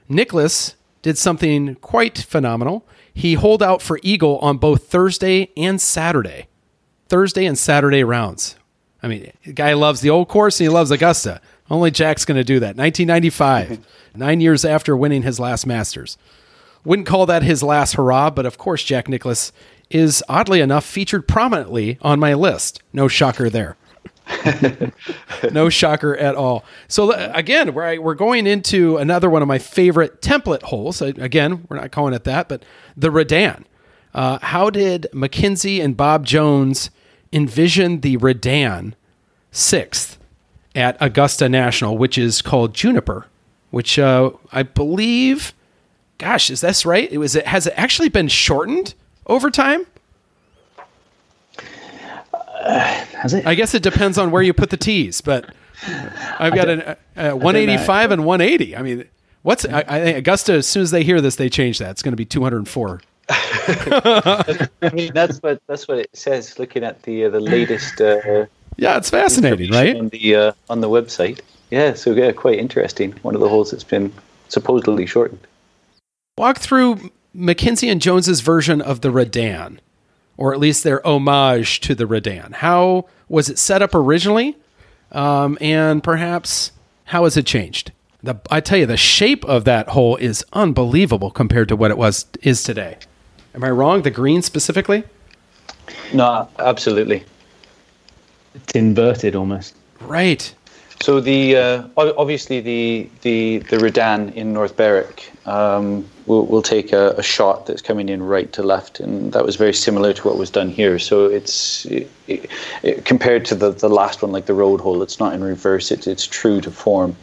Nicklaus 0.08 0.74
did 1.02 1.16
something 1.16 1.76
quite 1.76 2.18
phenomenal. 2.18 2.86
He 3.14 3.34
holed 3.34 3.62
out 3.62 3.80
for 3.80 4.00
Eagle 4.02 4.38
on 4.38 4.58
both 4.58 4.88
Thursday 4.88 5.50
and 5.56 5.80
Saturday. 5.80 6.48
Thursday 7.08 7.46
and 7.46 7.56
Saturday 7.56 8.02
rounds. 8.02 8.56
I 9.02 9.08
mean, 9.08 9.30
the 9.44 9.52
guy 9.52 9.72
loves 9.74 10.00
the 10.00 10.10
old 10.10 10.26
course 10.26 10.58
and 10.58 10.64
he 10.64 10.68
loves 10.68 10.90
Augusta. 10.90 11.40
Only 11.70 11.90
Jack's 11.90 12.24
going 12.24 12.36
to 12.36 12.44
do 12.44 12.60
that. 12.60 12.76
1995, 12.76 13.84
nine 14.14 14.40
years 14.40 14.64
after 14.64 14.96
winning 14.96 15.22
his 15.22 15.40
last 15.40 15.66
Masters. 15.66 16.16
Wouldn't 16.84 17.08
call 17.08 17.26
that 17.26 17.42
his 17.42 17.62
last 17.62 17.94
hurrah, 17.94 18.30
but 18.30 18.46
of 18.46 18.58
course, 18.58 18.84
Jack 18.84 19.08
Nicklaus 19.08 19.52
is 19.90 20.22
oddly 20.28 20.60
enough 20.60 20.84
featured 20.84 21.26
prominently 21.26 21.98
on 22.00 22.20
my 22.20 22.34
list. 22.34 22.82
No 22.92 23.08
shocker 23.08 23.50
there. 23.50 23.76
no 25.52 25.68
shocker 25.68 26.16
at 26.16 26.34
all. 26.34 26.64
So 26.88 27.12
again, 27.12 27.74
we're 27.74 28.00
we're 28.00 28.14
going 28.14 28.46
into 28.46 28.96
another 28.96 29.30
one 29.30 29.42
of 29.42 29.48
my 29.48 29.58
favorite 29.58 30.20
template 30.20 30.62
holes. 30.62 31.00
Again, 31.00 31.64
we're 31.68 31.76
not 31.76 31.92
calling 31.92 32.14
it 32.14 32.24
that, 32.24 32.48
but 32.48 32.64
the 32.96 33.10
Redan. 33.10 33.64
Uh, 34.14 34.38
how 34.40 34.70
did 34.70 35.06
MacKenzie 35.12 35.82
and 35.82 35.96
Bob 35.96 36.24
Jones 36.24 36.90
envision 37.32 38.00
the 38.00 38.16
Redan 38.16 38.94
sixth 39.52 40.18
at 40.76 40.96
Augusta 41.00 41.48
National, 41.48 41.96
which 41.96 42.18
is 42.18 42.42
called 42.42 42.74
Juniper, 42.74 43.26
which 43.70 43.98
uh, 43.98 44.30
I 44.52 44.62
believe, 44.62 45.54
gosh, 46.18 46.50
is 46.50 46.60
this 46.60 46.84
right? 46.86 47.10
It 47.10 47.18
was. 47.18 47.34
It 47.34 47.46
has 47.46 47.66
it 47.66 47.74
actually 47.76 48.10
been 48.10 48.28
shortened 48.28 48.94
over 49.26 49.50
time? 49.50 49.86
Has 52.62 53.34
it? 53.34 53.46
I 53.46 53.54
guess 53.54 53.74
it 53.74 53.82
depends 53.82 54.18
on 54.18 54.30
where 54.30 54.42
you 54.42 54.52
put 54.52 54.70
the 54.70 54.76
tees, 54.76 55.20
but 55.20 55.52
I've 56.38 56.54
got 56.54 56.68
an, 56.68 56.80
uh, 57.16 57.32
185 57.32 58.10
and 58.12 58.24
180. 58.24 58.76
I 58.76 58.82
mean, 58.82 59.04
what's 59.42 59.64
I, 59.64 59.84
I 59.88 60.00
think 60.00 60.18
Augusta? 60.18 60.54
As 60.54 60.66
soon 60.66 60.82
as 60.82 60.90
they 60.90 61.02
hear 61.02 61.20
this, 61.20 61.36
they 61.36 61.48
change 61.48 61.78
that. 61.78 61.90
It's 61.90 62.02
going 62.02 62.12
to 62.12 62.16
be 62.16 62.26
204. 62.26 63.00
I 63.28 64.68
mean, 64.92 65.12
that's 65.12 65.38
what 65.38 65.60
that's 65.66 65.88
what 65.88 65.98
it 65.98 66.10
says. 66.12 66.58
Looking 66.58 66.84
at 66.84 67.02
the 67.02 67.24
uh, 67.24 67.30
the 67.30 67.40
latest 67.40 68.00
uh, 68.00 68.46
Yeah, 68.76 68.96
it's 68.96 69.10
fascinating, 69.10 69.70
right? 69.70 69.96
On 69.96 70.08
the 70.08 70.36
uh, 70.36 70.52
on 70.68 70.80
the 70.80 70.88
website, 70.88 71.40
yeah. 71.70 71.94
So 71.94 72.12
yeah, 72.12 72.32
quite 72.32 72.58
interesting. 72.58 73.12
One 73.22 73.34
of 73.34 73.40
the 73.40 73.48
holes 73.48 73.70
that's 73.70 73.84
been 73.84 74.12
supposedly 74.48 75.06
shortened. 75.06 75.46
Walk 76.38 76.58
through 76.58 77.10
MacKenzie 77.34 77.90
and 77.90 78.00
Jones's 78.00 78.40
version 78.40 78.82
of 78.82 79.00
the 79.00 79.10
Redan, 79.10 79.80
or 80.36 80.52
at 80.52 80.60
least 80.60 80.84
their 80.84 81.06
homage 81.06 81.80
to 81.80 81.94
the 81.94 82.06
Redan. 82.06 82.52
How 82.52 83.06
was 83.28 83.48
it 83.48 83.58
set 83.58 83.80
up 83.80 83.94
originally, 83.94 84.56
um, 85.12 85.56
and 85.60 86.02
perhaps 86.02 86.72
how 87.04 87.24
has 87.24 87.36
it 87.36 87.46
changed? 87.46 87.92
The, 88.22 88.36
I 88.50 88.60
tell 88.60 88.78
you, 88.78 88.86
the 88.86 88.96
shape 88.96 89.44
of 89.44 89.64
that 89.64 89.90
hole 89.90 90.16
is 90.16 90.44
unbelievable 90.52 91.30
compared 91.30 91.68
to 91.68 91.76
what 91.76 91.90
it 91.90 91.98
was 91.98 92.26
is 92.42 92.62
today. 92.62 92.98
Am 93.54 93.64
I 93.64 93.70
wrong? 93.70 94.02
The 94.02 94.10
green 94.10 94.42
specifically? 94.42 95.04
No, 96.12 96.48
absolutely. 96.58 97.24
It's 98.56 98.72
inverted 98.72 99.36
almost. 99.36 99.74
Right. 100.00 100.52
So 101.02 101.20
the 101.20 101.56
uh, 101.56 101.82
obviously 101.96 102.60
the 102.60 103.08
the 103.22 103.58
the 103.70 103.78
Redan 103.78 104.32
in 104.34 104.52
North 104.52 104.76
Berwick 104.76 105.30
um, 105.46 106.08
will 106.26 106.46
will 106.46 106.62
take 106.62 106.92
a, 106.92 107.10
a, 107.18 107.22
shot 107.22 107.66
that's 107.66 107.82
coming 107.82 108.08
in 108.08 108.22
right 108.22 108.50
to 108.54 108.62
left, 108.62 108.98
and 108.98 109.32
that 109.32 109.44
was 109.44 109.56
very 109.56 109.74
similar 109.74 110.12
to 110.14 110.22
what 110.26 110.38
was 110.38 110.50
done 110.50 110.70
here. 110.70 110.98
So 110.98 111.26
it's 111.26 111.84
it, 111.86 112.10
it, 112.82 113.04
compared 113.04 113.44
to 113.46 113.54
the, 113.54 113.70
the 113.70 113.88
last 113.88 114.22
one, 114.22 114.32
like 114.32 114.46
the 114.46 114.54
road 114.54 114.80
hole, 114.80 115.02
it's 115.02 115.20
not 115.20 115.34
in 115.34 115.44
reverse; 115.44 115.90
it's 115.90 116.06
it's 116.06 116.26
true 116.26 116.60
to 116.62 116.70
form. 116.70 117.14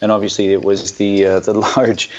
And 0.00 0.10
obviously, 0.10 0.52
it 0.52 0.64
was 0.64 0.96
the 0.96 1.26
uh, 1.26 1.40
the 1.40 1.54
large 1.76 2.10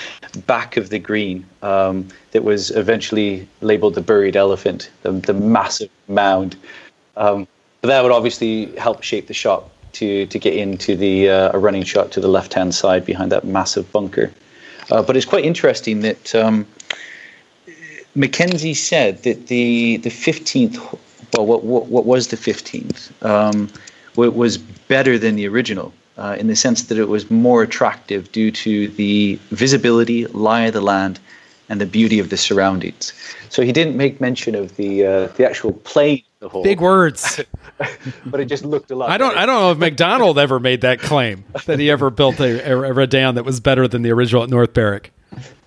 back 0.45 0.77
of 0.77 0.89
the 0.89 0.99
green 0.99 1.43
um, 1.63 2.07
that 2.31 2.43
was 2.43 2.69
eventually 2.71 3.47
labeled 3.61 3.95
the 3.95 4.01
buried 4.01 4.35
elephant, 4.35 4.91
the, 5.01 5.11
the 5.11 5.33
massive 5.33 5.89
mound. 6.07 6.55
Um, 7.17 7.47
but 7.81 7.87
that 7.87 8.03
would 8.03 8.11
obviously 8.11 8.65
help 8.77 9.03
shape 9.03 9.27
the 9.27 9.33
shot 9.33 9.63
to 9.93 10.25
to 10.27 10.39
get 10.39 10.53
into 10.53 10.95
the 10.95 11.29
uh, 11.29 11.51
a 11.53 11.59
running 11.59 11.83
shot 11.83 12.11
to 12.11 12.19
the 12.19 12.27
left 12.27 12.53
hand 12.53 12.75
side 12.75 13.05
behind 13.05 13.31
that 13.31 13.43
massive 13.43 13.91
bunker. 13.91 14.31
Uh, 14.91 15.01
but 15.01 15.15
it's 15.15 15.25
quite 15.25 15.45
interesting 15.45 16.01
that 16.01 16.35
um, 16.35 16.65
MacKenzie 18.15 18.75
said 18.75 19.23
that 19.23 19.47
the 19.47 19.97
the 19.97 20.09
fifteenth, 20.09 20.77
well, 21.33 21.45
what, 21.45 21.63
what, 21.63 21.87
what 21.87 22.05
was 22.05 22.27
the 22.27 22.37
fifteenth? 22.37 23.11
Um, 23.23 23.69
was 24.15 24.57
better 24.57 25.17
than 25.17 25.35
the 25.35 25.47
original. 25.47 25.93
Uh, 26.17 26.35
in 26.37 26.47
the 26.47 26.55
sense 26.55 26.83
that 26.83 26.97
it 26.97 27.07
was 27.07 27.31
more 27.31 27.63
attractive 27.63 28.29
due 28.33 28.51
to 28.51 28.89
the 28.89 29.39
visibility, 29.51 30.25
lie 30.27 30.65
of 30.65 30.73
the 30.73 30.81
land, 30.81 31.17
and 31.69 31.79
the 31.79 31.85
beauty 31.85 32.19
of 32.19 32.29
the 32.29 32.35
surroundings. 32.35 33.13
So 33.47 33.61
he 33.61 33.71
didn't 33.71 33.95
make 33.95 34.19
mention 34.19 34.53
of 34.53 34.75
the 34.75 35.05
uh, 35.05 35.27
the 35.37 35.45
actual 35.47 35.71
plane 35.71 36.23
the 36.39 36.49
whole 36.49 36.63
big 36.63 36.79
words 36.79 37.41
but 38.25 38.39
it 38.39 38.45
just 38.45 38.63
looked 38.63 38.91
a 38.91 38.95
lot 38.95 39.09
i 39.09 39.17
don't 39.17 39.29
better. 39.29 39.39
i 39.39 39.45
don't 39.45 39.61
know 39.61 39.71
if 39.71 39.77
Macdonald 39.77 40.39
ever 40.39 40.59
made 40.59 40.81
that 40.81 40.99
claim 40.99 41.43
that 41.65 41.79
he 41.79 41.89
ever 41.89 42.09
built 42.09 42.39
a, 42.39 42.71
a, 42.71 42.91
a 42.91 42.93
redan 42.93 43.35
that 43.35 43.43
was 43.43 43.59
better 43.59 43.87
than 43.87 44.01
the 44.01 44.11
original 44.11 44.43
at 44.43 44.49
north 44.49 44.73
berwick 44.73 45.11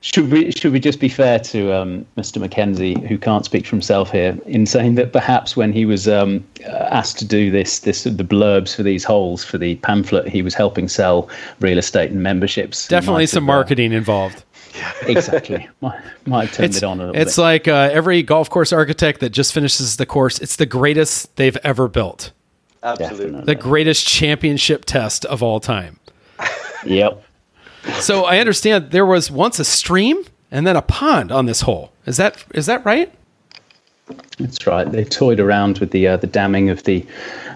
should 0.02 0.32
we 0.32 0.50
should 0.50 0.72
we 0.72 0.80
just 0.80 0.98
be 0.98 1.08
fair 1.08 1.38
to 1.38 1.72
um, 1.72 2.04
Mr. 2.16 2.38
Mackenzie, 2.38 2.98
who 3.06 3.16
can't 3.16 3.44
speak 3.44 3.66
for 3.66 3.76
himself 3.76 4.10
here, 4.10 4.36
in 4.46 4.66
saying 4.66 4.96
that 4.96 5.12
perhaps 5.12 5.56
when 5.56 5.72
he 5.72 5.86
was 5.86 6.08
um, 6.08 6.44
asked 6.66 7.20
to 7.20 7.24
do 7.24 7.52
this, 7.52 7.78
this 7.80 8.02
the 8.02 8.10
blurbs 8.10 8.74
for 8.74 8.82
these 8.82 9.04
holes 9.04 9.44
for 9.44 9.58
the 9.58 9.76
pamphlet, 9.76 10.28
he 10.28 10.42
was 10.42 10.54
helping 10.54 10.88
sell 10.88 11.28
real 11.60 11.78
estate 11.78 12.10
and 12.10 12.20
memberships. 12.20 12.88
Definitely 12.88 13.26
some 13.26 13.44
have, 13.44 13.50
uh, 13.50 13.54
marketing 13.54 13.94
uh, 13.94 13.98
involved. 13.98 14.42
Exactly. 15.02 15.68
Might, 15.80 16.00
might 16.26 16.48
have 16.48 16.56
turned 16.56 16.70
it's, 16.70 16.78
it 16.78 16.84
on 16.84 16.98
a 16.98 17.00
little 17.00 17.12
bit. 17.12 17.22
It's 17.22 17.36
bit. 17.36 17.42
like 17.42 17.68
uh, 17.68 17.90
every 17.92 18.22
golf 18.22 18.50
course 18.50 18.72
architect 18.72 19.20
that 19.20 19.30
just 19.30 19.52
finishes 19.52 19.96
the 19.96 20.06
course, 20.06 20.38
it's 20.38 20.56
the 20.56 20.66
greatest 20.66 21.34
they've 21.36 21.56
ever 21.58 21.88
built. 21.88 22.32
Absolutely. 22.82 23.26
Definitely. 23.26 23.54
The 23.54 23.60
greatest 23.60 24.06
championship 24.06 24.84
test 24.84 25.24
of 25.26 25.42
all 25.42 25.60
time. 25.60 25.98
yep. 26.84 27.24
So 28.00 28.24
I 28.24 28.38
understand 28.38 28.90
there 28.90 29.06
was 29.06 29.30
once 29.30 29.58
a 29.58 29.64
stream 29.64 30.24
and 30.50 30.66
then 30.66 30.76
a 30.76 30.82
pond 30.82 31.32
on 31.32 31.46
this 31.46 31.62
hole. 31.62 31.92
Is 32.06 32.16
that 32.16 32.44
is 32.54 32.66
that 32.66 32.84
right? 32.84 33.12
That's 34.38 34.66
right. 34.66 34.90
They 34.90 35.04
toyed 35.04 35.40
around 35.40 35.78
with 35.78 35.90
the 35.90 36.08
uh, 36.08 36.16
the 36.16 36.26
damming 36.26 36.70
of 36.70 36.84
the 36.84 37.04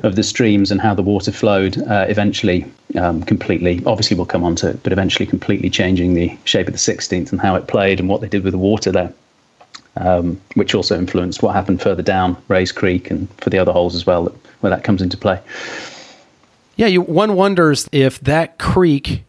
of 0.03 0.17
the 0.17 0.23
streams 0.23 0.71
and 0.71 0.81
how 0.81 0.95
the 0.95 1.03
water 1.03 1.33
flowed. 1.33 1.79
Uh, 1.79 2.07
eventually, 2.09 2.65
um, 2.97 3.23
completely. 3.23 3.83
Obviously, 3.87 4.17
we'll 4.17 4.27
come 4.27 4.45
on 4.45 4.57
to 4.57 4.71
it, 4.71 4.83
but 4.83 4.93
eventually, 4.93 5.27
completely 5.27 5.71
changing 5.71 6.15
the 6.15 6.37
shape 6.45 6.67
of 6.67 6.73
the 6.73 6.79
16th 6.79 7.33
and 7.33 7.41
how 7.41 7.55
it 7.57 7.67
played 7.67 8.01
and 8.01 8.09
what 8.09 8.21
they 8.21 8.29
did 8.29 8.45
with 8.45 8.53
the 8.53 8.59
water 8.59 8.93
there, 8.93 9.13
um, 9.97 10.41
which 10.55 10.75
also 10.75 10.99
influenced 10.99 11.43
what 11.43 11.55
happened 11.55 11.81
further 11.81 12.03
down 12.03 12.37
Rae's 12.49 12.73
Creek 12.73 13.11
and 13.11 13.29
for 13.39 13.51
the 13.51 13.59
other 13.59 13.73
holes 13.73 13.95
as 13.95 14.07
well, 14.07 14.33
where 14.61 14.71
that 14.71 14.85
comes 14.85 15.03
into 15.03 15.17
play. 15.17 15.41
Yeah, 16.77 16.89
you, 16.89 17.01
one 17.01 17.35
wonders 17.35 17.89
if 17.91 18.21
that 18.21 18.59
creek 18.59 19.25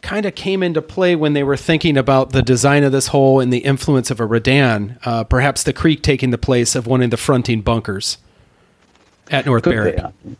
kind 0.00 0.26
of 0.26 0.34
came 0.34 0.62
into 0.62 0.80
play 0.80 1.16
when 1.16 1.32
they 1.32 1.42
were 1.42 1.56
thinking 1.56 1.96
about 1.96 2.30
the 2.30 2.40
design 2.40 2.84
of 2.84 2.92
this 2.92 3.08
hole 3.08 3.40
and 3.40 3.52
the 3.52 3.58
influence 3.58 4.10
of 4.10 4.20
a 4.20 4.26
Redan. 4.26 4.98
Uh, 5.04 5.24
perhaps 5.24 5.64
the 5.64 5.72
creek 5.72 6.02
taking 6.02 6.30
the 6.30 6.38
place 6.38 6.74
of 6.74 6.86
one 6.86 7.02
of 7.02 7.10
the 7.10 7.16
fronting 7.16 7.62
bunkers 7.62 8.18
at 9.30 9.44
North 9.44 9.64
Could 9.64 9.74
Berwick. 9.74 9.96
Be, 9.96 10.36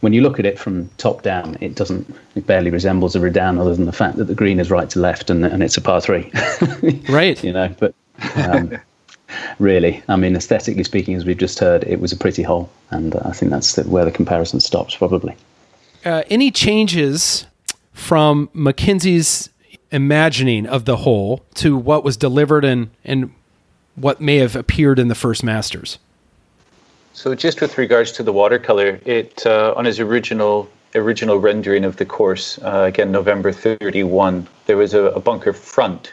When 0.00 0.12
you 0.12 0.20
look 0.20 0.38
at 0.38 0.46
it 0.46 0.58
from 0.58 0.88
top 0.98 1.22
down, 1.22 1.56
it 1.60 1.74
doesn't. 1.74 2.14
It 2.36 2.46
barely 2.46 2.70
resembles 2.70 3.16
a 3.16 3.20
Redan, 3.20 3.58
other 3.58 3.74
than 3.74 3.86
the 3.86 3.92
fact 3.92 4.16
that 4.16 4.24
the 4.24 4.34
green 4.34 4.60
is 4.60 4.70
right 4.70 4.88
to 4.90 5.00
left 5.00 5.28
and, 5.30 5.44
and 5.44 5.62
it's 5.62 5.76
a 5.76 5.80
par 5.80 6.00
three. 6.00 6.30
right. 7.08 7.42
You 7.42 7.52
know, 7.52 7.74
but 7.78 7.94
um, 8.36 8.78
really, 9.58 10.02
I 10.08 10.16
mean, 10.16 10.36
aesthetically 10.36 10.84
speaking, 10.84 11.14
as 11.14 11.24
we've 11.24 11.38
just 11.38 11.58
heard, 11.58 11.84
it 11.84 12.00
was 12.00 12.12
a 12.12 12.16
pretty 12.16 12.42
hole, 12.42 12.70
and 12.90 13.16
uh, 13.16 13.22
I 13.24 13.32
think 13.32 13.50
that's 13.50 13.74
the, 13.74 13.84
where 13.84 14.04
the 14.04 14.12
comparison 14.12 14.60
stops, 14.60 14.96
probably. 14.96 15.34
Uh, 16.04 16.22
any 16.30 16.50
changes 16.50 17.46
from 17.92 18.48
Mackenzie's 18.52 19.50
imagining 19.90 20.66
of 20.66 20.84
the 20.84 20.98
hole 20.98 21.44
to 21.54 21.76
what 21.76 22.04
was 22.04 22.16
delivered 22.16 22.64
and 22.64 22.90
and 23.04 23.32
what 23.94 24.20
may 24.20 24.36
have 24.36 24.54
appeared 24.54 24.98
in 24.98 25.08
the 25.08 25.14
first 25.14 25.42
masters. 25.42 25.98
So, 27.12 27.34
just 27.34 27.60
with 27.60 27.78
regards 27.78 28.12
to 28.12 28.22
the 28.22 28.32
watercolor, 28.32 29.00
it 29.04 29.44
uh, 29.46 29.74
on 29.76 29.84
his 29.84 29.98
original 30.00 30.68
original 30.94 31.38
rendering 31.38 31.84
of 31.84 31.96
the 31.96 32.06
course, 32.06 32.58
uh, 32.58 32.84
again 32.86 33.10
November 33.10 33.52
thirty 33.52 34.02
one, 34.02 34.46
there 34.66 34.76
was 34.76 34.94
a, 34.94 35.04
a, 35.04 35.20
bunker 35.20 35.52
front, 35.52 36.12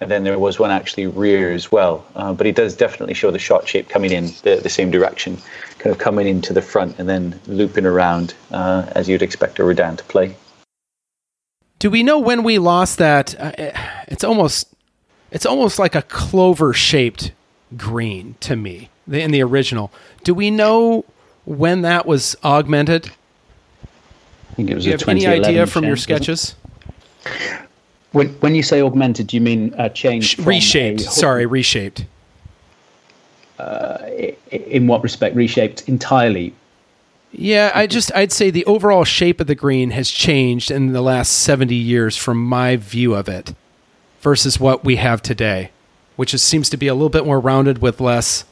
and 0.00 0.10
then 0.10 0.24
there 0.24 0.38
was 0.38 0.58
one 0.58 0.70
actually 0.70 1.06
rear 1.06 1.52
as 1.52 1.70
well. 1.70 2.04
Uh, 2.16 2.32
but 2.32 2.46
he 2.46 2.52
does 2.52 2.76
definitely 2.76 3.14
show 3.14 3.30
the 3.30 3.38
shot 3.38 3.68
shape 3.68 3.88
coming 3.88 4.12
in 4.12 4.26
the, 4.42 4.60
the 4.62 4.68
same 4.68 4.90
direction, 4.90 5.38
kind 5.78 5.92
of 5.92 5.98
coming 5.98 6.26
into 6.26 6.52
the 6.52 6.62
front 6.62 6.98
and 6.98 7.08
then 7.08 7.38
looping 7.46 7.86
around 7.86 8.34
uh, 8.50 8.90
as 8.94 9.08
you'd 9.08 9.22
expect 9.22 9.58
a 9.58 9.62
Redan 9.62 9.96
to 9.96 10.04
play. 10.04 10.34
Do 11.78 11.90
we 11.90 12.02
know 12.02 12.18
when 12.18 12.42
we 12.42 12.58
lost 12.58 12.98
that? 12.98 13.34
Uh, 13.40 13.52
it's 14.08 14.24
almost 14.24 14.74
it's 15.30 15.46
almost 15.46 15.78
like 15.78 15.94
a 15.94 16.02
clover 16.02 16.72
shaped 16.72 17.32
green 17.76 18.34
to 18.40 18.56
me 18.56 18.90
in 19.10 19.30
the 19.30 19.42
original. 19.42 19.92
Do 20.24 20.34
we 20.34 20.50
know 20.50 21.04
when 21.44 21.82
that 21.82 22.06
was 22.06 22.36
augmented? 22.44 23.06
I 23.06 24.54
think 24.54 24.70
it 24.70 24.74
was. 24.74 24.84
Do 24.84 24.90
you 24.90 24.96
have 24.96 25.08
any 25.08 25.26
idea 25.26 25.66
from 25.66 25.84
your 25.84 25.96
sketches? 25.96 26.54
When 28.12 28.28
when 28.40 28.54
you 28.54 28.62
say 28.62 28.82
augmented, 28.82 29.28
do 29.28 29.36
you 29.36 29.40
mean 29.40 29.74
uh, 29.74 29.88
changed? 29.90 30.40
Reshaped. 30.40 31.00
Sorry, 31.00 31.46
reshaped. 31.46 32.04
Uh, 33.58 33.98
in 34.50 34.86
what 34.86 35.02
respect? 35.02 35.36
Reshaped 35.36 35.88
entirely 35.88 36.54
yeah, 37.32 37.70
I 37.74 37.86
just 37.86 38.12
I'd 38.14 38.32
say 38.32 38.50
the 38.50 38.64
overall 38.64 39.04
shape 39.04 39.40
of 39.40 39.46
the 39.46 39.54
green 39.54 39.90
has 39.90 40.10
changed 40.10 40.70
in 40.70 40.92
the 40.92 41.02
last 41.02 41.30
70 41.30 41.74
years 41.74 42.16
from 42.16 42.42
my 42.42 42.76
view 42.76 43.14
of 43.14 43.28
it 43.28 43.54
versus 44.20 44.58
what 44.58 44.84
we 44.84 44.96
have 44.96 45.22
today, 45.22 45.70
which 46.16 46.34
is, 46.34 46.42
seems 46.42 46.68
to 46.70 46.76
be 46.76 46.88
a 46.88 46.94
little 46.94 47.08
bit 47.08 47.24
more 47.24 47.38
rounded 47.38 47.80
with 47.80 48.00
less 48.00 48.44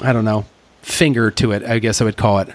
I 0.00 0.12
don't 0.12 0.24
know, 0.24 0.44
finger 0.82 1.30
to 1.32 1.52
it, 1.52 1.62
I 1.64 1.78
guess 1.78 2.00
I 2.00 2.04
would 2.04 2.16
call 2.16 2.38
it. 2.40 2.48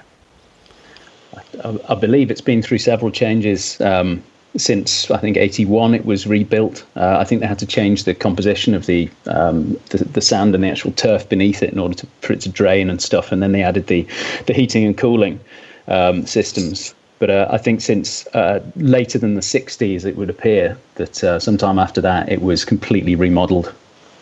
I, 1.63 1.79
I 1.89 1.95
believe 1.95 2.31
it's 2.31 2.41
been 2.41 2.61
through 2.61 2.79
several 2.79 3.11
changes 3.11 3.79
um, 3.81 4.23
since 4.57 5.09
I 5.11 5.17
think 5.17 5.37
'81 5.37 5.93
it 5.93 6.05
was 6.05 6.25
rebuilt. 6.25 6.85
Uh, 6.95 7.17
I 7.19 7.23
think 7.23 7.41
they 7.41 7.47
had 7.47 7.59
to 7.59 7.65
change 7.65 8.03
the 8.03 8.13
composition 8.13 8.73
of 8.73 8.85
the, 8.85 9.09
um, 9.27 9.73
the, 9.89 10.03
the 10.05 10.21
sand 10.21 10.55
and 10.55 10.63
the 10.63 10.69
actual 10.69 10.91
turf 10.93 11.27
beneath 11.29 11.61
it 11.61 11.71
in 11.71 11.79
order 11.79 11.95
to, 11.95 12.07
for 12.21 12.33
it 12.33 12.41
to 12.41 12.49
drain 12.49 12.89
and 12.89 13.01
stuff. 13.01 13.31
And 13.31 13.41
then 13.41 13.51
they 13.51 13.63
added 13.63 13.87
the 13.87 14.07
the 14.47 14.53
heating 14.53 14.85
and 14.85 14.97
cooling 14.97 15.39
um, 15.87 16.25
systems. 16.25 16.93
But 17.19 17.29
uh, 17.29 17.47
I 17.51 17.57
think 17.57 17.81
since 17.81 18.25
uh, 18.27 18.61
later 18.75 19.19
than 19.19 19.35
the 19.35 19.41
'60s, 19.41 20.05
it 20.05 20.15
would 20.15 20.29
appear 20.29 20.77
that 20.95 21.23
uh, 21.23 21.39
sometime 21.39 21.77
after 21.77 22.01
that 22.01 22.29
it 22.29 22.41
was 22.41 22.65
completely 22.65 23.15
remodeled. 23.15 23.73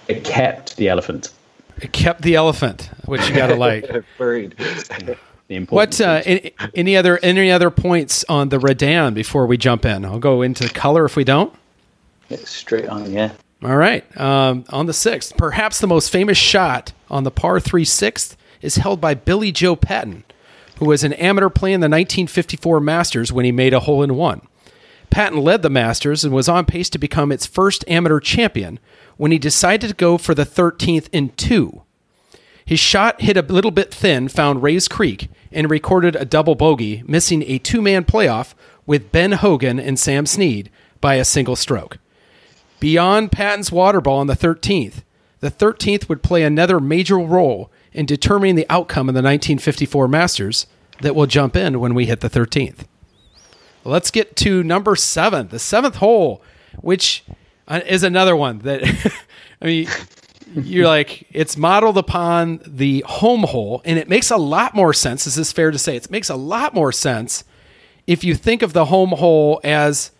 It 0.07 0.23
kept 0.23 0.77
the 0.77 0.89
elephant. 0.89 1.31
It 1.81 1.93
kept 1.93 2.21
the 2.21 2.35
elephant, 2.35 2.89
which 3.05 3.27
you 3.29 3.35
got 3.35 3.47
to 3.47 3.55
like. 3.55 3.89
Buried. 4.17 4.55
the 4.57 5.17
important. 5.49 5.71
What 5.71 6.01
uh, 6.01 6.21
any, 6.25 6.53
any, 6.73 6.97
other 6.97 7.19
any 7.21 7.51
other 7.51 7.69
points 7.69 8.25
on 8.27 8.49
the 8.49 8.59
Redan 8.59 9.13
before 9.13 9.45
we 9.45 9.57
jump 9.57 9.85
in? 9.85 10.05
I'll 10.05 10.19
go 10.19 10.41
into 10.41 10.67
color 10.69 11.05
if 11.05 11.15
we 11.15 11.23
don't. 11.23 11.53
Yeah, 12.29 12.37
straight 12.43 12.89
on, 12.89 13.11
yeah. 13.11 13.31
All 13.63 13.77
right. 13.77 14.05
Um, 14.19 14.65
on 14.69 14.85
the 14.85 14.93
sixth, 14.93 15.35
perhaps 15.37 15.79
the 15.79 15.87
most 15.87 16.11
famous 16.11 16.37
shot 16.37 16.93
on 17.09 17.23
the 17.23 17.31
par 17.31 17.59
three 17.59 17.85
sixth 17.85 18.37
is 18.61 18.75
held 18.75 19.01
by 19.01 19.13
Billy 19.13 19.51
Joe 19.51 19.75
Patton, 19.75 20.23
who 20.79 20.85
was 20.85 21.03
an 21.03 21.13
amateur 21.13 21.49
playing 21.49 21.79
the 21.79 21.85
1954 21.85 22.79
Masters 22.79 23.31
when 23.31 23.45
he 23.45 23.51
made 23.51 23.73
a 23.73 23.81
hole 23.81 24.03
in 24.03 24.15
one. 24.15 24.41
Patton 25.17 25.39
led 25.39 25.63
the 25.63 25.69
Masters 25.71 26.23
and 26.23 26.31
was 26.31 26.47
on 26.47 26.65
pace 26.65 26.91
to 26.91 26.99
become 26.99 27.31
its 27.31 27.47
first 27.47 27.83
amateur 27.87 28.19
champion 28.19 28.79
when 29.15 29.31
he 29.31 29.39
decided 29.39 29.87
to 29.87 29.95
go 29.95 30.15
for 30.15 30.35
the 30.35 30.45
13th 30.45 31.09
in 31.11 31.29
two. 31.29 31.81
His 32.63 32.79
shot 32.79 33.19
hit 33.19 33.35
a 33.35 33.41
little 33.41 33.71
bit 33.71 33.91
thin, 33.91 34.27
found 34.27 34.61
Rae's 34.61 34.87
Creek, 34.87 35.27
and 35.51 35.71
recorded 35.71 36.15
a 36.15 36.23
double 36.23 36.53
bogey, 36.53 37.01
missing 37.07 37.41
a 37.47 37.57
two 37.57 37.81
man 37.81 38.03
playoff 38.03 38.53
with 38.85 39.11
Ben 39.11 39.31
Hogan 39.31 39.79
and 39.79 39.97
Sam 39.97 40.27
Snead 40.27 40.69
by 41.01 41.15
a 41.15 41.25
single 41.25 41.55
stroke. 41.55 41.97
Beyond 42.79 43.31
Patton's 43.31 43.71
water 43.71 44.01
ball 44.01 44.19
on 44.19 44.27
the 44.27 44.35
13th, 44.35 45.01
the 45.39 45.49
13th 45.49 46.07
would 46.07 46.21
play 46.21 46.43
another 46.43 46.79
major 46.79 47.17
role 47.17 47.71
in 47.91 48.05
determining 48.05 48.53
the 48.53 48.69
outcome 48.69 49.09
of 49.09 49.15
the 49.15 49.23
1954 49.23 50.07
Masters 50.07 50.67
that 51.01 51.15
will 51.15 51.25
jump 51.25 51.55
in 51.55 51.79
when 51.79 51.95
we 51.95 52.05
hit 52.05 52.19
the 52.19 52.29
13th. 52.29 52.85
Let's 53.87 54.11
get 54.11 54.35
to 54.37 54.63
number 54.63 54.95
seven, 54.95 55.47
the 55.47 55.59
seventh 55.59 55.95
hole, 55.95 56.41
which 56.81 57.23
uh, 57.67 57.81
is 57.85 58.03
another 58.03 58.35
one 58.35 58.59
that, 58.59 58.83
I 59.61 59.65
mean, 59.65 59.87
you're 60.55 60.87
like, 60.87 61.27
it's 61.31 61.57
modeled 61.57 61.97
upon 61.97 62.61
the 62.65 63.03
home 63.07 63.43
hole, 63.43 63.81
and 63.85 63.97
it 63.97 64.07
makes 64.07 64.31
a 64.31 64.37
lot 64.37 64.75
more 64.75 64.93
sense. 64.93 65.25
Is 65.27 65.35
This 65.35 65.47
is 65.47 65.53
fair 65.53 65.71
to 65.71 65.77
say. 65.77 65.95
It 65.95 66.11
makes 66.11 66.29
a 66.29 66.35
lot 66.35 66.73
more 66.73 66.91
sense 66.91 67.43
if 68.05 68.23
you 68.23 68.35
think 68.35 68.61
of 68.61 68.73
the 68.73 68.85
home 68.85 69.09
hole 69.09 69.59
as 69.63 70.11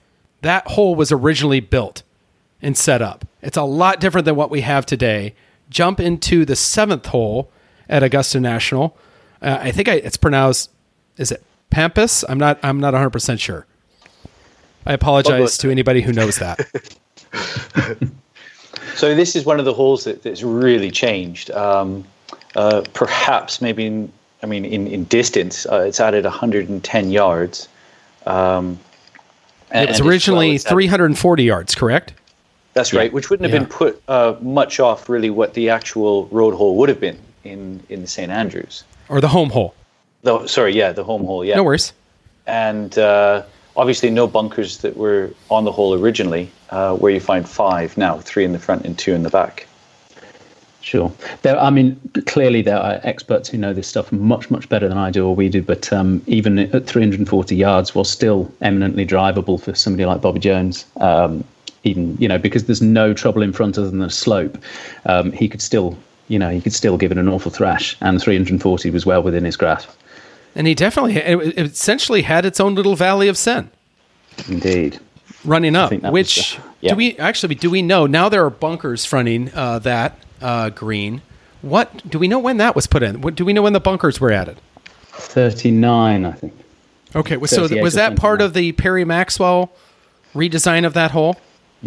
that 0.41 0.67
hole 0.67 0.95
was 0.95 1.11
originally 1.11 1.59
built 1.59 2.03
and 2.61 2.77
set 2.77 3.01
up. 3.01 3.25
It's 3.41 3.57
a 3.57 3.63
lot 3.63 3.99
different 3.99 4.25
than 4.25 4.35
what 4.35 4.51
we 4.51 4.61
have 4.61 4.85
today. 4.85 5.35
Jump 5.69 5.99
into 5.99 6.45
the 6.45 6.55
seventh 6.55 7.07
hole 7.07 7.49
at 7.89 8.03
Augusta 8.03 8.39
National. 8.39 8.97
Uh, 9.41 9.57
I 9.61 9.71
think 9.71 9.87
I, 9.87 9.95
it's 9.95 10.17
pronounced. 10.17 10.71
Is 11.17 11.31
it 11.31 11.43
Pampas? 11.69 12.23
I'm 12.27 12.37
not. 12.37 12.59
I'm 12.63 12.79
not 12.79 12.93
100 12.93 13.09
percent 13.09 13.39
sure. 13.39 13.65
I 14.85 14.93
apologize 14.93 15.57
to 15.59 15.69
anybody 15.69 16.01
who 16.01 16.13
knows 16.13 16.37
that. 16.37 16.65
so 18.95 19.13
this 19.13 19.35
is 19.35 19.45
one 19.45 19.59
of 19.59 19.65
the 19.65 19.73
holes 19.73 20.05
that, 20.05 20.23
that's 20.23 20.43
really 20.43 20.91
changed. 20.91 21.51
Um, 21.51 22.05
uh, 22.55 22.83
perhaps 22.93 23.61
maybe 23.61 23.85
in, 23.85 24.11
I 24.41 24.45
mean 24.45 24.63
in 24.63 24.87
in 24.87 25.03
distance, 25.05 25.65
uh, 25.65 25.81
it's 25.81 25.99
added 25.99 26.23
110 26.23 27.11
yards. 27.11 27.67
Um, 28.25 28.79
it 29.73 29.89
was 29.89 29.99
originally 29.99 30.51
well 30.51 30.57
340 30.59 31.43
yards, 31.43 31.75
correct? 31.75 32.13
That's 32.73 32.93
yeah. 32.93 32.99
right, 32.99 33.13
which 33.13 33.29
wouldn't 33.29 33.49
have 33.49 33.53
yeah. 33.53 33.67
been 33.67 33.75
put 33.75 34.01
uh, 34.07 34.35
much 34.39 34.79
off 34.79 35.09
really 35.09 35.29
what 35.29 35.53
the 35.53 35.69
actual 35.69 36.27
road 36.27 36.53
hole 36.53 36.77
would 36.77 36.89
have 36.89 36.99
been 36.99 37.19
in 37.43 37.83
in 37.89 38.07
St 38.07 38.31
Andrews 38.31 38.83
or 39.09 39.19
the 39.19 39.27
home 39.27 39.49
hole. 39.49 39.73
The 40.23 40.47
sorry, 40.47 40.75
yeah, 40.75 40.91
the 40.91 41.03
home 41.03 41.25
hole. 41.25 41.45
Yeah, 41.45 41.55
no 41.55 41.63
worries. 41.63 41.93
And 42.45 42.97
uh, 42.97 43.43
obviously, 43.75 44.09
no 44.09 44.27
bunkers 44.27 44.79
that 44.79 44.97
were 44.97 45.31
on 45.49 45.65
the 45.65 45.71
hole 45.71 45.93
originally, 45.93 46.51
uh, 46.69 46.95
where 46.95 47.11
you 47.11 47.19
find 47.19 47.47
five 47.47 47.97
now, 47.97 48.19
three 48.19 48.45
in 48.45 48.53
the 48.53 48.59
front 48.59 48.85
and 48.85 48.97
two 48.97 49.13
in 49.13 49.23
the 49.23 49.29
back. 49.29 49.67
Sure. 50.87 51.11
There, 51.41 51.59
I 51.59 51.69
mean, 51.69 51.99
clearly 52.27 52.61
there 52.61 52.77
are 52.77 53.01
experts 53.03 53.49
who 53.49 53.57
know 53.57 53.73
this 53.73 53.89
stuff 53.89 54.09
much, 54.13 54.49
much 54.49 54.69
better 54.69 54.87
than 54.87 54.97
I 54.97 55.11
do 55.11 55.27
or 55.27 55.35
we 55.35 55.49
do. 55.49 55.61
But 55.61 55.91
um, 55.91 56.21
even 56.27 56.59
at 56.59 56.87
340 56.87 57.55
yards, 57.57 57.93
was 57.93 58.09
still 58.09 58.49
eminently 58.61 59.05
drivable 59.05 59.61
for 59.61 59.75
somebody 59.75 60.05
like 60.05 60.21
Bobby 60.21 60.39
Jones. 60.39 60.85
Um, 61.01 61.43
even 61.83 62.17
you 62.17 62.27
know 62.27 62.37
because 62.37 62.65
there's 62.65 62.81
no 62.81 63.13
trouble 63.13 63.41
in 63.41 63.53
front 63.53 63.77
other 63.77 63.89
than 63.89 63.99
the 63.99 64.09
slope, 64.09 64.57
um, 65.05 65.31
he 65.33 65.49
could 65.49 65.61
still 65.61 65.97
you 66.29 66.39
know 66.39 66.49
he 66.49 66.61
could 66.61 66.73
still 66.73 66.97
give 66.97 67.11
it 67.11 67.17
an 67.17 67.27
awful 67.27 67.51
thrash. 67.51 67.97
And 67.99 68.21
340 68.21 68.89
was 68.89 69.05
well 69.05 69.21
within 69.21 69.43
his 69.43 69.57
grasp. 69.57 69.89
And 70.57 70.67
he 70.67 70.75
definitely 70.75 71.15
it 71.15 71.57
essentially 71.57 72.23
had 72.23 72.45
its 72.45 72.59
own 72.59 72.75
little 72.75 72.95
valley 72.95 73.29
of 73.29 73.37
sin. 73.37 73.69
Indeed 74.49 74.99
running 75.47 75.75
up. 75.75 75.91
Which 75.91 76.55
the, 76.55 76.61
yeah. 76.81 76.91
do 76.91 76.97
we 76.97 77.17
actually 77.17 77.55
do 77.55 77.69
we 77.69 77.81
know 77.81 78.05
now? 78.05 78.29
There 78.29 78.45
are 78.45 78.49
bunkers 78.49 79.05
fronting 79.05 79.51
uh, 79.53 79.79
that 79.79 80.19
uh, 80.41 80.69
green. 80.69 81.21
What 81.61 82.07
do 82.07 82.19
we 82.19 82.27
know 82.27 82.39
when 82.39 82.57
that 82.57 82.75
was 82.75 82.85
put 82.85 83.01
in? 83.01 83.21
What, 83.21 83.35
do 83.35 83.43
we 83.43 83.53
know 83.53 83.63
when 83.63 83.73
the 83.73 83.79
bunkers 83.79 84.19
were 84.19 84.31
added? 84.31 84.57
Thirty 85.05 85.71
nine, 85.71 86.25
I 86.25 86.33
think. 86.33 86.53
Okay, 87.15 87.43
so 87.45 87.67
was 87.81 87.95
that 87.95 88.15
part 88.15 88.41
of 88.41 88.53
the 88.53 88.73
Perry 88.73 89.05
Maxwell 89.05 89.71
redesign 90.35 90.85
of 90.85 90.93
that 90.93 91.11
hole? 91.11 91.37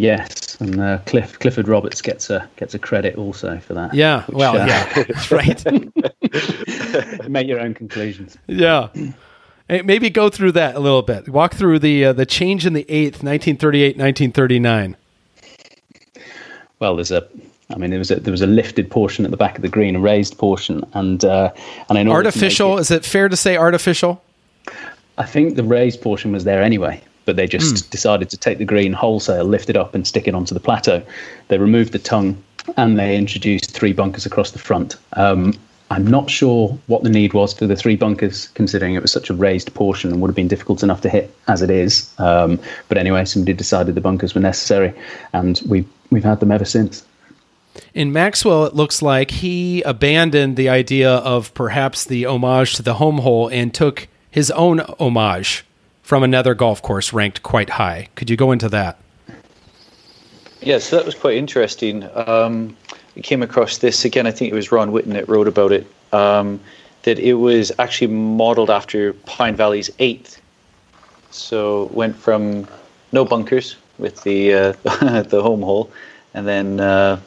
Yes, 0.01 0.59
and 0.61 0.80
uh, 0.80 0.98
Cliff, 1.05 1.38
Clifford 1.38 1.68
Roberts 1.68 2.01
gets 2.01 2.30
a 2.30 2.48
gets 2.57 2.74
a 2.74 2.78
credit 2.78 3.16
also 3.16 3.59
for 3.59 3.74
that. 3.74 3.92
Yeah, 3.92 4.24
which, 4.24 4.36
well, 4.36 4.57
uh, 4.59 4.66
yeah, 4.66 5.05
right. 5.30 7.28
Make 7.28 7.46
your 7.46 7.61
own 7.61 7.74
conclusions. 7.74 8.38
Yeah. 8.46 8.88
Maybe 9.68 10.11
go 10.11 10.30
through 10.30 10.53
that 10.53 10.74
a 10.74 10.80
little 10.80 11.03
bit. 11.03 11.28
Walk 11.28 11.55
through 11.55 11.80
the 11.80 12.07
uh, 12.07 12.12
the 12.14 12.24
change 12.24 12.64
in 12.64 12.72
the 12.72 12.86
eighth, 12.88 13.22
1938, 13.22 13.98
1939. 13.98 14.96
Well, 16.78 16.96
there's 16.96 17.12
a 17.12 17.28
I 17.68 17.76
mean, 17.76 17.90
there 17.90 17.98
was 17.98 18.11
a, 18.11 18.16
there 18.16 18.32
was 18.32 18.42
a 18.42 18.46
lifted 18.46 18.90
portion 18.90 19.24
at 19.24 19.30
the 19.30 19.36
back 19.36 19.57
of 19.57 19.62
the 19.62 19.68
green, 19.68 19.96
a 19.96 20.01
raised 20.01 20.38
portion, 20.38 20.82
and 20.94 21.24
uh, 21.24 21.53
and 21.88 21.98
in 21.98 22.09
artificial. 22.09 22.78
It, 22.78 22.82
is 22.82 22.90
it 22.90 23.05
fair 23.05 23.28
to 23.28 23.36
say 23.36 23.57
artificial? 23.57 24.22
I 25.18 25.26
think 25.26 25.57
the 25.57 25.62
raised 25.62 26.01
portion 26.01 26.32
was 26.32 26.44
there 26.44 26.62
anyway, 26.62 27.03
but 27.25 27.37
they 27.37 27.47
just 27.47 27.75
mm. 27.75 27.91
decided 27.91 28.31
to 28.31 28.37
take 28.37 28.59
the 28.59 28.64
green 28.64 28.93
wholesale, 28.93 29.45
lift 29.45 29.71
it 29.71 29.77
up, 29.77 29.95
and 29.95 30.07
stick 30.07 30.27
it 30.27 30.35
onto 30.35 30.55
the 30.55 30.61
plateau. 30.61 31.03
They 31.49 31.59
removed 31.59 31.93
the 31.93 31.99
tongue, 31.99 32.43
and 32.77 32.99
they 32.99 33.16
introduced 33.16 33.73
three 33.73 33.93
bunkers 33.93 34.27
across 34.27 34.51
the 34.51 34.59
front. 34.59 34.97
Um, 35.14 35.55
I'm 35.93 36.07
not 36.07 36.31
sure 36.31 36.79
what 36.87 37.03
the 37.03 37.09
need 37.09 37.35
was 37.35 37.53
for 37.53 37.66
the 37.66 37.75
three 37.75 37.97
bunkers, 37.97 38.49
considering 38.49 38.95
it 38.95 39.03
was 39.03 39.11
such 39.11 39.29
a 39.29 39.35
raised 39.35 39.75
portion 39.75 40.12
and 40.12 40.21
would 40.21 40.29
have 40.29 40.37
been 40.37 40.49
difficult 40.49 40.85
enough 40.85 41.01
to 41.01 41.09
hit 41.09 41.35
as 41.49 41.62
it 41.62 41.71
is. 41.71 42.09
Um, 42.18 42.61
but 42.89 42.97
anyway, 42.97 43.25
somebody 43.25 43.55
decided 43.55 43.97
the 43.97 44.01
bunkers 44.01 44.35
were 44.35 44.41
necessary, 44.41 44.95
and 45.33 45.61
we've 45.66 45.89
we've 46.11 46.25
had 46.25 46.39
them 46.39 46.53
ever 46.53 46.64
since. 46.64 47.05
In 47.95 48.12
Maxwell, 48.12 48.66
it 48.66 48.75
looks 48.75 49.03
like 49.03 49.31
he 49.31 49.83
abandoned 49.83 50.57
the 50.57 50.68
idea 50.68 51.11
of 51.11 51.53
perhaps 51.55 52.05
the 52.05 52.25
homage 52.25 52.75
to 52.75 52.83
the 52.83 52.95
home 52.95 53.18
hole 53.18 53.49
and 53.49 53.73
took 53.73 54.09
his 54.31 54.51
own 54.53 54.81
homage 54.99 55.64
from 56.11 56.24
another 56.24 56.56
golf 56.56 56.82
course 56.82 57.12
ranked 57.12 57.40
quite 57.44 57.70
high. 57.70 58.08
Could 58.16 58.28
you 58.28 58.36
go 58.36 58.50
into 58.50 58.68
that? 58.70 58.98
Yes, 59.28 60.61
yeah, 60.61 60.78
so 60.80 60.96
that 60.96 61.06
was 61.06 61.14
quite 61.14 61.36
interesting. 61.36 62.02
Um, 62.26 62.76
I 63.16 63.20
came 63.20 63.44
across 63.44 63.78
this 63.78 64.04
again. 64.04 64.26
I 64.26 64.32
think 64.32 64.50
it 64.50 64.56
was 64.56 64.72
Ron 64.72 64.90
Whitten 64.90 65.12
that 65.12 65.28
wrote 65.28 65.46
about 65.46 65.70
it. 65.70 65.86
Um, 66.12 66.58
that 67.04 67.20
it 67.20 67.34
was 67.34 67.70
actually 67.78 68.08
modeled 68.08 68.70
after 68.70 69.12
Pine 69.12 69.54
Valley's 69.54 69.88
eighth. 70.00 70.42
So 71.30 71.84
went 71.92 72.16
from 72.16 72.66
no 73.12 73.24
bunkers 73.24 73.76
with 73.98 74.24
the 74.24 74.52
uh, 74.52 74.72
the 75.22 75.40
home 75.40 75.62
hole, 75.62 75.92
and 76.34 76.44
then 76.44 76.80
uh, 76.80 77.20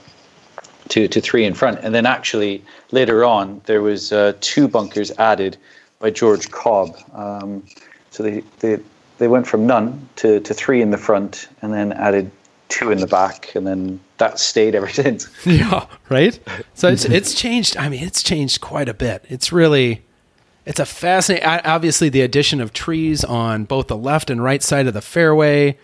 to 0.90 1.08
to 1.08 1.22
three 1.22 1.46
in 1.46 1.54
front, 1.54 1.80
and 1.84 1.96
then 1.96 2.06
actually 2.06 2.62
later 2.92 3.24
on 3.24 3.62
there 3.64 3.82
was 3.82 4.12
uh, 4.12 4.34
two 4.42 4.68
bunkers 4.68 5.10
added 5.12 5.56
by 6.00 6.10
George 6.10 6.52
Cobb. 6.52 6.98
Um, 7.14 7.64
so 8.14 8.22
they, 8.22 8.44
they 8.60 8.78
they 9.18 9.28
went 9.28 9.48
from 9.48 9.66
none 9.66 10.08
to, 10.18 10.40
to 10.40 10.54
three 10.54 10.82
in 10.82 10.92
the 10.92 10.98
front, 10.98 11.48
and 11.62 11.74
then 11.74 11.92
added 11.94 12.30
two 12.70 12.92
in 12.92 13.00
the 13.00 13.08
back, 13.08 13.56
and 13.56 13.66
then 13.66 14.00
that 14.18 14.40
stayed 14.40 14.76
ever 14.76 14.88
since. 15.02 15.28
Yeah, 15.46 15.88
right. 16.10 16.40
So 16.76 16.88
it's 16.88 17.06
it's 17.06 17.34
changed. 17.34 17.76
I 17.76 17.90
mean, 17.90 18.04
it's 18.04 18.22
changed 18.22 18.62
quite 18.62 18.88
a 18.88 18.94
bit. 18.94 19.26
It's 19.30 19.52
really 19.52 20.04
it's 20.66 20.80
a 20.80 20.86
fascinating. 20.86 21.48
Obviously, 21.48 22.10
the 22.10 22.22
addition 22.22 22.62
of 22.62 22.72
trees 22.72 23.24
on 23.24 23.66
both 23.66 23.88
the 23.88 23.98
left 23.98 24.30
and 24.30 24.44
right 24.44 24.62
side 24.62 24.86
of 24.86 24.94
the 24.94 25.02
fairway, 25.02 25.78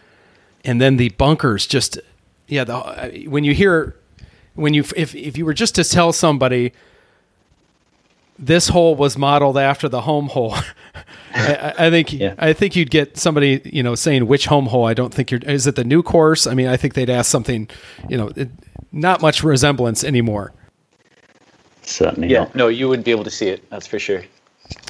and 0.63 0.79
then 0.79 0.97
the 0.97 1.09
bunkers. 1.09 1.65
Just 1.65 1.99
yeah, 2.47 2.63
the 2.63 2.75
uh, 2.75 3.09
when 3.27 3.43
you 3.43 3.55
hear 3.55 3.95
when 4.53 4.75
you 4.75 4.83
if 4.95 5.15
if 5.15 5.35
you 5.35 5.45
were 5.45 5.55
just 5.55 5.73
to 5.75 5.83
tell 5.83 6.13
somebody 6.13 6.73
this 8.37 8.69
hole 8.69 8.95
was 8.95 9.17
modeled 9.17 9.57
after 9.57 9.89
the 9.89 10.01
home 10.01 10.27
hole. 10.27 10.55
I, 11.33 11.73
I, 11.77 11.89
think 11.89 12.13
yeah. 12.13 12.35
I 12.37 12.53
think 12.53 12.75
you'd 12.75 12.89
get 12.89 13.17
somebody 13.17 13.61
you 13.65 13.83
know 13.83 13.95
saying 13.95 14.27
which 14.27 14.45
home 14.45 14.67
hole. 14.67 14.85
I 14.85 14.93
don't 14.93 15.13
think 15.13 15.31
you're. 15.31 15.41
Is 15.41 15.67
it 15.67 15.75
the 15.75 15.83
new 15.83 16.03
course? 16.03 16.47
I 16.47 16.53
mean, 16.53 16.67
I 16.67 16.77
think 16.77 16.93
they'd 16.93 17.09
ask 17.09 17.29
something. 17.29 17.69
You 18.07 18.17
know, 18.17 18.31
it, 18.35 18.49
not 18.91 19.21
much 19.21 19.43
resemblance 19.43 20.03
anymore. 20.03 20.53
Certainly. 21.83 22.29
Yeah. 22.29 22.39
Not. 22.39 22.55
No, 22.55 22.67
you 22.67 22.87
wouldn't 22.87 23.05
be 23.05 23.11
able 23.11 23.23
to 23.23 23.31
see 23.31 23.47
it. 23.47 23.67
That's 23.69 23.87
for 23.87 23.99
sure. 23.99 24.23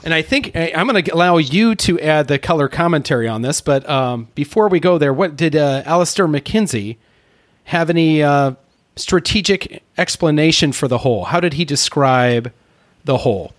And 0.04 0.14
I 0.14 0.22
think 0.22 0.56
I, 0.56 0.72
am 0.74 0.88
going 0.88 1.04
to 1.04 1.14
allow 1.14 1.38
you 1.38 1.76
to 1.76 2.00
add 2.00 2.28
the 2.28 2.40
color 2.40 2.68
commentary 2.68 3.28
on 3.28 3.42
this. 3.42 3.62
But 3.62 3.88
um, 3.90 4.28
before 4.36 4.68
we 4.68 4.80
go 4.80 4.98
there, 4.98 5.14
what 5.14 5.36
did 5.36 5.56
uh, 5.56 5.84
Alister 5.86 6.28
MacKenzie 6.28 6.98
have 7.66 7.90
any 7.90 8.24
uh, 8.24 8.54
strategic 8.96 9.84
explanation 9.98 10.72
for 10.72 10.88
the 10.88 11.00
hole? 11.00 11.26
How 11.26 11.40
did 11.40 11.54
he 11.54 11.66
describe 11.66 12.52
the 13.06 13.18
hole? 13.20 13.54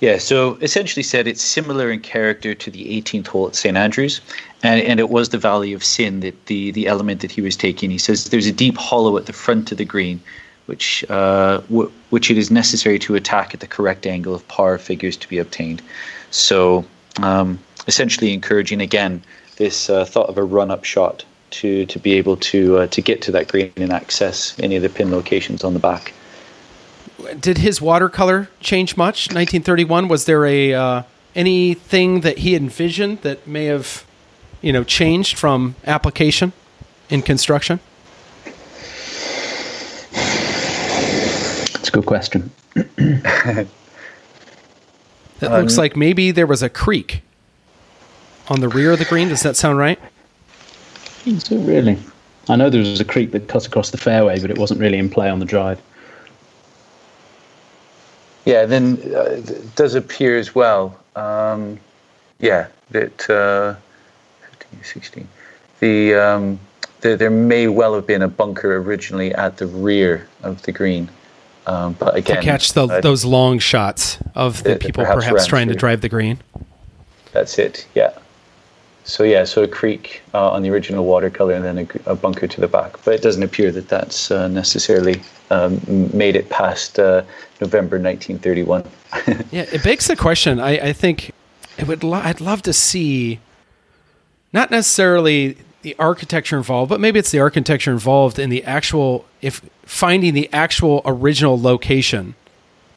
Yeah, 0.00 0.16
so 0.16 0.54
essentially 0.62 1.02
said 1.02 1.26
it's 1.26 1.42
similar 1.42 1.90
in 1.90 2.00
character 2.00 2.54
to 2.54 2.70
the 2.70 3.02
18th 3.02 3.26
hole 3.26 3.48
at 3.48 3.54
St 3.54 3.76
Andrews, 3.76 4.22
and, 4.62 4.80
and 4.80 4.98
it 4.98 5.10
was 5.10 5.28
the 5.28 5.38
Valley 5.38 5.74
of 5.74 5.84
Sin 5.84 6.20
that 6.20 6.46
the 6.46 6.70
the 6.70 6.86
element 6.86 7.20
that 7.20 7.30
he 7.30 7.42
was 7.42 7.54
taking. 7.54 7.90
He 7.90 7.98
says 7.98 8.24
there's 8.24 8.46
a 8.46 8.52
deep 8.52 8.78
hollow 8.78 9.18
at 9.18 9.26
the 9.26 9.34
front 9.34 9.70
of 9.72 9.78
the 9.78 9.84
green, 9.84 10.20
which 10.64 11.04
uh, 11.10 11.58
w- 11.68 11.92
which 12.08 12.30
it 12.30 12.38
is 12.38 12.50
necessary 12.50 12.98
to 13.00 13.14
attack 13.14 13.52
at 13.52 13.60
the 13.60 13.66
correct 13.66 14.06
angle 14.06 14.34
of 14.34 14.46
par 14.48 14.78
figures 14.78 15.18
to 15.18 15.28
be 15.28 15.36
obtained. 15.36 15.82
So 16.30 16.86
um, 17.22 17.58
essentially 17.86 18.32
encouraging 18.32 18.80
again 18.80 19.22
this 19.56 19.90
uh, 19.90 20.06
thought 20.06 20.30
of 20.30 20.38
a 20.38 20.44
run 20.44 20.70
up 20.70 20.84
shot 20.84 21.24
to 21.50 21.84
to 21.84 21.98
be 21.98 22.12
able 22.14 22.38
to 22.38 22.78
uh, 22.78 22.86
to 22.86 23.02
get 23.02 23.20
to 23.22 23.32
that 23.32 23.48
green 23.48 23.72
and 23.76 23.92
access 23.92 24.58
any 24.60 24.76
of 24.76 24.82
the 24.82 24.88
pin 24.88 25.10
locations 25.10 25.62
on 25.62 25.74
the 25.74 25.80
back 25.80 26.14
did 27.40 27.58
his 27.58 27.80
watercolor 27.80 28.48
change 28.60 28.96
much? 28.96 29.28
1931. 29.28 30.08
Was 30.08 30.24
there 30.24 30.44
a 30.44 30.74
uh, 30.74 31.02
anything 31.34 32.20
that 32.20 32.38
he 32.38 32.54
envisioned 32.54 33.22
that 33.22 33.46
may 33.46 33.66
have, 33.66 34.04
you 34.60 34.72
know, 34.72 34.84
changed 34.84 35.38
from 35.38 35.76
application 35.86 36.52
in 37.08 37.22
construction? 37.22 37.80
That's 41.72 41.88
a 41.88 41.92
good 41.92 42.06
question. 42.06 42.50
it 42.74 43.66
um, 45.42 45.52
looks 45.52 45.78
like 45.78 45.96
maybe 45.96 46.30
there 46.30 46.46
was 46.46 46.62
a 46.62 46.68
creek 46.68 47.22
on 48.48 48.60
the 48.60 48.68
rear 48.68 48.92
of 48.92 48.98
the 48.98 49.04
green. 49.04 49.28
Does 49.28 49.42
that 49.42 49.56
sound 49.56 49.78
right? 49.78 49.98
Is 51.26 51.50
it 51.50 51.58
really? 51.58 51.98
I 52.48 52.56
know 52.56 52.70
there 52.70 52.80
was 52.80 53.00
a 53.00 53.04
creek 53.04 53.30
that 53.32 53.48
cut 53.48 53.66
across 53.66 53.90
the 53.90 53.98
fairway, 53.98 54.40
but 54.40 54.50
it 54.50 54.58
wasn't 54.58 54.80
really 54.80 54.98
in 54.98 55.08
play 55.08 55.28
on 55.28 55.38
the 55.38 55.44
drive. 55.44 55.80
Yeah, 58.44 58.66
then 58.66 58.98
uh, 59.14 59.22
it 59.22 59.74
does 59.76 59.94
appear 59.94 60.38
as 60.38 60.54
well. 60.54 60.98
Um, 61.16 61.78
yeah, 62.38 62.68
that 62.90 63.28
uh, 63.28 63.74
15, 64.58 64.82
16. 64.82 65.28
The, 65.80 66.14
um, 66.14 66.60
the 67.00 67.16
there 67.16 67.30
may 67.30 67.68
well 67.68 67.94
have 67.94 68.06
been 68.06 68.22
a 68.22 68.28
bunker 68.28 68.76
originally 68.76 69.34
at 69.34 69.56
the 69.56 69.66
rear 69.66 70.28
of 70.42 70.62
the 70.62 70.72
green, 70.72 71.10
um, 71.66 71.94
but 71.94 72.16
again, 72.16 72.36
to 72.36 72.42
catch 72.42 72.72
the, 72.72 72.86
uh, 72.86 73.00
those 73.00 73.24
long 73.24 73.58
shots 73.58 74.18
of 74.34 74.62
the 74.62 74.76
people 74.76 75.04
perhaps 75.04 75.24
perhaps 75.26 75.46
trying 75.46 75.68
to 75.68 75.74
drive 75.74 76.00
the 76.00 76.08
green. 76.08 76.38
That's 77.32 77.58
it. 77.58 77.86
Yeah. 77.94 78.12
So 79.04 79.24
yeah, 79.24 79.44
so 79.44 79.62
a 79.62 79.68
creek 79.68 80.22
uh, 80.34 80.50
on 80.50 80.62
the 80.62 80.70
original 80.70 81.04
watercolor, 81.04 81.54
and 81.54 81.64
then 81.64 81.78
a, 82.06 82.12
a 82.12 82.14
bunker 82.14 82.46
to 82.46 82.60
the 82.60 82.68
back. 82.68 83.02
But 83.04 83.14
it 83.14 83.22
doesn't 83.22 83.42
appear 83.42 83.70
that 83.72 83.88
that's 83.88 84.30
uh, 84.30 84.48
necessarily 84.48 85.20
um, 85.50 85.80
made 86.12 86.36
it 86.36 86.48
past 86.48 86.98
uh, 86.98 87.22
November 87.60 87.98
1931. 87.98 88.84
Yeah, 89.50 89.66
it 89.72 89.82
begs 89.82 90.06
the 90.06 90.14
question. 90.14 90.60
I, 90.60 90.88
I 90.88 90.92
think 90.92 91.32
it 91.76 91.88
would. 91.88 92.04
Lo- 92.04 92.20
I'd 92.22 92.40
love 92.40 92.62
to 92.62 92.72
see, 92.72 93.40
not 94.52 94.70
necessarily 94.70 95.56
the 95.82 95.96
architecture 95.98 96.56
involved, 96.56 96.90
but 96.90 97.00
maybe 97.00 97.18
it's 97.18 97.30
the 97.30 97.40
architecture 97.40 97.90
involved 97.90 98.38
in 98.38 98.50
the 98.50 98.62
actual, 98.64 99.24
if 99.40 99.62
finding 99.82 100.34
the 100.34 100.48
actual 100.52 101.02
original 101.04 101.60
location 101.60 102.34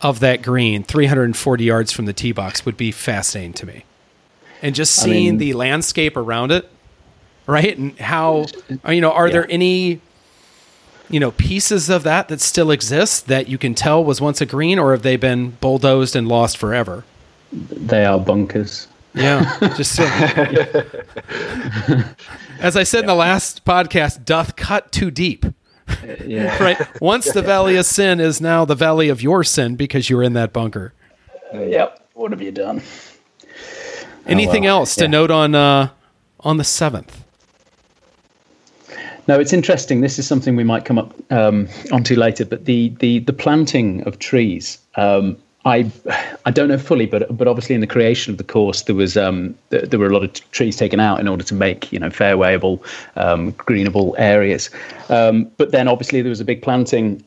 of 0.02 0.20
that 0.20 0.42
green, 0.42 0.84
340 0.84 1.64
yards 1.64 1.92
from 1.92 2.06
the 2.06 2.14
tee 2.14 2.32
box, 2.32 2.66
would 2.66 2.78
be 2.78 2.92
fascinating 2.92 3.54
to 3.54 3.66
me, 3.66 3.86
and 4.64 4.74
just 4.74 4.98
I 5.00 5.04
seeing 5.04 5.24
mean- 5.34 5.38
the 5.38 5.54
landscape 5.54 6.18
around 6.18 6.52
it, 6.52 6.68
right, 7.46 7.78
and 7.78 7.96
how 8.00 8.46
uh, 8.88 8.92
you 8.92 9.02
know, 9.02 9.12
are 9.12 9.30
there 9.30 9.46
any 9.52 10.00
you 11.10 11.20
know 11.20 11.32
pieces 11.32 11.90
of 11.90 12.02
that 12.04 12.30
that 12.30 12.42
still 12.42 12.72
exist 12.72 13.28
that 13.28 13.48
you 13.48 13.58
can 13.60 13.76
tell 13.76 14.04
was 14.04 14.20
once 14.22 14.42
a 14.42 14.46
green 14.48 14.80
or 14.80 14.94
have 14.94 15.04
they 15.04 15.18
been 15.18 15.52
bulldozed 15.62 16.16
and 16.16 16.28
lost 16.28 16.58
forever 16.58 17.04
They 17.52 18.06
are 18.06 18.18
bunkers. 18.18 18.88
yeah 19.14 19.60
just 19.76 19.94
so, 19.96 20.04
as 22.60 22.76
i 22.78 22.84
said 22.84 23.02
in 23.02 23.06
the 23.06 23.14
last 23.16 23.66
podcast 23.66 24.26
doth 24.26 24.56
cut 24.56 24.92
too 24.92 25.12
deep 25.12 25.46
uh, 25.46 25.52
Yeah. 26.26 26.58
right 26.64 27.02
once 27.02 27.32
the 27.32 27.42
valley 27.54 27.76
of 27.76 27.86
sin 27.86 28.20
is 28.20 28.40
now 28.42 28.66
the 28.66 28.74
valley 28.76 29.10
of 29.10 29.22
your 29.22 29.44
sin 29.44 29.76
because 29.76 30.10
you 30.10 30.18
were 30.18 30.24
in 30.24 30.34
that 30.34 30.54
bunker 30.54 30.94
yep. 31.54 32.00
What 32.16 32.30
have 32.32 32.42
you 32.44 32.52
done? 32.52 32.82
Anything 34.28 34.64
well, 34.64 34.80
else 34.80 34.96
to 34.96 35.04
yeah. 35.04 35.08
note 35.08 35.32
on 35.32 35.56
uh 35.56 35.90
on 36.42 36.58
the 36.58 36.64
seventh 36.64 37.24
No, 39.28 39.40
it's 39.40 39.54
interesting. 39.54 40.02
This 40.02 40.20
is 40.20 40.28
something 40.28 40.58
we 40.58 40.66
might 40.66 40.84
come 40.84 40.98
up 40.98 41.14
um, 41.32 41.70
onto 41.94 42.16
later. 42.16 42.46
But 42.46 42.66
the 42.66 42.90
the 43.00 43.20
the 43.20 43.32
planting 43.32 44.04
of 44.06 44.20
trees, 44.20 44.78
um, 44.96 45.38
I 45.66 45.90
I 46.46 46.52
don't 46.52 46.68
know 46.68 46.78
fully, 46.78 47.06
but 47.06 47.36
but 47.36 47.48
obviously 47.48 47.76
in 47.76 47.82
the 47.82 47.88
creation 47.88 48.32
of 48.32 48.38
the 48.38 48.44
course, 48.44 48.84
there 48.84 48.96
was 48.96 49.16
um, 49.16 49.56
there, 49.70 49.82
there 49.82 50.00
were 50.00 50.08
a 50.08 50.14
lot 50.14 50.24
of 50.24 50.34
t- 50.34 50.44
trees 50.52 50.76
taken 50.76 51.00
out 51.00 51.20
in 51.20 51.28
order 51.28 51.44
to 51.44 51.56
make 51.56 51.92
you 51.94 52.00
know 52.00 52.10
fairwayable, 52.10 52.82
um, 53.16 53.54
greenable 53.54 54.14
areas. 54.18 54.70
Um, 55.10 55.50
but 55.58 55.72
then 55.72 55.88
obviously 55.88 56.22
there 56.22 56.30
was 56.30 56.42
a 56.42 56.46
big 56.46 56.62
planting. 56.62 57.24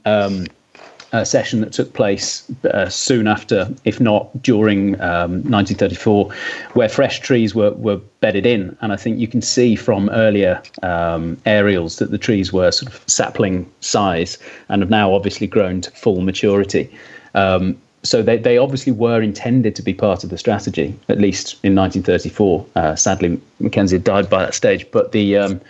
Uh, 1.12 1.22
session 1.22 1.60
that 1.60 1.72
took 1.72 1.92
place 1.92 2.50
uh, 2.64 2.88
soon 2.88 3.28
after, 3.28 3.72
if 3.84 4.00
not 4.00 4.42
during 4.42 5.00
um, 5.00 5.40
1934, 5.44 6.32
where 6.72 6.88
fresh 6.88 7.20
trees 7.20 7.54
were, 7.54 7.70
were 7.74 7.96
bedded 8.20 8.44
in. 8.44 8.76
And 8.80 8.92
I 8.92 8.96
think 8.96 9.18
you 9.18 9.28
can 9.28 9.40
see 9.40 9.76
from 9.76 10.10
earlier 10.10 10.60
um, 10.82 11.40
aerials 11.46 11.98
that 11.98 12.10
the 12.10 12.18
trees 12.18 12.52
were 12.52 12.72
sort 12.72 12.92
of 12.92 13.00
sapling 13.08 13.70
size 13.80 14.36
and 14.68 14.82
have 14.82 14.90
now 14.90 15.14
obviously 15.14 15.46
grown 15.46 15.80
to 15.82 15.90
full 15.92 16.22
maturity. 16.22 16.90
Um, 17.34 17.76
so 18.02 18.22
they, 18.22 18.38
they 18.38 18.58
obviously 18.58 18.92
were 18.92 19.20
intended 19.20 19.76
to 19.76 19.82
be 19.82 19.92
part 19.92 20.24
of 20.24 20.30
the 20.30 20.38
strategy, 20.38 20.94
at 21.08 21.18
least 21.18 21.54
in 21.62 21.74
1934. 21.74 22.66
Uh, 22.74 22.94
sadly, 22.94 23.40
Mackenzie 23.60 23.98
died 23.98 24.30
by 24.30 24.44
that 24.44 24.54
stage, 24.54 24.90
but 24.90 25.12
the 25.12 25.36
um, 25.36 25.60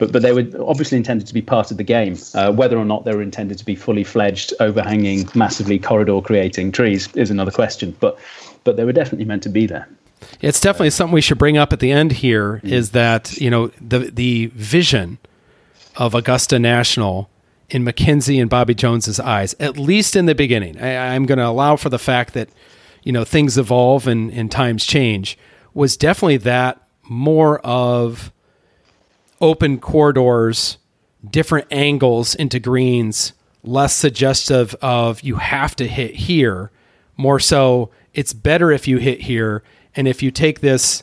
but 0.00 0.10
but 0.10 0.22
they 0.22 0.32
were 0.32 0.48
obviously 0.66 0.96
intended 0.96 1.28
to 1.28 1.34
be 1.34 1.42
part 1.42 1.70
of 1.70 1.76
the 1.76 1.84
game. 1.84 2.16
Uh, 2.34 2.50
whether 2.50 2.76
or 2.76 2.84
not 2.84 3.04
they 3.04 3.14
were 3.14 3.22
intended 3.22 3.58
to 3.58 3.64
be 3.64 3.76
fully 3.76 4.02
fledged, 4.02 4.52
overhanging, 4.58 5.28
massively 5.36 5.78
corridor 5.78 6.20
creating 6.20 6.72
trees 6.72 7.08
is 7.14 7.30
another 7.30 7.52
question. 7.52 7.94
But 8.00 8.18
but 8.64 8.76
they 8.76 8.84
were 8.84 8.92
definitely 8.92 9.26
meant 9.26 9.44
to 9.44 9.48
be 9.50 9.66
there. 9.66 9.86
It's 10.40 10.60
definitely 10.60 10.90
something 10.90 11.14
we 11.14 11.20
should 11.20 11.38
bring 11.38 11.56
up 11.56 11.72
at 11.72 11.80
the 11.80 11.92
end 11.92 12.12
here 12.12 12.60
is 12.64 12.90
that, 12.90 13.36
you 13.38 13.50
know, 13.50 13.68
the 13.80 14.10
the 14.10 14.46
vision 14.54 15.18
of 15.96 16.14
Augusta 16.14 16.58
National 16.58 17.28
in 17.68 17.84
Mackenzie 17.84 18.40
and 18.40 18.50
Bobby 18.50 18.74
Jones's 18.74 19.20
eyes, 19.20 19.54
at 19.60 19.76
least 19.76 20.16
in 20.16 20.26
the 20.26 20.34
beginning. 20.34 20.80
I, 20.80 21.14
I'm 21.14 21.26
going 21.26 21.38
to 21.38 21.46
allow 21.46 21.76
for 21.76 21.88
the 21.88 21.98
fact 21.98 22.34
that, 22.34 22.48
you 23.04 23.12
know, 23.12 23.24
things 23.24 23.56
evolve 23.56 24.06
and, 24.06 24.32
and 24.32 24.50
times 24.50 24.84
change, 24.84 25.38
was 25.72 25.96
definitely 25.96 26.38
that 26.38 26.80
more 27.04 27.60
of 27.60 28.32
open 29.40 29.78
corridors, 29.78 30.78
different 31.28 31.66
angles 31.70 32.34
into 32.34 32.58
greens, 32.58 33.32
less 33.62 33.94
suggestive 33.94 34.74
of 34.80 35.22
you 35.22 35.36
have 35.36 35.76
to 35.76 35.86
hit 35.86 36.14
here, 36.14 36.70
more 37.16 37.40
so 37.40 37.90
it's 38.14 38.32
better 38.32 38.70
if 38.70 38.88
you 38.88 38.98
hit 38.98 39.22
here. 39.22 39.62
And 39.94 40.08
if 40.08 40.22
you 40.22 40.30
take 40.30 40.60
this 40.60 41.02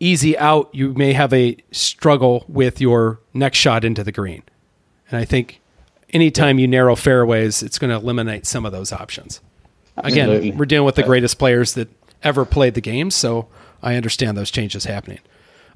easy 0.00 0.38
out, 0.38 0.74
you 0.74 0.94
may 0.94 1.12
have 1.12 1.32
a 1.32 1.56
struggle 1.70 2.44
with 2.48 2.80
your 2.80 3.20
next 3.34 3.58
shot 3.58 3.84
into 3.84 4.04
the 4.04 4.12
green. 4.12 4.42
And 5.10 5.18
I 5.18 5.24
think 5.24 5.60
anytime 6.10 6.58
you 6.58 6.66
narrow 6.66 6.94
fairways, 6.94 7.62
it's 7.62 7.78
going 7.78 7.90
to 7.90 7.96
eliminate 7.96 8.46
some 8.46 8.64
of 8.64 8.72
those 8.72 8.92
options. 8.92 9.40
Again, 9.96 10.30
Absolutely. 10.30 10.52
we're 10.52 10.66
dealing 10.66 10.86
with 10.86 10.94
the 10.94 11.02
uh, 11.02 11.06
greatest 11.06 11.38
players 11.38 11.74
that 11.74 11.88
ever 12.22 12.44
played 12.44 12.74
the 12.74 12.80
game, 12.80 13.10
so 13.10 13.48
I 13.82 13.96
understand 13.96 14.36
those 14.36 14.50
changes 14.50 14.84
happening. 14.84 15.18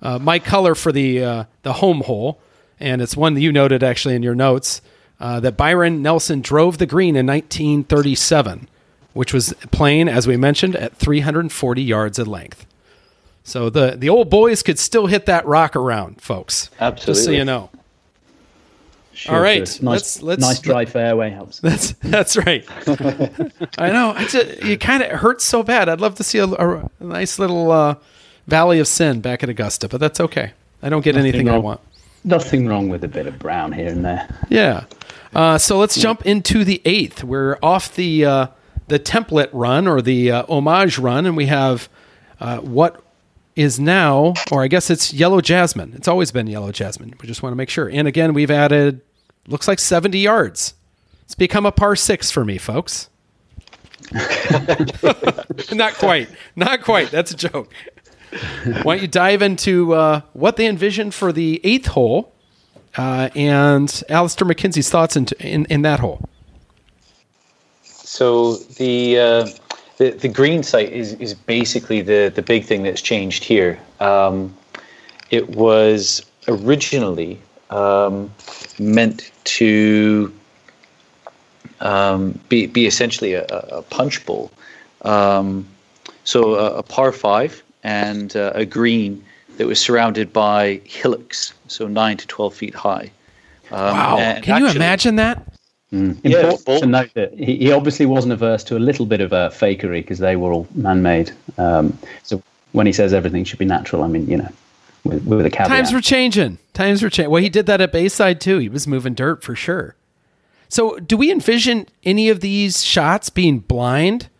Uh, 0.02 0.18
my 0.18 0.38
color 0.38 0.74
for 0.74 0.90
the 0.92 1.22
uh, 1.24 1.44
the 1.62 1.74
home 1.74 2.00
hole, 2.02 2.40
and 2.80 3.00
it's 3.00 3.16
one 3.16 3.34
that 3.34 3.40
you 3.40 3.52
noted 3.52 3.82
actually 3.84 4.14
in 4.16 4.22
your 4.22 4.34
notes, 4.34 4.82
uh, 5.20 5.38
that 5.40 5.56
Byron 5.56 6.02
Nelson 6.02 6.40
drove 6.40 6.78
the 6.78 6.86
green 6.86 7.14
in 7.14 7.24
1937, 7.26 8.68
which 9.12 9.32
was 9.32 9.54
playing, 9.70 10.08
as 10.08 10.26
we 10.26 10.36
mentioned, 10.36 10.74
at 10.74 10.96
340 10.96 11.82
yards 11.82 12.18
in 12.18 12.26
length. 12.26 12.66
So 13.44 13.70
the 13.70 13.92
the 13.96 14.08
old 14.08 14.28
boys 14.28 14.62
could 14.62 14.78
still 14.78 15.06
hit 15.06 15.26
that 15.26 15.46
rock 15.46 15.76
around, 15.76 16.20
folks. 16.20 16.70
Absolutely. 16.80 17.12
Just 17.14 17.24
so 17.24 17.30
you 17.30 17.44
know. 17.44 17.70
Sure, 19.14 19.34
All 19.36 19.42
right, 19.42 19.58
let's- 19.60 19.82
nice, 19.82 20.22
let's- 20.22 20.40
nice 20.40 20.58
dry 20.60 20.84
fairway 20.86 21.28
helps. 21.30 21.60
That's 21.60 21.92
that's 22.02 22.34
right. 22.36 22.64
I 23.78 23.90
know. 23.92 24.14
Just, 24.20 24.34
it 24.36 24.80
kind 24.80 25.02
of 25.02 25.10
hurts 25.20 25.44
so 25.44 25.62
bad. 25.62 25.88
I'd 25.90 26.00
love 26.00 26.14
to 26.16 26.24
see 26.24 26.38
a, 26.38 26.46
a- 26.46 26.90
a 26.98 27.04
nice 27.04 27.38
little 27.38 27.70
uh, 27.70 27.96
valley 28.52 28.78
of 28.80 28.86
sin 28.86 29.22
back 29.22 29.42
at 29.42 29.48
Augusta, 29.48 29.88
but 29.88 29.98
that's 29.98 30.20
okay. 30.20 30.52
I 30.82 30.90
don't 30.90 31.00
get 31.00 31.16
anything 31.16 31.48
I 31.48 31.56
want. 31.56 31.80
Nothing 32.22 32.68
wrong 32.68 32.90
with 32.90 33.02
a 33.02 33.08
bit 33.08 33.26
of 33.26 33.38
brown 33.38 33.72
here 33.72 33.88
and 33.88 34.04
there. 34.04 34.28
Yeah. 34.50 34.84
Uh, 35.34 35.56
so 35.56 35.78
let's 35.78 35.98
jump 35.98 36.26
into 36.26 36.62
the 36.62 36.82
eighth. 36.84 37.24
We're 37.24 37.58
off 37.62 37.94
the 37.94 38.26
uh, 38.26 38.46
the 38.88 38.98
template 38.98 39.48
run 39.54 39.88
or 39.88 40.02
the 40.02 40.30
uh, 40.30 40.44
homage 40.50 40.98
run, 40.98 41.24
and 41.24 41.34
we 41.34 41.46
have 41.46 41.88
uh, 42.40 42.58
what 42.58 43.02
is 43.56 43.80
now, 43.80 44.34
or 44.50 44.62
I 44.62 44.68
guess 44.68 44.90
it's 44.90 45.14
yellow 45.14 45.40
jasmine. 45.40 45.94
It's 45.94 46.06
always 46.06 46.30
been 46.30 46.46
yellow 46.46 46.72
jasmine. 46.72 47.14
We 47.22 47.26
just 47.26 47.42
want 47.42 47.52
to 47.52 47.56
make 47.56 47.70
sure. 47.70 47.88
And 47.88 48.06
again, 48.06 48.34
we've 48.34 48.50
added 48.50 49.00
looks 49.48 49.66
like 49.66 49.78
seventy 49.78 50.18
yards. 50.18 50.74
It's 51.22 51.34
become 51.34 51.64
a 51.64 51.72
par 51.72 51.96
six 51.96 52.30
for 52.30 52.44
me, 52.44 52.58
folks. 52.58 53.08
not 55.72 55.94
quite. 55.94 56.28
Not 56.54 56.82
quite. 56.82 57.10
That's 57.10 57.30
a 57.30 57.36
joke. 57.36 57.72
Why 58.82 58.94
don't 58.94 59.02
you 59.02 59.08
dive 59.08 59.42
into 59.42 59.94
uh, 59.94 60.22
what 60.32 60.56
they 60.56 60.66
envisioned 60.66 61.12
for 61.14 61.32
the 61.32 61.60
eighth 61.64 61.86
hole 61.86 62.32
uh, 62.96 63.28
and 63.34 64.02
Alister 64.08 64.44
MacKenzie's 64.44 64.88
thoughts 64.88 65.16
in, 65.16 65.26
in, 65.38 65.66
in 65.66 65.82
that 65.82 66.00
hole? 66.00 66.28
So 67.82 68.56
the 68.56 69.18
uh, 69.18 69.48
the 69.98 70.10
the 70.10 70.28
green 70.28 70.62
site 70.62 70.92
is 70.92 71.14
is 71.14 71.34
basically 71.34 72.00
the 72.00 72.32
the 72.34 72.42
big 72.42 72.64
thing 72.64 72.82
that's 72.82 73.02
changed 73.02 73.44
here. 73.44 73.78
Um, 74.00 74.54
it 75.30 75.50
was 75.50 76.24
originally 76.48 77.38
um, 77.70 78.32
meant 78.78 79.30
to 79.44 80.32
um, 81.80 82.38
be 82.48 82.66
be 82.66 82.86
essentially 82.86 83.34
a, 83.34 83.44
a 83.46 83.82
punch 83.82 84.24
bowl. 84.24 84.50
Um, 85.02 85.66
so 86.24 86.54
a, 86.54 86.78
a 86.78 86.82
par 86.82 87.12
five 87.12 87.62
and 87.82 88.36
uh, 88.36 88.52
a 88.54 88.64
green 88.64 89.24
that 89.56 89.66
was 89.66 89.80
surrounded 89.80 90.32
by 90.32 90.80
hillocks, 90.84 91.52
so 91.68 91.86
nine 91.86 92.16
to 92.16 92.26
twelve 92.26 92.54
feet 92.54 92.74
high. 92.74 93.10
Um, 93.70 93.96
Wow. 93.96 94.18
and 94.18 94.44
Can 94.44 94.60
you 94.62 94.68
imagine 94.68 95.16
that? 95.16 95.46
Important 95.92 96.64
bold. 96.64 96.80
to 96.82 96.86
note 96.86 97.10
that 97.14 97.34
he, 97.34 97.56
he 97.56 97.72
obviously 97.72 98.06
wasn't 98.06 98.32
averse 98.32 98.64
to 98.64 98.76
a 98.76 98.78
little 98.78 99.04
bit 99.04 99.20
of 99.20 99.32
a 99.32 99.50
fakery 99.50 100.00
because 100.00 100.18
they 100.20 100.36
were 100.36 100.50
all 100.52 100.66
man-made. 100.74 101.32
Um, 101.58 101.98
so 102.22 102.42
when 102.72 102.86
he 102.86 102.94
says 102.94 103.12
everything 103.12 103.44
should 103.44 103.58
be 103.58 103.66
natural, 103.66 104.02
I 104.02 104.06
mean, 104.06 104.26
you 104.26 104.38
know, 104.38 104.48
with, 105.04 105.22
with 105.26 105.44
a 105.44 105.50
caveat. 105.50 105.68
Times 105.68 105.92
were 105.92 106.00
changing. 106.00 106.56
Times 106.72 107.02
were 107.02 107.10
changing. 107.10 107.30
Well, 107.30 107.42
he 107.42 107.50
did 107.50 107.66
that 107.66 107.82
at 107.82 107.92
Bayside 107.92 108.40
too. 108.40 108.56
He 108.58 108.70
was 108.70 108.86
moving 108.86 109.12
dirt 109.12 109.42
for 109.42 109.54
sure. 109.54 109.94
So, 110.70 110.96
do 110.98 111.18
we 111.18 111.30
envision 111.30 111.86
any 112.04 112.30
of 112.30 112.40
these 112.40 112.82
shots 112.82 113.28
being 113.28 113.58
blind 113.58 114.30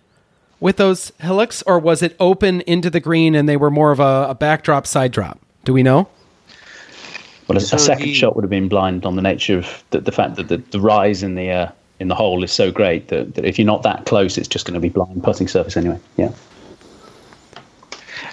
with 0.62 0.76
those 0.76 1.12
hillocks, 1.18 1.60
or 1.66 1.78
was 1.78 2.02
it 2.02 2.14
open 2.20 2.60
into 2.62 2.88
the 2.88 3.00
green 3.00 3.34
and 3.34 3.48
they 3.48 3.56
were 3.56 3.70
more 3.70 3.90
of 3.90 3.98
a, 3.98 4.28
a 4.30 4.34
backdrop 4.34 4.86
side 4.86 5.10
drop? 5.10 5.38
Do 5.64 5.72
we 5.72 5.82
know? 5.82 6.08
Well, 7.48 7.58
a, 7.58 7.60
So 7.60 7.76
a 7.76 7.80
second 7.80 8.04
the- 8.04 8.14
shot 8.14 8.36
would 8.36 8.44
have 8.44 8.50
been 8.50 8.68
blind 8.68 9.04
on 9.04 9.16
the 9.16 9.22
nature 9.22 9.58
of 9.58 9.84
the, 9.90 10.00
the 10.00 10.12
fact 10.12 10.36
that 10.36 10.48
the, 10.48 10.58
the 10.58 10.80
rise 10.80 11.22
in 11.22 11.34
the 11.34 11.50
uh, 11.50 11.70
in 11.98 12.08
the 12.08 12.14
hole 12.14 12.42
is 12.42 12.52
so 12.52 12.70
great 12.72 13.08
that, 13.08 13.34
that 13.34 13.44
if 13.44 13.58
you're 13.58 13.66
not 13.66 13.82
that 13.82 14.06
close, 14.06 14.38
it's 14.38 14.48
just 14.48 14.64
going 14.64 14.74
to 14.74 14.80
be 14.80 14.88
blind 14.88 15.22
putting 15.22 15.48
surface 15.48 15.76
anyway. 15.76 15.98
Yeah. 16.16 16.32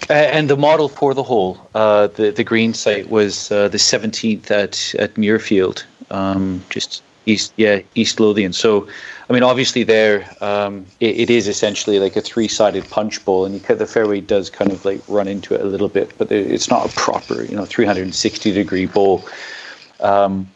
Uh, 0.09 0.13
and 0.13 0.49
the 0.49 0.57
model 0.57 0.87
for 0.89 1.13
the 1.13 1.23
hole, 1.23 1.59
uh, 1.75 2.07
the 2.07 2.31
the 2.31 2.43
green 2.43 2.73
site 2.73 3.09
was 3.09 3.51
uh, 3.51 3.67
the 3.67 3.77
17th 3.77 4.49
at 4.51 4.95
at 4.99 5.15
Muirfield, 5.15 5.83
um, 6.11 6.63
just 6.69 7.01
east 7.25 7.53
yeah 7.57 7.81
East 7.95 8.19
Lothian. 8.19 8.53
So, 8.53 8.87
I 9.29 9.33
mean, 9.33 9.43
obviously 9.43 9.83
there 9.83 10.29
um, 10.41 10.85
it, 10.99 11.19
it 11.21 11.29
is 11.29 11.47
essentially 11.47 11.99
like 11.99 12.15
a 12.15 12.21
three-sided 12.21 12.89
punch 12.89 13.23
bowl, 13.25 13.45
and 13.45 13.53
you 13.53 13.75
the 13.75 13.85
fairway 13.85 14.21
does 14.21 14.49
kind 14.49 14.71
of 14.71 14.85
like 14.85 15.01
run 15.07 15.27
into 15.27 15.53
it 15.53 15.61
a 15.61 15.65
little 15.65 15.89
bit, 15.89 16.17
but 16.17 16.31
it's 16.31 16.69
not 16.69 16.89
a 16.89 16.95
proper 16.95 17.43
you 17.43 17.55
know 17.55 17.65
360 17.65 18.53
degree 18.53 18.85
bowl. 18.85 19.23
Um, 19.99 20.49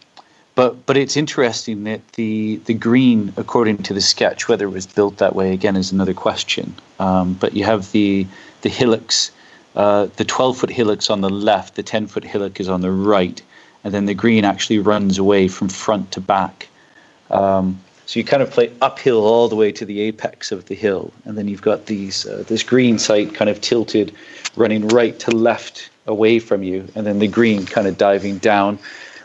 but 0.56 0.86
but 0.86 0.98
it's 0.98 1.18
interesting 1.18 1.84
that 1.86 2.08
the 2.14 2.58
the 2.66 2.74
green, 2.74 3.34
according 3.38 3.78
to 3.84 3.94
the 3.94 4.02
sketch, 4.02 4.48
whether 4.48 4.66
it 4.66 4.72
was 4.72 4.86
built 4.86 5.18
that 5.18 5.36
way 5.36 5.52
again 5.54 5.76
is 5.76 5.92
another 5.92 6.14
question. 6.14 6.76
Um, 7.00 7.34
but 7.34 7.54
you 7.54 7.64
have 7.64 7.92
the 7.92 8.28
the 8.62 8.70
hillocks, 8.70 9.32
uh, 9.76 10.08
the 10.16 10.24
12 10.24 10.58
foot 10.58 10.70
hillocks 10.70 11.10
on 11.10 11.22
the 11.22 11.30
left, 11.30 11.76
the 11.76 11.84
10 11.84 12.08
foot 12.08 12.24
hillock 12.24 12.60
is 12.60 12.70
on 12.70 12.82
the 12.82 12.92
right, 12.92 13.42
and 13.84 13.94
then 13.94 14.06
the 14.06 14.14
green 14.14 14.46
actually 14.46 14.80
runs 14.80 15.18
away 15.18 15.48
from 15.48 15.70
front 15.70 16.12
to 16.12 16.22
back. 16.22 16.68
Um, 17.30 17.80
so 18.06 18.20
you 18.20 18.26
kind 18.26 18.44
of 18.44 18.52
play 18.52 18.72
uphill 18.82 19.26
all 19.26 19.48
the 19.48 19.56
way 19.56 19.72
to 19.72 19.86
the 19.86 20.02
apex 20.02 20.52
of 20.52 20.66
the 20.66 20.76
hill, 20.76 21.12
and 21.26 21.38
then 21.38 21.48
you've 21.48 21.62
got 21.62 21.86
these 21.86 22.26
uh, 22.26 22.44
this 22.48 22.64
green 22.64 23.00
site 23.00 23.34
kind 23.34 23.50
of 23.50 23.62
tilted, 23.62 24.14
running 24.56 24.88
right 24.90 25.18
to 25.20 25.32
left 25.32 25.90
away 26.06 26.40
from 26.40 26.64
you, 26.64 26.88
and 26.96 27.08
then 27.08 27.20
the 27.20 27.28
green 27.28 27.66
kind 27.66 27.88
of 27.88 27.98
diving 27.98 28.38
down 28.40 28.78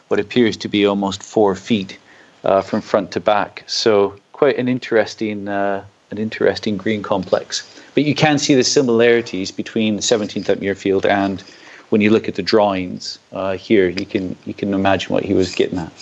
what 0.08 0.20
appears 0.20 0.56
to 0.56 0.68
be 0.68 0.86
almost 0.86 1.22
four 1.22 1.54
feet 1.54 1.98
uh, 2.44 2.62
from 2.62 2.80
front 2.80 3.10
to 3.12 3.20
back. 3.20 3.64
So 3.66 4.14
quite 4.32 4.56
an 4.58 4.68
interesting 4.68 5.48
uh, 5.48 5.84
an 6.10 6.18
interesting 6.18 6.76
green 6.76 7.02
complex. 7.02 7.68
But 7.94 8.04
you 8.04 8.14
can 8.14 8.38
see 8.38 8.54
the 8.54 8.64
similarities 8.64 9.50
between 9.50 9.96
the 9.96 10.02
17th 10.02 10.48
at 10.48 10.60
Muirfield 10.60 11.04
and 11.04 11.42
when 11.90 12.00
you 12.00 12.10
look 12.10 12.28
at 12.28 12.34
the 12.34 12.42
drawings 12.42 13.18
uh, 13.32 13.56
here, 13.56 13.88
you 13.88 14.06
can 14.06 14.36
you 14.44 14.54
can 14.54 14.74
imagine 14.74 15.12
what 15.12 15.24
he 15.24 15.34
was 15.34 15.54
getting 15.54 15.78
at. 15.78 15.92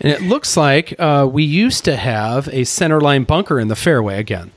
And 0.00 0.12
it 0.12 0.22
looks 0.22 0.56
like 0.56 0.94
uh, 0.98 1.28
we 1.30 1.42
used 1.44 1.84
to 1.84 1.96
have 1.96 2.48
a 2.48 2.64
center 2.64 3.00
line 3.00 3.24
bunker 3.24 3.58
in 3.58 3.68
the 3.68 3.76
fairway 3.76 4.18
again. 4.18 4.50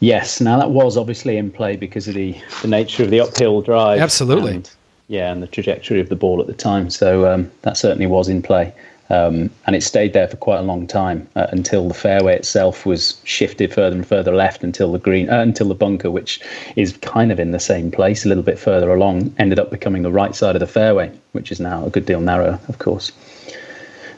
Yes. 0.00 0.40
Now 0.40 0.58
that 0.58 0.70
was 0.70 0.96
obviously 0.96 1.36
in 1.36 1.50
play 1.50 1.76
because 1.76 2.06
of 2.06 2.14
the, 2.14 2.36
the 2.62 2.68
nature 2.68 3.02
of 3.02 3.10
the 3.10 3.20
uphill 3.20 3.62
drive. 3.62 4.00
Absolutely. 4.00 4.54
and- 4.56 4.70
yeah, 5.08 5.32
and 5.32 5.42
the 5.42 5.46
trajectory 5.46 6.00
of 6.00 6.10
the 6.10 6.16
ball 6.16 6.38
at 6.38 6.46
the 6.46 6.52
time. 6.52 6.90
So 6.90 7.32
um, 7.32 7.50
that 7.62 7.78
certainly 7.78 8.06
was 8.06 8.28
in 8.28 8.42
play. 8.42 8.74
Um, 9.10 9.50
and 9.66 9.74
it 9.74 9.82
stayed 9.82 10.12
there 10.12 10.28
for 10.28 10.36
quite 10.36 10.58
a 10.58 10.62
long 10.62 10.86
time 10.86 11.26
uh, 11.34 11.46
until 11.50 11.88
the 11.88 11.94
fairway 11.94 12.36
itself 12.36 12.84
was 12.84 13.20
shifted 13.24 13.72
further 13.72 13.96
and 13.96 14.06
further 14.06 14.34
left 14.34 14.62
until 14.62 14.92
the 14.92 14.98
green, 14.98 15.30
uh, 15.30 15.40
until 15.40 15.68
the 15.68 15.74
bunker, 15.74 16.10
which 16.10 16.40
is 16.76 16.96
kind 16.98 17.32
of 17.32 17.40
in 17.40 17.52
the 17.52 17.58
same 17.58 17.90
place, 17.90 18.26
a 18.26 18.28
little 18.28 18.42
bit 18.42 18.58
further 18.58 18.92
along, 18.92 19.34
ended 19.38 19.58
up 19.58 19.70
becoming 19.70 20.02
the 20.02 20.12
right 20.12 20.34
side 20.34 20.56
of 20.56 20.60
the 20.60 20.66
fairway, 20.66 21.10
which 21.32 21.50
is 21.50 21.58
now 21.58 21.86
a 21.86 21.90
good 21.90 22.04
deal 22.04 22.20
narrower, 22.20 22.60
of 22.68 22.78
course. 22.78 23.10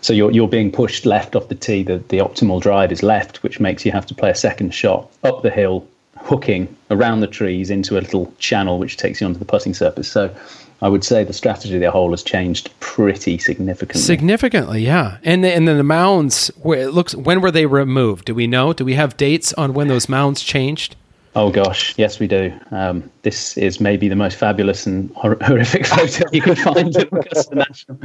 So 0.02 0.12
you're 0.12 0.30
you're 0.30 0.48
being 0.48 0.72
pushed 0.72 1.04
left 1.06 1.36
off 1.36 1.48
the 1.48 1.54
tee. 1.54 1.82
The 1.82 1.98
the 2.08 2.18
optimal 2.18 2.60
drive 2.60 2.90
is 2.90 3.02
left, 3.02 3.42
which 3.42 3.60
makes 3.60 3.84
you 3.84 3.92
have 3.92 4.06
to 4.06 4.14
play 4.14 4.30
a 4.30 4.34
second 4.34 4.74
shot 4.74 5.10
up 5.22 5.42
the 5.42 5.50
hill, 5.50 5.86
hooking 6.16 6.74
around 6.90 7.20
the 7.20 7.26
trees 7.26 7.70
into 7.70 7.98
a 7.98 8.00
little 8.00 8.32
channel, 8.38 8.78
which 8.78 8.96
takes 8.96 9.20
you 9.20 9.26
onto 9.26 9.38
the 9.38 9.44
putting 9.44 9.74
surface. 9.74 10.10
So 10.10 10.34
I 10.82 10.88
would 10.88 11.04
say 11.04 11.24
the 11.24 11.32
strategy 11.32 11.74
of 11.74 11.80
the 11.80 11.90
whole 11.90 12.10
has 12.10 12.22
changed 12.22 12.70
pretty 12.80 13.38
significantly. 13.38 14.00
Significantly, 14.00 14.84
yeah. 14.84 15.18
And 15.22 15.44
the, 15.44 15.52
and 15.52 15.68
then 15.68 15.76
the 15.76 15.84
mounds, 15.84 16.48
where 16.62 16.80
it 16.80 16.92
looks, 16.92 17.14
when 17.14 17.40
were 17.40 17.50
they 17.50 17.66
removed? 17.66 18.24
Do 18.24 18.34
we 18.34 18.46
know? 18.46 18.72
Do 18.72 18.84
we 18.84 18.94
have 18.94 19.16
dates 19.16 19.52
on 19.54 19.74
when 19.74 19.88
those 19.88 20.08
mounds 20.08 20.42
changed? 20.42 20.96
Oh 21.36 21.52
gosh, 21.52 21.94
yes 21.96 22.18
we 22.18 22.26
do. 22.26 22.52
Um, 22.72 23.08
this 23.22 23.56
is 23.56 23.80
maybe 23.80 24.08
the 24.08 24.16
most 24.16 24.36
fabulous 24.36 24.84
and 24.84 25.12
hor- 25.14 25.38
horrific 25.42 25.86
photo 25.86 26.24
you 26.32 26.42
could 26.42 26.58
find 26.58 26.96
at 26.96 27.06
Augusta 27.06 27.54
National. 27.54 28.00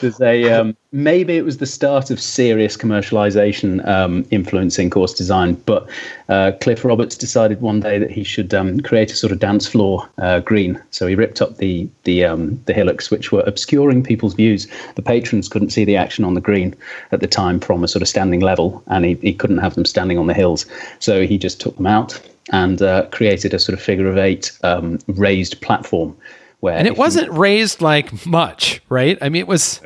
There's 0.00 0.20
a 0.20 0.50
um, 0.50 0.76
maybe 0.90 1.36
it 1.36 1.44
was 1.44 1.58
the 1.58 1.66
start 1.66 2.10
of 2.10 2.20
serious 2.20 2.76
commercialization 2.76 3.86
um, 3.86 4.26
influencing 4.32 4.90
course 4.90 5.14
design, 5.14 5.54
but 5.66 5.88
uh, 6.28 6.50
Cliff 6.60 6.84
Roberts 6.84 7.16
decided 7.16 7.60
one 7.60 7.78
day 7.78 7.96
that 8.00 8.10
he 8.10 8.24
should 8.24 8.52
um, 8.52 8.80
create 8.80 9.12
a 9.12 9.16
sort 9.16 9.30
of 9.30 9.38
dance 9.38 9.68
floor 9.68 10.08
uh, 10.18 10.40
green. 10.40 10.82
So 10.90 11.06
he 11.06 11.14
ripped 11.14 11.40
up 11.40 11.58
the 11.58 11.88
the 12.02 12.24
um, 12.24 12.60
the 12.66 12.74
hillocks, 12.74 13.08
which 13.08 13.30
were 13.30 13.44
obscuring 13.46 14.02
people's 14.02 14.34
views. 14.34 14.66
The 14.96 15.02
patrons 15.02 15.48
couldn't 15.48 15.70
see 15.70 15.84
the 15.84 15.94
action 15.94 16.24
on 16.24 16.34
the 16.34 16.40
green 16.40 16.74
at 17.12 17.20
the 17.20 17.28
time 17.28 17.60
from 17.60 17.84
a 17.84 17.88
sort 17.88 18.02
of 18.02 18.08
standing 18.08 18.40
level, 18.40 18.82
and 18.88 19.04
he, 19.04 19.14
he 19.14 19.32
couldn't 19.32 19.58
have 19.58 19.76
them 19.76 19.84
standing 19.84 20.18
on 20.18 20.26
the 20.26 20.34
hills. 20.34 20.66
So 20.98 21.24
he 21.24 21.38
just 21.38 21.60
took 21.60 21.76
them 21.76 21.86
out 21.86 22.20
and 22.50 22.82
uh, 22.82 23.06
created 23.06 23.54
a 23.54 23.58
sort 23.58 23.78
of 23.78 23.82
figure 23.82 24.08
of 24.08 24.18
eight 24.18 24.52
um, 24.62 24.98
raised 25.08 25.60
platform 25.60 26.16
where 26.60 26.76
And 26.76 26.86
it 26.86 26.96
wasn't 26.96 27.30
raised 27.30 27.80
like 27.80 28.26
much, 28.26 28.80
right? 28.88 29.18
I 29.20 29.28
mean, 29.28 29.40
it 29.40 29.48
was. 29.48 29.80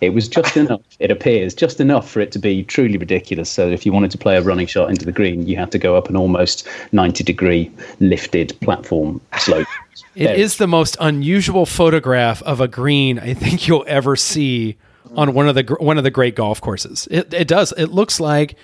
it 0.00 0.10
was 0.10 0.28
just 0.28 0.56
enough 0.56 0.80
it 0.98 1.10
appears 1.10 1.54
just 1.54 1.80
enough 1.80 2.10
for 2.10 2.20
it 2.20 2.32
to 2.32 2.38
be 2.38 2.64
truly 2.64 2.96
ridiculous 2.96 3.50
so 3.50 3.68
if 3.68 3.84
you 3.84 3.92
wanted 3.92 4.10
to 4.10 4.16
play 4.16 4.36
a 4.38 4.40
running 4.40 4.66
shot 4.66 4.88
into 4.88 5.04
the 5.04 5.12
green 5.12 5.46
you 5.46 5.56
had 5.56 5.70
to 5.70 5.78
go 5.78 5.94
up 5.94 6.08
an 6.08 6.16
almost 6.16 6.66
90 6.92 7.22
degree 7.22 7.70
lifted 7.98 8.58
platform 8.60 9.20
slope 9.38 9.68
It 10.14 10.38
is 10.38 10.56
the 10.56 10.66
most 10.66 10.96
unusual 11.00 11.66
photograph 11.66 12.42
of 12.42 12.60
a 12.60 12.68
green 12.68 13.18
I 13.18 13.34
think 13.34 13.68
you'll 13.68 13.84
ever 13.86 14.16
see 14.16 14.76
on 15.14 15.34
one 15.34 15.48
of 15.48 15.54
the 15.54 15.62
one 15.80 15.98
of 15.98 16.04
the 16.04 16.10
great 16.10 16.34
golf 16.34 16.60
courses. 16.60 17.08
It 17.10 17.32
it 17.32 17.48
does. 17.48 17.72
It 17.76 17.86
looks 17.86 18.20
like 18.20 18.56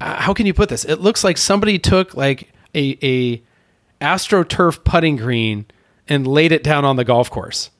uh, 0.00 0.16
how 0.16 0.34
can 0.34 0.46
you 0.46 0.54
put 0.54 0.68
this? 0.68 0.84
It 0.84 1.00
looks 1.00 1.24
like 1.24 1.36
somebody 1.38 1.78
took 1.78 2.14
like 2.14 2.52
a 2.74 2.98
a 3.02 3.42
astroturf 4.04 4.84
putting 4.84 5.16
green 5.16 5.66
and 6.08 6.26
laid 6.26 6.52
it 6.52 6.62
down 6.62 6.84
on 6.84 6.96
the 6.96 7.04
golf 7.04 7.30
course. 7.30 7.70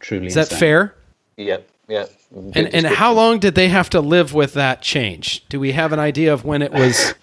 truly 0.00 0.26
Is 0.26 0.34
that 0.34 0.46
insane. 0.46 0.58
fair? 0.58 0.94
Yep, 1.36 1.68
yeah. 1.88 2.06
And 2.54 2.74
and 2.74 2.86
how 2.86 3.12
long 3.12 3.38
did 3.38 3.54
they 3.54 3.68
have 3.68 3.90
to 3.90 4.00
live 4.00 4.32
with 4.32 4.54
that 4.54 4.82
change? 4.82 5.46
Do 5.48 5.60
we 5.60 5.72
have 5.72 5.92
an 5.92 5.98
idea 5.98 6.32
of 6.32 6.44
when 6.44 6.62
it 6.62 6.72
was 6.72 7.14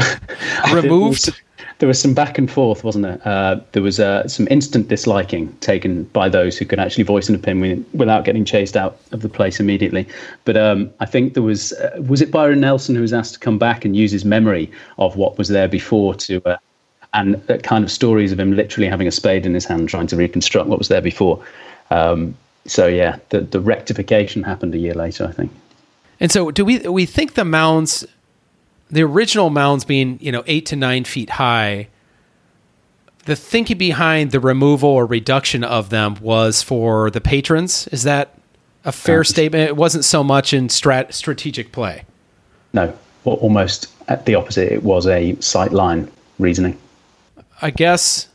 removed? 0.72 1.30
There 1.78 1.86
was 1.86 2.00
some 2.00 2.14
back 2.14 2.38
and 2.38 2.50
forth 2.50 2.84
wasn't 2.84 3.02
there? 3.02 3.20
Uh, 3.24 3.60
there 3.72 3.82
was 3.82 4.00
uh, 4.00 4.26
some 4.28 4.48
instant 4.50 4.88
disliking 4.88 5.52
taken 5.60 6.04
by 6.04 6.28
those 6.28 6.58
who 6.58 6.64
could 6.64 6.78
actually 6.78 7.04
voice 7.04 7.28
an 7.28 7.34
opinion 7.34 7.84
without 7.92 8.24
getting 8.24 8.44
chased 8.44 8.76
out 8.76 8.98
of 9.12 9.22
the 9.22 9.28
place 9.28 9.60
immediately. 9.60 10.06
But 10.44 10.56
um, 10.56 10.90
i 11.00 11.06
think 11.06 11.34
there 11.34 11.42
was 11.42 11.72
uh, 11.74 12.02
was 12.06 12.20
it 12.20 12.30
byron 12.30 12.60
nelson 12.60 12.94
who 12.94 13.02
was 13.02 13.12
asked 13.12 13.34
to 13.34 13.40
come 13.40 13.58
back 13.58 13.84
and 13.84 13.96
use 13.96 14.12
his 14.12 14.24
memory 14.24 14.70
of 14.98 15.16
what 15.16 15.38
was 15.38 15.48
there 15.48 15.68
before 15.68 16.14
to 16.14 16.42
uh, 16.46 16.56
and 17.14 17.36
uh, 17.50 17.58
kind 17.58 17.84
of 17.84 17.90
stories 17.90 18.32
of 18.32 18.40
him 18.40 18.52
literally 18.54 18.88
having 18.88 19.06
a 19.06 19.12
spade 19.12 19.46
in 19.46 19.54
his 19.54 19.64
hand 19.64 19.88
trying 19.88 20.06
to 20.06 20.16
reconstruct 20.16 20.68
what 20.68 20.78
was 20.78 20.88
there 20.88 21.00
before? 21.00 21.42
Um, 21.90 22.36
so 22.66 22.86
yeah 22.86 23.18
the, 23.30 23.40
the 23.40 23.60
rectification 23.60 24.42
happened 24.42 24.74
a 24.74 24.78
year 24.78 24.94
later 24.94 25.26
i 25.26 25.32
think. 25.32 25.50
And 26.20 26.32
so, 26.32 26.50
do 26.50 26.64
we 26.64 26.78
we 26.80 27.06
think 27.06 27.34
the 27.34 27.44
mounds, 27.44 28.04
the 28.90 29.02
original 29.02 29.50
mounds 29.50 29.84
being 29.84 30.18
you 30.20 30.32
know 30.32 30.42
eight 30.46 30.66
to 30.66 30.76
nine 30.76 31.04
feet 31.04 31.30
high, 31.30 31.88
the 33.24 33.36
thinking 33.36 33.78
behind 33.78 34.30
the 34.30 34.40
removal 34.40 34.90
or 34.90 35.06
reduction 35.06 35.64
of 35.64 35.90
them 35.90 36.16
was 36.20 36.62
for 36.62 37.10
the 37.10 37.20
patrons? 37.20 37.88
Is 37.88 38.02
that 38.04 38.38
a 38.84 38.92
fair 38.92 39.24
statement? 39.24 39.68
It 39.68 39.76
wasn't 39.76 40.04
so 40.04 40.24
much 40.24 40.52
in 40.52 40.68
strat 40.68 41.12
strategic 41.12 41.72
play. 41.72 42.04
no 42.72 42.96
almost 43.24 43.92
at 44.08 44.24
the 44.24 44.34
opposite 44.34 44.72
it 44.72 44.82
was 44.82 45.06
a 45.06 45.36
sight 45.40 45.70
line 45.70 46.10
reasoning 46.38 46.78
I 47.60 47.70
guess. 47.70 48.28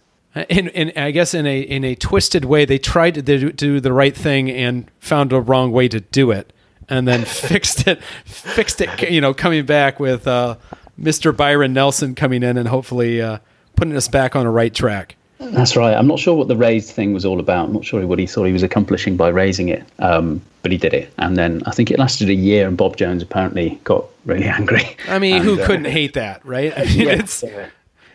In, 0.49 0.69
in 0.69 0.91
I 0.97 1.11
guess 1.11 1.33
in 1.33 1.45
a 1.45 1.61
in 1.61 1.83
a 1.83 1.93
twisted 1.93 2.45
way, 2.45 2.65
they 2.65 2.79
tried 2.79 3.13
to 3.15 3.21
do, 3.21 3.51
do 3.51 3.79
the 3.79 3.93
right 3.93 4.15
thing 4.15 4.49
and 4.49 4.89
found 4.99 5.31
a 5.31 5.39
wrong 5.39 5.71
way 5.71 5.87
to 5.87 5.99
do 5.99 6.31
it, 6.31 6.51
and 6.89 7.07
then 7.07 7.25
fixed 7.25 7.87
it. 7.87 8.03
Fixed 8.25 8.81
it. 8.81 9.09
You 9.09 9.21
know, 9.21 9.33
coming 9.33 9.65
back 9.65 9.99
with 9.99 10.27
uh, 10.27 10.55
Mr. 10.99 11.35
Byron 11.35 11.73
Nelson 11.73 12.15
coming 12.15 12.43
in 12.43 12.57
and 12.57 12.67
hopefully 12.67 13.21
uh, 13.21 13.39
putting 13.75 13.95
us 13.95 14.07
back 14.07 14.35
on 14.35 14.45
a 14.45 14.51
right 14.51 14.73
track. 14.73 15.15
That's 15.39 15.75
right. 15.75 15.93
I'm 15.93 16.07
not 16.07 16.19
sure 16.19 16.35
what 16.35 16.47
the 16.47 16.55
raised 16.55 16.91
thing 16.91 17.13
was 17.13 17.25
all 17.25 17.39
about. 17.39 17.67
I'm 17.67 17.73
not 17.73 17.83
sure 17.83 18.05
what 18.07 18.17
he 18.17 18.25
thought 18.25 18.45
he 18.45 18.53
was 18.53 18.63
accomplishing 18.63 19.17
by 19.17 19.27
raising 19.29 19.67
it, 19.69 19.83
um, 19.99 20.41
but 20.61 20.71
he 20.71 20.77
did 20.77 20.93
it. 20.93 21.13
And 21.17 21.35
then 21.37 21.61
I 21.65 21.71
think 21.71 21.91
it 21.91 21.99
lasted 21.99 22.29
a 22.29 22.33
year, 22.33 22.67
and 22.67 22.77
Bob 22.77 22.95
Jones 22.95 23.21
apparently 23.21 23.79
got 23.83 24.05
really 24.25 24.45
angry. 24.47 24.95
I 25.07 25.19
mean, 25.19 25.35
And, 25.37 25.43
who 25.43 25.59
uh, 25.61 25.65
couldn't 25.65 25.85
hate 25.85 26.13
that, 26.13 26.45
right? 26.45 26.71
I 26.77 26.85
mean, 26.85 26.99
yeah, 27.07 27.13
it's 27.13 27.43
yeah. 27.43 27.67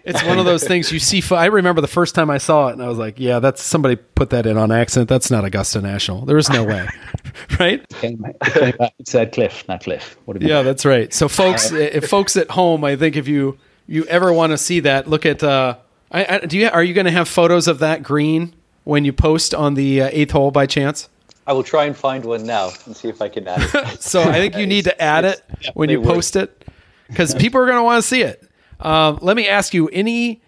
It's 0.05 0.25
one 0.25 0.39
of 0.39 0.45
those 0.45 0.65
things 0.65 0.91
you 0.93 0.99
see. 0.99 1.23
I 1.35 1.47
remember 1.47 1.81
the 1.81 1.89
first 1.89 2.15
time 2.15 2.31
I 2.31 2.39
saw 2.39 2.69
it, 2.69 2.73
and 2.73 2.83
I 2.83 2.89
was 2.89 2.99
like, 2.99 3.19
"Yeah, 3.19 3.41
that's 3.41 3.63
somebody 3.63 3.97
put 3.97 4.31
that 4.31 4.47
in 4.47 4.57
on 4.57 4.73
accident. 4.73 5.09
That's 5.09 5.31
not 5.31 5.45
Augusta 5.45 5.81
National. 5.81 6.25
There 6.25 6.39
is 6.39 6.49
no 6.49 6.65
way, 6.65 6.89
right?" 7.61 7.85
It's 8.03 9.11
said 9.11 9.33
Cliff, 9.33 9.67
not 9.69 9.83
Cliff. 9.83 10.17
yeah, 10.41 10.63
that's 10.63 10.85
right. 10.85 11.13
So, 11.13 11.29
folks, 11.29 11.73
if 11.73 12.09
folks 12.09 12.37
at 12.37 12.51
home, 12.51 12.85
I 12.85 12.97
think 12.97 13.17
if 13.17 13.29
you 13.29 13.59
you 13.87 14.05
ever 14.05 14.33
want 14.33 14.53
to 14.53 14.59
see 14.59 14.81
that, 14.81 15.09
look 15.09 15.27
at. 15.27 15.43
Uh, 15.43 15.77
I, 16.11 16.25
I, 16.25 16.39
do 16.47 16.59
you 16.59 16.69
are 16.69 16.83
you 16.83 16.95
going 16.95 17.05
to 17.05 17.11
have 17.11 17.29
photos 17.29 17.69
of 17.69 17.81
that 17.81 18.03
green 18.03 18.55
when 18.85 19.05
you 19.05 19.13
post 19.13 19.55
on 19.55 19.75
the 19.75 20.03
uh, 20.03 20.11
eighth 20.13 20.31
hole 20.31 20.51
by 20.51 20.67
chance? 20.67 21.09
I 21.47 21.53
will 21.53 21.63
try 21.63 21.87
and 21.87 21.97
find 21.97 22.25
one 22.25 22.45
now 22.45 22.71
and 22.85 22.95
see 22.95 23.09
if 23.09 23.23
I 23.23 23.29
can 23.31 23.49
add 23.49 23.63
it. 23.63 24.03
so 24.03 24.23
I 24.23 24.35
think 24.35 24.57
you 24.57 24.67
need 24.67 24.85
to 24.85 25.03
add 25.03 25.25
it 25.25 25.43
when 25.73 25.89
you 25.89 26.03
post 26.03 26.37
it 26.37 26.63
because 27.09 27.35
people 27.35 27.61
are 27.61 27.65
going 27.65 27.79
to 27.79 27.83
want 27.83 28.03
to 28.03 28.07
see 28.07 28.23
it. 28.23 28.48
Um, 28.81 29.19
let 29.21 29.37
me 29.37 29.49
ask 29.49 29.75
you 29.75 29.89
any 29.89 30.41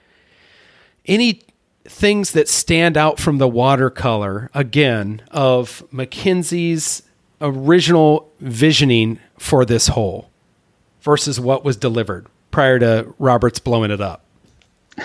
any 1.06 1.42
things 1.84 2.32
that 2.32 2.48
stand 2.48 2.96
out 2.96 3.18
from 3.18 3.38
the 3.38 3.48
watercolor 3.48 4.50
again 4.54 5.22
of 5.30 5.82
Mackenzie's 5.90 7.02
original 7.40 8.30
visioning 8.40 9.18
for 9.38 9.64
this 9.64 9.88
hole 9.88 10.30
versus 11.00 11.40
what 11.40 11.64
was 11.64 11.76
delivered 11.76 12.26
prior 12.50 12.78
to 12.78 13.12
Roberts 13.18 13.58
blowing 13.58 13.90
it 13.90 14.00
up. 14.00 14.24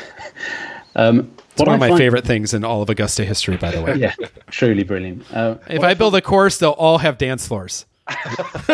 Um, 0.97 1.33
it's 1.51 1.61
one 1.61 1.73
of 1.73 1.79
my 1.81 1.89
find, 1.89 1.97
favorite 1.97 2.23
things 2.25 2.53
in 2.53 2.63
all 2.63 2.81
of 2.81 2.89
Augusta 2.89 3.25
history, 3.25 3.57
by 3.57 3.71
the 3.71 3.81
way. 3.81 3.95
Yeah, 3.97 4.13
truly 4.49 4.83
brilliant. 4.83 5.25
Uh, 5.29 5.57
if 5.67 5.83
I 5.83 5.93
build 5.93 6.15
a 6.15 6.21
course, 6.21 6.57
they'll 6.57 6.71
all 6.71 6.99
have 6.99 7.17
dance 7.17 7.47
floors. 7.47 7.85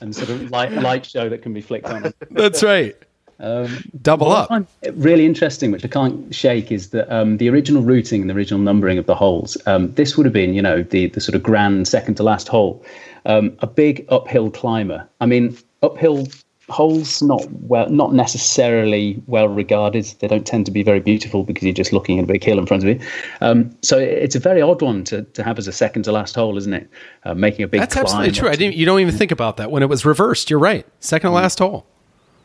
and 0.00 0.14
sort 0.14 0.30
of 0.30 0.50
light, 0.50 0.72
light 0.72 1.04
show 1.04 1.28
that 1.28 1.42
can 1.42 1.52
be 1.52 1.60
flicked 1.60 1.86
on. 1.86 2.12
That's 2.30 2.62
right. 2.62 2.96
Um, 3.40 3.84
Double 4.02 4.32
up. 4.32 4.50
really 4.94 5.24
interesting, 5.24 5.70
which 5.70 5.84
I 5.84 5.88
can't 5.88 6.34
shake, 6.34 6.72
is 6.72 6.90
that 6.90 7.12
um, 7.14 7.36
the 7.36 7.48
original 7.48 7.82
routing 7.82 8.20
and 8.22 8.30
the 8.30 8.34
original 8.34 8.60
numbering 8.60 8.98
of 8.98 9.06
the 9.06 9.14
holes. 9.14 9.56
Um, 9.66 9.92
this 9.94 10.16
would 10.16 10.26
have 10.26 10.32
been, 10.32 10.54
you 10.54 10.62
know, 10.62 10.82
the 10.82 11.06
the 11.06 11.20
sort 11.20 11.36
of 11.36 11.42
grand 11.42 11.86
second 11.86 12.16
to 12.16 12.22
last 12.24 12.48
hole, 12.48 12.84
um, 13.26 13.56
a 13.60 13.66
big 13.66 14.04
uphill 14.08 14.50
climber. 14.50 15.08
I 15.20 15.26
mean, 15.26 15.56
uphill 15.82 16.26
holes 16.68 17.22
not 17.22 17.46
well 17.62 17.88
not 17.88 18.12
necessarily 18.12 19.20
well 19.26 19.48
regarded. 19.48 20.04
They 20.20 20.28
don't 20.28 20.46
tend 20.46 20.66
to 20.66 20.72
be 20.72 20.82
very 20.82 21.00
beautiful 21.00 21.42
because 21.42 21.64
you're 21.64 21.72
just 21.72 21.92
looking 21.92 22.18
at 22.18 22.24
a 22.24 22.26
big 22.26 22.44
hill 22.44 22.58
in 22.58 22.66
front 22.66 22.82
of 22.82 22.88
you. 22.88 23.00
Um, 23.40 23.74
so 23.82 23.98
it's 23.98 24.34
a 24.34 24.38
very 24.38 24.60
odd 24.60 24.82
one 24.82 25.04
to, 25.04 25.22
to 25.22 25.42
have 25.42 25.58
as 25.58 25.66
a 25.66 25.72
second 25.72 26.02
to 26.04 26.12
last 26.12 26.34
hole 26.34 26.56
isn't 26.56 26.72
it? 26.72 26.88
Uh, 27.24 27.34
making 27.34 27.62
a 27.62 27.68
big 27.68 27.80
that's 27.80 27.96
absolutely 27.96 28.32
true. 28.32 28.48
I 28.48 28.56
didn't, 28.56 28.76
you 28.76 28.86
don't 28.86 29.00
even 29.00 29.14
think 29.14 29.30
about 29.30 29.56
that. 29.56 29.70
When 29.70 29.82
it 29.82 29.88
was 29.88 30.04
reversed 30.04 30.50
you're 30.50 30.58
right. 30.58 30.86
Second 31.00 31.30
to 31.30 31.32
mm. 31.36 31.40
last 31.40 31.58
hole. 31.58 31.86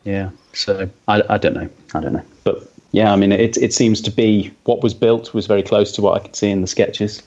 Yeah 0.04 0.30
so 0.52 0.88
I, 1.08 1.22
I 1.28 1.38
don't 1.38 1.54
know. 1.54 1.68
I 1.94 2.00
don't 2.00 2.12
know. 2.12 2.24
But 2.44 2.70
yeah 2.92 3.12
i 3.12 3.16
mean 3.16 3.32
it, 3.32 3.56
it 3.56 3.74
seems 3.74 4.00
to 4.00 4.10
be 4.10 4.54
what 4.64 4.80
was 4.80 4.94
built 4.94 5.34
was 5.34 5.48
very 5.48 5.64
close 5.64 5.90
to 5.90 6.00
what 6.00 6.14
i 6.14 6.20
could 6.20 6.36
see 6.36 6.50
in 6.50 6.60
the 6.60 6.66
sketches. 6.66 7.22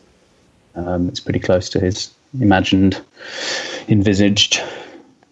Um, 0.76 1.10
it's 1.10 1.20
pretty 1.20 1.40
close 1.40 1.70
to 1.70 1.80
his 1.80 2.12
imagined 2.40 3.02
envisaged 3.88 4.62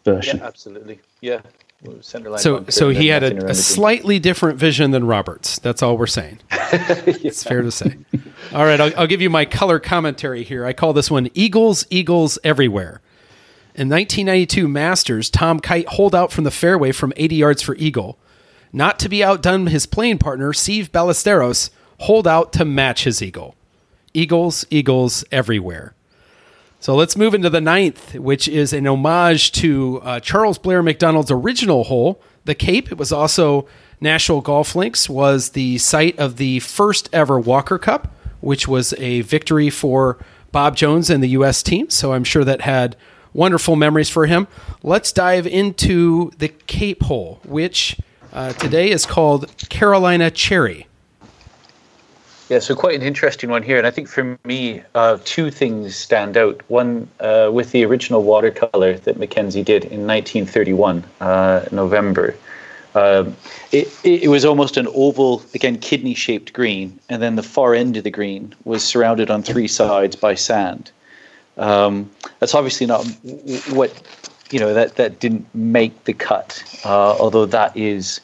version. 0.06 0.38
Yeah, 0.38 0.46
absolutely. 0.46 1.00
Yeah. 1.26 1.42
So, 2.38 2.66
so 2.70 2.90
he 2.90 3.08
had 3.08 3.24
a, 3.24 3.50
a 3.50 3.54
slightly 3.54 4.18
different 4.18 4.58
vision 4.58 4.92
than 4.92 5.06
Roberts. 5.06 5.60
That's 5.60 5.84
all 5.84 5.98
we're 5.98 6.08
saying. 6.08 6.40
yeah. 6.52 7.02
It's 7.06 7.44
fair 7.44 7.62
to 7.62 7.72
say. 7.72 7.98
All 8.54 8.66
right, 8.66 8.80
I'll, 8.80 8.92
I'll 8.98 9.08
give 9.08 9.22
you 9.22 9.30
my 9.30 9.46
color 9.46 9.80
commentary 9.80 10.44
here. 10.44 10.66
I 10.66 10.74
call 10.74 10.94
this 10.94 11.12
one 11.12 11.30
Eagles, 11.34 11.86
Eagles 11.90 12.40
Everywhere. 12.44 13.02
In 13.76 13.90
1992 13.90 14.68
Masters, 14.68 15.30
Tom 15.30 15.60
Kite 15.60 15.88
holed 15.90 16.16
out 16.16 16.32
from 16.32 16.44
the 16.44 16.52
fairway 16.52 16.92
from 16.92 17.12
80 17.18 17.36
yards 17.36 17.62
for 17.62 17.76
eagle. 17.76 18.18
Not 18.72 19.00
to 19.00 19.10
be 19.10 19.24
outdone, 19.24 19.68
his 19.68 19.86
playing 19.86 20.20
partner, 20.20 20.54
Seve 20.54 20.90
Ballesteros, 20.90 21.70
holed 22.02 22.28
out 22.28 22.54
to 22.54 22.66
match 22.66 23.04
his 23.04 23.22
eagle. 23.22 23.56
Eagles, 24.14 24.66
Eagles 24.70 25.26
everywhere. 25.32 25.94
So 26.86 26.94
let's 26.94 27.18
move 27.18 27.34
into 27.34 27.50
the 27.50 27.62
ninth, 27.62 28.14
which 28.14 28.48
is 28.48 28.72
an 28.72 28.86
homage 28.86 29.52
to 29.54 30.00
uh, 30.04 30.20
Charles 30.20 30.60
Blair 30.60 30.84
Macdonald's 30.84 31.32
original 31.32 31.86
hole, 31.86 32.22
the 32.44 32.54
Cape. 32.54 32.92
It 32.92 33.00
was 33.00 33.12
also 33.12 33.68
National 34.00 34.40
Golf 34.40 34.76
Links 34.76 35.10
was 35.10 35.50
the 35.50 35.80
site 35.80 36.16
of 36.20 36.38
the 36.38 36.60
first 36.60 37.10
ever 37.12 37.40
Walker 37.40 37.80
Cup, 37.80 38.14
which 38.40 38.68
was 38.68 38.94
a 39.00 39.22
victory 39.22 39.72
for 39.72 40.24
Bob 40.52 40.76
Jones 40.76 41.10
and 41.10 41.24
the 41.24 41.30
U.S. 41.30 41.64
team. 41.64 41.90
So 41.90 42.14
I'm 42.14 42.24
sure 42.24 42.44
that 42.44 42.62
had 42.62 42.96
wonderful 43.34 43.76
memories 43.76 44.12
for 44.12 44.28
him. 44.28 44.48
Let's 44.84 45.12
dive 45.12 45.48
into 45.48 46.30
the 46.38 46.50
Cape 46.50 47.02
hole, 47.02 47.40
which 47.46 48.00
uh, 48.32 48.54
today 48.54 48.92
is 48.92 49.08
called 49.08 49.52
Carolina 49.70 50.30
Cherry. 50.30 50.86
Yeah, 52.48 52.60
so 52.60 52.76
quite 52.76 52.96
an 52.96 53.02
interesting 53.02 53.50
one 53.50 53.64
here. 53.64 53.80
And 53.80 53.88
I 53.88 53.92
think 53.92 54.08
for 54.08 54.38
me, 54.46 54.84
uh, 54.94 55.18
two 55.26 55.50
things 55.50 55.96
stand 55.96 56.38
out. 56.38 56.62
One, 56.68 57.10
uh, 57.20 57.50
with 57.52 57.72
the 57.72 57.84
original 57.86 58.22
watercolor 58.22 58.98
that 59.00 59.18
Mackenzie 59.18 59.64
did 59.64 59.86
in 59.86 60.06
1931, 60.06 61.04
uh, 61.22 61.66
November. 61.72 62.36
Um, 62.94 63.36
it, 63.72 63.92
it 64.04 64.30
was 64.30 64.46
almost 64.46 64.78
an 64.78 64.88
oval, 64.94 65.42
again, 65.56 65.80
kidney 65.80 66.14
shaped 66.14 66.54
green. 66.54 67.00
And 67.10 67.20
then 67.20 67.36
the 67.36 67.44
far 67.44 67.74
end 67.74 67.98
of 67.98 68.04
the 68.04 68.12
green 68.12 68.54
was 68.64 68.84
surrounded 68.84 69.32
on 69.32 69.42
three 69.42 69.68
sides 69.68 70.16
by 70.16 70.36
sand. 70.36 70.92
Um, 71.58 72.12
that's 72.40 72.54
obviously 72.54 72.86
not 72.86 73.06
what, 73.72 73.92
you 74.52 74.60
know, 74.60 74.74
that, 74.76 74.98
that 74.98 75.20
didn't 75.20 75.48
make 75.56 76.04
the 76.04 76.14
cut, 76.14 76.64
uh, 76.86 77.18
although 77.18 77.48
that 77.48 77.76
is 77.76 78.22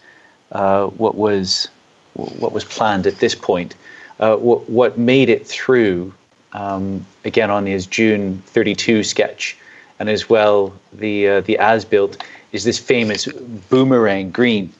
uh, 0.51 0.87
what 0.87 1.15
was 1.15 1.69
what 2.13 2.51
was 2.51 2.65
planned 2.65 3.07
at 3.07 3.19
this 3.19 3.33
point 3.33 3.73
uh, 4.21 4.37
what, 4.37 4.69
what 4.69 4.97
made 4.97 5.29
it 5.29 5.45
through, 5.45 6.13
um, 6.53 7.05
again 7.25 7.49
on 7.49 7.65
his 7.65 7.85
June 7.87 8.41
32 8.47 9.03
sketch, 9.03 9.57
and 9.99 10.09
as 10.09 10.29
well 10.29 10.73
the 10.93 11.27
uh, 11.27 11.41
the 11.41 11.57
as 11.57 11.83
built 11.83 12.23
is 12.51 12.63
this 12.63 12.77
famous 12.77 13.27
boomerang 13.69 14.31
green 14.31 14.71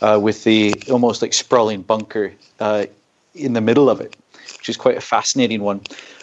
uh, 0.00 0.18
with 0.20 0.44
the 0.44 0.74
almost 0.90 1.22
like 1.22 1.32
sprawling 1.32 1.82
bunker 1.82 2.32
uh, 2.60 2.84
in 3.34 3.54
the 3.54 3.60
middle 3.60 3.88
of 3.88 4.00
it, 4.00 4.16
which 4.58 4.68
is 4.68 4.76
quite 4.76 4.96
a 4.96 5.00
fascinating 5.00 5.62
one. 5.62 5.80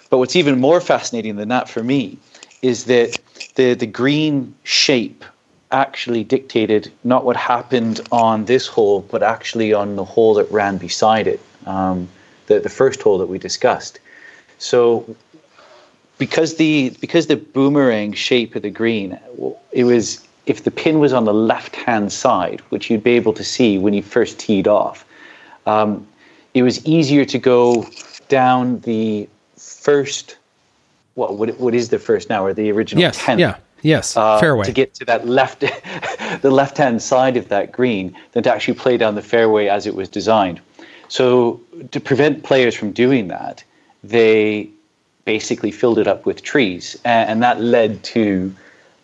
But 0.09 0.17
what's 0.17 0.35
even 0.35 0.59
more 0.59 0.81
fascinating 0.81 1.35
than 1.37 1.49
that 1.49 1.69
for 1.69 1.83
me 1.83 2.17
is 2.61 2.85
that 2.85 3.17
the 3.55 3.73
the 3.73 3.87
green 3.87 4.53
shape 4.63 5.23
actually 5.71 6.23
dictated 6.23 6.91
not 7.03 7.23
what 7.23 7.37
happened 7.37 8.01
on 8.11 8.45
this 8.45 8.67
hole, 8.67 9.01
but 9.11 9.23
actually 9.23 9.71
on 9.73 9.95
the 9.95 10.03
hole 10.03 10.33
that 10.33 10.51
ran 10.51 10.77
beside 10.77 11.27
it. 11.27 11.39
Um, 11.65 12.09
the, 12.49 12.59
the 12.59 12.69
first 12.69 13.01
hole 13.01 13.17
that 13.17 13.27
we 13.27 13.37
discussed. 13.37 13.99
So 14.57 15.15
because 16.17 16.57
the 16.57 16.89
because 16.99 17.27
the 17.27 17.37
boomerang 17.37 18.11
shape 18.11 18.55
of 18.55 18.63
the 18.63 18.69
green, 18.69 19.17
it 19.71 19.85
was 19.85 20.27
if 20.45 20.63
the 20.65 20.71
pin 20.71 20.99
was 20.99 21.13
on 21.13 21.23
the 21.23 21.33
left 21.33 21.75
hand 21.77 22.11
side, 22.11 22.59
which 22.69 22.89
you'd 22.89 23.03
be 23.03 23.11
able 23.11 23.33
to 23.33 23.43
see 23.43 23.77
when 23.77 23.93
you 23.93 24.03
first 24.03 24.37
teed 24.37 24.67
off, 24.67 25.05
um, 25.65 26.05
it 26.53 26.63
was 26.63 26.85
easier 26.85 27.23
to 27.23 27.37
go 27.37 27.87
down 28.27 28.81
the 28.81 29.29
first. 29.55 30.35
Well, 31.15 31.35
what 31.35 31.57
what 31.59 31.73
is 31.73 31.89
the 31.89 31.99
first 31.99 32.29
now, 32.29 32.43
or 32.43 32.53
the 32.53 32.69
original 32.71 33.01
yes, 33.01 33.17
tenth? 33.17 33.39
Yeah. 33.39 33.55
Yes, 33.81 34.17
uh, 34.17 34.37
fairway. 34.41 34.65
To 34.65 34.73
get 34.73 34.93
to 34.95 35.05
that 35.05 35.25
left, 35.25 35.61
the 36.41 36.51
left-hand 36.51 37.01
side 37.01 37.37
of 37.37 37.47
that 37.47 37.71
green, 37.71 38.13
than 38.33 38.43
to 38.43 38.53
actually 38.53 38.73
play 38.73 38.97
down 38.97 39.15
the 39.15 39.21
fairway 39.21 39.67
as 39.67 39.87
it 39.87 39.95
was 39.95 40.09
designed. 40.09 40.59
So 41.09 41.59
to 41.91 41.99
prevent 41.99 42.43
players 42.43 42.75
from 42.75 42.91
doing 42.91 43.27
that, 43.27 43.63
they 44.03 44.69
basically 45.25 45.71
filled 45.71 45.99
it 45.99 46.07
up 46.07 46.25
with 46.25 46.41
trees, 46.41 46.97
and, 47.03 47.43
that 47.43 47.59
led 47.61 48.03
to 48.03 48.55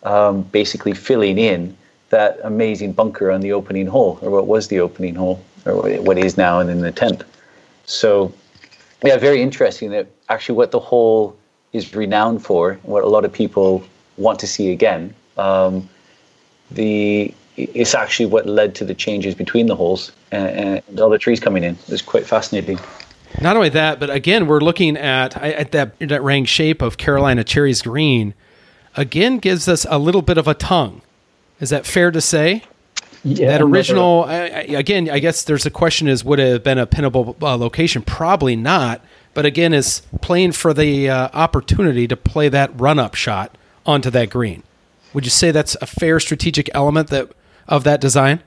um, 0.02 0.42
basically 0.42 0.94
filling 0.94 1.38
in 1.38 1.76
that 2.10 2.38
amazing 2.42 2.92
bunker 2.92 3.30
on 3.30 3.40
the 3.40 3.52
opening 3.52 3.86
hole, 3.86 4.18
or 4.22 4.30
what 4.30 4.46
was 4.46 4.68
the 4.68 4.80
opening 4.80 5.14
hole, 5.14 5.40
or 5.66 5.74
what 6.00 6.16
is 6.16 6.36
now, 6.36 6.58
and 6.60 6.68
then 6.68 6.80
the 6.80 6.92
tenth. 6.92 7.24
So, 7.84 8.32
yeah, 9.04 9.16
very 9.18 9.42
interesting 9.42 9.90
that 9.90 10.06
actually 10.28 10.56
what 10.56 10.70
the 10.70 10.80
hole 10.80 11.36
is 11.72 11.94
renowned 11.94 12.44
for, 12.44 12.74
what 12.82 13.04
a 13.04 13.08
lot 13.08 13.24
of 13.24 13.32
people 13.32 13.84
want 14.16 14.38
to 14.40 14.46
see 14.46 14.70
again. 14.70 15.14
Um, 15.36 15.88
the 16.70 17.34
it's 17.56 17.94
actually 17.94 18.26
what 18.26 18.46
led 18.46 18.74
to 18.76 18.84
the 18.84 18.94
changes 18.94 19.34
between 19.34 19.66
the 19.66 19.74
holes 19.74 20.12
and, 20.30 20.82
and 20.88 21.00
all 21.00 21.08
the 21.08 21.18
trees 21.18 21.40
coming 21.40 21.64
in. 21.64 21.78
It's 21.88 22.02
quite 22.02 22.26
fascinating. 22.26 22.78
Not 23.40 23.56
only 23.56 23.68
that, 23.70 24.00
but 24.00 24.10
again, 24.10 24.46
we're 24.46 24.60
looking 24.60 24.96
at 24.96 25.36
at 25.36 25.72
that 25.72 25.98
that 25.98 26.22
rang 26.22 26.44
shape 26.44 26.80
of 26.80 26.96
Carolina 26.96 27.44
cherries 27.44 27.82
green. 27.82 28.34
Again, 28.96 29.38
gives 29.38 29.68
us 29.68 29.84
a 29.90 29.98
little 29.98 30.22
bit 30.22 30.38
of 30.38 30.48
a 30.48 30.54
tongue. 30.54 31.02
Is 31.60 31.70
that 31.70 31.86
fair 31.86 32.10
to 32.10 32.20
say? 32.20 32.62
Yeah, 33.24 33.48
that 33.48 33.62
original. 33.62 34.24
I, 34.24 34.36
again, 34.36 35.10
I 35.10 35.18
guess 35.18 35.42
there's 35.42 35.66
a 35.66 35.70
question: 35.70 36.08
is 36.08 36.24
would 36.24 36.38
it 36.38 36.52
have 36.52 36.64
been 36.64 36.78
a 36.78 36.86
pinnable 36.86 37.40
uh, 37.42 37.56
location? 37.56 38.02
Probably 38.02 38.56
not. 38.56 39.02
But 39.34 39.44
again, 39.44 39.74
is 39.74 40.00
playing 40.22 40.52
for 40.52 40.72
the 40.72 41.10
uh, 41.10 41.28
opportunity 41.34 42.08
to 42.08 42.16
play 42.16 42.48
that 42.48 42.70
run 42.80 42.98
up 42.98 43.14
shot 43.14 43.58
onto 43.84 44.08
that 44.10 44.30
green. 44.30 44.62
Would 45.12 45.24
you 45.24 45.30
say 45.30 45.50
that's 45.50 45.76
a 45.82 45.86
fair 45.86 46.20
strategic 46.20 46.70
element 46.72 47.08
that 47.08 47.30
of 47.68 47.84
that 47.84 48.00
design? 48.00 48.42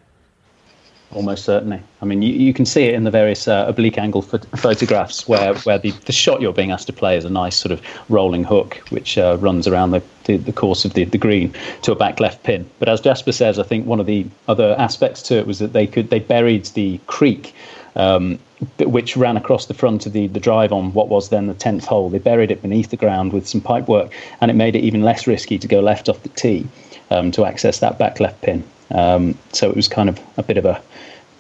almost 1.12 1.44
certainly. 1.44 1.82
I 2.02 2.06
mean, 2.06 2.22
you, 2.22 2.34
you 2.34 2.54
can 2.54 2.66
see 2.66 2.84
it 2.84 2.94
in 2.94 3.04
the 3.04 3.12
various 3.12 3.48
uh, 3.48 3.66
oblique 3.68 3.98
angle 3.98 4.22
ph- 4.22 4.44
photographs 4.56 5.28
where, 5.28 5.56
where 5.60 5.80
the, 5.80 5.92
the 6.06 6.12
shot 6.12 6.42
you're 6.42 6.54
being 6.54 6.72
asked 6.72 6.88
to 6.88 6.94
play 6.94 7.18
is 7.18 7.26
a 7.26 7.30
nice 7.30 7.56
sort 7.56 7.72
of 7.72 7.82
rolling 8.10 8.44
hook 8.44 8.76
which 8.90 9.18
uh, 9.18 9.38
runs 9.40 9.68
around 9.68 9.92
the, 9.92 10.04
the, 10.26 10.38
the, 10.38 10.54
course 10.54 10.86
of 10.86 10.94
the, 10.94 11.06
the 11.06 11.18
green 11.18 11.54
to 11.82 11.92
a 11.92 11.96
back 11.96 12.20
left 12.20 12.44
pin. 12.44 12.70
But 12.80 12.90
as 12.90 13.02
Jasper 13.02 13.32
says, 13.32 13.58
I 13.58 13.64
think 13.64 13.86
one 13.86 14.00
of 14.00 14.06
the 14.06 14.26
other 14.48 14.76
aspects 14.78 15.22
to 15.24 15.38
it 15.38 15.48
was 15.48 15.60
that 15.60 15.74
they 15.74 15.88
could 15.88 16.10
they 16.10 16.20
buried 16.20 16.66
the 16.68 17.00
creek. 17.08 17.54
Um, 17.96 18.40
which 18.78 19.18
ran 19.18 19.36
across 19.36 19.66
the 19.66 19.74
front 19.74 20.06
of 20.06 20.14
the, 20.14 20.28
the 20.28 20.40
drive 20.40 20.72
on 20.72 20.94
what 20.94 21.08
was 21.08 21.30
then 21.30 21.48
the 21.48 21.54
10th 21.54 21.86
hole. 21.86 22.10
They 22.10 22.20
buried 22.20 22.52
it 22.52 22.62
beneath 22.62 22.92
the 22.92 22.98
ground 22.98 23.34
with 23.34 23.48
some 23.48 23.62
pipe 23.62 23.88
work, 23.88 24.14
and 24.42 24.52
it 24.52 24.54
made 24.54 24.76
it 24.76 24.84
even 24.84 25.02
less 25.02 25.26
risky 25.26 25.58
to 25.58 25.68
go 25.68 25.80
left 25.80 26.08
off 26.08 26.22
the 26.24 26.30
tee 26.30 26.68
um, 27.10 27.32
to 27.32 27.46
access 27.46 27.80
that 27.80 27.98
back 27.98 28.20
left 28.20 28.42
pin. 28.42 28.64
Um, 28.92 29.38
so 29.54 29.70
it 29.70 29.76
was 29.76 29.88
kind 29.88 30.10
of 30.10 30.20
a 30.38 30.44
bit 30.44 30.58
of 30.58 30.66
a 30.66 30.82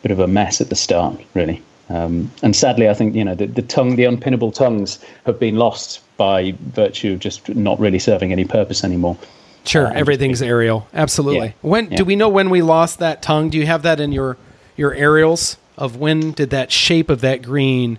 bit 0.02 0.12
of 0.12 0.20
a 0.20 0.28
mess 0.28 0.62
at 0.62 0.70
the 0.70 0.76
start, 0.76 1.20
really. 1.34 1.62
Um, 1.90 2.32
and 2.44 2.56
sadly, 2.56 2.88
I 2.88 2.94
think 2.94 3.16
you 3.16 3.24
know 3.24 3.36
the, 3.36 3.48
the 3.48 3.64
tongue, 3.64 3.96
the 3.96 4.04
unpinnable 4.04 4.54
tongues, 4.54 5.04
have 5.26 5.40
been 5.40 5.56
lost 5.56 6.02
by 6.18 6.54
virtue 6.60 7.14
of 7.14 7.20
just 7.20 7.50
not 7.50 7.80
really 7.80 8.00
serving 8.00 8.32
any 8.32 8.46
purpose 8.46 8.84
anymore. 8.84 9.18
Sure, 9.66 9.88
uh, 9.88 9.94
everything's 9.94 10.42
aerial. 10.42 10.88
Absolutely. 10.94 11.48
Yeah, 11.48 11.54
when 11.62 11.92
yeah. 11.92 11.98
do 11.98 12.06
we 12.06 12.16
know 12.16 12.30
when 12.30 12.50
we 12.50 12.62
lost 12.62 13.00
that 13.00 13.22
tongue? 13.22 13.50
Do 13.50 13.58
you 13.58 13.66
have 13.66 13.82
that 13.84 14.00
in 14.00 14.12
your 14.12 14.38
your 14.78 14.94
aerials 14.94 15.58
of 15.78 15.96
when 15.98 16.32
did 16.32 16.52
that 16.52 16.72
shape 16.72 17.10
of 17.10 17.22
that 17.22 17.42
green 17.42 17.98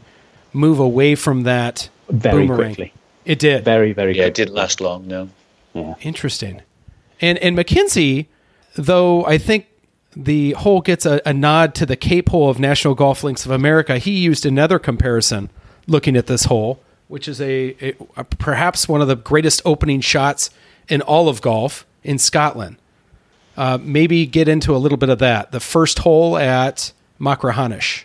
move 0.52 0.78
away 0.78 1.14
from 1.16 1.43
that 1.43 1.89
very 2.09 2.47
boomerang? 2.47 2.74
quickly? 2.74 2.93
It 3.24 3.40
did 3.40 3.64
very 3.64 3.93
very. 3.93 4.12
Yeah, 4.12 4.24
quickly. 4.24 4.28
it 4.28 4.35
didn't 4.35 4.55
last 4.55 4.81
long. 4.81 5.09
No. 5.09 5.28
Yeah. 5.74 5.94
Interesting. 6.02 6.62
And 7.20 7.39
and 7.39 7.56
Mackenzie, 7.56 8.28
though 8.74 9.24
I 9.24 9.38
think 9.38 9.66
the 10.16 10.52
hole 10.52 10.80
gets 10.80 11.06
a, 11.06 11.20
a, 11.24 11.32
nod 11.32 11.74
to 11.76 11.86
the 11.86 11.97
Cape 11.97 12.30
hole 12.30 12.51
of 12.51 12.59
National 12.59 12.94
Golf 12.94 13.22
Links 13.22 13.44
of 13.44 13.52
America. 13.52 13.98
He 13.98 14.18
used 14.18 14.44
another 14.44 14.78
comparison 14.78 15.51
looking 15.86 16.16
at 16.16 16.26
this 16.26 16.44
hole, 16.44 16.80
which 17.09 17.28
is 17.28 17.40
a, 17.40 17.76
a, 17.80 17.97
a 18.16 18.24
perhaps 18.24 18.88
one 18.88 19.01
of 19.01 19.09
the 19.09 19.16
greatest 19.16 19.62
opening 19.64 20.01
shots 20.01 20.51
in 20.88 21.01
all 21.02 21.28
of 21.28 21.40
golf 21.40 21.86
in 22.02 22.18
Scotland. 22.18 22.76
Uh, 23.56 23.78
maybe 23.80 24.26
get 24.26 24.48
into 24.48 24.74
a 24.74 24.78
little 24.78 24.98
bit 24.98 25.09
of 25.09 25.18
that. 25.18 25.52
The 25.52 25.60
first 25.60 26.01
hole 26.01 26.36
at 26.36 26.92
Machrihanish. 27.20 28.05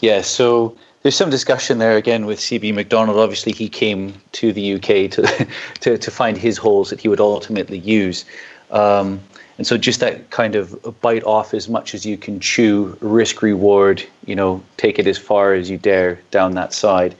Yeah, 0.00 0.20
so 0.20 0.76
there's 1.02 1.16
some 1.16 1.30
discussion 1.30 1.78
there 1.78 1.96
again 1.96 2.26
with 2.26 2.38
CB 2.38 2.74
Macdonald. 2.74 3.18
Obviously, 3.18 3.52
he 3.52 3.68
came 3.68 4.14
to 4.32 4.52
the 4.52 4.74
UK 4.74 5.10
to 5.12 5.46
to, 5.80 5.98
to 5.98 6.10
find 6.10 6.36
his 6.36 6.58
holes 6.58 6.90
that 6.90 7.00
he 7.00 7.08
would 7.08 7.20
ultimately 7.20 7.78
use. 7.78 8.24
Um, 8.70 9.20
and 9.62 9.66
so 9.68 9.78
just 9.78 10.00
that 10.00 10.30
kind 10.30 10.56
of 10.56 11.00
bite 11.00 11.22
off 11.22 11.54
as 11.54 11.68
much 11.68 11.94
as 11.94 12.04
you 12.04 12.18
can 12.18 12.40
chew, 12.40 12.98
risk 13.00 13.42
reward, 13.42 14.02
you 14.26 14.34
know, 14.34 14.60
take 14.76 14.98
it 14.98 15.06
as 15.06 15.16
far 15.16 15.54
as 15.54 15.70
you 15.70 15.78
dare 15.78 16.16
down 16.32 16.56
that 16.56 16.72
side. 16.72 17.14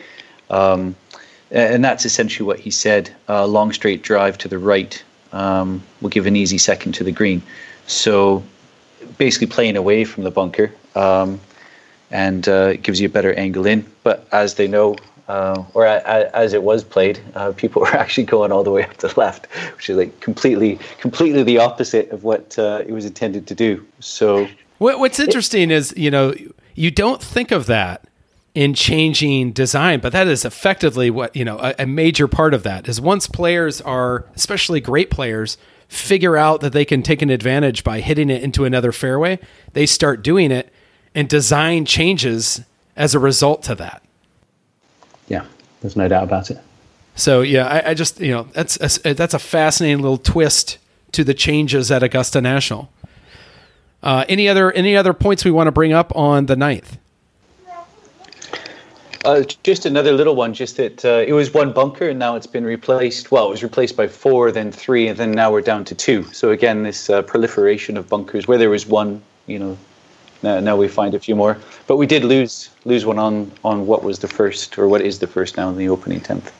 Um, 0.51 0.97
and 1.53 1.85
that's 1.85 2.05
essentially 2.05 2.45
what 2.45 2.59
he 2.59 2.73
said. 2.73 3.15
Uh, 3.29 3.47
long 3.47 3.73
straight 3.73 4.03
drive 4.03 4.39
to 4.39 4.49
the 4.49 4.59
right 4.59 5.01
um, 5.33 5.85
will 6.01 6.09
give 6.09 6.27
an 6.27 6.35
easy 6.35 6.59
second 6.59 6.95
to 6.95 7.05
the 7.05 7.13
green. 7.13 7.43
So 7.87 8.43
basically 9.19 9.47
playing 9.47 9.77
away 9.77 10.03
from 10.03 10.25
the 10.25 10.33
bunker 10.33 10.73
um, 10.97 11.39
and 12.11 12.49
uh, 12.49 12.73
it 12.73 12.83
gives 12.83 13.01
you 13.01 13.07
a 13.07 13.13
better 13.13 13.33
angle 13.35 13.67
in. 13.67 13.87
But 14.03 14.27
as 14.33 14.57
they 14.57 14.67
know, 14.67 14.97
uh, 15.29 15.65
or 15.75 15.87
a, 15.87 16.03
a, 16.05 16.37
as 16.37 16.53
it 16.53 16.63
was 16.63 16.85
played, 16.85 17.21
uh, 17.35 17.53
people 17.53 17.83
were 17.83 17.89
actually 17.89 18.25
going 18.25 18.53
all 18.53 18.65
the 18.65 18.71
way 18.71 18.85
up 18.85 18.97
to 18.99 19.09
the 19.09 19.15
left, 19.19 19.47
which 19.77 19.89
is 19.89 19.97
like 19.97 20.21
completely, 20.21 20.79
completely 21.01 21.43
the 21.43 21.59
opposite 21.59 22.11
of 22.11 22.25
what 22.25 22.59
uh, 22.59 22.83
it 22.87 22.93
was 22.93 23.05
intended 23.05 23.47
to 23.47 23.55
do. 23.55 23.85
So, 24.01 24.49
what, 24.79 24.99
what's 24.99 25.21
interesting 25.21 25.71
it, 25.71 25.75
is 25.75 25.95
you 25.97 26.11
know 26.11 26.35
you 26.75 26.91
don't 26.91 27.23
think 27.23 27.51
of 27.51 27.67
that 27.67 28.07
in 28.55 28.75
changing 28.75 29.53
design, 29.53 30.01
but 30.01 30.13
that 30.13 30.27
is 30.27 30.45
effectively 30.45 31.11
what 31.11 31.35
you 31.35 31.45
know 31.45 31.59
a, 31.59 31.75
a 31.81 31.87
major 31.87 32.29
part 32.29 32.55
of 32.55 32.63
that 32.65 32.89
is 32.89 33.01
once 33.01 33.27
players 33.27 33.81
are, 33.81 34.27
especially 34.35 34.81
great 34.81 35.11
players, 35.11 35.57
figure 35.89 36.37
out 36.37 36.61
that 36.61 36.73
they 36.73 36.85
can 36.85 37.03
take 37.03 37.23
an 37.23 37.31
advantage 37.31 37.85
by 37.85 38.01
hitting 38.01 38.31
it 38.31 38.43
into 38.43 38.65
another 38.65 38.93
fairway, 38.93 39.39
they 39.73 39.87
start 39.87 40.23
doing 40.23 40.51
it, 40.51 40.73
and 41.15 41.29
design 41.29 41.85
changes 41.85 42.63
as 42.97 43.15
a 43.15 43.19
result 43.19 43.63
to 43.63 43.75
that 43.75 44.02
yeah, 45.33 45.47
there's 45.81 45.97
no 45.97 46.07
doubt 46.07 46.25
about 46.25 46.51
it. 46.51 46.59
So 47.17 47.41
yeah, 47.41 47.67
I, 47.67 47.91
I 47.91 47.95
just 47.95 48.21
you 48.21 48.31
know 48.31 48.47
that's 48.53 48.77
a, 49.05 49.15
that's 49.15 49.35
a 49.35 49.39
fascinating 49.39 50.03
little 50.03 50.19
twist 50.19 50.79
to 51.13 51.25
the 51.25 51.35
changes 51.35 51.91
at 51.91 52.03
Augusta 52.03 52.41
National. 52.41 52.91
Uh, 54.03 54.25
any 54.29 54.49
other 54.49 54.71
any 54.73 54.97
other 54.97 55.13
points 55.13 55.45
we 55.45 55.51
want 55.51 55.69
to 55.69 55.73
bring 55.73 55.93
up 55.93 56.15
on 56.15 56.47
the 56.47 56.57
ninth? 56.57 56.99
Uh, 59.25 59.45
just 59.63 59.87
another 59.87 60.13
little 60.13 60.35
one. 60.35 60.53
Just 60.53 60.77
that 60.77 61.05
uh, 61.05 61.25
it 61.27 61.33
was 61.33 61.55
one 61.55 61.73
bunker, 61.73 62.09
and 62.09 62.19
now 62.19 62.37
it's 62.37 62.47
been 62.47 62.65
replaced. 62.65 63.31
Well, 63.31 63.47
it 63.47 63.51
was 63.51 63.63
replaced 63.63 63.97
by 63.97 64.09
four, 64.09 64.51
then 64.53 64.73
three, 64.73 65.09
and 65.09 65.17
then 65.19 65.33
now 65.33 65.51
we're 65.53 65.61
down 65.63 65.85
to 65.87 65.95
two. 65.95 66.25
So 66.33 66.51
again, 66.51 66.83
this 66.83 67.09
uh, 67.09 67.23
proliferation 67.23 67.97
of 67.97 68.09
bunkers, 68.09 68.49
where 68.49 68.59
there 68.59 68.71
was 68.71 68.87
one, 68.87 69.23
you 69.47 69.59
know, 69.59 69.79
now, 70.43 70.61
now 70.61 70.77
we 70.77 70.89
find 70.89 71.15
a 71.15 71.21
few 71.21 71.37
more. 71.37 71.59
But 71.87 71.97
we 71.97 72.07
did 72.07 72.25
lose 72.25 72.71
lose 72.85 73.07
one 73.07 73.19
on 73.19 73.51
on 73.65 73.87
what 73.87 74.03
was 74.03 74.19
the 74.19 74.29
first 74.29 74.79
or 74.79 74.89
what 74.89 75.01
is 75.01 75.19
the 75.19 75.27
first 75.27 75.57
now 75.57 75.69
in 75.69 75.77
the 75.77 75.89
opening 75.89 76.21
tenth. 76.21 76.53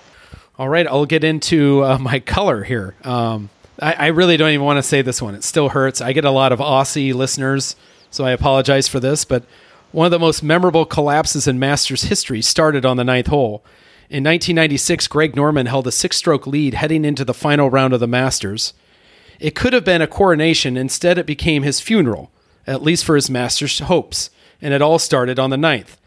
All 0.59 0.69
right, 0.69 0.87
I'll 0.87 1.07
get 1.07 1.25
into 1.25 1.83
uh, 1.85 1.99
my 1.99 2.21
color 2.21 2.63
here. 2.65 2.95
Um, 3.05 3.51
I, 3.81 3.95
I, 3.95 4.07
really 4.09 4.37
don't 4.37 4.51
even 4.51 4.67
want 4.67 4.77
to 4.77 4.83
say 4.83 5.01
this 5.03 5.23
one. 5.23 5.35
It 5.35 5.45
still 5.45 5.71
hurts. 5.71 6.01
I 6.01 6.13
get 6.13 6.25
a 6.25 6.31
lot 6.31 6.53
of 6.53 6.59
Aussie 6.59 7.15
listeners, 7.15 7.75
so 8.11 8.25
I 8.25 8.33
apologize 8.33 8.87
for 8.87 9.01
this. 9.01 9.25
But 9.25 9.45
one 9.93 10.05
of 10.05 10.11
the 10.11 10.19
most 10.19 10.43
memorable 10.43 10.85
collapses 10.85 11.49
in 11.49 11.59
Masters 11.59 12.05
history 12.05 12.43
started 12.43 12.85
on 12.85 12.97
the 12.97 13.05
ninth 13.05 13.29
hole. 13.29 13.65
In 14.11 14.25
1996, 14.25 15.09
Greg 15.09 15.35
Norman 15.35 15.67
held 15.67 15.87
a 15.87 15.93
six 15.93 16.19
stroke 16.19 16.47
lead 16.47 16.75
heading 16.75 17.05
into 17.05 17.25
the 17.25 17.35
final 17.35 17.71
round 17.71 17.95
of 17.95 18.01
the 18.01 18.07
Masters. 18.07 18.75
It 19.41 19.55
could 19.55 19.73
have 19.73 19.85
been 19.85 20.03
a 20.03 20.07
coronation, 20.07 20.77
instead, 20.77 21.19
it 21.19 21.27
became 21.27 21.63
his 21.63 21.81
funeral 21.81 22.31
at 22.67 22.83
least 22.83 23.05
for 23.05 23.15
his 23.15 23.31
master's 23.31 23.79
hopes, 23.81 24.31
and 24.61 24.73
it 24.73 24.83
all 24.83 24.99
started 24.99 25.39
on 25.39 25.51
the 25.51 25.57
ninth. 25.57 25.99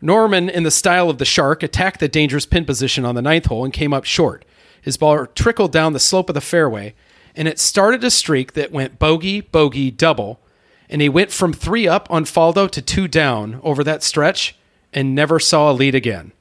Norman, 0.00 0.48
in 0.48 0.62
the 0.62 0.70
style 0.70 1.08
of 1.08 1.18
the 1.18 1.24
shark, 1.24 1.62
attacked 1.62 2.00
the 2.00 2.08
dangerous 2.08 2.46
pin 2.46 2.64
position 2.64 3.04
on 3.04 3.14
the 3.14 3.22
ninth 3.22 3.46
hole 3.46 3.64
and 3.64 3.72
came 3.72 3.94
up 3.94 4.04
short. 4.04 4.44
His 4.80 4.96
ball 4.96 5.26
trickled 5.26 5.72
down 5.72 5.94
the 5.94 5.98
slope 5.98 6.28
of 6.28 6.34
the 6.34 6.40
fairway, 6.40 6.94
and 7.34 7.48
it 7.48 7.58
started 7.58 8.04
a 8.04 8.10
streak 8.10 8.52
that 8.52 8.70
went 8.70 8.98
bogey, 8.98 9.40
bogey, 9.40 9.90
double, 9.90 10.40
and 10.88 11.00
he 11.00 11.08
went 11.08 11.32
from 11.32 11.52
three 11.52 11.88
up 11.88 12.10
on 12.10 12.24
Faldo 12.24 12.70
to 12.70 12.82
two 12.82 13.08
down 13.08 13.60
over 13.62 13.82
that 13.82 14.02
stretch 14.02 14.56
and 14.92 15.14
never 15.14 15.40
saw 15.40 15.70
a 15.70 15.72
lead 15.72 15.94
again. 15.94 16.32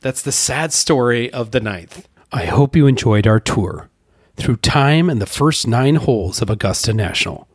That's 0.00 0.22
the 0.22 0.32
sad 0.32 0.72
story 0.72 1.30
of 1.32 1.50
the 1.50 1.60
ninth. 1.60 2.08
I 2.32 2.46
hope 2.46 2.76
you 2.76 2.86
enjoyed 2.86 3.26
our 3.26 3.40
tour 3.40 3.90
through 4.36 4.56
time 4.56 5.10
and 5.10 5.20
the 5.20 5.26
first 5.26 5.66
nine 5.66 5.96
holes 5.96 6.40
of 6.40 6.48
Augusta 6.48 6.94
National. 6.94 7.46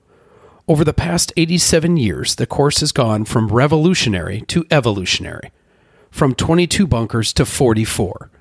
Over 0.68 0.84
the 0.84 0.94
past 0.94 1.32
87 1.38 1.98
years, 1.98 2.36
the 2.36 2.48
course 2.48 2.80
has 2.80 2.92
gone 2.92 3.26
from 3.26 3.50
revolutionary 3.50 4.42
to 4.48 4.66
evolutionary, 4.72 5.52
from 6.10 6.34
22 6.34 6.88
bunkers 6.88 7.32
to 7.34 7.46
44. 7.46 8.32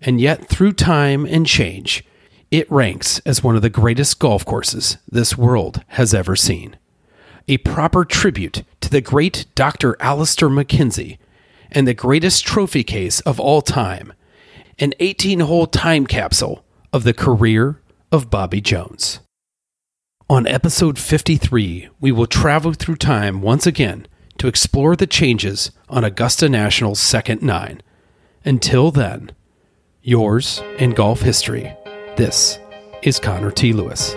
And 0.00 0.18
yet, 0.18 0.48
through 0.48 0.72
time 0.72 1.26
and 1.26 1.46
change, 1.46 2.02
it 2.50 2.70
ranks 2.70 3.18
as 3.26 3.44
one 3.44 3.56
of 3.56 3.62
the 3.62 3.68
greatest 3.68 4.18
golf 4.18 4.46
courses 4.46 4.96
this 5.10 5.36
world 5.36 5.82
has 5.88 6.14
ever 6.14 6.34
seen. 6.34 6.78
A 7.46 7.58
proper 7.58 8.06
tribute 8.06 8.62
to 8.80 8.88
the 8.88 9.02
great 9.02 9.44
Dr. 9.54 9.96
Alister 10.00 10.48
MacKenzie 10.48 11.18
and 11.70 11.86
the 11.86 11.92
greatest 11.92 12.46
trophy 12.46 12.84
case 12.84 13.20
of 13.20 13.38
all 13.38 13.60
time, 13.60 14.14
an 14.78 14.94
18 14.98 15.40
hole 15.40 15.66
time 15.66 16.06
capsule 16.06 16.64
of 16.90 17.04
the 17.04 17.14
career 17.14 17.82
of 18.10 18.30
Bobby 18.30 18.62
Jones. 18.62 19.20
On 20.28 20.44
episode 20.48 20.98
53, 20.98 21.88
we 22.00 22.10
will 22.10 22.26
travel 22.26 22.72
through 22.72 22.96
time 22.96 23.42
once 23.42 23.64
again 23.64 24.08
to 24.38 24.48
explore 24.48 24.96
the 24.96 25.06
changes 25.06 25.70
on 25.88 26.02
Augusta 26.02 26.48
National's 26.48 26.98
second 26.98 27.42
nine. 27.42 27.80
Until 28.44 28.90
then, 28.90 29.30
yours 30.02 30.60
in 30.80 30.90
golf 30.90 31.20
history, 31.20 31.72
this 32.16 32.58
is 33.02 33.20
Connor 33.20 33.52
T. 33.52 33.72
Lewis. 33.72 34.16